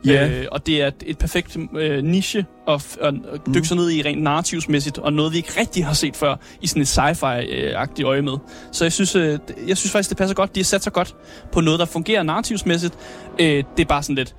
Ja. 0.06 0.28
Øh, 0.28 0.46
og 0.52 0.66
det 0.66 0.82
er 0.82 0.86
et, 0.86 0.94
et 1.06 1.18
perfekt 1.18 1.56
øh, 1.78 2.04
niche 2.04 2.46
at, 2.68 2.96
at 3.00 3.14
at 3.32 3.40
dykke 3.46 3.58
Mm. 3.58 3.64
sig 3.64 3.76
ned 3.76 3.90
i 3.90 4.02
rent 4.02 4.22
narrativsmæssigt, 4.22 4.98
og 4.98 5.12
noget, 5.12 5.32
vi 5.32 5.36
ikke 5.36 5.60
rigtig 5.60 5.84
har 5.86 5.94
set 5.94 6.16
før 6.16 6.36
i 6.60 6.66
sådan 6.66 6.82
et 6.82 6.88
sci-fi-agtigt 6.98 8.04
øje 8.06 8.22
med. 8.22 8.32
Så 8.72 8.84
jeg 8.84 8.92
synes, 8.92 9.16
øh, 9.16 9.38
jeg 9.68 9.76
synes 9.76 9.92
faktisk, 9.92 10.08
det 10.08 10.16
passer 10.18 10.34
godt. 10.34 10.54
De 10.54 10.60
har 10.60 10.64
sat 10.64 10.82
sig 10.82 10.92
godt 10.92 11.14
på 11.52 11.60
noget, 11.60 11.80
der 11.80 11.86
fungerer 11.86 12.22
narrativsmæssigt. 12.22 12.94
Øh, 13.40 13.46
det 13.76 13.82
er 13.82 13.88
bare 13.88 14.02
sådan 14.02 14.16
lidt... 14.16 14.34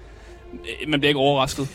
Øh, 0.54 0.90
man 0.90 1.00
bliver 1.00 1.10
ikke 1.10 1.20
overrasket. 1.20 1.68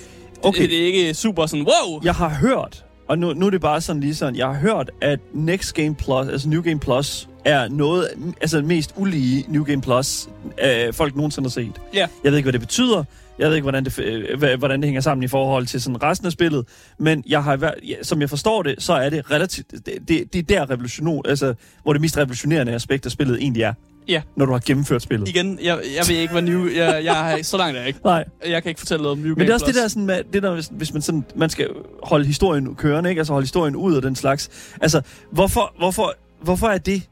Okay. 0.43 0.62
Det, 0.62 0.70
det 0.70 0.83
er 0.83 0.87
ikke 0.87 1.14
super 1.14 1.47
sådan, 1.47 1.66
wow! 1.66 2.01
Jeg 2.05 2.14
har 2.14 2.28
hørt, 2.28 2.85
og 3.09 3.18
nu, 3.18 3.33
nu 3.33 3.47
er 3.47 3.51
det 3.51 3.61
bare 3.61 3.80
sådan 3.80 4.01
lige 4.01 4.14
sådan, 4.14 4.37
jeg 4.37 4.47
har 4.47 4.55
hørt, 4.55 4.91
at 5.01 5.18
Next 5.35 5.74
Game 5.74 5.95
Plus, 5.95 6.28
altså 6.28 6.49
New 6.49 6.62
Game 6.62 6.80
Plus, 6.80 7.28
er 7.45 7.68
noget, 7.68 8.09
altså 8.41 8.62
mest 8.62 8.93
ulige 8.97 9.45
New 9.49 9.64
Game 9.64 9.83
Plus, 9.83 10.28
øh, 10.64 10.93
folk 10.95 11.16
nogensinde 11.16 11.47
har 11.47 11.51
set. 11.51 11.72
Ja. 11.95 12.07
Jeg 12.24 12.33
ved 12.33 12.39
ikke, 12.39 12.45
hvad 12.45 12.53
det 12.53 12.61
betyder. 12.61 13.05
Jeg 13.43 13.49
ved 13.51 13.57
ikke, 13.57 13.64
hvordan 13.64 13.84
det, 13.84 13.99
øh, 13.99 14.59
hvordan 14.59 14.80
det 14.80 14.86
hænger 14.86 15.01
sammen 15.01 15.22
i 15.24 15.28
forhold 15.28 15.66
til 15.66 15.82
sådan 15.82 16.03
resten 16.03 16.26
af 16.26 16.32
spillet. 16.32 16.66
Men 16.99 17.22
jeg 17.28 17.45
har, 17.45 17.74
som 18.03 18.20
jeg 18.20 18.30
forstår 18.30 18.62
det, 18.62 18.74
så 18.78 18.93
er 18.93 19.11
det 19.11 19.30
relativt... 19.30 19.70
Det, 19.70 19.99
det, 20.09 20.32
det 20.32 20.38
er 20.38 20.43
der 20.43 20.70
revolution, 20.70 21.22
altså, 21.28 21.55
hvor 21.82 21.93
det 21.93 22.03
mest 22.03 22.16
revolutionerende 22.18 22.72
aspekt 22.72 23.07
af 23.07 23.12
spillet 23.12 23.36
egentlig 23.40 23.62
er. 23.62 23.74
Ja. 24.09 24.22
Når 24.36 24.47
du 24.47 24.53
har 24.53 24.61
gennemført 24.66 25.03
spillet. 25.03 25.28
Igen, 25.28 25.59
jeg, 25.62 25.78
jeg 25.97 26.05
ved 26.09 26.16
ikke, 26.16 26.32
hvad 26.32 26.43
new... 26.43 26.66
Jeg, 26.76 27.01
jeg, 27.05 27.38
er- 27.38 27.43
så 27.43 27.57
langt 27.57 27.76
er 27.76 27.80
jeg 27.80 27.88
ikke. 27.88 28.01
Nej. 28.05 28.24
Jeg 28.47 28.62
kan 28.62 28.68
ikke 28.70 28.78
fortælle 28.78 29.03
noget 29.03 29.12
om 29.12 29.18
New 29.18 29.28
Men 29.28 29.34
Game 29.34 29.45
det 29.45 29.51
er 29.51 29.55
også 29.55 29.66
det 29.66 29.74
Plus. 29.74 29.82
der, 29.82 29.88
sådan, 29.88 30.07
med, 30.07 30.20
det 30.32 30.43
der 30.43 30.55
hvis, 30.55 30.68
hvis 30.72 30.93
man, 30.93 31.03
sådan, 31.03 31.24
man 31.36 31.51
skal 31.51 31.68
holde 32.03 32.24
historien 32.26 32.74
kørende, 32.74 33.11
ikke? 33.11 33.20
altså 33.20 33.32
holde 33.32 33.45
historien 33.45 33.76
ud 33.76 33.95
af 33.97 34.03
den 34.03 34.16
slags. 34.16 34.51
Altså, 34.80 35.01
hvorfor, 35.32 35.74
hvorfor, 35.78 36.14
hvorfor 36.43 36.66
er 36.66 36.78
det 36.78 37.03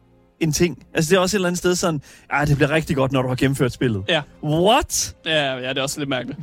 en 0.41 0.53
ting? 0.53 0.83
Altså, 0.95 1.11
det 1.11 1.17
er 1.17 1.21
også 1.21 1.37
et 1.37 1.39
eller 1.39 1.49
andet 1.49 1.59
sted 1.59 1.75
sådan, 1.75 2.03
ah, 2.31 2.47
det 2.47 2.57
bliver 2.57 2.71
rigtig 2.71 2.97
godt, 2.97 3.13
når 3.13 3.23
du 3.23 3.29
har 3.29 3.35
gennemført 3.35 3.73
spillet. 3.73 4.05
Ja. 4.09 4.21
What? 4.45 5.15
Ja, 5.27 5.55
ja, 5.57 5.69
det 5.69 5.79
er 5.79 5.83
også 5.83 6.01
lidt 6.01 6.09
mærkeligt. 6.09 6.39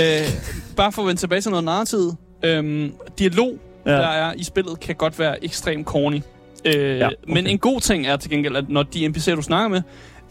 øh, 0.00 0.28
bare 0.76 0.92
for 0.92 1.02
at 1.02 1.08
vende 1.08 1.20
tilbage 1.20 1.40
til 1.40 1.50
noget 1.50 1.64
narrativ. 1.64 2.14
Øhm, 2.44 2.92
dialog, 3.18 3.58
Ja. 3.86 3.90
der 3.92 4.06
er 4.08 4.32
i 4.36 4.44
spillet, 4.44 4.80
kan 4.80 4.94
godt 4.94 5.18
være 5.18 5.44
ekstremt 5.44 5.86
corny. 5.86 6.20
Øh, 6.64 6.98
Ja, 6.98 7.06
okay. 7.06 7.14
Men 7.28 7.46
en 7.46 7.58
god 7.58 7.80
ting 7.80 8.06
er 8.06 8.16
til 8.16 8.30
gengæld, 8.30 8.56
at 8.56 8.68
når 8.68 8.82
de 8.82 9.06
NPC'er, 9.06 9.34
du 9.34 9.42
snakker 9.42 9.68
med, 9.68 9.82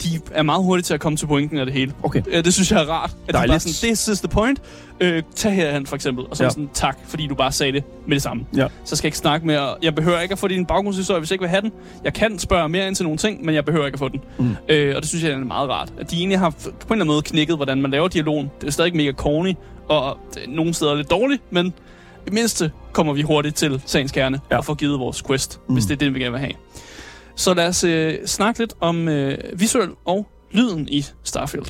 de 0.04 0.20
er 0.32 0.44
meget 0.44 0.64
hurtige 0.64 0.84
til 0.84 0.94
at 0.94 1.00
komme 1.00 1.18
til 1.18 1.26
pointen 1.26 1.58
af 1.58 1.66
det 1.66 1.74
hele. 1.74 1.94
Okay. 2.04 2.22
Øh, 2.28 2.44
det 2.46 2.54
synes 2.54 2.72
jeg 2.72 2.82
er 2.82 2.86
rart. 2.86 3.10
At 3.10 3.28
de 3.28 3.34
Dejligt. 3.34 3.52
bare 3.52 3.60
sådan, 3.60 3.88
this 3.88 4.08
is 4.08 4.20
the 4.20 4.28
point. 4.28 4.62
Øh, 5.00 5.24
tag 5.36 5.52
herhen 5.54 5.86
for 5.86 5.96
eksempel. 5.96 6.26
Og 6.30 6.38
så 6.38 6.44
Ja. 6.44 6.50
sådan, 6.50 6.70
tak, 6.74 6.98
fordi 7.08 7.28
du 7.28 7.36
bare 7.36 7.52
sagde 7.52 7.72
det 7.74 7.84
med 8.08 8.16
det 8.16 8.24
samme. 8.24 8.46
Ja. 8.56 8.68
Så 8.86 8.96
skal 8.96 9.06
jeg 9.06 9.10
ikke 9.10 9.18
snakke 9.18 9.48
mere. 9.48 9.76
Jeg 9.82 9.96
behøver 9.96 10.20
ikke 10.20 10.32
at 10.34 10.40
få 10.40 10.48
din 10.48 10.66
baggrundshistorie, 10.66 11.20
hvis 11.20 11.30
jeg 11.32 11.34
ikke 11.36 11.42
vil 11.42 11.50
have 11.50 11.62
den. 11.62 11.72
Jeg 12.04 12.14
kan 12.14 12.40
spørge 12.40 12.70
mere 12.70 12.88
ind 12.88 12.96
til 12.96 13.04
nogle 13.04 13.18
ting, 13.18 13.46
men 13.46 13.56
jeg 13.56 13.66
behøver 13.66 13.86
ikke 13.86 13.96
at 13.96 14.00
få 14.00 14.08
den. 14.10 14.22
Mm. 14.40 14.56
Øh, 14.70 14.96
og 14.96 15.02
det 15.02 15.10
synes 15.10 15.24
jeg 15.24 15.32
er 15.32 15.38
meget 15.38 15.70
rart. 15.70 15.94
At 16.00 16.12
de 16.12 16.18
egentlig 16.18 16.40
har 16.40 16.50
på 16.50 16.56
en 16.68 16.72
eller 16.72 16.92
anden 16.94 17.08
måde 17.08 17.22
knækket, 17.22 17.56
hvordan 17.56 17.82
man 17.82 17.92
laver 17.92 18.08
dialogen. 18.08 18.52
Det 18.62 18.68
er 18.68 18.72
stadig 18.72 18.96
mega 18.96 19.12
corny, 19.12 19.54
og 19.90 20.08
er 20.10 20.14
nogle 20.48 20.74
steder 20.74 20.96
lidt 20.96 21.12
dårligt, 21.12 21.42
men 21.52 21.66
i 21.68 21.72
det 22.26 22.34
mindste 22.34 22.72
kommer 22.94 23.14
vi 23.14 23.22
hurtigt 23.22 23.56
til 23.56 23.82
sagens 23.86 24.12
kerne 24.12 24.40
Ja. 24.52 24.58
og 24.58 24.66
får 24.66 24.74
givet 24.74 25.00
vores 25.00 25.24
quest, 25.24 25.60
mm. 25.68 25.74
hvis 25.74 25.86
det 25.86 25.92
er 25.94 25.98
det, 25.98 26.14
vi 26.14 26.20
gerne 26.20 26.32
vil 26.32 26.40
have. 26.40 26.52
Så 27.40 27.54
lad 27.54 27.68
os 27.68 27.84
øh, 27.84 28.26
snakke 28.26 28.60
lidt 28.60 28.74
om 28.80 29.08
øh, 29.08 29.38
visuel 29.60 29.90
og 30.06 30.28
lyden 30.52 30.88
i 30.90 31.06
Starfield. 31.24 31.66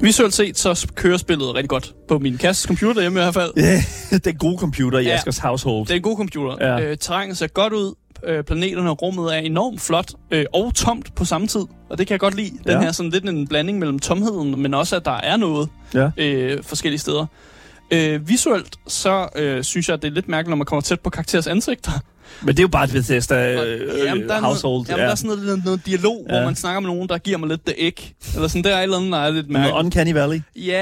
Visuelt 0.00 0.34
set, 0.34 0.58
så 0.58 0.92
kører 0.94 1.16
spillet 1.16 1.54
rigtig 1.54 1.68
godt 1.68 1.94
på 2.08 2.18
min 2.18 2.38
kasses 2.38 2.66
computer 2.66 3.00
hjemme 3.00 3.20
i 3.20 3.22
hvert 3.22 3.34
fald. 3.34 3.52
Ja, 3.56 3.82
den 4.24 4.36
gode 4.36 4.58
computer 4.58 4.98
i 4.98 5.02
Ja. 5.04 5.14
Askers 5.14 5.38
household. 5.38 5.86
Det 5.86 5.92
er 5.92 5.96
en 5.96 6.02
god 6.02 6.16
computer. 6.16 6.56
Ja. 6.60 6.80
Øh, 6.80 6.96
terrænet 6.98 7.38
ser 7.38 7.46
godt 7.46 7.72
ud. 7.72 7.94
Øh, 8.26 8.44
planeterne 8.44 8.90
og 8.90 9.02
rummet 9.02 9.34
er 9.36 9.38
enormt 9.38 9.80
flot 9.80 10.10
øh, 10.30 10.44
og 10.54 10.74
tomt 10.74 11.14
på 11.14 11.24
samme 11.24 11.46
tid. 11.46 11.64
Og 11.90 11.98
det 11.98 12.06
kan 12.06 12.12
jeg 12.12 12.20
godt 12.20 12.34
lide. 12.34 12.50
Den 12.50 12.70
Ja. 12.72 12.80
her 12.80 12.92
sådan 12.92 13.10
lidt 13.10 13.24
en 13.24 13.48
blanding 13.48 13.78
mellem 13.78 13.98
tomheden, 13.98 14.62
men 14.62 14.74
også 14.74 14.96
at 14.96 15.04
der 15.04 15.10
er 15.16 15.36
noget 15.36 15.68
Ja. 15.94 16.10
øh, 16.16 16.62
forskellige 16.64 16.98
steder. 17.00 17.26
Øh, 17.90 18.28
visuelt, 18.28 18.76
så 18.86 19.28
øh, 19.36 19.62
synes 19.64 19.88
jeg, 19.88 19.94
at 19.94 20.02
det 20.02 20.08
er 20.08 20.12
lidt 20.12 20.28
mærkeligt, 20.28 20.48
når 20.50 20.56
man 20.56 20.66
kommer 20.66 20.80
tæt 20.80 21.00
på 21.00 21.10
karakterers 21.10 21.46
ansigter. 21.46 21.92
Men 22.42 22.48
det 22.48 22.58
er 22.58 22.62
jo 22.62 22.68
bare 22.68 22.84
et 22.84 22.90
Bethesda 22.90 23.58
Og- 23.58 23.66
øh, 23.66 24.04
jamen, 24.04 24.28
der 24.28 24.34
er 24.34 24.40
household. 24.40 24.74
Noget, 24.74 24.88
jamen, 24.88 25.04
der 25.04 25.10
er 25.10 25.14
sådan 25.14 25.28
noget, 25.28 25.44
noget, 25.44 25.64
noget 25.64 25.86
dialog, 25.86 26.26
Ja. 26.28 26.34
ja. 26.34 26.40
hvor 26.40 26.48
man 26.48 26.56
snakker 26.56 26.80
med 26.80 26.88
nogen, 26.88 27.08
der 27.08 27.18
giver 27.18 27.38
mig 27.38 27.48
lidt 27.48 27.60
the 27.66 27.86
egg. 27.86 27.94
Eller 28.34 28.48
sådan, 28.48 28.64
der 28.64 28.70
er 28.70 28.78
et 28.78 28.82
eller 28.82 28.96
andet, 28.96 29.12
der 29.12 29.18
er 29.18 29.30
lidt 29.30 29.50
Noget 29.50 29.62
mærkeligt. 29.66 29.84
Uncanny 29.84 30.12
Valley. 30.12 30.40
Ja, 30.56 30.76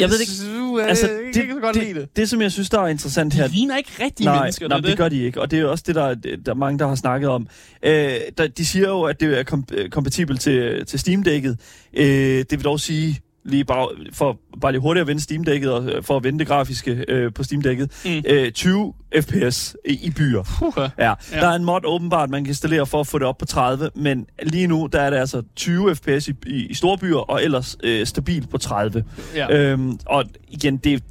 Jeg 0.00 0.10
ved 0.10 0.18
det 0.18 0.20
ikke. 0.20 0.32
Uh, 0.72 0.88
Altså, 0.88 1.06
jeg 1.06 1.32
kan 1.34 1.42
ikke 1.42 1.54
så 1.54 1.60
godt 1.60 1.76
lide 1.76 1.88
det. 1.88 1.96
det, 1.96 2.16
det, 2.16 2.30
som 2.30 2.42
jeg 2.42 2.52
synes, 2.52 2.70
der 2.70 2.80
er 2.80 2.86
interessant 2.86 3.34
her, 3.34 3.46
De 3.46 3.52
ligner 3.52 3.76
ikke 3.76 3.90
rigtige 4.00 4.24
nej, 4.24 4.38
mennesker, 4.42 4.68
nej, 4.68 4.76
det, 4.76 4.84
det, 4.84 4.90
det 4.90 4.98
gør 4.98 5.08
de 5.08 5.22
ikke, 5.24 5.40
og 5.40 5.50
det 5.50 5.58
er 5.60 5.64
også 5.66 5.84
det, 5.86 5.94
der, 5.94 6.14
der 6.14 6.50
er 6.50 6.54
mange, 6.54 6.78
der 6.78 6.88
har 6.88 6.94
snakket 6.94 7.30
om. 7.30 7.46
Øh, 7.82 8.12
der, 8.38 8.46
de 8.48 8.66
siger 8.66 8.88
jo, 8.88 9.02
at 9.02 9.20
det 9.20 9.38
er 9.38 9.42
kom, 9.42 9.64
øh, 9.72 9.90
kompatibelt 9.90 10.40
til, 10.40 10.86
til 10.86 10.98
Steam-dækket. 10.98 11.56
Øh, 11.96 12.06
det 12.38 12.46
vil 12.50 12.64
dog 12.64 12.80
sige, 12.80 13.20
lige 13.44 13.64
bare, 13.64 13.88
for 14.12 14.38
bare 14.60 14.72
lige 14.72 14.80
hurtigt 14.80 15.00
at 15.00 15.06
vende 15.06 15.22
Steam-dækket, 15.22 15.72
og 15.72 15.84
øh, 15.84 16.02
for 16.02 16.16
at 16.16 16.24
vende 16.24 16.38
det 16.38 16.46
grafiske 16.46 17.04
øh, 17.08 17.32
på 17.32 17.42
Steam-dækket, 17.42 17.90
Mm. 18.04 18.22
øh, 18.26 18.52
20 18.52 18.92
fps 19.20 19.76
i, 19.88 19.92
i 20.06 20.10
byer. 20.10 20.42
Puh, 20.58 20.88
Ja. 20.98 21.04
Ja. 21.08 21.14
Der 21.40 21.48
er 21.48 21.54
en 21.54 21.64
mod 21.64 21.80
åbenbart, 21.84 22.30
man 22.30 22.44
kan 22.44 22.50
installere 22.50 22.86
for 22.86 23.00
at 23.00 23.06
få 23.06 23.18
det 23.18 23.26
op 23.26 23.38
på 23.38 23.44
30, 23.44 23.90
men 23.94 24.26
lige 24.42 24.66
nu 24.66 24.88
der 24.92 25.00
er 25.00 25.10
det 25.10 25.16
altså 25.16 25.42
20 25.56 25.94
fps 25.96 26.28
i, 26.28 26.34
i, 26.46 26.66
i 26.66 26.74
store 26.74 26.98
byer, 26.98 27.16
og 27.18 27.44
ellers 27.44 27.76
øh, 27.84 28.06
stabilt 28.06 28.50
på 28.50 28.58
30. 28.58 29.04
ja. 29.34 29.56
Øhm, 29.56 29.98
og 30.06 30.24
igen, 30.48 30.76
det, 30.76 31.02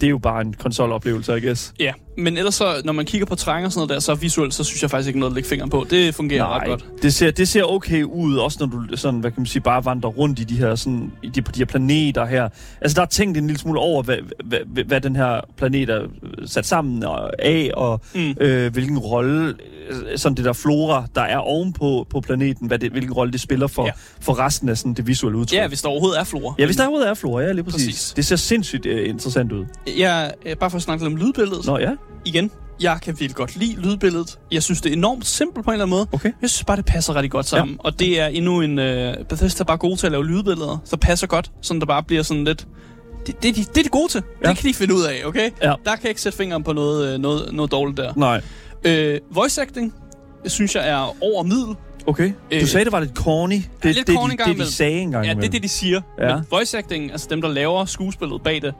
det 0.00 0.02
er 0.02 0.10
jo 0.10 0.18
bare 0.18 0.40
en 0.40 0.52
konsoloplevelse, 0.54 1.36
I 1.36 1.40
guess. 1.40 1.74
Ja, 1.80 1.92
men 2.18 2.36
ellers 2.36 2.54
så, 2.54 2.82
når 2.84 2.92
man 2.92 3.04
kigger 3.06 3.26
på 3.26 3.34
terræn 3.34 3.64
og 3.64 3.72
sådan 3.72 3.78
noget 3.78 3.90
der, 3.90 4.00
så 4.00 4.14
visuelt, 4.14 4.54
så 4.54 4.64
synes 4.64 4.82
jeg 4.82 4.90
faktisk 4.90 5.08
ikke 5.08 5.18
noget 5.20 5.30
at 5.32 5.34
lægge 5.34 5.48
fingeren 5.48 5.70
på. 5.70 5.86
Det 5.90 6.14
fungerer 6.14 6.48
ret 6.60 6.66
godt. 6.68 6.84
det 7.02 7.14
ser, 7.14 7.30
det 7.30 7.48
ser 7.48 7.62
okay 7.64 8.02
ud, 8.02 8.36
også 8.36 8.56
når 8.60 8.66
du 8.66 8.96
sådan, 8.96 9.20
hvad 9.20 9.30
kan 9.30 9.40
man 9.40 9.46
sige, 9.46 9.62
bare 9.62 9.84
vandrer 9.84 10.10
rundt 10.10 10.38
i 10.38 10.44
de 10.44 10.56
her, 10.58 10.74
sådan, 10.74 11.12
i 11.22 11.28
de, 11.28 11.42
på 11.42 11.52
de 11.52 11.58
her 11.60 11.64
planeter 11.66 12.24
her. 12.26 12.48
Altså, 12.80 12.94
der 12.96 13.02
er 13.02 13.06
tænkt 13.06 13.38
en 13.38 13.46
lille 13.46 13.58
smule 13.60 13.80
over, 13.80 14.02
hvad, 14.02 14.16
hvad, 14.44 14.58
hvad, 14.66 14.84
hvad 14.84 15.00
den 15.00 15.16
her 15.16 15.40
planet 15.56 15.90
er 15.90 16.00
sat 16.46 16.66
sammen 16.66 17.04
af, 17.38 17.70
og 17.74 18.00
Mm. 18.14 18.34
øh, 18.40 18.72
hvilken 18.72 18.98
rolle, 18.98 19.54
øh, 19.90 20.18
sådan 20.18 20.36
det 20.36 20.44
der 20.44 20.52
flora, 20.52 21.06
der 21.14 21.20
er 21.22 21.36
ovenpå 21.38 22.06
på 22.10 22.20
planeten, 22.20 22.66
hvad 22.66 22.78
det, 22.78 22.90
hvilken 22.90 23.12
rolle 23.12 23.32
det 23.32 23.40
spiller 23.40 23.66
for, 23.66 23.82
ja. 23.82 23.86
Ja. 23.86 23.92
for 24.20 24.38
resten 24.38 24.68
af 24.68 24.78
sådan, 24.78 24.94
det 24.94 25.06
visuelle 25.06 25.38
udtryk. 25.38 25.56
Ja, 25.58 25.68
hvis 25.68 25.82
der 25.82 25.88
overhovedet 25.88 26.20
er 26.20 26.24
flora. 26.24 26.54
ja, 26.58 26.64
hvis 26.64 26.76
der 26.76 26.82
overhovedet 26.82 27.08
er 27.10 27.14
flora, 27.14 27.42
ja, 27.42 27.52
lige 27.52 27.64
præcis. 27.64 27.86
præcis. 27.86 28.12
Det 28.16 28.24
ser 28.26 28.36
sindssygt 28.36 28.86
øh, 28.86 29.08
interessant 29.08 29.52
ud. 29.52 29.64
Jeg, 29.98 30.32
øh, 30.46 30.56
bare 30.56 30.70
for 30.70 30.76
at 30.76 30.82
snakke 30.82 31.04
lidt 31.04 31.14
om 31.14 31.26
lydbilledet. 31.26 31.66
Nå 31.66 31.78
ja, 31.78 31.90
Igen, 32.24 32.50
jeg 32.80 32.98
kan 33.02 33.12
virkelig 33.12 33.36
godt 33.36 33.56
lide 33.56 33.80
lydbilledet. 33.80 34.38
Jeg 34.52 34.62
synes, 34.62 34.80
det 34.80 34.92
er 34.92 34.96
enormt 34.96 35.26
simpelt 35.26 35.64
på 35.64 35.70
en 35.70 35.72
eller 35.74 35.84
anden 35.84 35.96
måde. 35.96 36.06
okay. 36.12 36.32
Jeg 36.42 36.50
synes 36.50 36.64
bare, 36.64 36.76
det 36.76 36.84
passer 36.84 37.14
rigtig 37.14 37.30
godt 37.30 37.46
sammen. 37.46 37.74
Ja. 37.74 37.80
Og 37.84 37.98
det 37.98 38.20
er 38.20 38.26
endnu 38.26 38.60
en... 38.60 38.78
Øh, 38.78 39.14
Bethesda 39.28 39.62
er 39.62 39.64
bare 39.64 39.76
god 39.76 39.96
til 39.96 40.06
at 40.06 40.12
lave 40.12 40.26
lydbilleder, 40.26 40.78
så 40.84 40.96
passer 40.96 41.26
godt, 41.26 41.52
sådan 41.60 41.80
der 41.80 41.86
bare 41.86 42.02
bliver 42.02 42.22
sådan 42.22 42.44
lidt 42.44 42.66
det, 43.26 43.42
det, 43.42 43.48
er 43.48 43.52
de, 43.52 43.60
det 43.60 43.78
er 43.78 43.82
de 43.82 43.88
gode 43.88 44.08
til. 44.08 44.22
Ja. 44.44 44.48
Det 44.48 44.58
kan 44.58 44.68
de 44.68 44.74
finde 44.74 44.94
ud 44.94 45.02
af, 45.02 45.22
okay? 45.24 45.50
Ja. 45.62 45.68
Der 45.84 45.96
kan 45.96 46.02
jeg 46.02 46.08
ikke 46.08 46.20
sætte 46.20 46.38
fingeren 46.38 46.62
på 46.64 46.72
noget, 46.72 47.14
øh, 47.14 47.20
noget, 47.20 47.52
noget 47.52 47.72
dårligt 47.72 47.96
der. 47.96 48.12
Nej. 48.16 48.40
Øh, 48.84 49.20
voice 49.30 49.62
acting, 49.62 49.94
det 50.44 50.52
synes 50.52 50.74
jeg 50.74 50.88
er 50.88 51.16
over 51.22 51.42
middel. 51.42 51.76
Okay. 52.06 52.32
Øh, 52.50 52.60
Du 52.60 52.66
sagde, 52.66 52.84
det 52.84 52.92
var 52.92 53.00
lidt 53.00 53.14
corny. 53.16 53.52
Det, 53.82 53.94
lidt 53.94 54.06
det, 54.06 54.14
corny 54.16 54.30
de, 54.32 54.36
det, 54.36 54.46
de 54.46 54.50
imellem. 54.50 54.66
sagde 54.70 54.92
engang 55.00 55.24
Ja, 55.24 55.30
det 55.30 55.36
er 55.36 55.38
imellem. 55.38 55.52
det, 55.52 55.62
de 55.62 55.68
siger. 55.68 56.00
Ja. 56.18 56.26
Ja. 56.28 56.34
Men 56.36 56.44
voice 56.50 56.78
acting, 56.78 57.10
altså 57.12 57.26
dem, 57.30 57.42
der 57.42 57.48
laver 57.48 57.84
skuespillet 57.84 58.42
bag 58.42 58.62
det, 58.62 58.74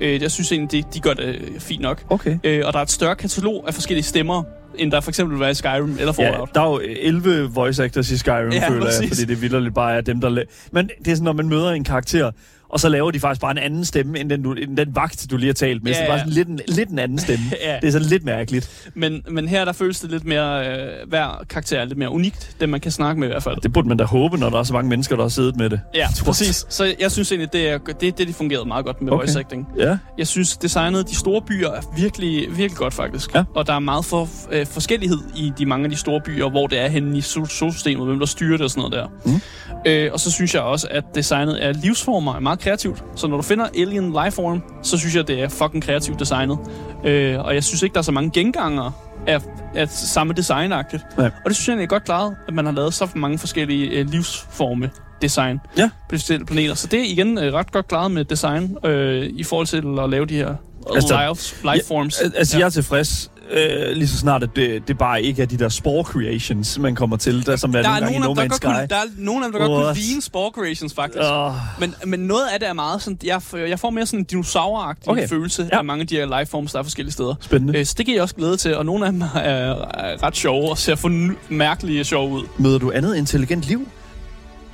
øh, 0.00 0.22
jeg 0.22 0.30
synes 0.30 0.52
egentlig, 0.52 0.72
de, 0.84 0.88
de 0.94 1.00
gør 1.00 1.14
det 1.14 1.24
øh, 1.24 1.60
fint 1.60 1.82
nok. 1.82 2.02
Okay. 2.10 2.38
Øh, 2.44 2.62
og 2.66 2.72
der 2.72 2.78
er 2.78 2.82
et 2.82 2.90
større 2.90 3.14
katalog 3.16 3.64
af 3.68 3.74
forskellige 3.74 4.04
stemmer, 4.04 4.42
end 4.78 4.92
der 4.92 5.00
for 5.00 5.10
eksempel 5.10 5.32
vil 5.34 5.40
være 5.40 5.50
i 5.50 5.54
Skyrim 5.54 5.96
eller 5.98 6.14
Ja, 6.18 6.30
Fallout. 6.30 6.54
der 6.54 6.60
er 6.60 6.66
jo 6.70 6.80
11 6.86 7.50
voice 7.54 7.84
actors 7.84 8.10
i 8.10 8.18
Skyrim, 8.18 8.50
Ja, 8.52 8.56
ja, 8.56 8.68
føler 8.68 8.84
præcis. 8.84 9.00
jeg, 9.00 9.08
fordi 9.08 9.24
det 9.24 9.42
vildt 9.42 9.74
bare 9.74 9.96
er 9.96 10.00
dem, 10.00 10.20
der... 10.20 10.30
La- 10.42 10.68
Men 10.72 10.90
det 11.04 11.10
er 11.10 11.14
sådan, 11.14 11.24
når 11.24 11.32
man 11.32 11.48
møder 11.48 11.70
en 11.70 11.84
karakter, 11.84 12.30
og 12.72 12.80
så 12.80 12.88
laver 12.88 13.10
de 13.10 13.20
faktisk 13.20 13.40
bare 13.40 13.50
en 13.50 13.58
anden 13.58 13.84
stemme, 13.84 14.18
end 14.18 14.30
den, 14.30 14.42
du, 14.42 14.52
end 14.52 14.76
den 14.76 14.96
vagt, 14.96 15.26
du 15.30 15.36
lige 15.36 15.46
har 15.46 15.54
talt 15.54 15.82
med. 15.82 15.92
Ja, 15.92 15.96
så 15.96 16.00
det 16.02 16.06
er 16.08 16.10
bare 16.10 16.16
ja. 16.18 16.20
sådan 16.24 16.32
lidt 16.34 16.48
en, 16.48 16.60
lidt 16.68 16.88
en 16.88 16.98
anden 16.98 17.18
stemme. 17.18 17.44
Ja. 17.64 17.78
Det 17.82 17.88
er 17.88 17.92
sådan 17.92 18.06
lidt 18.06 18.24
mærkeligt. 18.24 18.90
Men, 18.94 19.22
men 19.30 19.48
her 19.48 19.64
der 19.64 19.72
føles 19.72 20.00
det 20.00 20.10
lidt 20.10 20.24
mere, 20.24 20.66
øh, 20.68 21.08
hver 21.08 21.44
karakter 21.50 21.78
er 21.80 21.84
lidt 21.84 21.98
mere 21.98 22.10
unikt, 22.10 22.56
det 22.60 22.68
man 22.68 22.80
kan 22.80 22.90
snakke 22.92 23.20
med 23.20 23.28
i 23.28 23.30
hvert 23.30 23.42
fald. 23.42 23.56
Det 23.62 23.72
burde 23.72 23.88
man 23.88 23.96
da 23.96 24.04
håbe, 24.04 24.38
når 24.38 24.50
der 24.50 24.58
er 24.58 24.62
så 24.62 24.72
mange 24.72 24.88
mennesker, 24.88 25.16
der 25.16 25.22
har 25.22 25.28
siddet 25.28 25.56
med 25.56 25.70
det. 25.70 25.80
Ja, 25.94 26.06
præcis. 26.24 26.66
Så 26.68 26.94
jeg 27.00 27.10
synes 27.12 27.32
egentlig, 27.32 27.52
det 27.52 27.68
er 27.68 27.78
det, 27.78 28.18
det 28.18 28.28
de 28.28 28.32
fungerede 28.32 28.68
meget 28.68 28.84
godt 28.84 29.02
med 29.02 29.12
Okay. 29.12 29.20
voice 29.20 29.38
acting. 29.38 29.68
Ja. 29.78 29.98
Jeg 30.18 30.26
synes, 30.26 30.56
designet 30.56 31.08
de 31.08 31.16
store 31.16 31.42
byer 31.42 31.68
er 31.70 31.80
virkelig, 31.96 32.46
virkelig 32.48 32.76
godt 32.76 32.94
faktisk. 32.94 33.34
Ja. 33.34 33.44
Og 33.54 33.66
der 33.66 33.72
er 33.72 33.78
meget 33.78 34.04
for, 34.04 34.28
øh, 34.52 34.66
forskellighed 34.66 35.18
i 35.36 35.52
de 35.58 35.66
mange 35.66 35.84
af 35.84 35.90
de 35.90 35.96
store 35.96 36.20
byer, 36.24 36.48
hvor 36.50 36.66
det 36.66 36.78
er 36.80 36.88
henne 36.88 37.18
i 37.18 37.20
sol- 37.20 37.48
solsystemet, 37.48 38.06
hvem 38.06 38.18
der 38.18 38.26
styrer 38.26 38.56
det 38.56 38.64
og 38.64 38.70
sådan 38.70 38.90
noget 38.90 39.10
der. 39.24 39.30
Mm. 39.32 39.40
Øh, 39.86 40.10
og 40.12 40.20
så 40.20 40.30
synes 40.32 40.54
jeg 40.54 40.62
også, 40.62 40.86
at 40.90 41.04
designet 41.14 41.54
af 41.54 41.82
livsformer 41.82 42.34
er 42.34 42.40
meget 42.40 42.59
kreativt. 42.60 43.04
Så 43.16 43.26
når 43.26 43.36
du 43.36 43.42
finder 43.42 43.66
Alien 43.78 44.12
Lifeform, 44.24 44.62
så 44.82 44.98
synes 44.98 45.16
jeg, 45.16 45.28
det 45.28 45.42
er 45.42 45.48
fucking 45.48 45.82
kreativt 45.82 46.20
designet. 46.20 46.58
Øh, 47.04 47.38
og 47.44 47.54
jeg 47.54 47.64
synes 47.64 47.82
ikke, 47.82 47.94
der 47.94 47.98
er 47.98 48.02
så 48.02 48.12
mange 48.12 48.30
genganger 48.30 48.90
af, 49.26 49.40
af 49.74 49.88
samme 49.88 50.32
designagtigt. 50.34 51.02
Nej. 51.18 51.26
Og 51.26 51.48
det 51.48 51.56
synes 51.56 51.68
jeg 51.68 51.72
egentlig 51.72 51.84
er 51.84 51.88
godt 51.88 52.04
klaret, 52.04 52.36
at 52.48 52.54
man 52.54 52.64
har 52.64 52.72
lavet 52.72 52.94
så 52.94 53.08
mange 53.14 53.38
forskellige 53.38 53.88
øh, 53.90 54.08
livsforme 54.10 54.90
design 55.22 55.60
Ja. 55.78 55.90
på 56.08 56.14
de 56.14 56.18
forskellige 56.18 56.46
planeter. 56.46 56.74
Så 56.74 56.86
det 56.86 57.00
er 57.00 57.04
igen 57.04 57.38
øh, 57.38 57.52
ret 57.54 57.72
godt 57.72 57.88
klaret 57.88 58.10
med 58.10 58.24
design 58.24 58.76
øh, 58.84 59.22
i 59.26 59.44
forhold 59.44 59.66
til 59.66 59.76
at 60.02 60.10
lave 60.10 60.26
de 60.26 60.34
her 60.36 60.54
Altså, 60.94 61.14
altså, 61.16 61.54
life, 61.64 61.74
life 61.76 61.86
forms. 61.88 62.18
Al- 62.20 62.32
Altså, 62.36 62.56
ja. 62.56 62.60
jeg 62.60 62.66
er 62.66 62.70
tilfreds, 62.70 63.30
øh, 63.52 63.92
lige 63.96 64.08
så 64.08 64.18
snart, 64.18 64.42
at 64.42 64.50
det, 64.56 64.88
det 64.88 64.98
bare 64.98 65.22
ikke 65.22 65.42
er 65.42 65.46
de 65.46 65.58
der 65.58 65.68
spore 65.68 66.04
creations, 66.04 66.78
man 66.78 66.94
kommer 66.94 67.16
til, 67.16 67.46
der, 67.46 67.56
som 67.56 67.74
er 67.74 67.82
der, 67.82 67.88
er 67.88 68.00
nogle 68.00 68.16
af 68.16 68.22
dem, 68.22 68.36
der, 68.36 68.48
godt 68.48 68.60
kunne, 68.62 68.86
der 68.90 68.96
er 68.96 69.02
nogen 69.18 69.44
af 69.44 69.50
dem, 69.52 69.60
der 69.60 69.66
godt 69.68 69.84
kunne 69.84 69.94
ligne 70.02 70.22
spore 70.22 70.50
creations, 70.50 70.94
faktisk. 70.94 71.22
Åh, 71.32 71.52
Men, 71.80 71.94
men 72.06 72.20
noget 72.20 72.46
af 72.52 72.60
det 72.60 72.68
er 72.68 72.72
meget 72.72 73.02
sådan, 73.02 73.18
jeg, 73.24 73.40
jeg 73.54 73.78
får 73.80 73.90
mere 73.90 74.06
sådan 74.06 74.18
en 74.20 74.24
dinosauragtig 74.24 75.08
Okay. 75.08 75.28
følelse 75.28 75.68
Ja. 75.72 75.78
af 75.78 75.84
mange 75.84 76.00
af 76.02 76.06
de 76.06 76.16
her 76.16 76.38
lifeforms, 76.38 76.72
der 76.72 76.78
er 76.78 76.82
forskellige 76.82 77.12
steder. 77.12 77.34
spændende. 77.40 77.78
Øh, 77.78 77.86
så 77.86 77.94
det 77.98 78.06
giver 78.06 78.16
jeg 78.16 78.22
også 78.22 78.34
glæde 78.34 78.56
til, 78.56 78.76
og 78.76 78.86
nogle 78.86 79.06
af 79.06 79.12
dem 79.12 79.22
er, 79.34 79.38
er 79.38 80.22
ret 80.22 80.36
sjove 80.36 80.70
og 80.70 80.78
ser 80.78 80.94
for 80.94 81.32
mærkelige 81.52 82.04
sjove 82.04 82.30
ud. 82.32 82.42
Møder 82.58 82.78
du 82.78 82.92
andet 82.94 83.16
intelligent 83.16 83.62
liv? 83.64 83.88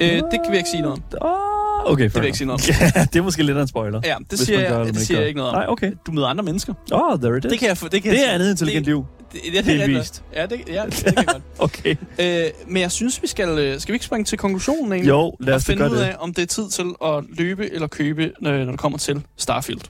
Øh, 0.01 0.09
det 0.09 0.23
kan 0.45 0.53
vi 0.53 0.57
ikke 0.57 0.69
sige 0.71 0.83
noget 0.83 1.03
om. 1.13 1.19
Oh, 1.21 1.31
okay, 1.85 2.05
Det 2.05 2.15
vil 2.15 2.21
jeg 2.21 2.27
ikke 2.27 2.39
sige 2.39 2.47
noget 2.47 2.69
om. 2.71 2.75
Ja, 2.97 3.07
det 3.13 3.19
er 3.19 3.23
måske 3.23 3.43
lidt 3.43 3.57
af 3.57 3.63
en 3.63 3.69
spoiler. 3.69 4.01
Ja, 4.05 4.15
det 4.31 4.39
siger, 4.39 4.69
gør 4.69 4.85
jeg, 4.85 4.95
det 4.95 5.01
siger 5.03 5.17
gør. 5.17 5.21
jeg 5.21 5.29
ikke 5.29 5.39
noget 5.39 5.53
om. 5.53 5.59
Nej, 5.59 5.67
okay. 5.69 5.93
Du 6.07 6.13
møder 6.13 6.27
andre 6.27 6.45
mennesker. 6.45 6.75
Oh, 6.93 7.19
there 7.21 7.39
it 7.39 7.45
is. 7.45 7.51
Det 7.51 7.59
kan 7.59 7.69
jeg, 7.69 7.93
det 7.93 8.03
kan 8.03 8.13
det 8.13 8.29
er 8.29 8.33
andet 8.33 8.51
intelligent 8.51 8.87
det, 8.87 8.95
liv. 8.95 9.05
Det, 9.33 9.41
ja, 9.55 9.61
det 9.61 9.75
er 9.81 9.87
Delvist. 9.87 10.23
rigtigt. 10.35 10.69
Ja, 10.69 10.75
det, 10.75 10.75
ja, 10.75 10.85
det, 10.87 10.93
det 10.95 11.05
kan 11.05 11.15
jeg 11.17 11.27
godt. 11.27 11.43
Okay. 11.59 11.97
Øh, 12.19 12.45
men 12.69 12.83
jeg 12.83 12.93
synes, 12.93 13.23
vi 13.23 13.27
skal... 13.27 13.49
øh, 13.59 13.81
Skal 13.81 13.93
vi 13.93 13.95
ikke 13.97 14.05
springe 14.07 14.25
til 14.25 14.39
konklusionen 14.39 14.93
egentlig? 14.93 15.09
Jo, 15.11 15.37
lad 15.41 15.53
og 15.55 15.57
os 15.57 15.65
da 15.65 15.73
finde 15.73 15.91
ud 15.91 15.97
det. 15.97 16.03
af, 16.03 16.17
om 16.19 16.35
det 16.35 16.43
er 16.43 16.47
tid 16.47 16.69
til 16.69 16.85
at 17.05 17.25
løbe 17.39 17.73
eller 17.75 17.87
købe, 17.87 18.33
når 18.41 18.65
når 18.65 18.71
det 18.71 18.81
kommer 18.81 18.99
til 18.99 19.23
Starfield. 19.37 19.81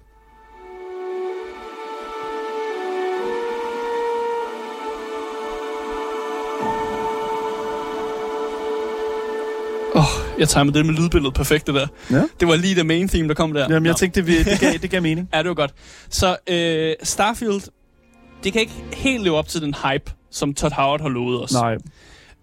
Jeg 10.39 10.49
tager 10.49 10.65
med 10.65 10.73
det 10.73 10.87
med 10.87 10.95
lydbilledet 10.95 11.35
perfekt, 11.35 11.67
det 11.67 11.75
der. 11.75 11.87
Ja. 12.11 12.23
Det 12.41 12.49
var 12.49 12.57
lige 12.57 12.75
det 12.75 12.87
main 12.87 13.09
theme, 13.09 13.29
der 13.29 13.35
kom 13.35 13.53
der. 13.53 13.61
Jamen, 13.61 13.87
jeg 13.87 13.93
Nå. 13.93 13.97
tænkte, 13.97 14.21
det, 14.21 14.27
vi- 14.27 14.43
det, 14.43 14.61
gav, 14.61 14.73
det 14.83 14.91
gav 14.91 15.03
mening. 15.03 15.29
Ja, 15.35 15.39
det 15.39 15.49
var 15.49 15.55
godt. 15.55 15.75
Så 16.09 16.37
øh, 16.51 16.95
Starfield, 17.03 17.61
det 18.45 18.53
kan 18.53 18.61
ikke 18.61 18.73
helt 18.93 19.23
leve 19.25 19.37
op 19.37 19.49
til 19.49 19.63
den 19.63 19.75
hype, 19.75 20.13
som 20.31 20.55
Todd 20.55 20.73
Howard 20.73 21.01
har 21.01 21.09
lovet 21.09 21.43
os. 21.43 21.53
Nej. 21.53 21.77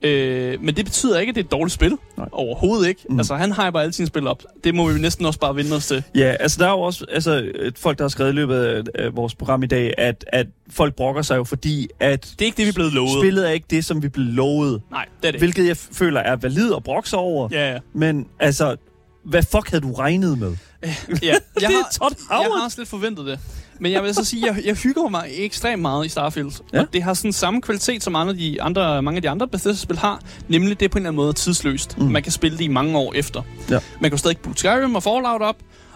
Øh, 0.04 0.62
men 0.64 0.76
det 0.76 0.86
betyder 0.86 1.20
ikke, 1.20 1.30
at 1.30 1.36
det 1.36 1.42
er 1.42 1.46
et 1.46 1.52
dårligt 1.52 1.74
spil. 1.74 1.98
Nej. 2.18 2.28
Overhovedet 2.32 2.88
ikke. 2.88 3.02
Mm. 3.10 3.18
Altså, 3.20 3.36
han 3.36 3.52
hyper 3.52 3.80
alle 3.80 3.94
sine 3.94 4.08
spil 4.08 4.28
op. 4.28 4.44
Det 4.64 4.76
må 4.76 4.88
vi 4.92 5.00
næsten 5.00 5.26
også 5.26 5.40
bare 5.40 5.56
vinde 5.56 5.76
os 5.76 5.88
til. 5.88 6.04
Ja, 6.16 6.36
altså 6.40 6.58
der 6.60 6.68
er 6.68 6.72
jo 6.72 6.80
også 6.82 7.06
altså, 7.12 7.52
folk, 7.78 7.98
der 7.98 8.04
har 8.04 8.10
skrevet 8.10 8.32
i 8.32 8.36
løbet 8.36 8.56
af, 8.56 8.82
af 8.96 9.16
vores 9.16 9.36
program 9.36 9.64
i 9.64 9.68
dag, 9.68 9.94
at, 9.98 10.26
at 10.28 10.48
folk 10.70 10.96
brokker 10.96 11.22
sig 11.22 11.38
jo 11.38 11.44
fordi, 11.44 11.88
at 12.00 12.24
Det 12.40 12.42
er 12.42 12.46
ikke 12.46 12.58
det, 12.58 12.66
vi 12.66 12.70
er 12.70 12.74
blevet 12.74 12.94
lovet. 12.94 13.12
spillet 13.22 13.48
er 13.48 13.52
ikke 13.52 13.68
det, 13.70 13.86
som 13.86 14.04
vi 14.04 14.10
blev 14.10 14.26
lovet. 14.26 14.82
Nej, 14.92 15.06
det 15.22 15.28
er 15.28 15.32
det. 15.32 15.42
Hvilket 15.42 15.68
jeg 15.68 15.78
føler 15.78 16.20
er 16.20 16.36
valid 16.36 16.74
at 16.76 16.84
brokke 16.84 17.10
sig 17.10 17.20
over. 17.20 17.50
Ja, 17.52 17.72
ja. 17.74 17.80
Men 17.94 18.28
altså, 18.40 18.76
hvad 19.26 19.44
fuck 19.44 19.70
havde 19.70 19.82
du 19.82 19.94
regnet 19.94 20.38
med? 20.40 20.56
ja. 20.84 20.88
Det 21.10 21.24
Jeg, 21.24 21.36
er 21.62 21.62
har, 21.62 21.90
Todd 22.00 22.16
jeg 22.30 22.38
Howard. 22.38 22.58
har 22.60 22.66
også 22.66 22.80
lidt 22.82 22.90
forventet 22.90 23.26
det. 23.26 23.40
Men 23.80 23.92
jeg 23.92 24.04
vil 24.04 24.14
så 24.14 24.24
sige, 24.24 24.46
jeg, 24.46 24.66
jeg 24.66 24.76
hygger 24.76 25.10
mig 25.10 25.26
ekstremt 25.32 25.82
meget 25.82 26.06
i 26.06 26.10
Starfield. 26.10 26.52
Ja. 26.74 26.82
Og 26.82 26.88
det 26.94 27.04
har 27.04 27.14
sådan 27.14 27.34
samme 27.34 27.62
kvalitet, 27.62 28.04
som 28.04 28.16
andre, 28.16 28.32
af 28.32 28.38
de 28.38 28.62
andre, 28.62 29.02
mange 29.02 29.16
af 29.16 29.22
de 29.22 29.30
andre 29.30 29.48
Bethesda-spil 29.48 29.98
har. 29.98 30.20
Nemlig 30.48 30.80
det 30.80 30.92
på 30.92 30.98
en 30.98 31.02
eller 31.02 31.10
anden 31.10 31.16
måde 31.24 31.34
tidsløst. 31.34 31.98
Mm. 31.98 32.06
Man 32.06 32.24
kan 32.24 32.32
spille 32.32 32.58
det 32.58 32.64
i 32.64 32.68
mange 32.68 32.98
år 32.98 33.14
efter. 33.16 33.42
Ja. 33.70 33.80
Man 34.00 34.12
kan 34.12 34.18
stadig 34.18 34.38
boote 34.38 34.60
Skyrim 34.60 34.96
og 34.96 35.04
Fallout 35.04 35.42
op. 35.42 35.56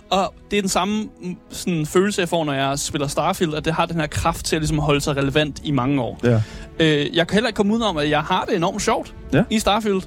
Og 0.10 0.34
det 0.52 0.58
er 0.58 0.62
den 0.62 0.70
samme 0.70 1.10
mm, 1.22 1.38
sådan, 1.50 1.86
følelse, 1.86 2.22
jeg 2.22 2.30
får, 2.30 2.46
når 2.46 2.54
jeg 2.54 2.80
spiller 2.80 3.08
Starfield, 3.08 3.54
at 3.54 3.66
det 3.66 3.74
har 3.74 3.86
den 3.86 4.00
her 4.00 4.08
kraft 4.08 4.46
til 4.46 4.56
at 4.56 4.62
ligesom, 4.62 4.80
holde 4.80 5.02
sig 5.02 5.18
relevant 5.18 5.62
i 5.64 5.72
mange 5.72 6.02
år. 6.02 6.20
Ja. 6.24 6.42
Øh, 6.80 7.16
jeg 7.16 7.28
kan 7.28 7.34
heller 7.34 7.48
ikke 7.48 7.58
komme 7.58 7.76
ud 7.76 7.82
om, 7.82 7.98
at 7.98 8.10
jeg 8.10 8.22
har 8.22 8.46
det 8.46 8.56
enormt 8.56 8.82
sjovt 8.82 9.14
Ja. 9.34 9.44
i 9.50 9.60
Starfield. 9.60 10.02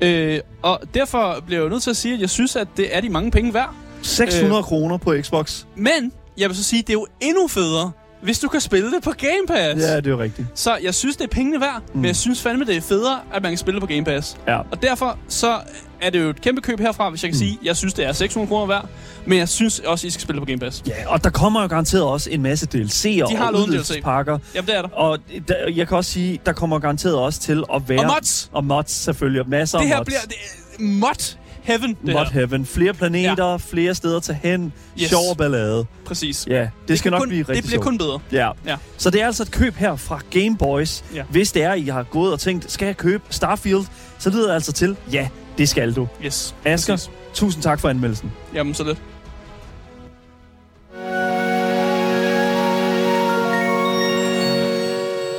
Øh, 0.00 0.40
og 0.62 0.80
derfor 0.94 1.42
bliver 1.46 1.60
jeg 1.60 1.64
jo 1.64 1.68
nødt 1.70 1.82
til 1.82 1.90
at 1.90 1.96
sige, 1.96 2.14
at 2.14 2.20
jeg 2.20 2.30
synes, 2.30 2.56
at 2.56 2.68
det 2.76 2.96
er 2.96 3.00
de 3.00 3.08
mange 3.08 3.30
penge 3.30 3.54
værd. 3.54 3.74
600 4.02 4.58
øh. 4.58 4.64
kroner 4.64 4.96
på 4.96 5.14
Xbox. 5.22 5.64
Men 5.76 6.12
jeg 6.38 6.48
vil 6.48 6.56
så 6.56 6.62
sige, 6.62 6.82
det 6.82 6.88
er 6.90 6.92
jo 6.92 7.06
endnu 7.20 7.48
federe, 7.48 7.90
hvis 8.22 8.38
du 8.38 8.48
kan 8.48 8.60
spille 8.60 8.90
det 8.90 9.02
på 9.02 9.10
Game 9.10 9.46
Pass. 9.48 9.82
Ja, 9.82 9.96
det 9.96 10.06
er 10.06 10.10
jo 10.10 10.20
rigtigt. 10.20 10.46
Så 10.54 10.76
jeg 10.82 10.94
synes, 10.94 11.16
det 11.16 11.24
er 11.24 11.28
pengene 11.28 11.60
værd, 11.60 11.82
mm. 11.94 12.00
men 12.00 12.04
jeg 12.04 12.16
synes 12.16 12.42
fandme, 12.42 12.64
det 12.64 12.76
er 12.76 12.80
federe, 12.80 13.20
at 13.34 13.42
man 13.42 13.50
kan 13.50 13.58
spille 13.58 13.80
det 13.80 13.88
på 13.88 13.94
Game 13.94 14.04
Pass. 14.04 14.36
Ja. 14.48 14.58
Og 14.58 14.82
derfor 14.82 15.18
så 15.28 15.58
er 16.00 16.10
det 16.10 16.22
jo 16.22 16.30
et 16.30 16.40
kæmpe 16.40 16.60
køb 16.60 16.80
herfra, 16.80 17.10
hvis 17.10 17.22
jeg 17.22 17.30
kan 17.30 17.36
mm. 17.36 17.38
sige, 17.38 17.58
jeg 17.62 17.76
synes, 17.76 17.94
det 17.94 18.04
er 18.06 18.12
600 18.12 18.48
kroner 18.48 18.66
værd, 18.66 18.88
men 19.26 19.38
jeg 19.38 19.48
synes 19.48 19.78
også, 19.78 20.06
I 20.06 20.10
skal 20.10 20.22
spille 20.22 20.40
på 20.40 20.46
Game 20.46 20.58
Pass. 20.58 20.82
Ja, 20.86 20.92
og 21.06 21.24
der 21.24 21.30
kommer 21.30 21.62
jo 21.62 21.68
garanteret 21.68 22.04
også 22.04 22.30
en 22.30 22.42
masse 22.42 22.66
DLC'er 22.74 23.30
De 23.30 23.36
har 23.36 23.52
og 23.52 23.60
udvidelsespakker. 23.60 24.38
Jamen, 24.54 24.66
det 24.68 24.76
er 24.76 24.82
der. 24.82 24.88
Og 24.88 25.18
der, 25.48 25.54
jeg 25.74 25.88
kan 25.88 25.96
også 25.96 26.10
sige, 26.10 26.40
der 26.46 26.52
kommer 26.52 26.78
garanteret 26.78 27.16
også 27.16 27.40
til 27.40 27.64
at 27.74 27.88
være... 27.88 27.98
Og 28.00 28.06
mods! 28.06 28.50
Og 28.52 28.64
mods 28.64 28.90
selvfølgelig, 28.90 29.42
og 29.42 29.48
masser 29.48 29.78
Det 29.78 29.84
af 29.84 29.88
her 29.88 29.98
mods. 29.98 30.06
bliver 30.06 30.20
det 30.20 30.36
mod 30.80 31.36
heaven, 31.64 31.88
det 32.06 32.14
Mod 32.14 32.24
her. 32.24 32.32
Heaven. 32.32 32.66
Flere 32.66 32.94
planeter, 32.94 33.50
ja. 33.50 33.56
flere 33.56 33.94
steder 33.94 34.20
til 34.20 34.36
hen, 34.42 34.72
yes. 35.02 35.08
Sjov 35.08 35.36
ballade. 35.36 35.86
Præcis. 36.04 36.46
Ja, 36.46 36.60
det, 36.60 36.70
det 36.88 36.98
skal 36.98 37.10
nok 37.10 37.18
kun, 37.20 37.28
blive 37.28 37.42
rigtig 37.42 37.62
Det 37.62 37.64
bliver 37.64 37.82
kun 37.82 37.98
bedre. 37.98 38.20
Ja. 38.32 38.50
Ja. 38.66 38.76
Så 38.96 39.10
det 39.10 39.22
er 39.22 39.26
altså 39.26 39.42
et 39.42 39.50
køb 39.50 39.74
her 39.76 39.96
fra 39.96 40.20
Game 40.30 40.56
Boys. 40.58 41.04
Ja. 41.14 41.22
Hvis 41.30 41.52
det 41.52 41.62
er, 41.62 41.74
I 41.74 41.84
har 41.86 42.02
gået 42.02 42.32
og 42.32 42.40
tænkt, 42.40 42.72
skal 42.72 42.86
jeg 42.86 42.96
købe 42.96 43.24
Starfield? 43.30 43.84
Så 44.18 44.30
lyder 44.30 44.46
det 44.46 44.54
altså 44.54 44.72
til, 44.72 44.96
ja, 45.12 45.28
det 45.58 45.68
skal 45.68 45.92
du. 45.92 46.08
Yes. 46.24 46.54
Asger, 46.64 46.92
Præcis. 46.94 47.10
tusind 47.34 47.62
tak 47.62 47.80
for 47.80 47.88
anmeldelsen. 47.88 48.32
Jamen, 48.54 48.74
så 48.74 48.84
lidt. 48.84 48.98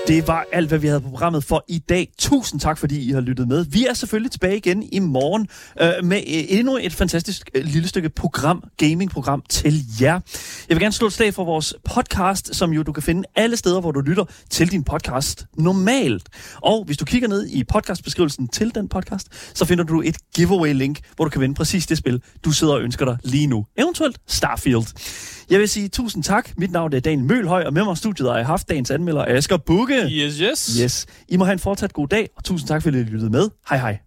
Det 0.08 0.28
var 0.28 0.46
alt, 0.52 0.68
hvad 0.68 0.80
vi 0.80 0.88
havde 0.88 1.02
på 1.02 1.10
programmet 1.10 1.44
for 1.44 1.66
i 1.68 1.80
dag. 1.80 2.12
Tusind 2.18 2.60
tak, 2.60 2.78
fordi 2.78 3.10
I 3.10 3.12
har 3.12 3.22
lyttet 3.22 3.48
med. 3.48 3.66
Vi 3.66 3.86
er 3.86 3.94
selvfølgelig 3.94 4.32
tilbage 4.32 4.58
igen 4.58 4.84
i 4.92 5.00
morgen 5.00 5.48
øh, 5.82 5.90
med 6.04 6.18
øh, 6.18 6.44
endnu 6.60 6.78
et 6.82 6.94
fantastisk 6.94 7.50
øh, 7.56 7.66
lille 7.66 7.88
stykke 7.88 8.10
program, 8.10 8.64
gaming-program 8.78 9.44
til 9.50 9.74
jer. 10.02 10.20
Jeg 10.70 10.76
vil 10.76 10.80
gerne 10.80 10.92
slå 10.92 11.08
et 11.08 11.14
slag 11.14 11.34
for 11.34 11.44
vores 11.44 11.74
podcast, 11.84 12.56
som 12.56 12.72
jo 12.72 12.84
du 12.84 12.92
kan 12.92 13.04
finde 13.04 13.24
alle 13.36 13.58
steder, 13.58 13.82
hvor 13.82 13.92
du 13.92 14.00
lytter 14.00 14.26
til 14.50 14.72
din 14.72 14.84
podcast 14.84 15.46
normalt. 15.58 16.30
Og 16.62 16.84
hvis 16.84 16.98
du 16.98 17.06
kigger 17.06 17.28
ned 17.28 17.48
i 17.48 17.64
podcastbeskrivelsen 17.64 18.48
til 18.48 18.76
den 18.76 18.88
podcast, 18.88 19.28
så 19.58 19.66
finder 19.66 19.84
du 19.84 20.02
et 20.02 20.18
giveaway-link, 20.38 21.00
hvor 21.16 21.26
du 21.26 21.30
kan 21.30 21.42
vinde 21.42 21.56
præcis 21.56 21.88
det 21.88 21.98
spil, 21.98 22.22
du 22.46 22.52
sidder 22.52 22.74
og 22.74 22.82
ønsker 22.82 23.06
dig 23.06 23.18
lige 23.24 23.48
nu. 23.48 23.66
Eventuelt 23.78 24.18
Starfield. 24.28 24.86
Jeg 25.50 25.60
vil 25.60 25.70
sige 25.70 25.88
tusind 25.88 26.24
tak. 26.24 26.50
Mit 26.58 26.72
navn 26.72 26.94
er 26.94 27.00
Daniel 27.00 27.28
Mølhøj, 27.28 27.64
og 27.64 27.74
med 27.74 27.84
mig 27.84 27.94
i 27.94 27.96
studiet 27.96 28.30
har 28.30 28.38
jeg 28.38 28.46
haft 28.46 28.70
dagens 28.70 28.92
anmelder 28.92 29.26
Asger 29.28 29.58
Bukke. 29.58 30.02
Yes, 30.12 30.38
yes. 30.38 30.78
Yes. 30.82 31.06
I 31.28 31.38
må 31.38 31.46
have 31.46 31.54
en 31.54 31.60
fortsat 31.60 31.94
god 31.94 32.08
dag, 32.08 32.30
og 32.38 32.44
tusind 32.44 32.68
tak, 32.68 32.84
fordi 32.84 33.00
I 33.00 33.04
lyttede 33.04 33.32
med. 33.32 33.50
Hej 33.70 33.78
hej. 33.78 34.05